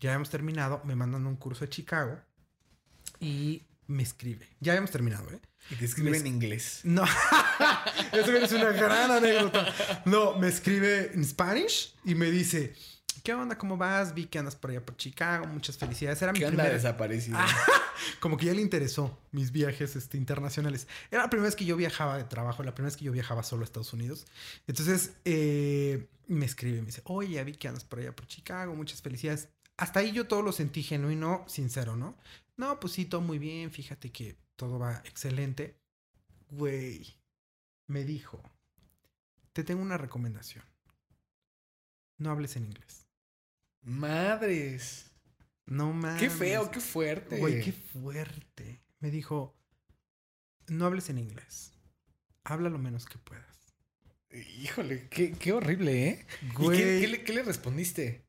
Ya 0.00 0.10
habíamos 0.10 0.30
terminado, 0.30 0.80
me 0.84 0.94
mandan 0.96 1.26
a 1.26 1.28
un 1.28 1.36
curso 1.36 1.64
a 1.64 1.68
Chicago 1.68 2.18
y 3.20 3.62
me 3.86 4.02
escribe. 4.02 4.48
Ya 4.60 4.72
habíamos 4.72 4.90
terminado, 4.90 5.30
¿eh? 5.30 5.40
Y 5.70 5.74
te 5.74 5.84
escribe 5.84 6.12
Me- 6.12 6.16
en 6.18 6.26
inglés. 6.28 6.80
No, 6.84 7.04
eso 8.12 8.32
es 8.36 8.52
una 8.52 8.70
gran 8.72 9.10
anécdota. 9.10 10.02
No, 10.06 10.38
me 10.38 10.48
escribe 10.48 11.12
en 11.12 11.24
Spanish 11.26 11.94
y 12.04 12.14
me 12.14 12.30
dice, 12.30 12.74
¿qué 13.26 13.34
onda? 13.34 13.58
¿Cómo 13.58 13.76
vas? 13.76 14.14
Vi 14.14 14.26
que 14.26 14.38
andas 14.38 14.54
por 14.54 14.70
allá 14.70 14.86
por 14.86 14.96
Chicago, 14.96 15.48
muchas 15.48 15.76
felicidades. 15.76 16.22
Era 16.22 16.32
mi 16.32 16.38
¿Qué 16.38 16.44
anda 16.44 16.62
primera... 16.62 16.76
desaparecido? 16.76 17.36
Como 18.20 18.36
que 18.36 18.46
ya 18.46 18.54
le 18.54 18.62
interesó 18.62 19.18
mis 19.32 19.50
viajes 19.50 19.96
este, 19.96 20.16
internacionales. 20.16 20.86
Era 21.10 21.24
la 21.24 21.28
primera 21.28 21.46
vez 21.46 21.56
que 21.56 21.64
yo 21.64 21.76
viajaba 21.76 22.18
de 22.18 22.22
trabajo, 22.22 22.62
la 22.62 22.72
primera 22.72 22.92
vez 22.92 22.96
que 22.96 23.04
yo 23.04 23.10
viajaba 23.10 23.42
solo 23.42 23.62
a 23.62 23.64
Estados 23.64 23.92
Unidos. 23.92 24.26
Entonces 24.68 25.16
eh, 25.24 26.06
me 26.28 26.46
escribe, 26.46 26.78
me 26.78 26.86
dice, 26.86 27.02
oye, 27.02 27.42
vi 27.42 27.54
que 27.54 27.66
andas 27.66 27.82
por 27.82 27.98
allá 27.98 28.14
por 28.14 28.28
Chicago, 28.28 28.76
muchas 28.76 29.02
felicidades. 29.02 29.48
Hasta 29.76 29.98
ahí 29.98 30.12
yo 30.12 30.28
todo 30.28 30.42
lo 30.42 30.52
sentí 30.52 30.84
genuino, 30.84 31.44
sincero, 31.48 31.96
¿no? 31.96 32.16
No, 32.56 32.78
pues 32.78 32.92
sí, 32.92 33.06
todo 33.06 33.22
muy 33.22 33.40
bien, 33.40 33.72
fíjate 33.72 34.12
que 34.12 34.36
todo 34.54 34.78
va 34.78 35.02
excelente. 35.04 35.80
Güey, 36.50 37.18
me 37.88 38.04
dijo, 38.04 38.40
te 39.52 39.64
tengo 39.64 39.82
una 39.82 39.98
recomendación. 39.98 40.64
No 42.18 42.30
hables 42.30 42.54
en 42.54 42.66
inglés. 42.66 43.05
Madres. 43.86 45.10
No 45.64 45.92
mames. 45.92 46.20
Qué 46.20 46.28
feo, 46.28 46.70
qué 46.70 46.80
fuerte. 46.80 47.38
Güey, 47.38 47.62
qué 47.62 47.72
fuerte. 47.72 48.82
Me 49.00 49.10
dijo, 49.10 49.56
no 50.66 50.86
hables 50.86 51.08
en 51.08 51.18
inglés. 51.18 51.72
Habla 52.44 52.68
lo 52.68 52.78
menos 52.78 53.06
que 53.06 53.18
puedas. 53.18 53.44
Híjole, 54.60 55.08
qué, 55.08 55.32
qué 55.32 55.52
horrible, 55.52 56.08
¿eh? 56.08 56.26
¿Y 56.42 56.48
qué, 56.68 56.98
qué 57.00 57.08
le, 57.08 57.22
qué 57.24 57.32
le 57.32 57.42
respondiste? 57.42 58.24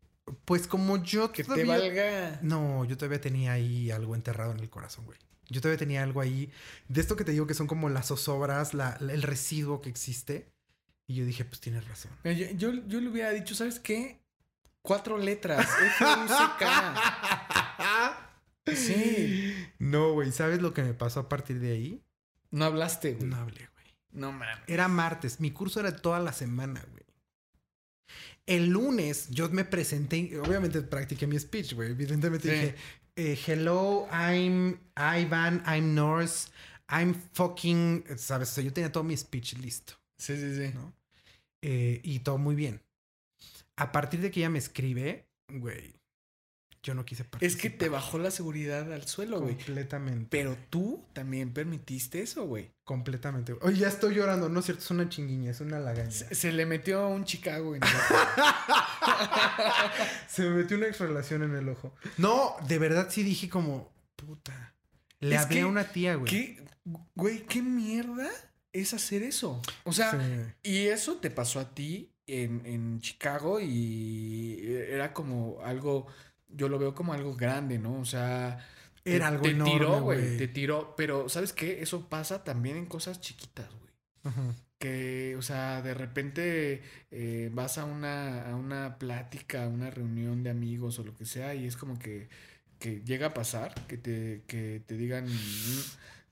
Pues 0.46 0.68
como 0.68 1.02
yo 1.04 1.32
Que 1.32 1.44
te 1.44 1.64
valga. 1.64 2.40
No, 2.44 2.86
yo 2.86 2.96
todavía 2.96 3.20
tenía 3.22 3.54
ahí 3.54 3.90
algo 3.92 4.16
enterrado 4.16 4.52
en 4.52 4.60
el 4.60 4.70
corazón, 4.70 5.06
güey. 5.06 5.18
Yo 5.50 5.60
todavía 5.62 5.80
tenía 5.80 6.04
algo 6.04 6.22
ahí. 6.22 6.52
De 6.88 7.02
esto 7.02 7.16
que 7.16 7.24
te 7.24 7.32
digo 7.32 7.48
que 7.48 7.54
son 7.56 7.68
como 7.68 7.90
las 7.90 8.08
zozobras, 8.08 8.74
la- 8.74 8.98
la- 9.00 9.14
el 9.14 9.24
residuo 9.24 9.82
que 9.82 9.90
existe. 9.90 10.52
Y 11.08 11.16
yo 11.16 11.26
dije, 11.26 11.46
pues 11.46 11.62
tienes 11.62 11.88
razón. 11.88 12.12
Yo, 12.24 12.32
yo, 12.34 12.74
yo 12.88 13.00
le 13.02 13.10
hubiera 13.10 13.32
dicho, 13.32 13.56
¿sabes 13.56 13.80
qué? 13.80 14.20
Cuatro 14.88 15.18
letras. 15.18 15.68
F-U-C-K. 16.00 16.64
Sí. 18.76 19.54
No, 19.80 20.12
güey. 20.12 20.32
¿Sabes 20.34 20.62
lo 20.62 20.74
que 20.74 20.84
me 20.84 20.94
pasó 20.94 21.22
a 21.22 21.30
partir 21.30 21.60
de 21.60 21.72
ahí? 21.72 22.04
No 22.52 22.66
hablaste, 22.66 23.14
güey. 23.14 23.30
No 23.30 23.36
No, 23.38 23.42
hablé, 23.44 23.70
güey. 23.74 24.32
mames. 24.32 24.48
Era 24.68 24.88
martes. 24.90 25.40
Mi 25.40 25.52
curso 25.52 25.80
era 25.80 25.96
toda 25.96 26.20
la 26.20 26.34
semana, 26.34 26.86
güey. 26.92 27.04
El 28.46 28.68
lunes 28.70 29.30
yo 29.30 29.50
me 29.50 29.64
presenté, 29.66 30.38
obviamente 30.40 30.82
practiqué 30.82 31.28
mi 31.28 31.38
speech, 31.40 31.74
güey. 31.74 31.92
Evidentemente 31.92 32.50
Sí. 32.50 32.54
dije, 32.56 32.76
eh, 33.16 33.40
hello, 33.48 34.08
I'm 34.12 34.80
Ivan, 34.98 35.64
I'm 35.66 35.96
Norse, 35.96 36.50
I'm 36.90 37.14
fucking, 37.34 38.04
¿sabes? 38.18 38.52
O 38.52 38.54
sea, 38.56 38.64
yo 38.64 38.72
tenía 38.74 38.92
todo 38.92 39.04
mi 39.04 39.16
speech 39.18 39.54
listo, 39.58 39.94
Sí, 40.18 40.36
sí, 40.38 40.56
sí. 40.56 40.72
¿no? 40.74 40.94
Eh, 41.62 42.00
y 42.04 42.20
todo 42.20 42.38
muy 42.38 42.56
bien. 42.56 42.82
A 43.78 43.92
partir 43.92 44.22
de 44.22 44.32
que 44.32 44.40
ella 44.42 44.50
me 44.50 44.60
escribe, 44.60 45.30
güey, 45.50 45.96
yo 46.84 46.94
no 46.94 47.06
quise 47.06 47.24
participar. 47.26 47.56
Es 47.56 47.62
que 47.62 47.70
te 47.70 47.90
bajó 47.90 48.18
la 48.18 48.32
seguridad 48.32 48.92
al 48.94 49.08
suelo, 49.08 49.42
güey. 49.42 49.56
Completamente. 49.56 50.28
Pero 50.30 50.58
tú 50.70 51.06
también 51.14 51.54
permitiste 51.54 52.22
eso, 52.22 52.46
güey. 52.46 52.72
Completamente. 52.84 53.54
Oye, 53.62 53.78
ya 53.80 53.88
estoy 53.90 54.16
llorando. 54.16 54.48
No 54.50 54.60
es 54.60 54.66
cierto, 54.66 54.84
es 54.84 54.92
una 54.92 55.10
chinguiña, 55.10 55.52
es 55.52 55.60
una 55.62 55.80
lagaña. 55.80 56.12
Se, 56.12 56.34
se 56.34 56.52
le 56.54 56.66
metió 56.66 57.08
un 57.10 57.26
Chicago 57.26 57.76
en 57.76 57.82
Se 60.28 60.44
me 60.44 60.50
metió 60.52 60.78
una 60.78 60.88
ex 60.88 61.00
relación 61.00 61.44
en 61.44 61.56
el 61.56 61.70
ojo. 61.70 61.94
No, 62.18 62.56
de 62.68 62.80
verdad 62.80 63.08
sí 63.10 63.24
dije 63.24 63.50
como, 63.50 63.92
puta. 64.16 64.76
Le 65.20 65.36
Es 65.36 65.42
hablé 65.42 65.56
que- 65.58 65.62
a 65.62 65.68
una 65.68 65.92
tía, 65.92 66.16
güey. 66.16 66.30
¿Qué, 66.32 66.66
güey, 67.16 67.46
qué 67.46 67.62
mierda 67.62 68.30
es 68.72 68.94
hacer 68.94 69.24
eso? 69.24 69.62
O 69.84 69.92
sea, 69.94 70.12
Sí. 70.12 70.72
y 70.72 70.88
eso 70.88 71.18
te 71.18 71.32
pasó 71.32 71.60
a 71.60 71.74
ti 71.74 72.14
en, 72.28 72.66
en 72.66 73.00
Chicago 73.02 73.60
y 73.62 74.60
era 74.90 75.14
como 75.14 75.60
algo, 75.64 76.08
yo 76.50 76.70
lo 76.70 76.80
veo 76.80 76.94
como 76.96 77.14
algo 77.14 77.36
grande, 77.36 77.80
¿no? 77.80 78.00
O 78.00 78.06
sea, 78.06 78.60
Era 79.06 79.28
algo 79.30 79.44
te 79.44 79.56
tiró, 79.56 80.02
güey. 80.02 80.38
te 80.38 80.48
tiró, 80.48 80.96
pero 80.98 81.30
¿sabes 81.30 81.54
qué? 81.54 81.82
Eso 81.82 82.10
pasa 82.10 82.44
también 82.44 82.78
en 82.78 82.86
cosas 82.88 83.22
chiquitas, 83.22 83.70
güey. 83.80 83.94
Que, 84.80 85.36
o 85.38 85.42
sea, 85.42 85.82
de 85.82 85.94
repente 85.96 86.84
eh, 87.10 87.50
vas 87.54 87.80
a 87.80 87.86
una, 87.86 88.50
a 88.52 88.56
una 88.56 89.00
plática, 89.00 89.64
a 89.64 89.68
una 89.70 89.90
reunión 89.90 90.44
de 90.44 90.52
amigos 90.52 91.00
o 91.00 91.04
lo 91.04 91.16
que 91.16 91.26
sea, 91.26 91.56
y 91.56 91.66
es 91.66 91.76
como 91.78 91.98
que, 91.98 92.30
que 92.80 93.02
llega 93.04 93.28
a 93.28 93.34
pasar, 93.34 93.74
que 93.88 93.98
te, 93.98 94.44
que 94.48 94.84
te 94.86 94.96
digan 94.98 95.26
mm, 95.28 95.82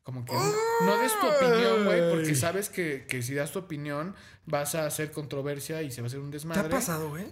como 0.06 0.24
que 0.24 0.34
no, 0.34 0.98
des 1.00 1.20
tu 1.20 1.28
opinión, 1.28 1.84
güey, 1.86 2.12
porque 2.12 2.36
sabes 2.36 2.70
que, 2.70 3.08
que 3.10 3.24
si 3.24 3.34
das 3.34 3.52
tu 3.52 3.58
opinión 3.60 4.16
vas 4.46 4.76
a 4.76 4.86
hacer 4.86 5.12
controversia 5.12 5.82
y 5.82 5.90
se 5.90 6.02
va 6.02 6.06
a 6.06 6.08
hacer 6.10 6.20
un 6.20 6.30
¿Te 6.30 6.36
desmadre. 6.36 6.68
ha 6.68 6.70
pasado, 6.70 7.10
güey? 7.10 7.26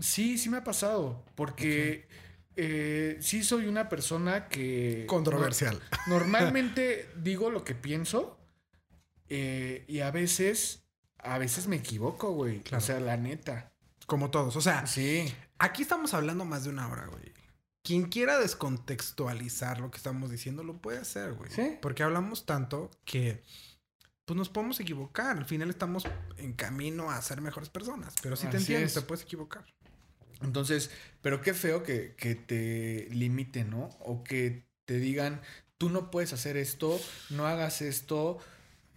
Sí, 0.00 0.38
sí 0.38 0.48
me 0.48 0.56
ha 0.56 0.64
pasado, 0.64 1.22
porque 1.34 2.08
eh, 2.56 3.18
sí 3.20 3.44
soy 3.44 3.66
una 3.66 3.90
persona 3.90 4.48
que... 4.48 5.04
Controversial. 5.06 5.78
Normalmente 6.06 7.10
digo 7.22 7.50
lo 7.50 7.62
que 7.62 7.74
pienso 7.74 8.38
eh, 9.28 9.84
y 9.86 10.00
a 10.00 10.10
veces, 10.10 10.84
a 11.18 11.36
veces 11.36 11.66
me 11.66 11.76
equivoco, 11.76 12.32
güey. 12.32 12.60
Claro. 12.60 12.82
O 12.82 12.86
sea, 12.86 13.00
la 13.00 13.18
neta. 13.18 13.70
Como 14.06 14.30
todos. 14.30 14.56
O 14.56 14.62
sea, 14.62 14.86
Sí. 14.86 15.30
aquí 15.58 15.82
estamos 15.82 16.14
hablando 16.14 16.46
más 16.46 16.64
de 16.64 16.70
una 16.70 16.88
hora, 16.88 17.06
güey. 17.06 17.34
Quien 17.88 18.10
quiera 18.10 18.38
descontextualizar 18.38 19.80
lo 19.80 19.90
que 19.90 19.96
estamos 19.96 20.30
diciendo 20.30 20.62
lo 20.62 20.76
puede 20.76 20.98
hacer, 20.98 21.32
güey. 21.32 21.50
Sí. 21.50 21.78
Porque 21.80 22.02
hablamos 22.02 22.44
tanto 22.44 22.90
que 23.06 23.42
pues 24.26 24.36
nos 24.36 24.50
podemos 24.50 24.78
equivocar. 24.78 25.38
Al 25.38 25.46
final 25.46 25.70
estamos 25.70 26.04
en 26.36 26.52
camino 26.52 27.10
a 27.10 27.22
ser 27.22 27.40
mejores 27.40 27.70
personas. 27.70 28.14
Pero 28.22 28.36
sí 28.36 28.42
te 28.48 28.58
Así 28.58 28.74
entiendo, 28.74 28.86
es. 28.88 28.92
te 28.92 29.00
puedes 29.00 29.24
equivocar. 29.24 29.64
Entonces, 30.42 30.90
pero 31.22 31.40
qué 31.40 31.54
feo 31.54 31.82
que, 31.82 32.14
que 32.14 32.34
te 32.34 33.08
limiten, 33.10 33.70
¿no? 33.70 33.88
O 34.00 34.22
que 34.22 34.68
te 34.84 34.98
digan, 34.98 35.40
tú 35.78 35.88
no 35.88 36.10
puedes 36.10 36.34
hacer 36.34 36.58
esto, 36.58 37.00
no 37.30 37.46
hagas 37.46 37.80
esto. 37.80 38.36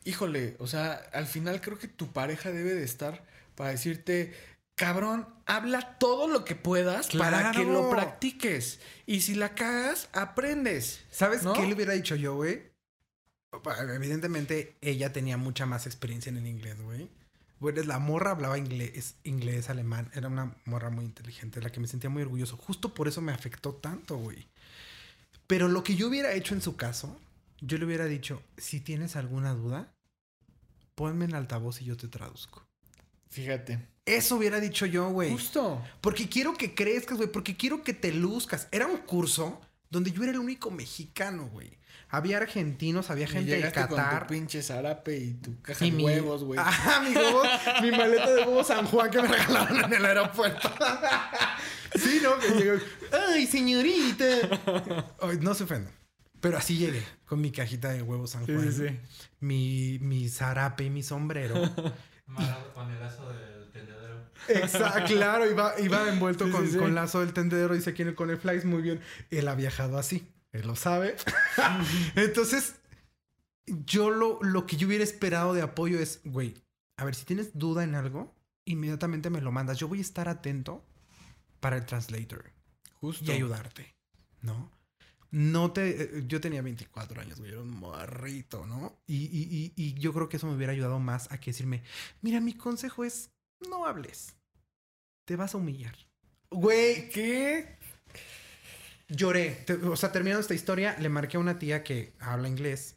Híjole, 0.03 0.57
o 0.59 0.67
sea, 0.67 0.95
al 1.13 1.27
final 1.27 1.61
creo 1.61 1.79
que 1.79 1.87
tu 1.87 2.11
pareja 2.11 2.51
debe 2.51 2.73
de 2.73 2.83
estar 2.83 3.23
para 3.55 3.69
decirte, 3.69 4.33
cabrón, 4.81 5.27
habla 5.45 5.99
todo 5.99 6.27
lo 6.27 6.43
que 6.43 6.55
puedas 6.55 7.07
para 7.15 7.51
que 7.51 7.63
lo 7.63 7.91
practiques. 7.91 8.79
Y 9.05 9.21
si 9.21 9.35
la 9.35 9.53
cagas, 9.53 10.09
aprendes. 10.11 11.05
¿Sabes 11.11 11.43
¿No? 11.43 11.53
qué 11.53 11.67
le 11.67 11.75
hubiera 11.75 11.93
dicho 11.93 12.15
yo, 12.15 12.33
güey? 12.33 12.63
Evidentemente, 13.93 14.77
ella 14.81 15.13
tenía 15.13 15.37
mucha 15.37 15.67
más 15.67 15.85
experiencia 15.85 16.31
en 16.31 16.37
el 16.37 16.47
inglés, 16.47 16.81
güey. 16.81 17.11
Güey, 17.59 17.75
la 17.85 17.99
morra 17.99 18.31
hablaba 18.31 18.57
inglés, 18.57 19.17
inglés, 19.23 19.69
alemán. 19.69 20.09
Era 20.15 20.29
una 20.29 20.55
morra 20.65 20.89
muy 20.89 21.05
inteligente, 21.05 21.59
de 21.59 21.65
la 21.65 21.71
que 21.71 21.79
me 21.79 21.87
sentía 21.87 22.09
muy 22.09 22.23
orgulloso. 22.23 22.57
Justo 22.57 22.95
por 22.95 23.07
eso 23.07 23.21
me 23.21 23.33
afectó 23.33 23.75
tanto, 23.75 24.17
güey. 24.17 24.47
Pero 25.45 25.67
lo 25.67 25.83
que 25.83 25.95
yo 25.95 26.07
hubiera 26.07 26.33
hecho 26.33 26.55
en 26.55 26.61
su 26.63 26.75
caso, 26.75 27.19
yo 27.59 27.77
le 27.77 27.85
hubiera 27.85 28.05
dicho, 28.05 28.41
si 28.57 28.79
tienes 28.79 29.15
alguna 29.15 29.53
duda, 29.53 29.93
ponme 30.95 31.25
en 31.25 31.35
altavoz 31.35 31.83
y 31.83 31.85
yo 31.85 31.95
te 31.97 32.07
traduzco. 32.07 32.65
Fíjate. 33.29 33.90
Eso 34.05 34.35
hubiera 34.37 34.59
dicho 34.59 34.85
yo, 34.85 35.09
güey. 35.09 35.31
Justo. 35.31 35.81
Porque 36.01 36.27
quiero 36.27 36.53
que 36.55 36.73
crezcas, 36.73 37.17
güey. 37.17 37.31
Porque 37.31 37.55
quiero 37.55 37.83
que 37.83 37.93
te 37.93 38.11
luzcas. 38.11 38.67
Era 38.71 38.87
un 38.87 38.97
curso 38.97 39.61
donde 39.89 40.11
yo 40.11 40.23
era 40.23 40.31
el 40.31 40.39
único 40.39 40.71
mexicano, 40.71 41.47
güey. 41.51 41.77
Había 42.09 42.37
argentinos, 42.37 43.09
había 43.09 43.25
gente 43.27 43.51
de 43.51 43.57
llegaste 43.57 43.87
con 43.87 43.97
Qatar. 43.97 44.27
tu 44.27 44.33
pinche 44.33 44.61
zarape 44.61 45.17
y 45.17 45.33
tu 45.35 45.61
caja 45.61 45.85
y 45.85 45.91
de 45.91 45.97
mi- 45.97 46.03
huevos, 46.03 46.43
güey. 46.43 46.59
Ajá, 46.59 46.99
mi 47.01 47.15
huevo, 47.15 47.41
mi 47.81 47.91
maleta 47.91 48.31
de 48.33 48.41
huevo 48.43 48.63
San 48.65 48.85
Juan 48.85 49.09
que 49.11 49.21
me 49.21 49.27
regalaron 49.29 49.85
en 49.85 49.93
el 49.93 50.05
aeropuerto. 50.05 50.69
sí, 51.95 52.19
¿no? 52.21 52.37
Que 52.39 52.49
llegó, 52.49 52.79
Ay, 53.29 53.47
señorita. 53.47 54.25
Ay, 55.21 55.37
no 55.39 55.53
se 55.53 55.63
ofendan. 55.63 55.93
Pero 56.41 56.57
así 56.57 56.75
llegué, 56.77 57.03
con 57.25 57.39
mi 57.39 57.51
cajita 57.51 57.89
de 57.89 58.01
huevo 58.01 58.27
San 58.27 58.45
Juan. 58.45 58.73
sí, 58.73 58.87
sí. 58.89 58.99
Mi, 59.39 59.99
mi 60.01 60.27
zarape 60.27 60.85
y 60.85 60.89
mi 60.89 61.03
sombrero. 61.03 61.55
Amarrado 62.27 62.73
con 62.73 62.91
el 62.91 62.99
lazo 62.99 63.29
del 63.29 63.37
tendedero. 63.37 63.50
Exacto, 64.47 65.13
claro, 65.13 65.49
iba, 65.49 65.79
iba 65.79 66.09
envuelto 66.11 66.45
Sí, 66.45 66.51
con, 66.51 66.65
sí, 66.65 66.71
sí. 66.73 66.77
con 66.77 66.95
lazo 66.95 67.19
del 67.21 67.33
tendedero, 67.33 67.73
dice 67.75 67.91
aquí 67.91 68.01
en 68.01 68.09
el 68.09 68.15
con 68.15 68.29
el 68.29 68.37
flies, 68.37 68.65
muy 68.65 68.81
bien. 68.81 68.99
Él 69.29 69.47
ha 69.47 69.55
viajado 69.55 69.97
así, 69.97 70.27
él 70.51 70.65
lo 70.67 70.75
sabe. 70.75 71.15
Entonces, 72.15 72.75
yo 73.65 74.09
lo, 74.09 74.39
lo 74.41 74.65
que 74.65 74.77
yo 74.77 74.87
hubiera 74.87 75.03
esperado 75.03 75.53
de 75.53 75.61
apoyo 75.61 75.99
es, 75.99 76.21
güey, 76.25 76.55
a 76.97 77.05
ver, 77.05 77.15
si 77.15 77.25
tienes 77.25 77.57
duda 77.57 77.83
en 77.83 77.95
algo, 77.95 78.35
inmediatamente 78.65 79.29
me 79.29 79.41
lo 79.41 79.51
mandas. 79.51 79.77
Yo 79.77 79.87
voy 79.87 79.99
a 79.99 80.01
estar 80.01 80.27
atento 80.29 80.85
para 81.59 81.77
el 81.77 81.85
translator 81.85 82.51
Justo. 82.93 83.25
y 83.25 83.31
ayudarte, 83.35 83.95
¿no? 84.41 84.71
No 85.29 85.71
te... 85.71 86.03
eh, 86.17 86.23
Yo 86.27 86.41
tenía 86.41 86.61
24 86.61 87.21
años, 87.21 87.39
güey, 87.39 87.51
era 87.51 87.61
un 87.61 87.69
morrito, 87.69 88.65
¿no? 88.67 89.01
Y, 89.07 89.15
y- 89.27 89.73
y- 89.77 89.81
y 89.81 89.93
yo 89.93 90.11
creo 90.13 90.27
que 90.27 90.37
eso 90.37 90.47
me 90.47 90.55
hubiera 90.55 90.73
ayudado 90.73 90.99
más 90.99 91.31
a 91.31 91.39
que 91.39 91.51
decirme, 91.51 91.83
mira, 92.21 92.41
mi 92.41 92.53
consejo 92.53 93.05
es, 93.05 93.29
no 93.69 93.85
hables. 93.85 94.35
Te 95.25 95.35
vas 95.35 95.53
a 95.53 95.57
humillar. 95.57 95.95
Güey, 96.49 97.09
¿Qué? 97.09 97.77
lloré. 99.07 99.65
O 99.89 99.95
sea, 99.95 100.11
terminando 100.11 100.41
esta 100.41 100.53
historia, 100.53 100.95
le 100.99 101.09
marqué 101.09 101.37
a 101.37 101.39
una 101.39 101.59
tía 101.59 101.83
que 101.83 102.13
habla 102.19 102.47
inglés 102.47 102.95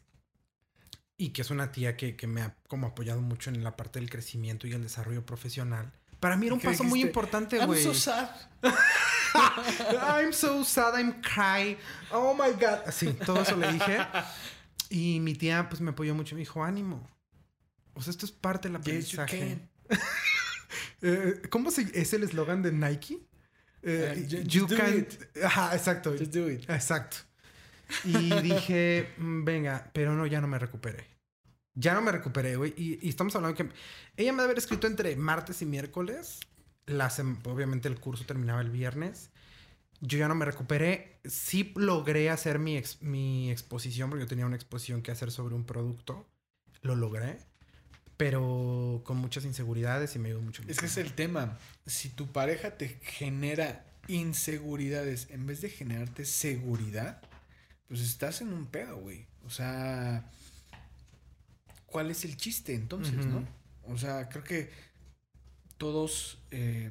y 1.17 1.31
que 1.31 1.43
es 1.43 1.51
una 1.51 1.71
tía 1.73 1.97
que, 1.97 2.17
que 2.17 2.27
me 2.27 2.43
ha 2.43 2.57
como 2.69 2.87
apoyado 2.89 3.21
mucho 3.21 3.51
en 3.51 3.63
la 3.65 3.77
parte 3.77 3.99
del 4.01 4.11
crecimiento 4.11 4.67
y 4.67 4.73
el 4.73 4.83
desarrollo 4.83 5.25
profesional. 5.27 5.93
Para 6.21 6.37
mí 6.37 6.47
era 6.47 6.55
un 6.55 6.61
¿Qué 6.61 6.69
paso 6.69 6.85
muy 6.85 7.01
importante, 7.03 7.57
I'm 7.59 7.67
güey. 7.67 7.83
so 7.83 7.93
sad. 7.95 8.31
I'm 9.35 10.33
so 10.33 10.65
sad, 10.65 10.95
I'm 10.99 11.21
cry. 11.21 11.77
Oh 12.11 12.35
my 12.35 12.53
God. 12.53 12.91
Sí, 12.93 13.13
todo 13.27 13.43
eso 13.43 13.57
le 13.57 13.73
dije. 13.73 13.99
Y 14.91 15.21
mi 15.21 15.35
tía, 15.35 15.69
pues 15.69 15.81
me 15.81 15.91
apoyó 15.91 16.15
mucho. 16.15 16.35
Me 16.37 16.41
dijo, 16.41 16.63
ánimo. 16.65 17.07
O 17.95 18.03
sea, 18.03 18.11
esto 18.13 18.25
es 18.27 18.33
parte 18.33 18.69
del 18.69 18.81
Yes, 18.83 19.11
you 19.11 19.21
aprendizaje. 19.21 19.59
can. 19.89 19.99
Eh, 21.03 21.43
¿Cómo 21.51 21.71
se, 21.71 21.83
es 22.01 22.13
el 22.15 22.23
eslogan 22.23 22.63
de 22.63 22.73
Nike? 22.73 23.19
Eh, 23.83 24.27
ju- 24.29 24.43
you 24.45 24.67
can. 24.67 24.99
it. 24.99 25.15
Ajá, 25.45 25.75
exacto. 25.75 26.13
Just 26.19 26.33
do 26.35 26.51
it. 26.51 26.69
Exacto. 26.71 27.19
Y 28.05 28.41
dije, 28.41 29.11
"Mm, 29.19 29.45
venga, 29.45 29.91
pero 29.93 30.15
no, 30.15 30.27
ya 30.27 30.41
no 30.41 30.49
me 30.49 30.59
recuperé. 30.59 31.07
Ya 31.75 31.93
no 31.93 32.01
me 32.03 32.13
recuperé, 32.13 32.57
güey. 32.57 32.73
Y, 32.77 32.99
y 33.03 33.09
estamos 33.09 33.35
hablando 33.37 33.57
que 33.57 33.69
ella 34.17 34.33
me 34.33 34.37
debe 34.39 34.45
haber 34.45 34.59
escrito 34.59 34.87
entre 34.87 35.17
martes 35.17 35.61
y 35.61 35.67
miércoles. 35.67 36.41
La 36.87 37.09
sem- 37.11 37.39
obviamente 37.47 37.89
el 37.89 37.99
curso 38.01 38.25
terminaba 38.25 38.61
el 38.63 38.71
viernes. 38.71 39.31
Yo 40.01 40.19
ya 40.19 40.29
no 40.29 40.35
me 40.35 40.45
recuperé. 40.45 41.21
Sí 41.25 41.73
logré 41.77 42.31
hacer 42.31 42.59
mi, 42.59 42.77
ex- 42.77 43.03
mi 43.03 43.51
exposición, 43.51 44.09
porque 44.11 44.25
yo 44.25 44.29
tenía 44.29 44.47
una 44.47 44.57
exposición 44.57 45.03
que 45.03 45.11
hacer 45.13 45.31
sobre 45.31 45.55
un 45.55 45.65
producto. 45.65 46.27
Lo 46.83 46.95
logré. 46.95 47.39
Pero 48.17 49.03
con 49.05 49.17
muchas 49.17 49.45
inseguridades 49.45 50.15
y 50.15 50.19
me 50.19 50.29
dio 50.29 50.41
mucho 50.41 50.63
Es 50.69 50.79
que 50.79 50.87
es 50.87 50.97
el 50.99 51.13
tema. 51.15 51.59
Si 51.87 52.11
tu 52.11 52.29
pareja 52.29 52.77
te 52.77 52.89
genera 53.03 53.85
inseguridades 54.07 55.29
en 55.31 55.47
vez 55.47 55.61
de 55.63 55.71
generarte 55.71 56.25
seguridad, 56.25 57.21
pues 57.89 58.01
estás 58.01 58.41
en 58.41 58.53
un 58.53 58.67
pedo, 58.67 58.99
güey. 58.99 59.27
O 59.45 59.51
sea, 59.51 60.31
¿cuál 61.87 62.11
es 62.11 62.25
el 62.25 62.37
chiste 62.37 62.75
entonces, 62.75 63.27
no? 63.27 63.47
O 63.89 63.99
sea, 63.99 64.29
creo 64.29 64.45
que 64.45 64.71
todos 65.77 66.39
eh, 66.51 66.91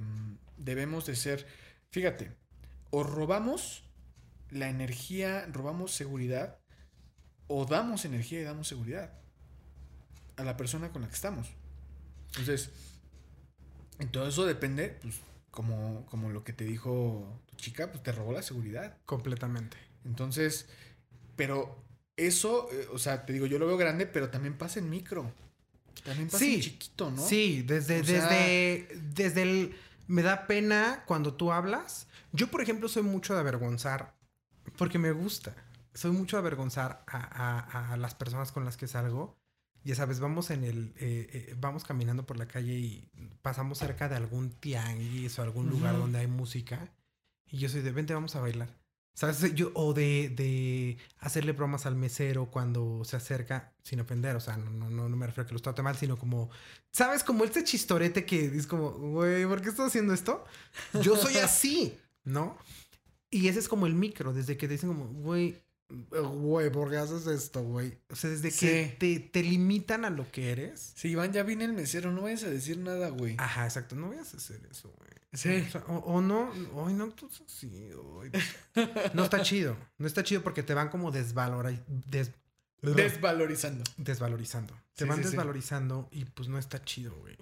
debemos 0.58 1.06
de 1.06 1.16
ser, 1.16 1.48
fíjate, 1.92 2.32
o 2.92 3.04
robamos 3.04 3.86
la 4.50 4.70
energía, 4.70 5.48
robamos 5.52 5.94
seguridad, 5.94 6.60
o 7.48 7.66
damos 7.66 8.06
energía 8.06 8.42
y 8.42 8.44
damos 8.44 8.68
seguridad 8.68 9.23
a 10.38 10.44
la 10.44 10.58
persona 10.58 10.92
con 10.92 11.02
la 11.02 11.08
que 11.08 11.16
estamos. 11.16 11.48
Entonces, 12.30 12.72
en 14.00 14.10
todo 14.12 14.28
eso 14.28 14.46
depende, 14.46 14.98
pues, 15.02 15.16
como, 15.52 16.06
como 16.08 16.30
lo 16.30 16.44
que 16.44 16.54
te 16.54 16.64
dijo 16.66 17.40
tu 17.46 17.56
chica, 17.58 17.92
pues 17.92 18.02
te 18.04 18.12
robó 18.12 18.34
la 18.34 18.42
seguridad. 18.42 18.98
Completamente. 19.06 19.78
Entonces, 20.06 20.68
pero 21.36 21.78
eso, 22.18 22.70
eh, 22.72 22.88
o 22.92 22.98
sea, 22.98 23.26
te 23.26 23.34
digo, 23.34 23.46
yo 23.46 23.60
lo 23.60 23.68
veo 23.68 23.78
grande, 23.78 24.06
pero 24.08 24.30
también 24.30 24.58
pasa 24.58 24.80
en 24.80 24.90
micro. 24.90 25.32
También 26.04 26.28
pasa 26.28 26.40
Sí, 26.40 26.56
en 26.56 26.62
chiquito, 26.62 27.12
¿no? 27.12 27.22
Sí, 27.26 27.62
desde, 27.62 28.02
O 28.02 28.04
sea- 28.04 28.28
desde, 28.30 28.88
desde 29.14 29.42
el... 29.44 29.76
Me 30.08 30.22
da 30.22 30.48
pena 30.48 31.04
cuando 31.08 31.36
tú 31.36 31.52
hablas. 31.54 32.08
Yo, 32.34 32.50
por 32.52 32.62
ejemplo, 32.62 32.90
soy 32.90 33.04
mucho 33.04 33.34
de 33.36 33.40
avergonzar 33.40 34.14
porque 34.78 35.00
me 35.00 35.12
gusta. 35.12 35.56
Soy 35.94 36.12
mucho 36.12 36.36
de 36.36 36.42
avergonzar 36.42 37.04
a, 37.08 37.18
a- 37.20 37.94
a 37.94 37.98
las 37.98 38.14
personas 38.16 38.52
con 38.52 38.66
las 38.66 38.76
que 38.76 38.88
salgo. 38.88 39.38
Ya 39.84 39.96
sabes, 39.96 40.20
vamos 40.20 40.50
en 40.50 40.64
el... 40.64 40.94
eh, 40.98 41.28
eh, 41.32 41.56
vamos 41.60 41.84
caminando 41.84 42.26
por 42.26 42.38
la 42.38 42.48
calle 42.48 42.74
y 42.74 43.10
pasamos 43.42 43.80
cerca 43.80 44.08
de 44.08 44.16
algún 44.16 44.52
tianguis 44.52 45.38
o 45.38 45.42
algún 45.42 45.70
lugar 45.70 45.98
donde 45.98 46.20
hay 46.20 46.28
música. 46.28 46.94
Y 47.50 47.58
yo 47.58 47.70
soy 47.70 47.82
de, 47.82 47.92
vente, 47.92 48.14
vamos 48.14 48.36
a 48.36 48.42
bailar. 48.42 48.70
¿Sabes? 49.16 49.54
Yo, 49.54 49.72
o 49.76 49.94
de, 49.94 50.30
de 50.36 50.98
hacerle 51.20 51.52
bromas 51.52 51.86
al 51.86 51.96
mesero 51.96 52.50
cuando 52.50 53.04
se 53.06 53.16
acerca, 53.16 53.72
sin 53.84 54.00
ofender, 54.00 54.36
o 54.36 54.40
sea, 54.40 54.58
no, 54.58 54.72
no, 54.72 54.90
no, 54.90 55.08
no 55.08 55.16
me 55.16 55.28
refiero 55.28 55.44
a 55.44 55.48
que 55.48 55.54
lo 55.54 55.60
trate 55.60 55.84
mal, 55.84 55.96
sino 55.96 56.18
como, 56.18 56.50
¿sabes? 56.92 57.24
Como 57.24 57.44
este 57.44 57.64
chistorete 57.64 58.26
que 58.26 58.46
es 58.46 58.66
como, 58.66 58.90
güey, 58.90 59.46
¿por 59.46 59.62
qué 59.62 59.70
estás 59.70 59.88
haciendo 59.88 60.16
esto? 60.16 60.44
Yo 61.04 61.16
soy 61.16 61.38
así, 61.38 61.96
¿no? 62.24 62.58
Y 63.30 63.50
ese 63.50 63.60
es 63.60 63.68
como 63.68 63.86
el 63.86 63.94
micro, 63.94 64.34
desde 64.34 64.58
que 64.58 64.68
te 64.68 64.74
dicen 64.74 64.90
como, 64.90 65.06
güey, 65.06 65.63
güey, 66.12 66.72
¿por 66.72 66.90
qué 66.90 66.98
haces 66.98 67.28
esto, 67.28 67.62
güey? 67.64 67.98
O 68.10 68.16
sea, 68.16 68.30
desde 68.30 68.50
que 68.52 68.86
Sí. 68.90 68.96
te, 68.98 69.20
te 69.20 69.44
limitan 69.44 70.06
a 70.06 70.10
lo 70.10 70.30
que 70.32 70.52
eres. 70.52 70.94
Si 70.96 71.10
Iván 71.10 71.32
ya 71.34 71.44
viene 71.44 71.66
el 71.66 71.74
mesero, 71.74 72.12
no 72.12 72.22
vayas 72.24 72.44
a 72.44 72.50
decir 72.50 72.78
nada, 72.78 73.10
güey. 73.10 73.36
Ajá, 73.38 73.66
exacto, 73.66 73.96
no 73.96 74.10
vayas 74.10 74.34
a 74.34 74.38
hacer 74.38 74.62
eso, 74.72 74.94
güey. 74.98 75.10
Sí. 75.34 75.64
O, 75.68 75.72
sea, 75.72 75.84
o- 75.88 75.98
o 76.14 76.22
no, 76.22 76.52
ay, 76.88 76.94
no, 76.94 77.10
tú 77.10 77.30
sí. 77.48 77.90
No 79.14 79.24
está 79.24 79.42
chido. 79.42 79.76
No 79.98 80.06
está 80.08 80.24
chido 80.24 80.44
porque 80.44 80.62
te 80.64 80.74
van 80.74 80.90
como 80.90 81.12
desvalora- 81.12 81.84
des- 81.88 82.32
Desvalorizando. 82.82 83.84
desvalorizando. 83.98 84.74
Te 84.96 85.06
Sí, 85.06 85.10
van 85.10 85.18
sí, 85.18 85.24
sí. 85.24 85.30
desvalorizando 85.30 86.08
y 86.12 86.26
pues 86.26 86.50
no 86.50 86.58
está 86.60 86.84
chido, 86.84 87.16
güey. 87.16 87.36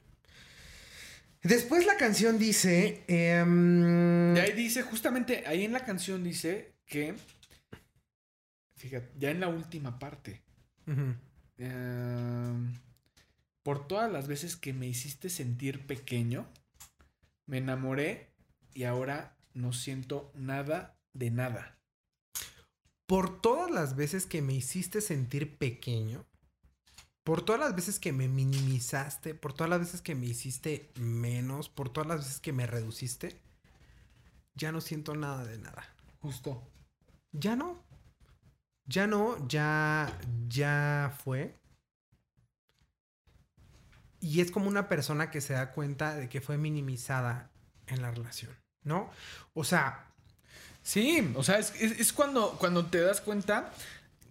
Después 1.44 1.86
la 1.86 1.98
canción 1.98 2.38
dice. 2.38 3.04
em, 3.08 4.36
Y 4.36 4.40
ahí 4.40 4.52
dice, 4.54 4.84
justamente 4.84 5.44
ahí 5.48 5.66
en 5.66 5.74
la 5.74 5.84
canción 5.84 6.24
dice 6.24 6.74
que. 6.86 7.16
Fíjate, 8.82 9.12
ya 9.20 9.30
en 9.30 9.40
la 9.40 9.48
última 9.48 10.00
parte. 10.00 10.42
Em, 11.58 12.74
por 13.62 13.88
todas 13.88 14.12
las 14.12 14.28
veces 14.28 14.56
que 14.56 14.74
me 14.74 14.88
hiciste 14.88 15.30
sentir 15.30 15.86
pequeño, 15.86 16.48
me 17.46 17.60
enamoré 17.60 18.32
y 18.74 18.86
ahora 18.86 19.38
no 19.54 19.72
siento 19.72 20.32
nada 20.34 20.98
de 21.14 21.30
nada. 21.30 21.78
Por 23.06 23.40
todas 23.40 23.70
las 23.70 23.96
veces 23.96 24.26
que 24.26 24.42
me 24.42 24.54
hiciste 24.54 25.02
sentir 25.02 25.60
pequeño, 25.60 26.26
por 27.24 27.46
todas 27.46 27.62
las 27.62 27.76
veces 27.76 28.00
que 28.00 28.14
me 28.14 28.28
minimizaste, 28.28 29.36
por 29.36 29.54
todas 29.54 29.70
las 29.70 29.80
veces 29.80 30.02
que 30.02 30.16
me 30.16 30.26
hiciste 30.26 30.90
menos, 31.00 31.70
por 31.70 31.90
todas 31.90 32.08
las 32.08 32.18
veces 32.22 32.40
que 32.40 32.52
me 32.52 32.66
reduciste, 32.66 33.40
ya 34.56 34.72
no 34.72 34.82
siento 34.82 35.16
nada 35.16 35.46
de 35.46 35.60
nada. 35.60 35.86
Justo. 36.20 36.68
Ya 37.32 37.56
no. 37.56 37.91
Ya 38.94 39.08
no, 39.08 39.38
ya, 39.48 40.08
ya 40.50 41.12
fue. 41.24 41.56
Y 44.20 44.42
es 44.42 44.52
como 44.52 44.68
una 44.68 44.88
persona 44.88 45.32
que 45.32 45.42
se 45.42 45.54
da 45.54 45.72
cuenta 45.72 46.16
de 46.16 46.30
que 46.30 46.42
fue 46.42 46.58
minimizada 46.58 47.50
en 47.88 48.02
la 48.02 48.12
relación, 48.12 48.52
¿no? 48.84 49.10
O 49.54 49.64
sea, 49.64 50.08
Sí, 50.84 51.34
o 51.36 51.44
sea, 51.44 51.60
es, 51.60 51.74
es- 51.82 52.14
cuando, 52.14 52.58
cuando 52.60 52.88
te 52.88 53.02
das 53.02 53.22
cuenta 53.22 53.74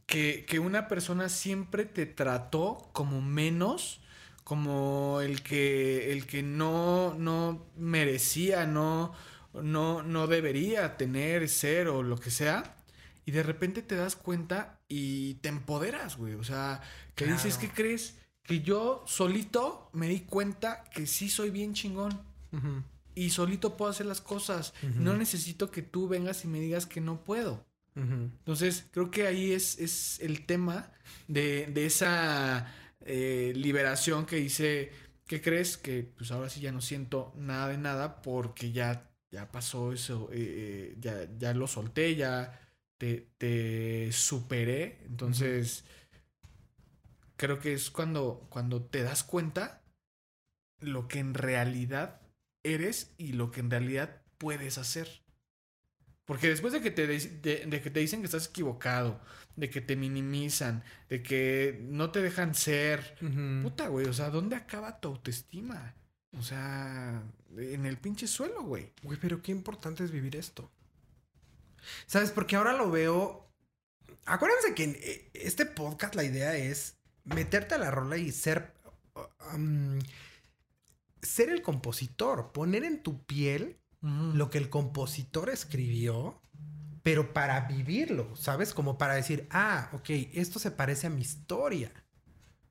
que, 0.07 0.47
que 0.49 0.59
una 0.61 0.89
persona 0.89 1.29
siempre 1.31 1.85
te 1.87 2.07
trató 2.07 2.91
como 2.93 3.23
menos, 3.23 4.01
como 4.45 5.21
el 5.23 5.43
que, 5.43 6.13
el 6.13 6.27
que 6.27 6.43
no, 6.43 7.15
no 7.19 7.67
merecía, 7.77 8.67
no, 8.67 9.15
no, 9.55 10.03
no 10.05 10.27
debería 10.29 10.97
tener, 10.99 11.49
ser 11.49 11.89
o 11.89 12.03
lo 12.03 12.19
que 12.19 12.31
sea. 12.33 12.77
Y 13.31 13.33
de 13.33 13.45
repente 13.45 13.83
te 13.83 13.95
das 13.95 14.17
cuenta 14.17 14.81
y 14.89 15.35
te 15.35 15.51
empoderas, 15.51 16.17
güey. 16.17 16.35
O 16.35 16.43
sea, 16.43 16.81
que 17.15 17.27
dices. 17.27 17.59
¿qué 17.59 17.69
crees? 17.69 18.19
Que 18.43 18.61
yo 18.61 19.05
solito 19.07 19.89
me 19.93 20.09
di 20.09 20.23
cuenta 20.23 20.83
que 20.93 21.07
sí 21.07 21.31
soy 21.31 21.51
bien 21.51 21.73
chingón 21.73 22.21
y 23.15 23.31
solito 23.31 23.77
puedo 23.77 23.93
hacer 23.93 24.07
las 24.07 24.21
cosas. 24.21 24.75
No 24.97 25.17
necesito 25.17 25.71
que 25.71 25.81
tú 25.81 26.09
vengas 26.09 26.45
y 26.45 26.49
me 26.49 26.59
digas 26.59 26.87
que 26.87 27.01
no 27.01 27.23
puedo. 27.23 27.65
Entonces, 27.95 28.87
creo 28.91 29.13
que 29.13 29.29
ahí 29.29 29.53
es, 29.53 29.79
es 29.79 30.19
el 30.19 30.45
tema 30.45 30.91
de, 31.29 31.67
de 31.67 31.87
esa 31.87 32.67
eh, 33.03 33.53
liberación 33.55 34.27
que 34.27 34.37
dice, 34.37 34.91
¿qué 35.29 35.41
crees? 35.41 35.77
Que 35.77 36.03
pues 36.03 36.33
ahora 36.33 36.51
sí 36.51 36.61
ya 36.61 36.73
no 36.73 36.81
siento 36.81 37.33
nada 37.37 37.69
de 37.69 37.79
nada 37.79 38.23
porque 38.23 38.73
ya, 38.73 39.09
ya 39.31 39.53
pasó 39.53 39.93
eso, 39.93 40.31
eh, 40.33 40.39
eh, 40.41 40.97
ya, 40.99 41.29
ya 41.39 41.55
lo 41.55 41.69
solté, 41.69 42.17
ya 42.17 42.67
te, 43.01 43.31
te 43.39 44.13
superé. 44.13 44.99
Entonces, 45.07 45.85
creo 47.37 47.59
que 47.59 47.73
es 47.73 47.91
cuando, 47.91 48.47
cuando 48.51 48.83
te 48.83 49.03
das 49.03 49.25
cuenta 49.25 49.83
lo 50.81 51.09
que 51.09 51.19
en 51.19 51.35
realidad 51.35 52.21
eres 52.63 53.15
y 53.19 53.33
lo 53.33 53.51
que 53.51 53.61
en 53.61 53.71
realidad 53.71 54.23
puedes 54.39 54.79
hacer. 54.79 55.23
Porque 56.25 56.49
después 56.49 56.73
de 56.73 56.81
que 56.81 56.91
te, 56.91 57.07
de- 57.07 57.19
de- 57.19 57.67
de 57.67 57.83
que 57.83 57.91
te 57.91 58.01
dicen 58.01 58.21
que 58.21 58.27
estás 58.27 58.49
equivocado, 58.49 59.21
de 59.57 59.69
que 59.69 59.81
te 59.81 59.97
minimizan, 59.97 60.85
de 61.09 61.23
que 61.23 61.81
no 61.89 62.11
te 62.13 62.23
dejan 62.23 62.55
ser, 62.55 63.17
puta, 63.63 63.89
güey, 63.89 64.07
o 64.07 64.13
sea, 64.13 64.31
¿dónde 64.31 64.55
acaba 64.57 65.01
tu 65.01 65.09
autoestima? 65.09 65.95
O 66.39 66.43
sea, 66.43 67.23
en 67.57 67.85
el 67.87 67.99
pinche 67.99 68.29
suelo, 68.29 68.63
güey. 68.63 68.93
Güey, 69.03 69.19
pero 69.21 69.43
qué 69.43 69.51
importante 69.51 70.05
es 70.05 70.13
vivir 70.13 70.37
esto. 70.37 70.71
¿Sabes? 72.07 72.31
Porque 72.31 72.57
ahora 72.57 72.73
lo 72.73 72.91
veo. 72.91 73.53
Acuérdense 74.27 74.75
que 74.75 74.85
en 74.85 74.97
eh, 75.01 75.31
este 75.35 75.67
podcast 75.67 76.15
la 76.15 76.25
idea 76.25 76.57
es 76.57 76.99
meterte 77.25 77.75
a 77.75 77.79
la 77.79 77.91
rola 77.91 78.17
y 78.17 78.33
ser. 78.33 78.75
um, 79.55 79.99
ser 81.23 81.51
el 81.51 81.63
compositor, 81.63 82.53
poner 82.53 82.85
en 82.85 83.03
tu 83.03 83.25
piel 83.27 83.79
lo 84.03 84.49
que 84.49 84.57
el 84.57 84.71
compositor 84.71 85.51
escribió, 85.51 86.41
pero 87.03 87.35
para 87.35 87.61
vivirlo, 87.69 88.35
¿sabes? 88.35 88.73
Como 88.73 88.97
para 88.97 89.15
decir, 89.15 89.47
ah, 89.51 89.91
ok, 89.93 90.09
esto 90.33 90.59
se 90.59 90.71
parece 90.71 91.07
a 91.07 91.11
mi 91.11 91.21
historia. 91.21 91.93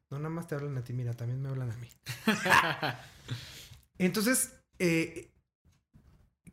No 0.09 0.17
nada 0.17 0.29
más 0.31 0.47
te 0.47 0.55
hablan 0.55 0.75
a 0.79 0.83
ti, 0.83 0.93
mira, 0.93 1.13
también 1.13 1.39
me 1.39 1.49
hablan 1.49 1.69
a 1.69 1.77
mí. 1.77 1.87
Entonces, 3.99 4.53
eh, 4.79 5.31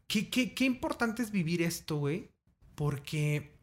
qué, 0.07 0.29
qué- 0.29 0.55
qué 0.55 0.65
importante 0.65 1.23
es 1.23 1.31
vivir 1.31 1.63
esto, 1.63 1.97
güey, 1.97 2.35
porque 2.77 3.59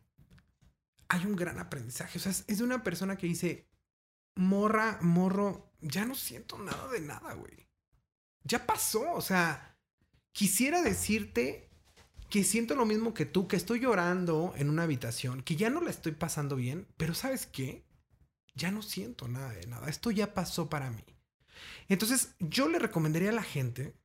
hay 1.07 1.25
un 1.25 1.35
gran 1.35 1.59
aprendizaje. 1.59 2.17
O 2.17 2.21
sea, 2.21 2.31
es, 2.31 2.45
de 2.45 2.63
una 2.63 2.83
persona 2.83 3.15
que 3.15 3.27
dice, 3.27 3.69
morra, 4.35 4.99
morro, 5.01 5.71
ya 5.79 6.05
no 6.05 6.15
siento 6.15 6.57
nada 6.57 6.89
de 6.89 6.99
nada, 6.99 7.33
güey. 7.33 7.69
Ya 8.43 8.65
pasó, 8.65 9.13
o 9.13 9.21
sea, 9.21 9.77
quisiera 10.33 10.81
decirte 10.81 11.69
que 12.29 12.43
siento 12.43 12.75
lo 12.75 12.85
mismo 12.85 13.13
que 13.13 13.25
tú, 13.25 13.47
que 13.47 13.55
estoy 13.55 13.79
llorando 13.79 14.53
en 14.57 14.69
una 14.69 14.83
habitación, 14.83 15.43
que 15.43 15.55
ya 15.55 15.69
no 15.69 15.81
la 15.81 15.91
estoy 15.91 16.13
pasando 16.13 16.55
bien, 16.55 16.87
pero 16.97 17.13
¿sabes 17.13 17.45
qué? 17.45 17.85
Ya 18.55 18.71
no 18.71 18.81
siento 18.81 19.27
nada 19.27 19.53
de 19.53 19.67
nada. 19.67 19.87
Esto 19.87 20.11
ya 20.11 20.33
pasó 20.33 20.69
para 20.69 20.89
mí. 20.89 21.05
Entonces, 21.87 22.35
yo 22.39 22.67
le 22.67 22.79
recomendaría 22.79 23.29
a 23.29 23.33
la 23.33 23.43
gente 23.43 23.95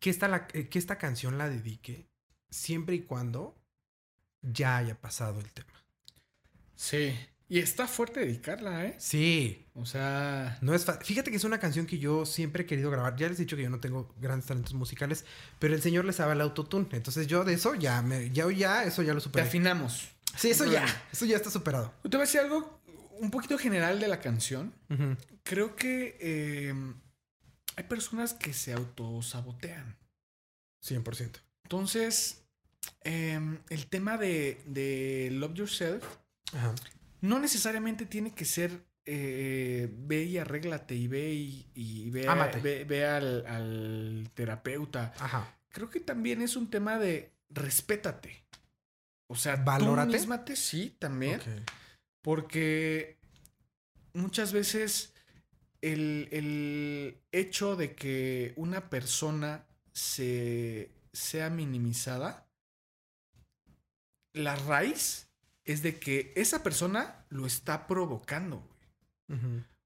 que 0.00 0.10
esta, 0.10 0.48
eh, 0.52 0.68
que 0.68 0.78
esta 0.78 0.98
canción 0.98 1.38
la 1.38 1.48
dedique 1.48 2.10
siempre 2.50 2.96
y 2.96 3.04
cuando 3.04 3.58
ya 4.52 4.76
haya 4.78 5.00
pasado 5.00 5.40
el 5.40 5.50
tema. 5.52 5.72
Sí. 6.74 7.14
Y 7.50 7.60
está 7.60 7.86
fuerte 7.88 8.20
dedicarla, 8.20 8.84
¿eh? 8.84 8.94
Sí, 8.98 9.66
O 9.74 9.86
sea, 9.86 10.58
no 10.60 10.74
es 10.74 10.84
Fíjate 11.02 11.30
que 11.30 11.38
es 11.38 11.44
una 11.44 11.58
canción 11.58 11.86
que 11.86 11.98
yo 11.98 12.26
siempre 12.26 12.64
he 12.64 12.66
querido 12.66 12.90
grabar. 12.90 13.16
Ya 13.16 13.28
les 13.28 13.38
he 13.38 13.42
dicho 13.42 13.56
que 13.56 13.62
yo 13.62 13.70
no 13.70 13.80
tengo 13.80 14.14
grandes 14.20 14.46
talentos 14.46 14.74
musicales, 14.74 15.24
pero 15.58 15.74
el 15.74 15.80
señor 15.80 16.04
le 16.04 16.12
sabe 16.12 16.34
el 16.34 16.42
autotune. 16.42 16.88
Entonces 16.92 17.26
yo 17.26 17.44
de 17.44 17.54
eso 17.54 17.74
ya, 17.74 18.02
me, 18.02 18.30
ya, 18.30 18.50
ya, 18.52 18.84
eso 18.84 19.02
ya 19.02 19.14
lo 19.14 19.20
te 19.20 19.24
superé. 19.24 19.46
afinamos. 19.46 20.08
Sí, 20.36 20.50
eso 20.50 20.66
ya, 20.66 20.84
eso 21.10 21.24
ya 21.24 21.36
está 21.36 21.50
superado. 21.50 21.94
Te 22.02 22.08
voy 22.08 22.18
a 22.18 22.20
decir 22.26 22.40
algo 22.40 22.80
un 23.18 23.30
poquito 23.30 23.56
general 23.56 23.98
de 23.98 24.08
la 24.08 24.20
canción. 24.20 24.74
Creo 25.42 25.74
que 25.74 26.18
eh, 26.20 26.74
hay 27.76 27.84
personas 27.84 28.34
que 28.34 28.52
se 28.52 28.74
autosabotean. 28.74 29.96
100%. 30.86 31.40
Entonces, 31.64 32.44
em, 33.02 33.58
el 33.70 33.86
tema 33.88 34.16
de, 34.18 34.60
de 34.66 35.30
Love 35.32 35.54
Yourself 35.54 36.04
Ajá. 36.52 36.74
no 37.20 37.38
necesariamente 37.38 38.06
tiene 38.06 38.34
que 38.34 38.44
ser 38.44 38.86
eh, 39.10 39.88
ve 39.90 40.24
y 40.24 40.36
arréglate 40.36 40.94
y 40.94 41.06
ve 41.08 41.32
y, 41.32 41.66
y 41.74 42.10
ve, 42.10 42.26
ve, 42.62 42.84
ve 42.84 43.06
al, 43.06 43.46
al 43.46 44.30
terapeuta. 44.34 45.14
Ajá. 45.18 45.56
Creo 45.70 45.88
que 45.88 46.00
también 46.00 46.42
es 46.42 46.56
un 46.56 46.68
tema 46.68 46.98
de 46.98 47.32
respétate. 47.48 48.44
O 49.26 49.34
sea, 49.36 49.56
Valórate. 49.56 50.18
tú 50.18 50.56
sí 50.56 50.94
también. 50.98 51.40
Porque 52.20 53.18
muchas 54.12 54.52
veces 54.52 55.14
el, 55.80 56.28
el 56.30 57.18
hecho 57.32 57.76
de 57.76 57.94
que 57.94 58.52
una 58.56 58.90
persona 58.90 59.64
se 59.92 60.90
sea 61.12 61.50
minimizada, 61.50 62.47
la 64.38 64.56
raíz 64.56 65.28
es 65.64 65.82
de 65.82 65.98
que 65.98 66.32
esa 66.36 66.62
persona 66.62 67.26
lo 67.28 67.46
está 67.46 67.86
provocando. 67.86 68.66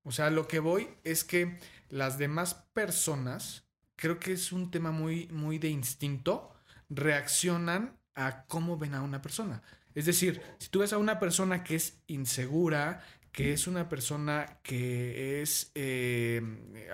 O 0.04 0.12
sea, 0.12 0.30
lo 0.30 0.46
que 0.48 0.60
voy 0.60 0.88
es 1.04 1.24
que 1.24 1.58
las 1.88 2.18
demás 2.18 2.54
personas, 2.72 3.64
creo 3.96 4.18
que 4.20 4.32
es 4.32 4.52
un 4.52 4.70
tema 4.70 4.92
muy, 4.92 5.26
muy 5.28 5.58
de 5.58 5.68
instinto, 5.68 6.52
reaccionan 6.88 7.98
a 8.14 8.44
cómo 8.46 8.76
ven 8.78 8.94
a 8.94 9.02
una 9.02 9.20
persona. 9.22 9.62
Es 9.94 10.06
decir, 10.06 10.40
si 10.58 10.68
tú 10.68 10.80
ves 10.80 10.92
a 10.92 10.98
una 10.98 11.18
persona 11.18 11.64
que 11.64 11.74
es 11.76 12.00
insegura, 12.06 13.02
que 13.32 13.52
es 13.52 13.66
una 13.66 13.88
persona 13.88 14.58
que 14.62 15.40
es, 15.42 15.70
eh, 15.74 16.40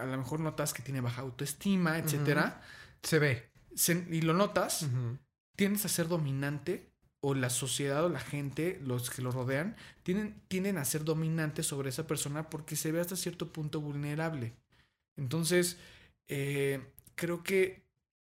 a 0.00 0.04
lo 0.06 0.16
mejor 0.18 0.40
notas 0.40 0.72
que 0.72 0.82
tiene 0.82 1.00
baja 1.00 1.22
autoestima, 1.22 1.98
etcétera, 1.98 2.60
Se 3.02 3.18
ve. 3.18 3.50
se- 3.74 4.06
y 4.10 4.22
lo 4.22 4.34
notas, 4.34 4.82
Ujú. 4.84 5.18
tiendes 5.56 5.84
a 5.84 5.88
ser 5.88 6.08
dominante 6.08 6.87
o 7.20 7.34
la 7.34 7.50
sociedad 7.50 8.04
o 8.04 8.08
la 8.08 8.20
gente, 8.20 8.78
los 8.82 9.10
que 9.10 9.22
lo 9.22 9.32
rodean, 9.32 9.76
tienen, 10.02 10.40
tienden 10.48 10.78
a 10.78 10.84
ser 10.84 11.04
dominantes 11.04 11.66
sobre 11.66 11.88
esa 11.88 12.06
persona 12.06 12.48
porque 12.48 12.76
se 12.76 12.92
ve 12.92 13.00
hasta 13.00 13.16
cierto 13.16 13.52
punto 13.52 13.80
vulnerable. 13.80 14.54
Entonces, 15.16 15.78
eh, 16.28 16.80
creo 17.14 17.42
que 17.42 17.82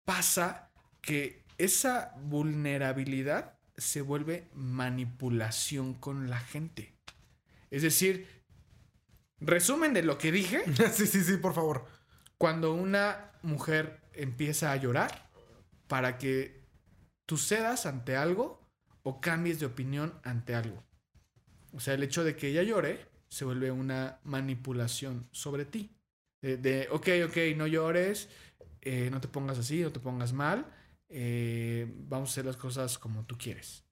pasa 0.05 0.71
que 1.01 1.45
esa 1.59 2.15
vulnerabilidad 2.23 3.59
se 3.77 4.03
vuelve 4.03 4.49
manipulación 4.55 5.95
con 5.95 6.29
la 6.29 6.41
gente. 6.41 6.95
Es 7.71 7.83
decir, 7.83 8.27
resumen 9.39 9.95
de 9.95 10.03
lo 10.03 10.19
que 10.19 10.33
dije, 10.33 10.65
sí, 10.93 11.07
sí, 11.07 11.23
sí, 11.23 11.37
por 11.37 11.55
favor. 11.55 11.87
cuando 12.39 12.75
una 12.75 13.33
mujer 13.43 14.01
empieza 14.15 14.73
a 14.73 14.77
llorar 14.77 15.31
para 15.87 16.19
que 16.19 16.61
tú 17.27 17.37
cedas 17.37 17.87
ante 17.87 18.17
algo 18.17 18.60
o 19.03 19.21
cambies 19.21 19.61
de 19.61 19.67
opinión 19.67 20.15
ante 20.25 20.55
algo. 20.55 20.83
O 21.73 21.81
sea, 21.81 21.95
el 21.95 22.03
hecho 22.03 22.25
de 22.25 22.37
que 22.37 22.49
ella 22.49 22.63
llore 22.63 23.07
se 23.29 23.45
vuelve 23.45 23.71
una 23.71 24.19
manipulación 24.25 25.29
sobre 25.31 25.65
ti. 25.65 25.97
De, 26.43 26.57
de, 26.57 26.89
ok, 26.91 27.09
ok, 27.27 27.37
no 27.57 27.67
llores, 27.67 28.29
eh, 28.81 29.09
no 29.11 29.21
te 29.21 29.29
pongas 29.29 29.59
así, 29.59 29.83
no 29.83 29.93
te 29.93 30.01
pongas 30.01 30.33
mal, 30.33 30.67
eh, 31.09 31.87
vamos 32.09 32.31
a 32.31 32.33
hacer 32.33 32.47
las 32.47 32.57
cosas 32.57 32.99
como 32.99 33.25
tú 33.27 33.37
quieres. 33.37 33.85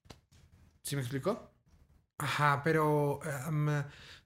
¿Sí 0.83 0.97
me 0.97 1.03
explicó? 1.03 1.53
Ajá, 2.17 2.63
pero 2.65 3.21
um, 3.49 3.69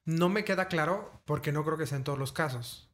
no 0.04 0.28
me 0.28 0.44
queda 0.44 0.68
claro 0.68 1.22
porque 1.24 1.52
no 1.52 1.64
creo 1.64 1.76
que 1.76 1.86
sea 1.86 1.98
en 1.98 2.04
todos 2.04 2.18
los 2.18 2.32
casos. 2.32 2.88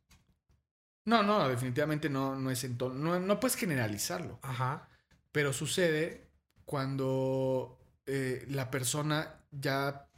No, 1.05 1.23
no, 1.23 1.49
definitivamente 1.49 2.11
no, 2.11 2.35
no 2.35 2.51
es 2.51 2.65
en 2.65 2.77
todo. 2.77 2.93
No, 2.93 3.19
no 3.19 3.41
puedes 3.41 3.57
generalizarlo. 3.57 4.39
Ajá. 4.43 4.89
Pero 5.33 5.53
sucede 5.53 6.31
cuando 6.65 7.78
eh, 8.11 8.47
la 8.49 8.71
persona 8.71 9.35
ya 9.51 10.09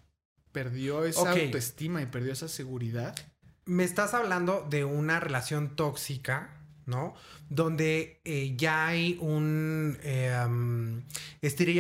perdió 0.53 1.05
esa 1.05 1.33
autoestima 1.33 2.01
y 2.01 2.07
perdió 2.07 2.33
esa 2.33 2.47
seguridad. 2.47 3.17
Me 3.65 3.83
estás 3.83 4.15
hablando 4.15 4.65
de 4.71 4.85
una 4.85 5.19
relación 5.19 5.75
tóxica, 5.75 6.51
¿no? 6.87 7.15
Donde 7.49 8.21
eh, 8.25 8.55
ya 8.57 8.87
hay 8.87 9.19
un 9.21 9.99
eh, 10.03 10.41
um, 10.47 11.03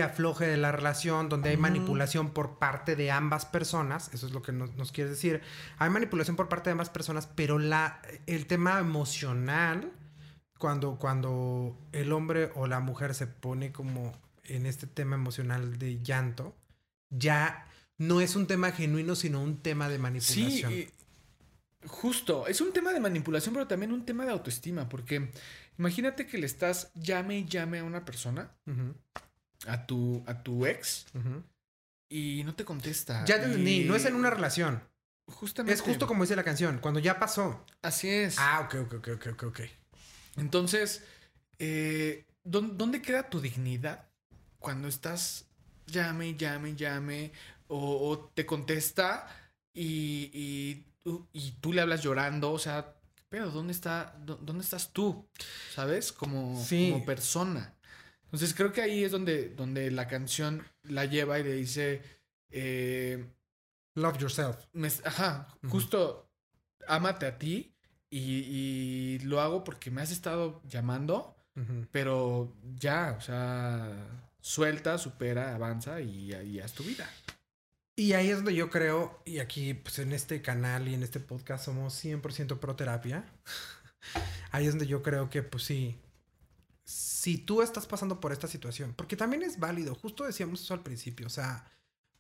afloje 0.02 0.48
de 0.48 0.56
la 0.56 0.72
relación, 0.72 1.28
donde 1.28 1.50
hay 1.50 1.56
manipulación 1.56 2.30
por 2.30 2.58
parte 2.58 2.96
de 2.96 3.12
ambas 3.12 3.46
personas, 3.46 4.10
eso 4.12 4.26
es 4.26 4.32
lo 4.32 4.42
que 4.42 4.50
nos, 4.50 4.74
nos 4.74 4.90
quieres 4.90 5.12
decir. 5.12 5.42
Hay 5.78 5.90
manipulación 5.90 6.34
por 6.34 6.48
parte 6.48 6.70
de 6.70 6.72
ambas 6.72 6.90
personas, 6.90 7.28
pero 7.28 7.60
la, 7.60 8.02
el 8.26 8.46
tema 8.46 8.80
emocional, 8.80 9.92
cuando, 10.58 10.96
cuando 10.96 11.78
el 11.92 12.12
hombre 12.12 12.50
o 12.56 12.66
la 12.66 12.80
mujer 12.80 13.14
se 13.14 13.28
pone 13.28 13.70
como 13.70 14.12
en 14.56 14.66
este 14.66 14.86
tema 14.86 15.16
emocional 15.16 15.78
de 15.78 16.01
llanto, 16.02 16.56
ya 17.10 17.66
no 17.98 18.20
es 18.20 18.36
un 18.36 18.47
tema 18.47 18.72
genuino, 18.72 19.14
sino 19.14 19.43
un 19.43 19.59
tema 19.62 19.89
de 19.89 19.97
Sí, 19.97 20.01
manipulación. 20.02 20.72
y- 20.72 20.89
justo. 21.86 22.47
Es 22.47 22.60
un 22.60 22.72
tema 22.72 22.93
de 22.93 23.01
manipulación, 23.01 23.55
pero 23.55 23.66
también 23.66 23.93
un 23.93 24.05
tema 24.05 24.24
de 24.24 24.32
autoestima. 24.32 24.89
Porque 24.89 25.31
imagínate 25.78 26.27
que 26.27 26.39
le 26.39 26.47
estás 26.47 26.90
llame 26.94 27.39
y 27.39 27.44
llame 27.47 27.78
a 27.78 27.85
una 27.85 28.05
persona, 28.05 28.52
a 29.66 29.86
tu, 29.86 30.22
a 30.27 30.43
tu 30.43 30.66
ex, 30.66 31.06
y 32.09 32.43
no 32.44 32.55
te 32.55 32.64
contesta. 32.64 33.24
Ya 33.24 33.39
te 33.40 33.47
entendí, 33.47 33.82
Y- 33.82 33.85
no 33.85 33.94
es 33.94 34.05
en 34.05 34.14
una 34.14 34.31
relación. 34.31 34.82
Justamente. 35.27 35.74
Es 35.74 35.81
justo 35.81 36.09
como 36.09 36.24
dice 36.24 36.35
la 36.35 36.43
canción, 36.43 36.78
cuando 36.81 36.98
ya 36.98 37.20
pasó. 37.20 37.64
Así 37.82 38.09
es. 38.09 38.36
Ah, 38.39 38.62
ok, 38.64 38.74
ok, 38.93 39.09
ok, 39.14 39.27
ok, 39.32 39.43
ok. 39.44 39.60
Entonces, 40.36 41.05
eh, 41.60 42.27
¿dó- 42.43 42.62
¿dónde 42.62 43.01
queda 43.01 43.31
tu 43.31 43.40
dignidad 43.40 44.09
cuando 44.60 44.86
estás 44.86 45.46
llame, 45.86 46.36
llame, 46.36 46.76
llame, 46.76 47.32
o, 47.66 48.08
o 48.10 48.18
te 48.34 48.46
contesta 48.46 49.26
y, 49.74 50.30
y, 50.32 50.84
tú- 51.02 51.26
y 51.32 51.50
tú 51.60 51.72
le 51.72 51.80
hablas 51.80 52.02
llorando? 52.02 52.52
O 52.52 52.58
sea, 52.60 52.94
pero 53.28 53.50
¿dónde, 53.50 53.72
está, 53.72 54.14
dó- 54.24 54.38
¿dónde 54.40 54.62
estás 54.62 54.92
tú? 54.92 55.26
¿Sabes? 55.74 56.12
Como, 56.12 56.62
Sí. 56.64 56.90
como 56.92 57.04
persona. 57.04 57.74
Entonces, 58.24 58.54
creo 58.54 58.72
que 58.72 58.82
ahí 58.82 59.02
es 59.02 59.10
donde, 59.10 59.48
donde 59.50 59.90
la 59.90 60.06
canción 60.06 60.64
la 60.84 61.04
lleva 61.04 61.38
y 61.40 61.42
le 61.44 61.52
dice, 61.54 62.02
eh, 62.50 63.26
Love 63.96 64.18
yourself. 64.18 64.56
me- 64.72 64.88
ajá, 65.04 65.48
justo 65.68 66.30
ámate 66.86 67.26
a 67.26 67.38
ti 67.38 67.74
y, 68.08 68.18
y 68.20 69.18
lo 69.20 69.40
hago 69.40 69.64
porque 69.64 69.90
me 69.90 70.00
has 70.02 70.10
estado 70.12 70.60
llamando, 70.68 71.36
pero 71.90 72.52
ya, 72.78 73.16
o 73.18 73.20
sea, 73.20 73.92
suelta, 74.40 74.98
supera, 74.98 75.54
avanza 75.54 76.00
y, 76.00 76.34
y 76.34 76.60
haz 76.60 76.72
tu 76.72 76.82
vida. 76.82 77.08
Y 77.96 78.14
ahí 78.14 78.30
es 78.30 78.36
donde 78.36 78.54
yo 78.54 78.70
creo, 78.70 79.20
y 79.26 79.40
aquí 79.40 79.74
pues 79.74 79.98
en 79.98 80.12
este 80.12 80.40
canal 80.40 80.88
y 80.88 80.94
en 80.94 81.02
este 81.02 81.20
podcast 81.20 81.66
somos 81.66 82.02
100% 82.02 82.58
pro 82.58 82.74
terapia. 82.74 83.24
Ahí 84.52 84.64
es 84.64 84.72
donde 84.72 84.86
yo 84.86 85.02
creo 85.02 85.28
que 85.28 85.42
pues 85.42 85.64
sí, 85.64 86.00
si 86.84 87.36
tú 87.36 87.60
estás 87.60 87.86
pasando 87.86 88.18
por 88.18 88.32
esta 88.32 88.48
situación, 88.48 88.94
porque 88.96 89.16
también 89.16 89.42
es 89.42 89.58
válido, 89.58 89.94
justo 89.94 90.24
decíamos 90.24 90.62
eso 90.62 90.72
al 90.72 90.82
principio, 90.82 91.26
o 91.26 91.30
sea, 91.30 91.70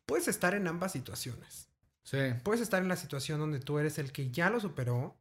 puedes 0.04 0.28
estar 0.28 0.54
en 0.54 0.68
ambas 0.68 0.92
situaciones. 0.92 1.70
Sí. 2.02 2.18
Puedes 2.44 2.60
estar 2.60 2.82
en 2.82 2.88
la 2.88 2.96
situación 2.96 3.40
donde 3.40 3.60
tú 3.60 3.78
eres 3.78 3.98
el 3.98 4.12
que 4.12 4.30
ya 4.30 4.50
lo 4.50 4.60
superó. 4.60 5.18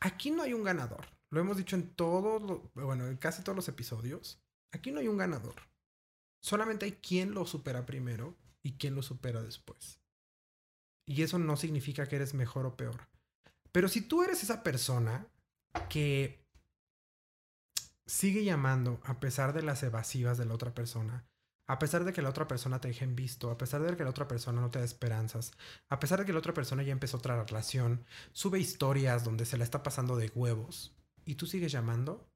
Aquí 0.00 0.30
no 0.30 0.42
hay 0.42 0.54
un 0.54 0.64
ganador. 0.64 1.06
Lo 1.30 1.40
hemos 1.40 1.56
dicho 1.56 1.76
en 1.76 1.90
todos, 1.94 2.62
bueno, 2.74 3.06
en 3.06 3.16
casi 3.16 3.42
todos 3.42 3.56
los 3.56 3.68
episodios. 3.68 4.40
Aquí 4.76 4.92
no 4.92 5.00
hay 5.00 5.08
un 5.08 5.16
ganador. 5.16 5.54
Solamente 6.40 6.84
hay 6.84 6.92
quien 6.92 7.34
lo 7.34 7.46
supera 7.46 7.86
primero 7.86 8.36
y 8.62 8.74
quien 8.74 8.94
lo 8.94 9.02
supera 9.02 9.42
después. 9.42 10.00
Y 11.06 11.22
eso 11.22 11.38
no 11.38 11.56
significa 11.56 12.06
que 12.06 12.16
eres 12.16 12.34
mejor 12.34 12.66
o 12.66 12.76
peor. 12.76 13.08
Pero 13.72 13.88
si 13.88 14.00
tú 14.00 14.22
eres 14.22 14.42
esa 14.42 14.62
persona 14.62 15.26
que 15.88 16.44
sigue 18.06 18.44
llamando 18.44 19.00
a 19.04 19.18
pesar 19.18 19.52
de 19.52 19.62
las 19.62 19.82
evasivas 19.82 20.38
de 20.38 20.46
la 20.46 20.54
otra 20.54 20.74
persona, 20.74 21.26
a 21.68 21.78
pesar 21.78 22.04
de 22.04 22.12
que 22.12 22.22
la 22.22 22.28
otra 22.30 22.46
persona 22.46 22.80
te 22.80 22.88
deje 22.88 23.04
en 23.04 23.16
visto, 23.16 23.50
a 23.50 23.58
pesar 23.58 23.82
de 23.82 23.96
que 23.96 24.04
la 24.04 24.10
otra 24.10 24.28
persona 24.28 24.60
no 24.60 24.70
te 24.70 24.78
da 24.78 24.84
esperanzas, 24.84 25.52
a 25.88 25.98
pesar 25.98 26.20
de 26.20 26.26
que 26.26 26.32
la 26.32 26.38
otra 26.38 26.54
persona 26.54 26.82
ya 26.82 26.92
empezó 26.92 27.16
otra 27.16 27.42
relación, 27.42 28.04
sube 28.32 28.60
historias 28.60 29.24
donde 29.24 29.46
se 29.46 29.58
la 29.58 29.64
está 29.64 29.82
pasando 29.82 30.16
de 30.16 30.30
huevos 30.34 30.94
y 31.24 31.34
tú 31.34 31.46
sigues 31.46 31.72
llamando, 31.72 32.28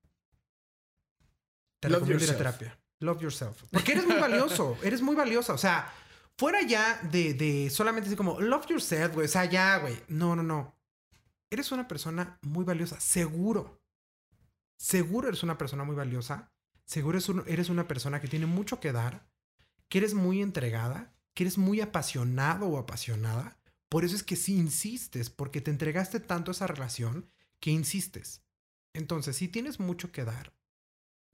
te 1.80 1.88
Love 1.88 2.00
recomiendo 2.00 2.24
ir 2.24 2.30
a 2.30 2.32
yourself. 2.34 2.58
terapia. 2.58 2.78
Love 3.00 3.22
yourself. 3.22 3.62
Porque 3.70 3.92
eres 3.92 4.06
muy 4.06 4.16
valioso, 4.20 4.76
eres 4.82 5.00
muy 5.02 5.16
valiosa. 5.16 5.52
O 5.54 5.58
sea, 5.58 5.92
fuera 6.36 6.62
ya 6.62 7.00
de, 7.10 7.34
de 7.34 7.70
solamente 7.70 8.08
así 8.08 8.16
como 8.16 8.40
love 8.40 8.66
yourself, 8.68 9.14
güey. 9.14 9.26
O 9.26 9.28
sea, 9.30 9.46
ya, 9.46 9.78
güey. 9.78 9.98
No, 10.08 10.36
no, 10.36 10.42
no. 10.42 10.74
Eres 11.50 11.72
una 11.72 11.88
persona 11.88 12.38
muy 12.42 12.64
valiosa, 12.64 13.00
seguro. 13.00 13.82
Seguro 14.78 15.28
eres 15.28 15.42
una 15.42 15.58
persona 15.58 15.84
muy 15.84 15.96
valiosa. 15.96 16.52
Seguro 16.84 17.18
eres, 17.18 17.28
un- 17.28 17.44
eres 17.46 17.68
una 17.68 17.86
persona 17.88 18.20
que 18.20 18.28
tiene 18.28 18.46
mucho 18.46 18.80
que 18.80 18.92
dar, 18.92 19.26
que 19.88 19.98
eres 19.98 20.14
muy 20.14 20.40
entregada, 20.42 21.12
que 21.34 21.44
eres 21.44 21.58
muy 21.58 21.80
apasionado 21.80 22.66
o 22.66 22.78
apasionada. 22.78 23.58
Por 23.88 24.04
eso 24.04 24.14
es 24.16 24.22
que 24.22 24.36
sí 24.36 24.54
insistes, 24.56 25.30
porque 25.30 25.60
te 25.60 25.70
entregaste 25.70 26.20
tanto 26.20 26.50
a 26.50 26.52
esa 26.52 26.66
relación 26.66 27.28
que 27.60 27.70
insistes. 27.70 28.42
Entonces, 28.94 29.36
si 29.36 29.48
tienes 29.48 29.80
mucho 29.80 30.12
que 30.12 30.24
dar, 30.24 30.52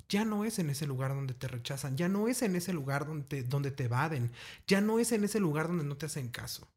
ya 0.08 0.24
no 0.24 0.44
es 0.44 0.58
en 0.58 0.70
ese 0.70 0.86
lugar 0.86 1.14
donde 1.14 1.34
te 1.34 1.48
rechazan, 1.48 1.96
ya 1.96 2.08
no 2.08 2.28
es 2.28 2.42
en 2.42 2.56
ese 2.56 2.72
lugar 2.72 3.06
donde 3.06 3.24
te, 3.26 3.42
donde 3.42 3.70
te 3.70 3.84
evaden, 3.84 4.30
ya 4.66 4.80
no 4.80 4.98
es 4.98 5.12
en 5.12 5.24
ese 5.24 5.40
lugar 5.40 5.68
donde 5.68 5.84
no 5.84 5.96
te 5.96 6.06
hacen 6.06 6.28
caso. 6.28 6.68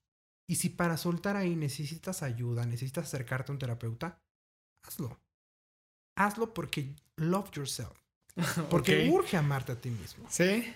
Y 0.48 0.56
si 0.56 0.70
para 0.70 0.98
soltar 0.98 1.36
ahí 1.36 1.56
necesitas 1.56 2.24
ayuda, 2.24 2.66
necesitas 2.66 3.06
acercarte 3.06 3.52
a 3.52 3.54
un 3.54 3.60
terapeuta, 3.60 4.20
hazlo. 4.84 5.20
Hazlo 6.18 6.54
porque 6.54 6.96
love 7.18 7.52
yourself. 7.52 7.92
Porque 8.70 9.06
Ok. 9.10 9.14
urge 9.14 9.38
amarte 9.38 9.74
a 9.74 9.82
ti 9.82 9.90
mismo. 9.90 10.26
Sí. 10.30 10.74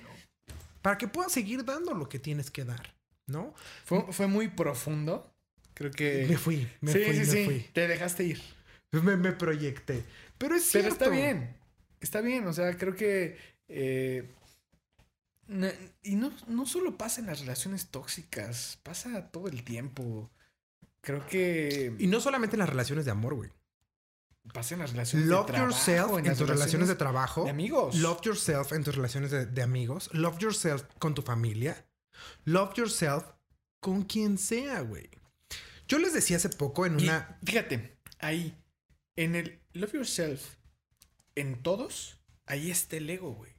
Para 0.81 0.97
que 0.97 1.07
puedas 1.07 1.31
seguir 1.31 1.63
dando 1.63 1.93
lo 1.93 2.09
que 2.09 2.19
tienes 2.19 2.51
que 2.51 2.65
dar, 2.65 2.93
¿no? 3.27 3.53
Fue, 3.85 4.11
fue 4.11 4.27
muy 4.27 4.49
profundo. 4.49 5.33
Creo 5.73 5.91
que. 5.91 6.25
Me 6.27 6.37
fui, 6.37 6.67
me 6.81 6.91
sí, 6.91 6.99
fui, 7.05 7.13
sí, 7.13 7.19
me 7.19 7.25
sí. 7.25 7.45
fui. 7.45 7.59
Te 7.73 7.87
dejaste 7.87 8.25
ir. 8.25 8.41
Me, 8.91 9.15
me 9.15 9.31
proyecté. 9.31 10.03
Pero 10.37 10.55
es 10.55 10.65
cierto. 10.69 10.89
Pero 10.99 11.05
está 11.05 11.15
bien. 11.15 11.55
Está 12.03 12.21
bien. 12.21 12.45
O 12.47 12.53
sea, 12.53 12.77
creo 12.77 12.95
que. 12.95 13.37
eh, 13.67 14.29
y 16.03 16.15
no, 16.15 16.31
no 16.47 16.65
solo 16.65 16.97
pasa 16.97 17.19
en 17.21 17.27
las 17.27 17.41
relaciones 17.41 17.87
tóxicas, 17.89 18.79
pasa 18.83 19.29
todo 19.31 19.47
el 19.47 19.63
tiempo. 19.63 20.29
Creo 21.01 21.25
que 21.27 21.93
Y 21.99 22.07
no 22.07 22.21
solamente 22.21 22.55
en 22.55 22.59
las 22.61 22.69
relaciones 22.69 23.03
de 23.05 23.11
amor, 23.11 23.33
güey. 23.35 23.51
pasa 24.53 24.73
en 24.75 24.79
las 24.79 24.91
relaciones 24.91 25.27
Love 25.27 25.47
de 25.47 25.53
trabajo, 25.53 25.71
yourself 25.73 26.17
en, 26.25 26.37
tus 26.37 26.47
relaciones 26.49 26.87
de 26.87 26.95
trabajo. 26.95 27.43
de 27.43 27.49
amigos. 27.49 27.95
Love 27.95 28.21
yourself 28.23 28.71
en 28.71 28.83
tus 28.83 28.95
relaciones 28.95 29.31
de, 29.31 29.45
de 29.45 29.61
amigos. 29.61 30.09
Love 30.13 30.37
yourself 30.39 30.83
con 30.97 31.13
tu 31.13 31.21
familia. 31.21 31.85
Love 32.45 32.73
yourself 32.75 33.25
con 33.81 34.03
quien 34.03 34.37
sea, 34.37 34.79
güey. 34.81 35.09
Yo 35.87 35.99
les 35.99 36.13
decía 36.13 36.37
hace 36.37 36.49
poco 36.49 36.85
en 36.85 36.99
Y 36.99 37.03
una... 37.03 37.37
fíjate, 37.43 37.97
ahí, 38.19 38.55
en 39.17 39.35
el 39.35 39.59
Love 39.73 39.93
Yourself, 39.93 40.55
en 41.35 41.61
todos, 41.61 42.19
ahí 42.45 42.71
está 42.71 42.97
el 42.97 43.09
ego, 43.09 43.33
güey. 43.33 43.51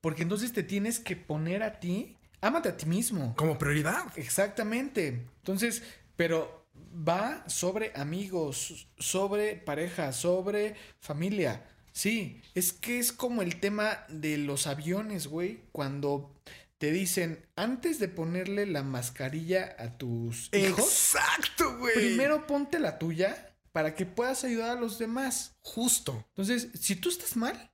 Porque 0.00 0.22
entonces 0.22 0.52
te 0.52 0.62
tienes 0.62 0.98
que 1.00 1.16
poner 1.16 1.62
a 1.62 1.80
ti, 1.80 2.16
ámate 2.40 2.68
a 2.68 2.76
ti 2.76 2.86
mismo. 2.86 3.34
Como 3.36 3.58
prioridad. 3.58 4.06
Exactamente. 4.16 5.08
Entonces, 5.38 5.82
pero 6.16 6.66
va 6.76 7.48
sobre 7.48 7.92
amigos, 7.94 8.88
sobre 8.98 9.56
pareja, 9.56 10.12
sobre 10.12 10.74
familia. 11.00 11.66
Sí, 11.92 12.42
es 12.54 12.72
que 12.72 12.98
es 12.98 13.12
como 13.12 13.42
el 13.42 13.60
tema 13.60 14.04
de 14.08 14.36
los 14.36 14.66
aviones, 14.66 15.28
güey, 15.28 15.60
cuando 15.70 16.34
te 16.78 16.90
dicen, 16.90 17.46
antes 17.56 17.98
de 17.98 18.08
ponerle 18.08 18.66
la 18.66 18.82
mascarilla 18.82 19.76
a 19.78 19.96
tus 19.96 20.50
hijos, 20.52 20.80
Exacto, 20.80 21.78
güey. 21.78 21.94
primero 21.94 22.46
ponte 22.46 22.80
la 22.80 22.98
tuya 22.98 23.53
para 23.74 23.96
que 23.96 24.06
puedas 24.06 24.44
ayudar 24.44 24.78
a 24.78 24.80
los 24.80 25.00
demás. 25.00 25.56
Justo. 25.60 26.24
Entonces, 26.28 26.68
si 26.80 26.94
tú 26.94 27.08
estás 27.08 27.36
mal, 27.36 27.72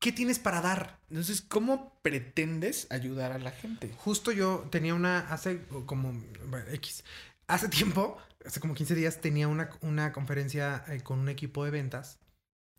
¿Qué 0.00 0.12
tienes 0.12 0.38
para 0.38 0.60
dar? 0.60 1.00
entonces, 1.08 1.40
¿cómo 1.40 1.98
pretendes 2.02 2.86
ayudar 2.90 3.32
a 3.32 3.38
la 3.40 3.50
gente? 3.50 3.92
Justo 3.96 4.30
yo 4.30 4.68
tenía 4.70 4.94
una, 4.94 5.18
hace 5.32 5.66
como, 5.86 6.12
bueno, 6.46 6.70
X, 6.70 7.02
hace 7.48 7.68
tiempo, 7.68 8.16
hace 8.46 8.60
como 8.60 8.74
15 8.74 8.94
días, 8.94 9.20
tenía 9.20 9.48
una, 9.48 9.70
una 9.80 10.12
conferencia 10.12 10.84
eh, 10.86 11.00
con 11.00 11.18
un 11.18 11.28
equipo 11.28 11.64
de 11.64 11.72
ventas 11.72 12.20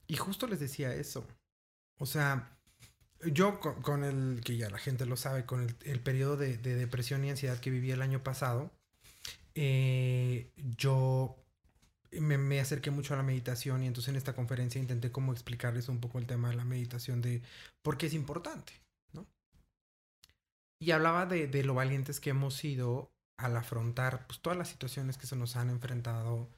y 0.07 0.15
justo 0.15 0.47
les 0.47 0.61
decía 0.61 0.93
eso. 0.93 1.27
O 1.97 2.05
sea, 2.05 2.57
yo 3.25 3.59
con, 3.59 4.05
el, 4.05 4.39
que 4.41 4.55
ya 4.55 4.69
la 4.69 4.77
gente 4.77 5.05
lo 5.05 5.17
sabe, 5.17 5.45
con 5.45 5.61
el, 5.61 5.75
el 5.83 5.99
periodo 5.99 6.37
de, 6.37 6.57
de 6.57 6.75
depresión 6.75 7.25
y 7.25 7.31
ansiedad 7.31 7.59
que 7.59 7.69
viví 7.69 7.91
el 7.91 8.01
año 8.01 8.23
pasado, 8.23 8.71
eh, 9.55 10.53
yo 10.77 11.35
me, 12.11 12.37
me 12.37 12.59
acerqué 12.59 12.91
mucho 12.91 13.13
a 13.13 13.17
la 13.17 13.23
meditación 13.23 13.83
y 13.83 13.87
entonces 13.87 14.09
en 14.09 14.15
esta 14.15 14.33
conferencia 14.35 14.79
intenté 14.81 15.11
como 15.11 15.31
explicarles 15.33 15.89
un 15.89 15.99
poco 15.99 16.19
el 16.19 16.27
tema 16.27 16.49
de 16.49 16.55
la 16.55 16.65
meditación, 16.65 17.21
de 17.21 17.41
por 17.81 17.97
qué 17.97 18.07
es 18.07 18.13
importante, 18.13 18.73
¿no? 19.13 19.27
Y 20.81 20.91
hablaba 20.91 21.25
de, 21.25 21.47
de 21.47 21.63
lo 21.63 21.73
valientes 21.73 22.19
que 22.19 22.29
hemos 22.31 22.55
sido 22.55 23.11
al 23.37 23.55
afrontar 23.57 24.27
pues, 24.27 24.39
todas 24.41 24.57
las 24.57 24.69
situaciones 24.69 25.17
que 25.17 25.27
se 25.27 25.35
nos 25.35 25.55
han 25.55 25.69
enfrentado 25.69 26.49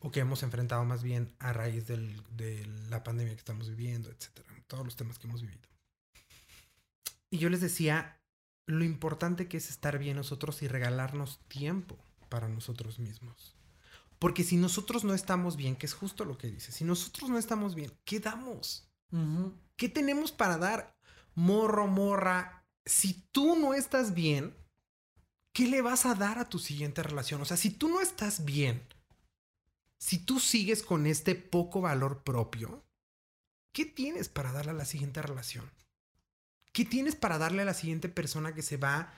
o 0.00 0.10
que 0.10 0.20
hemos 0.20 0.42
enfrentado 0.42 0.84
más 0.84 1.02
bien 1.02 1.34
a 1.38 1.52
raíz 1.52 1.86
del- 1.86 2.22
de 2.36 2.66
la 2.90 3.02
pandemia 3.02 3.34
que 3.34 3.38
estamos 3.40 3.68
viviendo, 3.68 4.10
etcétera, 4.10 4.48
todos 4.66 4.84
los 4.84 4.96
temas 4.96 5.18
que 5.18 5.26
hemos 5.26 5.42
vivido. 5.42 5.68
Y 7.30 7.38
yo 7.38 7.48
les 7.50 7.60
decía 7.60 8.20
lo 8.66 8.84
importante 8.84 9.48
que 9.48 9.56
es 9.56 9.70
estar 9.70 9.98
bien 9.98 10.16
nosotros 10.16 10.62
y 10.62 10.68
regalarnos 10.68 11.40
tiempo 11.48 11.96
para 12.28 12.48
nosotros 12.48 12.98
mismos. 12.98 13.55
Porque 14.18 14.44
si 14.44 14.56
nosotros 14.56 15.04
no 15.04 15.14
estamos 15.14 15.56
bien, 15.56 15.76
que 15.76 15.86
es 15.86 15.94
justo 15.94 16.24
lo 16.24 16.38
que 16.38 16.48
dice, 16.48 16.72
si 16.72 16.84
nosotros 16.84 17.30
no 17.30 17.38
estamos 17.38 17.74
bien, 17.74 17.92
¿qué 18.04 18.20
damos? 18.20 18.88
¿Qué 19.76 19.88
tenemos 19.88 20.32
para 20.32 20.58
dar? 20.58 20.96
Morro, 21.34 21.86
morra, 21.86 22.66
si 22.84 23.28
tú 23.30 23.56
no 23.56 23.74
estás 23.74 24.14
bien, 24.14 24.56
¿qué 25.52 25.66
le 25.66 25.82
vas 25.82 26.06
a 26.06 26.14
dar 26.14 26.38
a 26.38 26.48
tu 26.48 26.58
siguiente 26.58 27.02
relación? 27.02 27.42
O 27.42 27.44
sea, 27.44 27.56
si 27.56 27.70
tú 27.70 27.88
no 27.88 28.00
estás 28.00 28.44
bien, 28.44 28.86
si 29.98 30.18
tú 30.18 30.40
sigues 30.40 30.82
con 30.82 31.06
este 31.06 31.34
poco 31.34 31.80
valor 31.80 32.22
propio, 32.22 32.86
¿qué 33.72 33.84
tienes 33.84 34.28
para 34.28 34.52
darle 34.52 34.70
a 34.70 34.74
la 34.74 34.84
siguiente 34.84 35.20
relación? 35.20 35.70
¿Qué 36.72 36.84
tienes 36.84 37.16
para 37.16 37.38
darle 37.38 37.62
a 37.62 37.66
la 37.66 37.74
siguiente 37.74 38.08
persona 38.08 38.54
que 38.54 38.62
se 38.62 38.76
va 38.76 39.12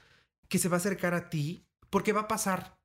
que 0.49 0.59
se 0.59 0.69
va 0.69 0.77
a 0.77 0.79
acercar 0.79 1.12
a 1.12 1.29
ti? 1.29 1.66
Porque 1.91 2.12
va 2.12 2.23
a 2.23 2.29
pasar. 2.29 2.78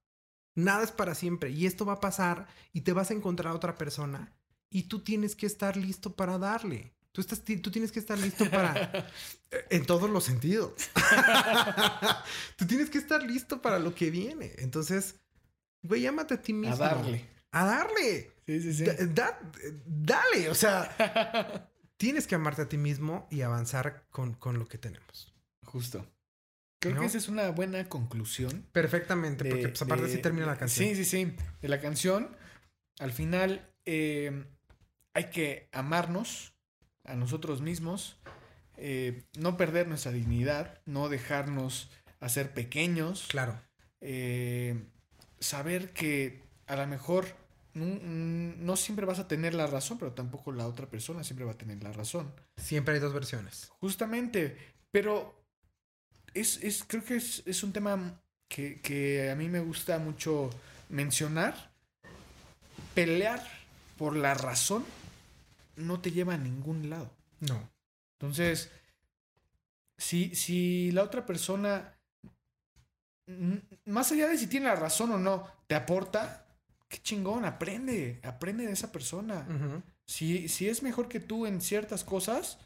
Nada 0.56 0.84
es 0.84 0.92
para 0.92 1.16
siempre 1.16 1.50
y 1.50 1.66
esto 1.66 1.86
va 1.86 1.94
a 1.94 2.00
pasar 2.00 2.48
y 2.74 2.82
te 2.82 2.94
vas 2.94 3.10
a 3.10 3.14
encontrar 3.14 3.52
a 3.54 3.56
otra 3.56 3.76
persona 3.78 4.34
y 4.70 4.84
tú 4.84 5.00
tienes 5.04 5.36
que 5.36 5.46
estar 5.46 5.78
listo 5.78 6.16
para 6.16 6.38
darle. 6.38 6.94
Tú, 7.12 7.22
estás, 7.22 7.42
tú 7.44 7.70
tienes 7.72 7.92
que 7.92 8.00
estar 8.00 8.18
listo 8.18 8.50
para... 8.50 9.08
en 9.70 9.86
todos 9.86 10.10
los 10.10 10.24
sentidos. 10.24 10.74
tú 12.56 12.66
tienes 12.66 12.90
que 12.90 12.98
estar 12.98 13.22
listo 13.24 13.62
para 13.62 13.80
lo 13.80 13.94
que 13.94 14.10
viene. 14.10 14.54
Entonces, 14.58 15.16
güey, 15.82 16.02
llámate 16.02 16.36
a 16.36 16.42
ti 16.42 16.54
mismo. 16.54 16.76
A 16.76 16.78
darle. 16.78 17.26
A 17.52 17.66
darle. 17.66 18.32
Sí, 18.46 18.62
sí, 18.62 18.74
sí. 18.74 18.84
Da- 18.86 18.96
da- 19.06 19.52
dale, 19.86 20.50
o 20.50 20.56
sea, 20.56 21.70
tienes 21.98 22.28
que 22.28 22.36
amarte 22.36 22.64
a 22.64 22.70
ti 22.70 22.78
mismo 22.78 23.28
y 23.30 23.42
avanzar 23.42 24.06
con, 24.10 24.34
con 24.34 24.58
lo 24.58 24.68
que 24.68 24.78
tenemos. 24.78 25.34
Justo. 25.66 26.06
Creo 26.84 26.96
¿No? 26.96 27.02
que 27.02 27.08
esa 27.08 27.18
es 27.18 27.28
una 27.30 27.50
buena 27.50 27.88
conclusión. 27.90 28.66
Perfectamente, 28.72 29.46
porque 29.46 29.70
pues, 29.70 29.82
aparte 29.82 30.06
de- 30.06 30.12
así 30.14 30.22
termina 30.22 30.46
la 30.46 30.58
canción. 30.58 30.88
Sí, 30.90 30.96
sí, 30.96 31.06
sí. 31.06 31.36
De 31.62 31.68
la 31.70 31.80
canción. 31.80 32.36
Al 33.00 33.12
final, 33.12 33.68
eh, 33.86 34.46
hay 35.14 35.26
que 35.32 35.68
amarnos 35.72 36.54
a 37.06 37.16
nosotros 37.16 37.62
mismos. 37.62 38.18
eh, 38.78 39.24
no 39.38 39.56
perder 39.56 39.88
nuestra 39.88 40.12
dignidad. 40.12 40.82
No 40.86 41.08
dejarnos 41.08 41.90
hacer 42.20 42.54
pequeños. 42.54 43.28
Claro. 43.30 43.62
eh, 44.02 44.84
saber 45.40 45.94
que 45.94 46.42
a 46.68 46.76
lo 46.76 46.88
mejor 46.88 47.26
no, 47.74 47.86
no 48.58 48.76
siempre 48.76 49.06
vas 49.06 49.20
a 49.20 49.28
tener 49.28 49.54
la 49.54 49.68
razón, 49.68 49.98
pero 50.00 50.12
tampoco 50.14 50.52
la 50.52 50.68
otra 50.68 50.88
persona 50.90 51.24
siempre 51.24 51.46
va 51.46 51.52
a 51.54 51.58
tener 51.58 51.82
la 51.84 51.92
razón. 51.94 52.34
Siempre 52.58 52.96
hay 52.96 53.00
dos 53.00 53.14
versiones. 53.14 53.70
Justamente, 53.80 54.58
pero 54.92 55.43
es, 56.34 56.62
es 56.64 56.84
creo 56.88 57.04
que 57.04 57.16
es, 57.16 57.44
es 57.46 57.64
un 57.64 57.74
tema 57.74 58.22
que, 58.48 58.82
que 58.82 59.30
a 59.30 59.36
mí 59.36 59.50
me 59.50 59.60
gusta 59.60 60.00
mucho 60.00 60.50
mencionar. 60.90 61.72
Pelear 62.94 63.42
por 63.98 64.16
la 64.16 64.34
razón 64.34 64.86
no 65.76 66.00
te 66.00 66.12
lleva 66.12 66.36
a 66.36 66.38
ningún 66.38 66.90
lado. 66.90 67.12
No. 67.40 67.70
Entonces, 68.20 68.72
si, 69.98 70.36
si 70.36 70.92
la 70.92 71.04
otra 71.04 71.26
persona, 71.26 71.98
más 73.86 74.12
allá 74.12 74.28
de 74.28 74.38
si 74.38 74.48
tiene 74.48 74.68
la 74.68 74.76
razón 74.76 75.12
o 75.12 75.18
no, 75.18 75.48
te 75.68 75.76
aporta, 75.76 76.46
qué 76.88 77.02
chingón, 77.02 77.46
aprende, 77.46 78.20
aprende 78.24 78.66
de 78.66 78.74
esa 78.74 78.92
persona. 78.92 79.48
Si, 80.06 80.48
si 80.48 80.70
es 80.70 80.84
mejor 80.84 81.08
que 81.08 81.20
tú 81.20 81.46
en 81.46 81.62
ciertas 81.62 82.04
cosas, 82.04 82.60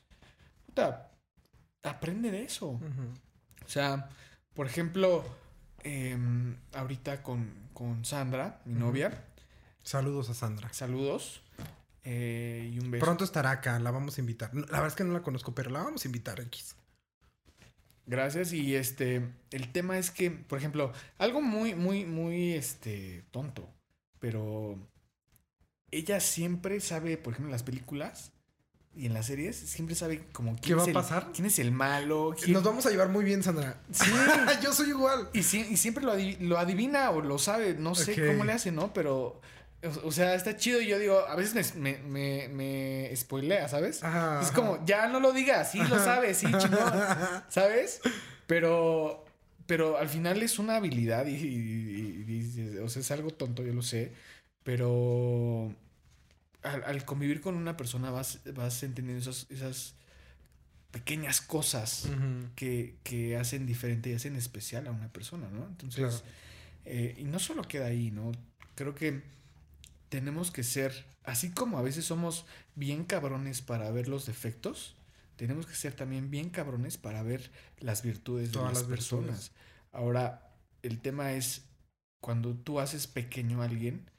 puta, 0.65 1.11
aprende 1.83 2.31
de 2.31 2.43
eso. 2.43 2.79
O 3.67 3.69
sea, 3.69 4.09
por 4.53 4.65
ejemplo, 4.65 5.25
em, 5.83 6.55
ahorita 6.73 7.21
con, 7.21 7.51
con 7.73 8.05
Sandra, 8.05 8.61
mi 8.65 8.75
novia, 8.75 9.25
Saludos 9.83 10.29
a 10.29 10.33
Sandra. 10.33 10.73
saludos 10.73 11.41
eh, 12.03 12.71
y 12.73 12.79
un 12.79 12.91
beso. 12.91 13.05
Pronto 13.05 13.23
estará 13.23 13.51
acá, 13.51 13.79
la 13.79 13.91
vamos 13.91 14.17
a 14.17 14.21
invitar. 14.21 14.53
La 14.53 14.65
verdad 14.65 14.87
es 14.87 14.95
que 14.95 15.03
no 15.03 15.13
la 15.13 15.21
conozco, 15.21 15.53
pero 15.53 15.69
la 15.69 15.83
vamos 15.83 16.03
a 16.03 16.07
invitar, 16.07 16.39
X. 16.39 16.75
Gracias. 18.05 18.53
Y 18.53 18.75
este, 18.75 19.29
el 19.51 19.71
tema 19.71 19.97
es 19.97 20.11
que, 20.11 20.31
por 20.31 20.59
ejemplo, 20.59 20.93
algo 21.17 21.41
muy, 21.41 21.75
muy, 21.75 22.05
muy, 22.05 22.53
este, 22.53 23.25
tonto, 23.31 23.69
pero 24.19 24.77
ella 25.91 26.19
siempre 26.21 26.79
sabe, 26.79 27.17
por 27.17 27.33
ejemplo, 27.33 27.49
en 27.49 27.53
las 27.53 27.63
películas 27.63 28.31
y 28.97 29.05
en 29.05 29.13
las 29.13 29.25
series, 29.27 29.55
siempre 29.55 29.95
sabe 29.95 30.23
como 30.31 30.51
quién 30.51 30.61
¿Qué 30.61 30.73
va 30.75 30.83
es 30.83 30.89
a 30.89 30.93
pasar? 30.93 31.29
quién 31.33 31.45
es 31.47 31.59
el 31.59 31.71
malo, 31.71 32.33
quién- 32.37 32.53
Nos 32.53 32.63
vamos 32.63 32.85
a 32.85 32.89
llevar 32.89 33.09
muy 33.09 33.23
bien, 33.23 33.43
Sandra. 33.43 33.79
Sí. 33.91 34.09
Yo 34.63 34.73
soy 34.73 34.89
igual. 34.89 35.29
Y, 35.33 35.39
sie- 35.39 35.67
y 35.69 35.77
siempre 35.77 36.03
lo, 36.03 36.13
adiv- 36.15 36.39
lo 36.39 36.57
adivina 36.57 37.11
o 37.11 37.21
lo 37.21 37.37
sabe, 37.37 37.75
no 37.75 37.95
sé 37.95 38.15
cómo 38.27 38.43
le 38.43 38.53
hace, 38.53 38.71
¿no? 38.71 38.93
Pero, 38.93 39.39
o, 39.83 40.07
o 40.07 40.11
sea, 40.11 40.33
está 40.35 40.57
chido 40.57 40.81
y 40.81 40.87
yo 40.87 40.97
digo, 40.99 41.19
a 41.27 41.35
veces 41.35 41.75
me, 41.75 41.93
me, 41.99 41.99
me, 42.07 42.47
me 43.09 43.15
spoilea, 43.15 43.67
¿sabes? 43.69 44.03
Ajá, 44.03 44.39
es 44.41 44.47
ajá. 44.47 44.55
como, 44.55 44.85
ya 44.85 45.07
no 45.07 45.19
lo 45.19 45.31
digas, 45.33 45.71
sí 45.71 45.79
lo 45.79 45.99
sabe, 45.99 46.33
sí, 46.33 46.47
chingón, 46.47 46.93
¿sabes? 47.49 48.01
Pero, 48.47 49.23
pero 49.67 49.97
al 49.97 50.09
final 50.09 50.41
es 50.41 50.57
una 50.59 50.77
habilidad 50.77 51.25
y- 51.27 51.33
y- 51.35 52.77
o 52.83 52.89
sea, 52.89 53.01
es 53.01 53.11
algo 53.11 53.29
tonto, 53.31 53.63
yo 53.63 53.73
lo 53.73 53.81
sé, 53.81 54.11
pero 54.63 55.73
al, 56.73 56.83
al 56.83 57.05
convivir 57.05 57.41
con 57.41 57.55
una 57.55 57.77
persona 57.77 58.11
vas, 58.11 58.39
vas 58.55 58.83
entendiendo 58.83 59.21
esas, 59.21 59.47
esas 59.49 59.95
pequeñas 60.91 61.41
cosas 61.41 62.07
que, 62.55 62.97
que 63.03 63.37
hacen 63.37 63.65
diferente 63.65 64.09
y 64.09 64.13
hacen 64.13 64.35
especial 64.35 64.87
a 64.87 64.91
una 64.91 65.11
persona, 65.11 65.49
¿no? 65.49 65.65
Entonces, 65.67 65.99
Claro. 65.99 66.21
eh, 66.85 67.15
y 67.17 67.23
no 67.25 67.39
solo 67.39 67.63
queda 67.63 67.87
ahí, 67.87 68.11
¿no? 68.11 68.31
Creo 68.75 68.95
que 68.95 69.21
tenemos 70.09 70.51
que 70.51 70.63
ser, 70.63 71.05
así 71.23 71.51
como 71.51 71.77
a 71.77 71.81
veces 71.81 72.05
somos 72.05 72.45
bien 72.75 73.03
cabrones 73.03 73.61
para 73.61 73.91
ver 73.91 74.07
los 74.07 74.25
defectos, 74.25 74.95
tenemos 75.35 75.67
que 75.67 75.75
ser 75.75 75.93
también 75.93 76.31
bien 76.31 76.49
cabrones 76.49 76.97
para 76.97 77.21
ver 77.21 77.51
las 77.79 78.01
virtudes 78.01 78.51
de 78.51 78.59
las, 78.59 78.87
virtudes. 78.87 78.87
personas. 78.89 79.51
Ahora, 79.91 80.49
el 80.81 80.99
tema 80.99 81.33
es 81.33 81.65
cuando 82.21 82.55
tú 82.55 82.79
haces 82.79 83.05
pequeño 83.07 83.61
a 83.61 83.65
alguien, 83.65 84.09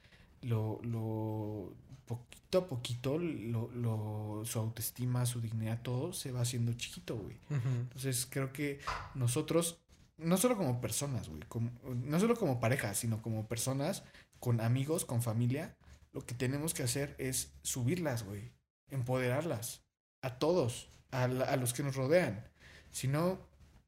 lo, 0.41 0.79
lo 0.83 1.75
poquito 2.17 2.57
a 2.57 2.67
poquito, 2.67 3.17
lo, 3.19 3.69
lo- 3.71 4.41
su 4.45 4.59
autoestima, 4.59 5.25
su 5.25 5.39
dignidad, 5.41 5.81
todo 5.81 6.11
se 6.13 6.31
va 6.31 6.41
haciendo 6.41 6.73
chiquito, 6.73 7.15
güey. 7.15 7.37
Entonces 7.49 8.27
creo 8.29 8.51
que 8.51 8.79
nosotros, 9.15 9.79
no 10.17 10.35
solo 10.37 10.57
como 10.57 10.81
personas, 10.81 11.29
güey, 11.29 11.41
como- 11.47 11.71
no 11.83 12.19
solo 12.19 12.35
como 12.35 12.59
pareja, 12.59 12.93
sino 12.95 13.21
como 13.21 13.47
personas, 13.47 14.03
con 14.39 14.59
amigos, 14.61 15.05
con 15.05 15.21
familia, 15.21 15.75
lo 16.11 16.25
que 16.25 16.33
tenemos 16.33 16.73
que 16.73 16.83
hacer 16.83 17.15
es 17.19 17.53
subirlas, 17.61 18.23
güey, 18.23 18.51
empoderarlas, 18.89 19.83
a 20.21 20.37
todos, 20.39 20.89
a, 21.11 21.27
la- 21.27 21.45
a 21.45 21.55
los 21.55 21.73
que 21.73 21.83
nos 21.83 21.95
rodean. 21.95 22.43
Si 22.91 23.07
no, 23.07 23.39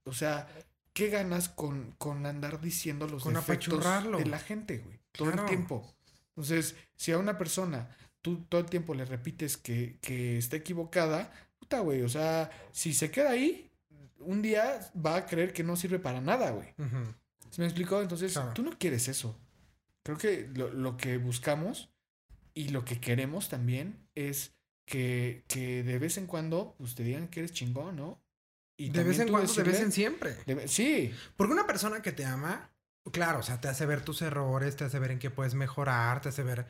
o 0.05 0.13
sea, 0.13 0.47
¿qué 0.93 1.09
ganas 1.09 1.49
con, 1.49 1.95
con 1.97 2.25
andar 2.25 2.61
diciendo 2.61 3.07
los 3.07 3.23
Con 3.23 3.33
defectos 3.33 3.79
de 4.19 4.25
la 4.29 4.39
gente, 4.39 4.77
güey? 4.79 4.99
Todo 5.11 5.29
el 5.29 5.35
tiempo. 5.47 5.93
Entonces, 6.29 6.75
si 6.95 7.11
a 7.11 7.17
una 7.17 7.37
persona 7.37 7.89
tú 8.21 8.43
todo 8.49 8.61
el 8.61 8.67
tiempo 8.67 8.93
le 8.93 9.05
repites 9.05 9.57
que, 9.57 9.97
que 10.01 10.37
está 10.37 10.55
equivocada, 10.57 11.31
puta, 11.59 11.79
güey, 11.79 12.01
o 12.01 12.09
sea, 12.09 12.49
si 12.71 12.93
se 12.93 13.11
queda 13.11 13.31
ahí, 13.31 13.69
un 14.19 14.41
día 14.41 14.79
va 15.03 15.15
a 15.17 15.25
creer 15.25 15.53
que 15.53 15.63
no 15.63 15.75
sirve 15.75 15.99
para 15.99 16.21
nada, 16.21 16.51
güey. 16.51 16.69
Ujú. 16.77 17.13
¿Se 17.49 17.61
me 17.61 17.67
explicó? 17.67 18.01
Entonces, 18.01 18.33
Claro. 18.33 18.53
tú 18.53 18.63
no 18.63 18.77
quieres 18.77 19.07
eso. 19.07 19.37
Creo 20.03 20.17
que 20.17 20.49
lo, 20.55 20.71
lo 20.71 20.97
que 20.97 21.17
buscamos 21.17 21.89
Y 22.53 22.69
lo 22.69 22.83
que 22.83 22.99
queremos 22.99 23.47
también 23.49 23.95
es 24.13 24.51
que, 24.85 25.43
que 25.47 25.83
de 25.83 25.99
vez 25.99 26.17
en 26.17 26.27
cuando 26.27 26.75
pues, 26.77 26.95
te 26.95 27.03
digan 27.03 27.29
que 27.29 27.39
eres 27.39 27.53
chingón, 27.53 27.95
¿no? 27.95 28.21
Y 28.77 28.89
de 28.89 29.03
vez 29.05 29.19
en 29.19 29.29
cuando, 29.29 29.51
de 29.53 29.63
vez 29.63 29.73
decirle- 29.79 29.85
en 29.85 29.91
siempre. 29.93 30.35
de 30.45 30.67
sí, 30.67 31.13
Porque 31.37 31.53
una 31.53 31.65
persona 31.65 32.01
que 32.01 32.11
te 32.11 32.25
ama, 32.25 32.69
claro, 33.11 33.39
o 33.39 33.43
sea, 33.43 33.61
te 33.61 33.69
hace 33.69 33.85
ver 33.85 34.01
tus 34.03 34.21
errores, 34.21 34.75
te 34.75 34.83
hace 34.83 34.99
ver 34.99 35.11
en 35.11 35.19
qué 35.19 35.29
puedes 35.29 35.53
mejorar, 35.53 36.19
te 36.21 36.27
hace 36.29 36.43
ver. 36.43 36.65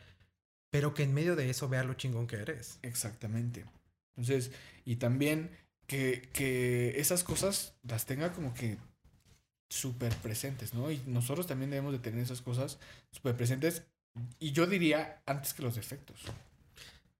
Pero 0.71 0.93
que 0.93 1.03
en 1.03 1.13
medio 1.13 1.35
de 1.35 1.49
eso 1.49 1.69
vea 1.69 1.83
lo 1.83 1.93
chingón 1.93 2.25
que 2.25 2.37
eres. 2.37 2.79
exactamente. 2.81 3.65
Entonces, 4.15 4.51
y 4.85 4.95
también 4.95 5.51
que, 5.85 6.29
que 6.33 6.99
esas 6.99 7.23
cosas 7.23 7.75
las 7.83 8.05
tenga 8.05 8.33
como 8.33 8.53
que 8.53 8.77
súper 9.69 10.13
presentes, 10.17 10.73
¿no? 10.73 10.91
Y 10.91 11.01
nosotros 11.07 11.47
también 11.47 11.71
debemos 11.71 11.93
de 11.93 11.99
tener 11.99 12.21
esas 12.21 12.41
cosas 12.41 12.79
súper 13.11 13.35
presentes. 13.35 13.83
Y 14.39 14.51
yo 14.51 14.67
diría 14.67 15.21
antes 15.25 15.53
que 15.53 15.63
los 15.63 15.75
defectos. 15.75 16.21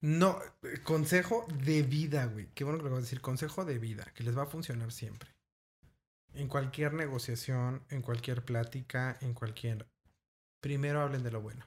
No, 0.01 0.39
eh, 0.63 0.79
consejo 0.83 1.45
de 1.63 1.83
vida, 1.83 2.25
güey. 2.25 2.47
Qué 2.53 2.63
bueno 2.63 2.79
que 2.79 2.85
lo 2.85 2.91
vas 2.91 2.99
a 2.99 3.01
decir. 3.01 3.21
Consejo 3.21 3.65
de 3.65 3.77
vida, 3.77 4.05
que 4.15 4.23
les 4.23 4.37
va 4.37 4.43
a 4.43 4.47
funcionar 4.47 4.91
siempre. 4.91 5.29
En 6.33 6.47
cualquier 6.47 6.93
negociación, 6.93 7.83
en 7.89 8.01
cualquier 8.01 8.43
plática, 8.43 9.17
en 9.21 9.33
cualquier... 9.33 9.87
Primero 10.59 11.01
hablen 11.01 11.23
de 11.23 11.31
lo 11.31 11.41
bueno. 11.41 11.65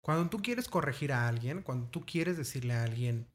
Cuando 0.00 0.30
tú 0.30 0.42
quieres 0.42 0.68
corregir 0.68 1.12
a 1.12 1.28
alguien, 1.28 1.62
cuando 1.62 1.86
tú 1.88 2.04
quieres 2.06 2.36
decirle 2.36 2.74
a 2.74 2.84
alguien 2.84 3.26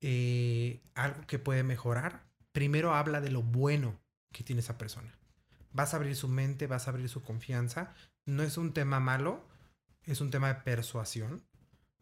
eh, 0.00 0.80
algo 0.94 1.26
que 1.26 1.38
puede 1.38 1.62
mejorar, 1.62 2.24
primero 2.52 2.94
habla 2.94 3.20
de 3.20 3.30
lo 3.30 3.42
bueno 3.42 4.00
que 4.32 4.44
tiene 4.44 4.60
esa 4.60 4.78
persona. 4.78 5.12
Vas 5.72 5.92
a 5.92 5.96
abrir 5.96 6.14
su 6.14 6.28
mente, 6.28 6.66
vas 6.66 6.86
a 6.86 6.90
abrir 6.90 7.08
su 7.08 7.22
confianza. 7.22 7.94
No 8.26 8.42
es 8.42 8.56
un 8.56 8.72
tema 8.72 9.00
malo, 9.00 9.44
es 10.04 10.20
un 10.20 10.30
tema 10.30 10.48
de 10.48 10.60
persuasión. 10.60 11.42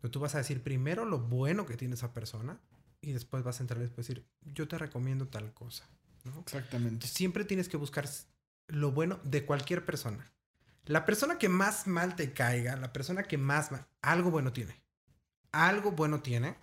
Pero 0.01 0.10
tú 0.10 0.20
vas 0.20 0.34
a 0.34 0.39
decir 0.39 0.62
primero 0.62 1.05
lo 1.05 1.20
bueno 1.20 1.64
que 1.64 1.76
tiene 1.76 1.94
esa 1.94 2.12
persona 2.12 2.60
y 3.01 3.12
después 3.12 3.43
vas 3.44 3.60
a 3.60 3.62
entrar 3.62 3.78
y 3.78 3.84
después 3.84 4.06
decir, 4.06 4.26
yo 4.43 4.68
te 4.68 4.76
recomiendo 4.76 5.28
tal 5.28 5.55
cosa. 5.55 5.89
¿no? 6.24 6.40
Exactamente. 6.40 7.06
Siempre 7.06 7.44
tienes 7.44 7.68
que 7.68 7.76
buscar 7.76 8.09
lo 8.68 8.93
bueno 8.93 9.20
de 9.24 9.44
cualquier 9.44 9.84
persona. 9.84 10.32
La 10.86 11.04
persona 11.04 11.38
que 11.38 11.48
más 11.48 11.86
mal 11.86 12.16
te 12.16 12.32
caiga, 12.32 12.76
la 12.76 12.92
persona 12.92 13.22
que 13.22 13.38
más 13.38 13.70
mal, 13.70 13.86
algo 14.02 14.30
bueno 14.30 14.52
tiene. 14.52 14.80
Algo 15.52 15.92
bueno 15.92 16.20
tiene. 16.20 16.56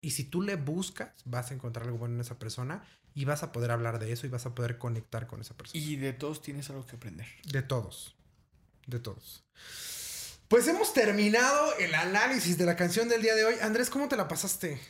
Y 0.00 0.12
si 0.12 0.24
tú 0.24 0.42
le 0.42 0.56
buscas, 0.56 1.10
vas 1.24 1.50
a 1.50 1.54
encontrar 1.54 1.86
algo 1.86 1.98
bueno 1.98 2.14
en 2.14 2.20
esa 2.20 2.38
persona 2.38 2.82
y 3.14 3.24
vas 3.24 3.42
a 3.42 3.52
poder 3.52 3.70
hablar 3.70 3.98
de 3.98 4.10
eso 4.12 4.26
y 4.26 4.30
vas 4.30 4.46
a 4.46 4.54
poder 4.54 4.78
conectar 4.78 5.26
con 5.26 5.40
esa 5.40 5.54
persona. 5.56 5.78
Y 5.82 5.96
de 5.96 6.12
todos 6.12 6.42
tienes 6.42 6.70
algo 6.70 6.86
que 6.86 6.96
aprender. 6.96 7.26
De 7.44 7.62
todos. 7.62 8.16
De 8.86 8.98
todos. 8.98 9.44
Pues 10.48 10.66
hemos 10.66 10.92
terminado 10.92 11.76
el 11.78 11.94
análisis 11.94 12.58
de 12.58 12.66
la 12.66 12.76
canción 12.76 13.08
del 13.08 13.22
día 13.22 13.34
de 13.34 13.44
hoy. 13.44 13.54
Andrés, 13.62 13.90
¿cómo 13.90 14.08
te 14.08 14.16
la 14.16 14.28
pasaste? 14.28 14.80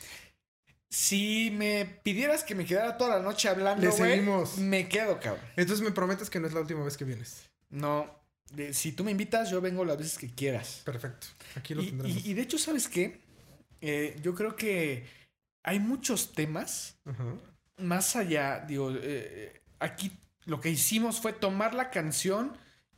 Si 0.89 1.51
me 1.51 1.85
pidieras 2.03 2.43
que 2.43 2.55
me 2.55 2.65
quedara 2.65 2.97
toda 2.97 3.17
la 3.17 3.23
noche 3.23 3.49
hablando, 3.49 3.85
Le 3.85 3.91
seguimos. 3.91 4.57
me 4.57 4.87
quedo, 4.87 5.19
cabrón. 5.19 5.43
Entonces 5.55 5.83
me 5.83 5.91
prometes 5.91 6.29
que 6.29 6.39
no 6.39 6.47
es 6.47 6.53
la 6.53 6.59
última 6.61 6.83
vez 6.83 6.97
que 6.97 7.05
vienes. 7.05 7.49
No, 7.69 8.22
de- 8.51 8.73
si 8.73 8.91
tú 8.91 9.03
me 9.03 9.11
invitas, 9.11 9.49
yo 9.49 9.61
vengo 9.61 9.83
las 9.85 9.97
veces 9.97 10.17
que 10.17 10.29
quieras. 10.29 10.81
Perfecto. 10.85 11.27
Aquí 11.55 11.73
lo 11.73 11.81
Y, 11.83 11.87
tendremos. 11.87 12.25
y- 12.25 12.31
y 12.31 12.33
de 12.33 12.41
hecho, 12.41 12.57
¿sabes 12.57 12.87
qué? 12.87 13.21
Eh, 13.81 14.15
yo 14.21 14.33
creo 14.35 14.55
que 14.55 15.05
hay 15.63 15.79
muchos 15.79 16.33
temas 16.33 16.97
más 17.77 18.15
allá, 18.15 18.63
digo, 18.67 18.91
eh, 18.95 19.61
aquí 19.79 20.11
lo 20.45 20.59
que 20.61 20.69
hicimos 20.69 21.19
fue 21.19 21.33
tomar 21.33 21.73
la 21.73 21.89
canción 21.89 22.55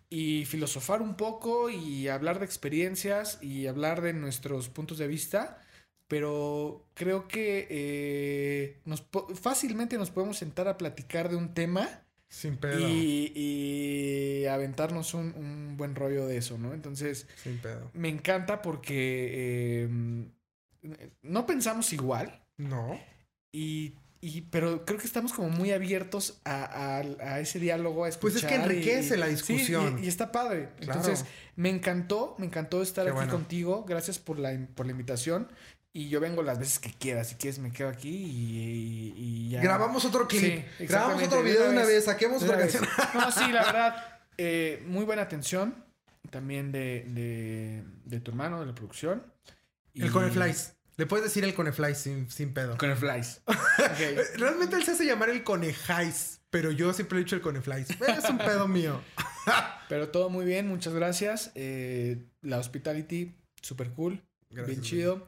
y 0.09 0.45
filosofar 0.45 1.01
un 1.01 1.15
poco 1.15 1.69
y 1.69 2.07
hablar 2.07 2.39
de 2.39 2.45
experiencias 2.45 3.39
y 3.41 3.67
hablar 3.67 4.01
de 4.01 4.13
nuestros 4.13 4.69
puntos 4.69 4.97
de 4.99 5.07
vista, 5.07 5.61
pero 6.07 6.87
creo 6.93 7.27
que 7.27 7.67
eh, 7.69 8.81
nos 8.85 9.03
fácilmente 9.41 9.97
nos 9.97 10.11
podemos 10.11 10.37
sentar 10.37 10.67
a 10.67 10.77
platicar 10.77 11.29
de 11.29 11.35
un 11.35 11.53
tema 11.55 12.04
Sin 12.35 12.57
pedo. 12.57 12.79
y, 12.89 13.31
y 13.33 14.45
aventarnos 14.47 15.13
un, 15.13 15.33
un 15.37 15.77
buen 15.77 15.95
rollo 15.95 16.25
de 16.27 16.35
eso, 16.37 16.57
¿no? 16.57 16.73
Entonces, 16.73 17.27
Sin 17.41 17.59
pedo. 17.59 17.89
me 17.93 18.09
encanta 18.09 18.61
porque 18.61 19.85
eh, 19.85 20.25
no 21.23 21.45
pensamos 21.45 21.93
igual. 21.93 22.43
No. 22.57 22.99
Y, 23.53 23.95
y- 24.19 24.41
pero 24.41 24.83
creo 24.85 24.99
que 24.99 25.05
estamos 25.07 25.31
como 25.31 25.49
muy 25.49 25.71
abiertos 25.71 26.41
a, 26.43 26.97
a- 26.97 27.35
a 27.35 27.39
ese 27.39 27.59
diálogo, 27.59 28.03
a 28.03 28.09
escuchar. 28.09 28.31
Pues 28.33 28.43
es 28.43 28.49
que 28.49 28.55
enriquece 28.55 29.15
y- 29.15 29.19
la 29.19 29.27
sí, 29.27 29.31
discusión. 29.31 29.99
y, 30.01 30.05
y 30.05 30.07
está 30.09 30.31
padre. 30.33 30.69
Claro. 30.79 30.99
Entonces, 30.99 31.25
me 31.55 31.69
encantó, 31.69 32.35
me 32.37 32.45
encantó 32.47 32.81
estar 32.81 33.05
Qué 33.05 33.11
aquí 33.11 33.15
bueno. 33.17 33.31
contigo. 33.31 33.85
Gracias 33.87 34.19
por 34.19 34.39
la, 34.39 34.57
por 34.75 34.85
la 34.85 34.91
invitación. 34.91 35.47
Y 35.97 36.09
yo 36.09 36.19
vengo 36.19 36.43
las 36.43 36.59
veces 36.59 36.79
que 36.79 36.91
quieras. 36.91 37.29
Si 37.29 37.35
quieres, 37.35 37.57
me 37.59 37.71
quedo 37.71 37.87
aquí 37.87 38.09
y, 38.09 39.13
y 39.15 39.49
ya. 39.51 39.61
Grabamos 39.61 40.03
otro 40.03 40.27
clip. 40.27 40.65
Sí, 40.77 40.85
Grabamos 40.87 41.23
otro 41.23 41.41
video 41.41 41.63
de 41.63 41.69
una 41.69 41.85
vez. 41.85 42.03
Saquemos 42.03 42.43
otra 42.43 42.57
canción. 42.57 42.83
No, 43.13 43.31
sí, 43.31 43.49
la 43.49 43.63
verdad. 43.65 44.19
eh, 44.37 44.83
muy 44.87 45.05
buena 45.05 45.21
atención. 45.21 45.73
También 46.31 46.73
de, 46.73 47.05
de, 47.07 47.83
de 48.03 48.19
tu 48.19 48.31
hermano, 48.31 48.59
de 48.59 48.65
la 48.65 48.75
producción. 48.75 49.23
El 49.93 50.11
Coneflies. 50.11 50.73
Le 50.97 51.05
puedes 51.05 51.23
decir 51.23 51.45
el 51.45 51.53
Coneflies 51.53 51.97
sin, 51.97 52.29
sin 52.29 52.53
pedo. 52.53 52.77
Con 52.77 52.89
el 52.89 52.97
flies. 52.97 53.41
Eh, 53.97 54.21
Realmente 54.35 54.75
él 54.75 54.83
se 54.83 54.91
hace 54.91 55.05
llamar 55.05 55.29
el 55.29 55.43
Conejais. 55.45 56.41
Pero 56.49 56.71
yo 56.71 56.91
siempre 56.91 57.19
he 57.19 57.23
dicho 57.23 57.37
el 57.37 57.41
Coneflies. 57.41 57.87
Es 57.89 58.29
un 58.29 58.37
pedo 58.37 58.67
mío. 58.67 59.01
Pero 59.87 60.09
todo 60.09 60.29
muy 60.29 60.43
bien, 60.45 60.67
muchas 60.67 60.93
gracias. 60.93 61.51
Eh, 61.55 62.17
la 62.41 62.57
hospitality, 62.57 63.33
super 63.61 63.91
cool, 63.91 64.21
Gracias, 64.49 64.67
bien 64.67 64.81
chido. 64.81 65.27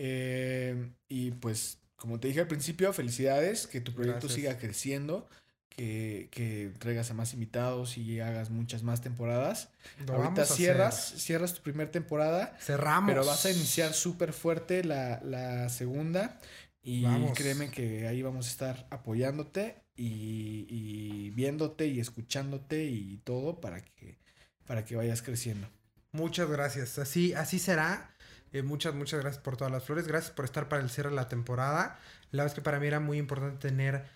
Eh, 0.00 0.92
y 1.08 1.32
pues, 1.32 1.78
como 1.96 2.20
te 2.20 2.28
dije 2.28 2.40
al 2.40 2.46
principio, 2.48 2.92
felicidades, 2.92 3.66
que 3.66 3.80
tu 3.80 3.92
proyecto 3.94 4.28
Gracias. 4.28 4.34
siga 4.34 4.58
creciendo, 4.58 5.28
que, 5.68 6.28
que 6.30 6.72
traigas 6.78 7.10
a 7.10 7.14
más 7.14 7.32
invitados 7.34 7.98
y 7.98 8.20
hagas 8.20 8.50
muchas 8.50 8.82
más 8.84 9.00
temporadas. 9.00 9.70
Lo 10.06 10.14
Ahorita 10.14 10.44
cierras, 10.46 11.08
hacer. 11.08 11.20
cierras 11.20 11.54
tu 11.54 11.62
primera 11.62 11.90
temporada, 11.90 12.56
Cerramos. 12.60 13.08
pero 13.10 13.24
vas 13.26 13.44
a 13.46 13.50
iniciar 13.50 13.92
súper 13.92 14.32
fuerte 14.32 14.84
la, 14.84 15.20
la 15.24 15.68
segunda. 15.68 16.38
Y 16.80 17.02
Vamos. 17.02 17.36
créeme 17.36 17.70
que 17.70 18.06
ahí 18.06 18.22
vamos 18.22 18.46
a 18.46 18.50
estar 18.50 18.86
apoyándote 18.90 19.82
y, 19.96 20.66
y 20.70 21.30
viéndote 21.30 21.88
y 21.88 21.98
escuchándote 22.00 22.84
y 22.84 23.18
todo 23.24 23.60
para 23.60 23.82
que, 23.84 24.18
para 24.64 24.84
que 24.84 24.94
vayas 24.96 25.22
creciendo. 25.22 25.68
Muchas 26.12 26.48
gracias. 26.48 26.98
Así, 26.98 27.34
así 27.34 27.58
será. 27.58 28.14
Eh, 28.52 28.62
muchas, 28.62 28.94
muchas 28.94 29.20
gracias 29.20 29.42
por 29.42 29.56
todas 29.56 29.72
las 29.72 29.84
flores. 29.84 30.06
Gracias 30.06 30.32
por 30.32 30.44
estar 30.44 30.68
para 30.68 30.82
el 30.82 30.90
cierre 30.90 31.10
de 31.10 31.16
la 31.16 31.28
temporada. 31.28 31.98
La 32.30 32.44
es 32.44 32.54
que 32.54 32.62
para 32.62 32.80
mí 32.80 32.86
era 32.86 33.00
muy 33.00 33.18
importante 33.18 33.68
tener, 33.68 34.06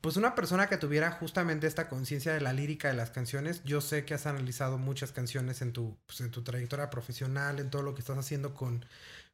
pues, 0.00 0.16
una 0.16 0.34
persona 0.34 0.68
que 0.68 0.76
tuviera 0.76 1.10
justamente 1.12 1.66
esta 1.66 1.88
conciencia 1.88 2.32
de 2.32 2.40
la 2.40 2.52
lírica 2.52 2.88
de 2.88 2.94
las 2.94 3.10
canciones. 3.10 3.62
Yo 3.64 3.80
sé 3.80 4.04
que 4.04 4.14
has 4.14 4.26
analizado 4.26 4.78
muchas 4.78 5.12
canciones 5.12 5.62
en 5.62 5.72
tu, 5.72 5.98
pues, 6.06 6.20
en 6.20 6.30
tu 6.30 6.42
trayectoria 6.42 6.90
profesional, 6.90 7.60
en 7.60 7.70
todo 7.70 7.82
lo 7.82 7.94
que 7.94 8.00
estás 8.00 8.18
haciendo 8.18 8.54
con, 8.54 8.84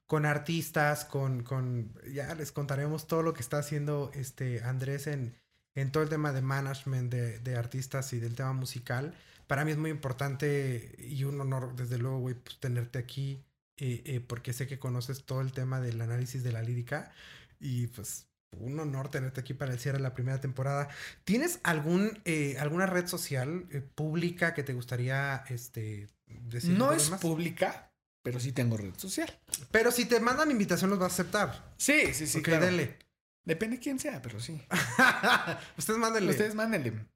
con 0.06 0.26
artistas, 0.26 1.04
con, 1.04 1.42
con, 1.42 1.92
ya 2.12 2.34
les 2.34 2.52
contaremos 2.52 3.06
todo 3.06 3.22
lo 3.22 3.34
que 3.34 3.42
está 3.42 3.58
haciendo 3.58 4.10
este 4.14 4.62
Andrés 4.62 5.06
en, 5.06 5.36
en 5.74 5.92
todo 5.92 6.02
el 6.02 6.08
tema 6.08 6.32
de 6.32 6.42
management 6.42 7.12
de, 7.12 7.38
de 7.40 7.56
artistas 7.56 8.12
y 8.12 8.18
del 8.18 8.34
tema 8.34 8.52
musical. 8.52 9.14
Para 9.46 9.64
mí 9.64 9.70
es 9.70 9.78
muy 9.78 9.90
importante 9.90 10.94
y 10.98 11.24
un 11.24 11.40
honor, 11.40 11.74
desde 11.76 11.98
luego, 11.98 12.18
güey, 12.20 12.34
pues, 12.34 12.58
tenerte 12.60 12.98
aquí, 12.98 13.42
eh, 13.78 14.02
eh, 14.04 14.20
porque 14.20 14.52
sé 14.52 14.66
que 14.66 14.78
conoces 14.78 15.24
todo 15.24 15.40
el 15.40 15.52
tema 15.52 15.80
del 15.80 16.00
análisis 16.00 16.42
de 16.42 16.52
la 16.52 16.62
lírica 16.62 17.12
y 17.60 17.86
pues 17.88 18.28
un 18.56 18.78
honor 18.80 19.10
tenerte 19.10 19.40
aquí 19.40 19.54
para 19.54 19.72
el 19.72 19.78
cierre 19.78 19.98
de 19.98 20.02
la 20.02 20.14
primera 20.14 20.40
temporada. 20.40 20.88
¿Tienes 21.24 21.60
algún, 21.62 22.20
eh, 22.24 22.56
alguna 22.58 22.86
red 22.86 23.06
social 23.06 23.66
eh, 23.70 23.80
pública 23.80 24.54
que 24.54 24.62
te 24.62 24.72
gustaría 24.72 25.44
este, 25.48 26.08
decir? 26.26 26.70
No 26.70 26.92
es 26.92 27.10
más? 27.10 27.20
pública, 27.20 27.92
pero 28.22 28.40
sí 28.40 28.52
tengo 28.52 28.76
red 28.76 28.94
social. 28.96 29.38
Pero 29.70 29.90
si 29.92 30.06
te 30.06 30.20
mandan 30.20 30.50
invitación, 30.50 30.90
los 30.90 30.98
vas 30.98 31.12
a 31.12 31.14
aceptar. 31.14 31.74
Sí, 31.76 32.12
sí, 32.12 32.26
sí. 32.26 32.38
ok, 32.38 32.44
claro. 32.44 32.66
denle. 32.66 32.98
Depende 33.44 33.78
quién 33.78 33.98
sea, 33.98 34.20
pero 34.20 34.40
sí. 34.40 34.60
Ustedes 35.78 35.98
mándenle. 35.98 36.32
Ustedes 36.32 36.54
mándenle. 36.54 37.06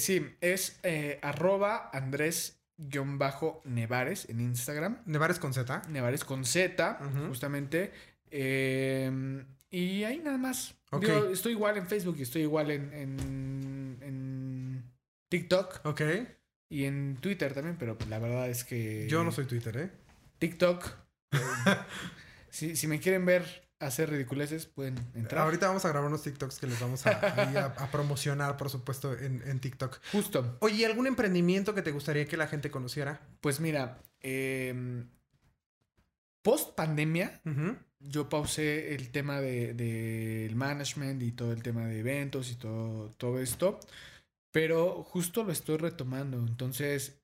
Sí, 0.00 0.36
es 0.40 0.76
eh, 2.78 2.98
arroba 2.98 3.60
Andrés-Nevares 3.64 4.28
en 4.28 4.40
Instagram. 4.40 5.02
Nevares 5.06 5.38
con 5.38 5.52
Z. 5.52 5.82
Nevares 5.88 6.24
con 6.24 6.44
Z, 6.44 6.98
justamente. 7.28 7.92
Eh, 8.30 9.44
y 9.70 10.04
ahí 10.04 10.18
nada 10.18 10.38
más. 10.38 10.74
Ok. 10.90 11.04
Digo, 11.04 11.28
estoy 11.28 11.52
igual 11.52 11.76
en 11.76 11.86
Facebook 11.86 12.16
y 12.18 12.22
estoy 12.22 12.42
igual 12.42 12.70
en, 12.70 12.92
en, 12.92 13.98
en 14.02 14.84
TikTok 15.28 15.80
Ok. 15.84 16.02
y 16.70 16.84
en 16.84 17.16
Twitter 17.20 17.52
también, 17.52 17.76
pero 17.78 17.98
la 18.08 18.18
verdad 18.18 18.48
es 18.48 18.64
que... 18.64 19.06
Yo 19.08 19.24
no 19.24 19.32
soy 19.32 19.44
Twitter, 19.44 19.76
¿eh? 19.76 19.90
TikTok. 20.38 20.88
eh, 21.32 21.38
si, 22.48 22.76
si 22.76 22.86
me 22.86 23.00
quieren 23.00 23.26
ver 23.26 23.67
hacer 23.80 24.10
ridiculeces, 24.10 24.66
pueden 24.66 24.96
entrar. 25.14 25.44
Ahorita 25.44 25.68
vamos 25.68 25.84
a 25.84 25.88
grabar 25.90 26.08
unos 26.08 26.22
TikToks 26.22 26.58
que 26.58 26.66
les 26.66 26.80
vamos 26.80 27.06
a, 27.06 27.10
ahí 27.42 27.56
a- 27.56 27.66
a 27.66 27.90
promocionar, 27.90 28.56
por 28.56 28.70
supuesto, 28.70 29.16
en, 29.16 29.42
en 29.46 29.60
TikTok. 29.60 30.00
Justo. 30.12 30.56
Oye, 30.60 30.84
¿algún 30.86 31.06
emprendimiento 31.06 31.74
que 31.74 31.82
te 31.82 31.92
gustaría 31.92 32.26
que 32.26 32.36
la 32.36 32.46
gente 32.48 32.70
conociera? 32.70 33.20
Pues 33.40 33.60
mira, 33.60 34.02
eh, 34.20 35.04
Post 36.42 36.74
pandemia, 36.76 37.40
yo 38.00 38.28
pausé 38.28 38.94
el 38.94 39.10
tema 39.10 39.40
del 39.40 39.76
de, 39.76 40.44
del 40.48 40.56
management 40.56 41.22
y 41.22 41.32
todo 41.32 41.52
el 41.52 41.62
tema 41.62 41.84
de 41.86 41.98
eventos 41.98 42.50
y 42.50 42.54
todo, 42.54 43.10
todo 43.10 43.38
esto, 43.40 43.80
pero 44.50 45.02
justo 45.02 45.44
lo 45.44 45.52
estoy 45.52 45.76
retomando. 45.76 46.38
Entonces, 46.38 47.20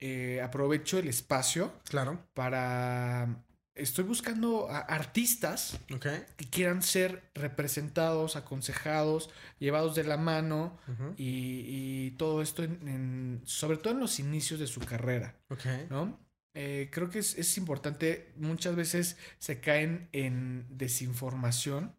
eh, 0.00 0.40
aprovecho 0.42 0.98
el 0.98 1.06
espacio 1.08 1.72
Claro. 1.88 2.18
para... 2.34 3.44
Estoy 3.76 4.04
buscando 4.04 4.68
a 4.70 4.78
artistas 4.78 5.78
Ok. 5.94 6.06
que 6.36 6.46
quieran 6.50 6.82
ser 6.82 7.30
representados, 7.34 8.34
aconsejados, 8.36 9.30
llevados 9.58 9.94
de 9.94 10.04
la 10.04 10.16
mano 10.16 10.78
y, 11.16 11.64
y 12.06 12.10
todo 12.12 12.40
esto, 12.42 12.62
en- 12.64 12.88
en- 12.88 13.42
sobre 13.44 13.78
todo 13.78 13.92
en 13.92 14.00
los 14.00 14.18
inicios 14.18 14.58
de 14.60 14.66
su 14.66 14.80
carrera. 14.80 15.36
Ok. 15.50 15.64
¿no? 15.90 16.18
Eh, 16.54 16.88
creo 16.90 17.10
que 17.10 17.18
es, 17.18 17.36
es 17.36 17.58
importante, 17.58 18.32
muchas 18.36 18.74
veces 18.76 19.18
se 19.38 19.60
caen 19.60 20.08
en 20.12 20.66
desinformación, 20.70 21.94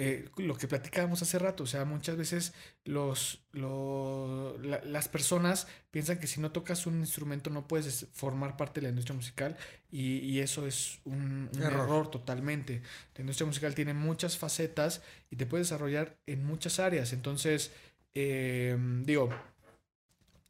eh, 0.00 0.30
lo 0.36 0.56
que 0.56 0.68
platicábamos 0.68 1.20
hace 1.22 1.38
rato, 1.40 1.64
o 1.64 1.66
sea, 1.66 1.84
muchas 1.84 2.16
veces 2.16 2.54
los, 2.84 3.40
lo- 3.52 4.56
la- 4.62 4.80
las 4.84 5.08
personas 5.08 5.66
piensan 5.90 6.18
que 6.20 6.28
si 6.28 6.40
no 6.40 6.52
tocas 6.52 6.86
un 6.86 7.00
instrumento 7.00 7.50
no 7.50 7.66
puedes 7.66 8.06
formar 8.14 8.56
parte 8.56 8.80
de 8.80 8.84
la 8.84 8.90
industria 8.90 9.16
musical 9.16 9.56
y, 9.90 10.18
y 10.18 10.38
eso 10.40 10.66
es 10.66 11.00
un, 11.04 11.50
un 11.52 11.62
Error. 11.62 11.82
error. 11.84 12.10
totalmente. 12.10 12.80
La 13.16 13.22
industria 13.22 13.46
musical 13.46 13.74
tiene 13.74 13.92
muchas 13.92 14.38
facetas 14.38 15.02
y 15.30 15.36
te 15.36 15.46
puedes 15.46 15.66
desarrollar 15.68 16.16
en 16.26 16.44
muchas 16.46 16.78
áreas, 16.78 17.12
entonces, 17.12 17.72
eh, 18.14 18.76
digo, 19.04 19.30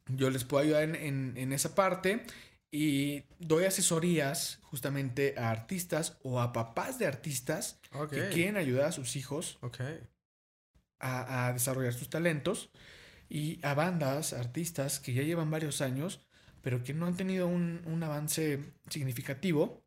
yo 0.07 0.29
les 0.29 0.43
puedo 0.43 0.63
ayudar 0.63 0.83
en, 0.83 0.95
en- 0.95 1.33
en 1.37 1.53
esa 1.53 1.75
parte 1.75 2.23
y 2.71 3.23
doy 3.39 3.65
asesorías 3.65 4.59
justamente 4.63 5.35
a 5.37 5.51
artistas 5.51 6.17
o 6.23 6.39
a 6.41 6.53
papás 6.53 6.99
de 6.99 7.07
artistas 7.07 7.79
que 8.11 8.27
quieren 8.29 8.57
ayudar 8.57 8.85
a 8.87 8.91
sus 8.91 9.15
hijos 9.15 9.59
Ok. 9.61 9.79
a, 10.99 11.47
a 11.47 11.53
desarrollar 11.53 11.93
sus 11.93 12.09
talentos 12.09 12.69
y 13.29 13.59
a 13.65 13.73
bandas, 13.73 14.33
artistas 14.33 14.99
que 14.99 15.13
ya 15.13 15.23
llevan 15.23 15.51
varios 15.51 15.81
años, 15.81 16.27
pero 16.61 16.83
que 16.83 16.93
no 16.93 17.05
han 17.07 17.17
tenido 17.17 17.47
un, 17.47 17.81
un 17.85 18.03
avance 18.03 18.73
significativo. 18.89 19.83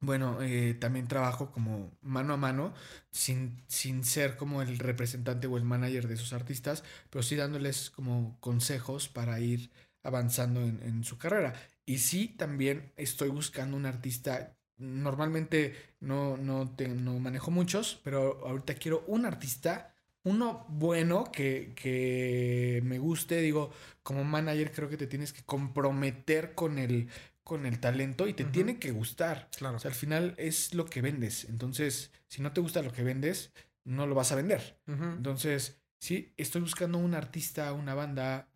Bueno, 0.00 0.42
eh, 0.42 0.74
también 0.74 1.08
trabajo 1.08 1.50
como 1.50 1.96
mano 2.02 2.34
a 2.34 2.36
mano, 2.36 2.74
sin, 3.10 3.62
sin 3.68 4.04
ser 4.04 4.36
como 4.36 4.60
el 4.60 4.78
representante 4.78 5.46
o 5.46 5.56
el 5.56 5.64
manager 5.64 6.08
de 6.08 6.14
esos 6.14 6.34
artistas, 6.34 6.84
pero 7.10 7.22
sí 7.22 7.36
dándoles 7.36 7.88
como 7.90 8.38
consejos 8.40 9.08
para 9.08 9.40
ir 9.40 9.70
avanzando 10.04 10.60
en, 10.62 10.80
en 10.84 11.04
su 11.04 11.18
carrera. 11.18 11.54
Y 11.86 11.98
sí, 11.98 12.28
también 12.38 12.92
estoy 12.96 13.28
buscando 13.30 13.76
un 13.76 13.86
artista. 13.86 14.56
Normalmente 14.78 15.74
no, 16.00 16.36
no, 16.36 16.70
te- 16.76 16.88
no 16.88 17.18
manejo 17.18 17.50
muchos, 17.50 18.00
pero 18.04 18.46
ahorita 18.46 18.74
quiero 18.74 19.04
un 19.08 19.26
artista, 19.26 19.94
uno 20.24 20.66
bueno 20.68 21.30
que, 21.32 21.72
que 21.76 22.80
me 22.84 22.98
guste. 22.98 23.40
Digo, 23.40 23.72
como 24.02 24.24
manager 24.24 24.72
creo 24.72 24.88
que 24.88 24.96
te 24.96 25.06
tienes 25.06 25.32
que 25.32 25.42
comprometer 25.44 26.54
con 26.54 26.78
el, 26.78 27.08
con 27.42 27.66
el 27.66 27.78
talento 27.80 28.26
y 28.26 28.34
te 28.34 28.44
tiene 28.44 28.78
que 28.78 28.90
gustar. 28.90 29.48
Claro. 29.56 29.76
O 29.76 29.80
sea, 29.80 29.90
al 29.90 29.94
final 29.94 30.34
es 30.38 30.74
lo 30.74 30.86
que 30.86 31.02
vendes. 31.02 31.44
Entonces, 31.44 32.10
si 32.28 32.42
no 32.42 32.52
te 32.52 32.60
gusta 32.60 32.82
lo 32.82 32.92
que 32.92 33.02
vendes, 33.02 33.52
no 33.84 34.06
lo 34.06 34.14
vas 34.14 34.32
a 34.32 34.36
vender. 34.36 34.80
Entonces, 34.86 35.78
sí, 35.98 36.32
estoy 36.36 36.62
buscando 36.62 36.98
un 36.98 37.14
artista, 37.14 37.72
una 37.72 37.94
banda, 37.94 38.48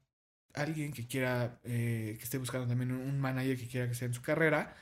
alguien 0.60 0.92
que 0.92 1.06
quiera, 1.06 1.58
eh, 1.64 2.14
que 2.18 2.24
esté 2.24 2.38
buscando 2.38 2.66
también 2.66 2.92
un- 2.92 3.20
manager 3.20 3.56
que 3.58 3.66
quiera 3.68 3.88
que 3.88 3.94
sea 3.94 4.06
en 4.06 4.14
su 4.14 4.22
carrera. 4.22 4.74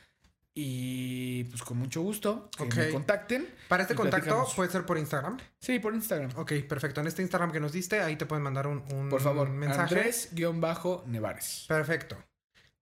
Y 0.59 1.45
pues 1.45 1.63
con 1.63 1.77
mucho 1.77 2.01
gusto, 2.01 2.49
que 2.57 2.65
me 2.65 2.87
Ok. 2.87 2.93
contacten. 2.93 3.47
Para 3.69 3.83
este 3.83 3.95
contacto 3.95 4.25
platicamos. 4.25 4.55
puede 4.55 4.71
ser 4.71 4.87
por 4.87 4.97
Instagram. 4.97 5.37
Sí, 5.61 5.79
por 5.79 5.95
Instagram. 5.95 6.31
Ok, 6.37 6.53
perfecto. 6.67 7.03
En 7.03 7.07
este 7.09 7.21
Instagram 7.21 7.53
que 7.53 7.61
nos 7.61 7.73
diste, 7.73 8.01
ahí 8.01 8.17
te 8.17 8.25
pueden 8.25 8.43
mandar 8.43 8.67
un, 8.67 8.83
un 8.95 9.11
Por 9.11 9.21
favor, 9.21 9.51
mensaje. 9.51 9.95
Andrés-Nevares. 9.97 11.67
Perfecto. 11.69 12.17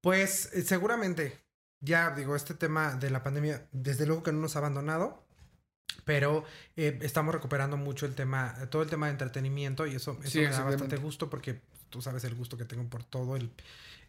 Pues 0.00 0.50
eh, 0.52 0.62
seguramente, 0.62 1.36
ya 1.80 2.10
digo, 2.10 2.36
este 2.36 2.54
tema 2.54 2.94
de 2.94 3.10
la 3.10 3.22
pandemia, 3.22 3.66
desde 3.72 4.06
luego 4.06 4.22
que 4.22 4.32
no 4.32 4.38
nos 4.40 4.54
ha 4.54 4.60
abandonado, 4.60 5.24
pero 6.04 6.44
eh, 6.76 6.98
estamos 7.02 7.34
recuperando 7.34 7.76
mucho 7.76 8.06
el 8.06 8.14
tema, 8.14 8.54
todo 8.70 8.82
el 8.82 8.90
tema 8.90 9.06
de 9.06 9.12
entretenimiento 9.12 9.86
y 9.86 9.94
eso, 9.96 10.16
eso 10.22 10.30
Sí, 10.30 10.38
me 10.40 10.48
da 10.50 10.62
bastante 10.64 10.96
gusto 10.96 11.30
porque 11.30 11.60
tú 11.94 12.02
sabes 12.02 12.24
el 12.24 12.34
gusto 12.34 12.56
que 12.56 12.64
tengo 12.64 12.82
por 12.90 13.04
todo 13.04 13.36
el, 13.36 13.52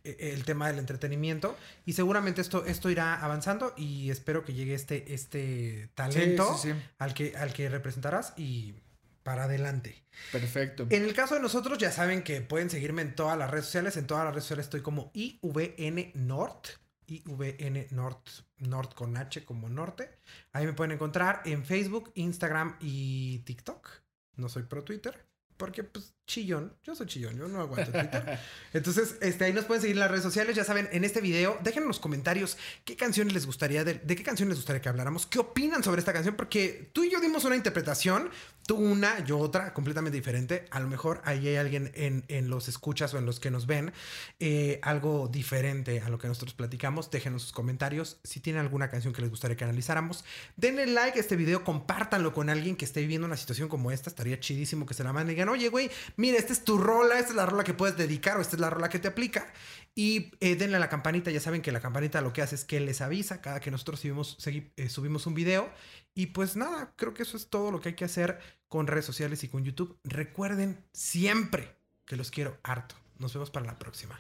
eh, 0.04 0.32
el 0.34 0.44
tema 0.44 0.68
del 0.70 0.80
entretenimiento 0.80 1.56
y 1.86 1.94
seguramente 1.94 2.42
esto, 2.42 2.66
esto 2.66 2.90
irá 2.90 3.14
avanzando 3.24 3.76
y 3.78 4.10
espero 4.10 4.44
que 4.44 4.56
llegue 4.56 4.74
este, 4.74 5.14
este 5.14 5.92
talento 5.94 6.52
Sí, 6.58 6.70
sí, 6.70 6.74
sí. 6.74 6.86
Al, 6.98 7.14
que, 7.14 7.38
al 7.38 7.54
que 7.54 7.70
representarás 7.70 8.34
y 8.38 8.74
para 9.22 9.44
adelante. 9.44 10.04
Perfecto. 10.32 10.88
En 10.90 11.04
el 11.04 11.14
caso 11.14 11.36
de 11.36 11.42
nosotros, 11.42 11.78
ya 11.78 11.92
saben 11.92 12.24
que 12.24 12.42
pueden 12.42 12.72
seguirme 12.72 13.04
en 13.04 13.14
todas 13.14 13.38
las 13.38 13.52
redes 13.52 13.66
sociales. 13.66 13.98
En 13.98 14.08
todas 14.08 14.24
las 14.24 14.34
redes 14.34 14.46
sociales 14.46 14.66
estoy 14.66 14.82
como 14.82 15.12
IVN 15.14 16.12
Nord. 16.16 16.64
IVN 17.06 17.86
Nord, 17.92 18.24
Nord 18.58 18.96
con 18.96 19.16
H 19.16 19.46
como 19.46 19.70
norte. 19.70 20.10
Ahí 20.54 20.66
me 20.66 20.74
pueden 20.74 20.94
encontrar 20.94 21.44
en 21.46 21.64
Facebook, 21.64 22.12
Instagram 22.16 22.78
y 22.80 23.40
TikTok. 23.46 23.90
No 24.38 24.50
soy 24.50 24.64
pro 24.64 24.84
Twitter. 24.84 25.24
Porque, 25.58 25.84
pues, 25.84 26.14
chillón. 26.28 26.74
Yo 26.84 26.96
soy 26.96 27.08
chillón. 27.08 27.38
Yo 27.38 27.48
no 27.48 27.62
aguanto 27.62 27.92
Twitter. 27.92 28.40
Entonces, 28.74 29.16
este, 29.22 29.46
ahí 29.46 29.54
nos 29.54 29.66
pueden 29.66 29.82
seguir 29.82 29.96
en 29.96 30.02
las 30.02 30.12
redes 30.12 30.24
sociales. 30.24 30.56
Ya 30.56 30.64
saben, 30.64 30.90
en 30.92 31.04
este 31.04 31.22
video, 31.22 31.58
dejen 31.64 31.84
en 31.84 31.88
los 31.88 32.00
comentarios 32.00 32.58
qué 32.84 32.96
canciones 32.96 33.34
les 33.34 33.46
gustaría, 33.46 33.84
de, 33.84 34.00
qué 34.02 34.24
canción 34.24 34.50
les 34.50 34.58
gustaría 34.58 34.82
que 34.82 34.90
habláramos, 34.90 35.26
qué 35.26 35.40
opinan 35.40 35.84
sobre 35.84 36.00
esta 36.00 36.14
canción, 36.14 36.36
porque 36.36 36.90
tú 36.94 37.04
y 37.04 37.12
yo 37.12 37.20
dimos 37.20 37.46
una 37.46 37.56
interpretación, 37.56 38.30
tú 38.66 38.76
una, 38.76 39.24
yo 39.24 39.38
otra, 39.38 39.74
completamente 39.74 40.16
diferente. 40.16 40.66
A 40.72 40.80
lo 40.80 40.88
mejor 40.88 41.22
ahí 41.26 41.48
hay 41.48 41.56
alguien 41.58 41.92
en, 41.96 42.26
en 42.28 42.50
los 42.50 42.68
escuchas 42.68 43.14
o 43.14 43.18
en 43.18 43.26
los 43.26 43.40
que 43.40 43.52
nos 43.52 43.68
ven, 43.68 43.94
eh, 44.40 44.80
algo 44.82 45.28
diferente 45.28 46.02
a 46.02 46.10
lo 46.10 46.18
que 46.18 46.28
nosotros 46.28 46.54
platicamos. 46.54 47.12
Déjenos 47.12 47.44
sus 47.44 47.52
comentarios. 47.52 48.18
Si 48.24 48.40
tienen 48.40 48.62
alguna 48.62 48.90
canción 48.90 49.14
que 49.14 49.22
les 49.22 49.30
gustaría 49.30 49.56
que 49.56 49.64
analizáramos, 49.64 50.26
denle 50.56 50.88
like 50.88 51.18
a 51.18 51.22
este 51.22 51.36
video, 51.36 51.64
compártanlo 51.64 52.34
con 52.34 52.50
alguien 52.50 52.76
que 52.76 52.86
esté 52.86 53.02
viviendo 53.02 53.28
una 53.28 53.38
situación 53.38 53.70
como 53.70 53.92
esta. 53.92 54.10
Estaría 54.10 54.40
chidísimo 54.40 54.86
que 54.86 54.94
se 54.94 55.04
la 55.04 55.14
manden 55.14 55.32
y 55.32 55.36
digan, 55.36 55.50
oye, 55.50 55.70
güey, 55.70 55.92
mira, 56.18 56.38
esta 56.38 56.54
es 56.54 56.64
tu 56.64 56.78
rola, 56.78 57.20
esta 57.20 57.32
es 57.32 57.36
la 57.36 57.46
rola 57.46 57.64
que 57.64 57.74
puedes 57.74 57.98
dedicar 57.98 58.38
o 58.38 58.42
esta 58.42 58.56
es 58.56 58.60
la 58.60 58.70
rola 58.70 58.90
que 58.90 59.00
te 59.00 59.08
aplica. 59.08 59.52
Y 59.98 60.32
eh, 60.42 60.56
denle 60.56 60.76
a 60.76 60.80
la 60.80 60.90
campanita, 60.90 61.32
ya 61.32 61.40
saben 61.40 61.62
que 61.62 61.72
la 61.72 61.80
campanita 61.80 62.20
lo 62.20 62.34
que 62.34 62.42
hace 62.42 62.56
es 62.56 62.66
que 62.66 62.82
les 62.82 63.00
avisa 63.00 63.42
cada 63.42 63.62
que 63.62 63.72
nosotros 63.72 64.02
subimos, 64.02 64.38
eh, 64.46 64.90
subimos 64.90 65.26
un 65.26 65.34
video. 65.36 65.72
Y 66.16 66.28
pues 66.28 66.56
nada, 66.56 66.94
creo 66.96 67.14
que 67.14 67.24
eso 67.24 67.36
es 67.38 67.50
todo 67.50 67.72
lo 67.72 67.82
que 67.82 67.90
hay 67.90 67.96
que 67.96 68.06
hacer 68.06 68.40
con 68.70 68.88
redes 68.88 69.06
sociales 69.06 69.44
y 69.44 69.50
con 69.50 69.64
YouTube. 69.64 70.00
Recuerden 70.04 70.84
siempre 70.94 71.76
que 72.06 72.16
los 72.16 72.32
quiero 72.32 72.58
harto. 72.64 72.96
Nos 73.20 73.34
vemos 73.34 73.52
para 73.52 73.66
la 73.66 73.78
próxima. 73.78 74.20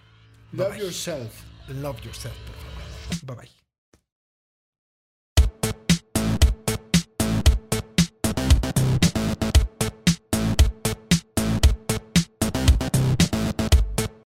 Bye 0.51 0.59
Love 0.65 0.73
bye. 0.73 0.83
yourself. 0.83 1.33
Love 1.69 2.01
yourself, 2.03 2.35
por 2.45 2.55
favor. 2.55 3.37
Bye 3.37 3.47
bye. 3.47 3.64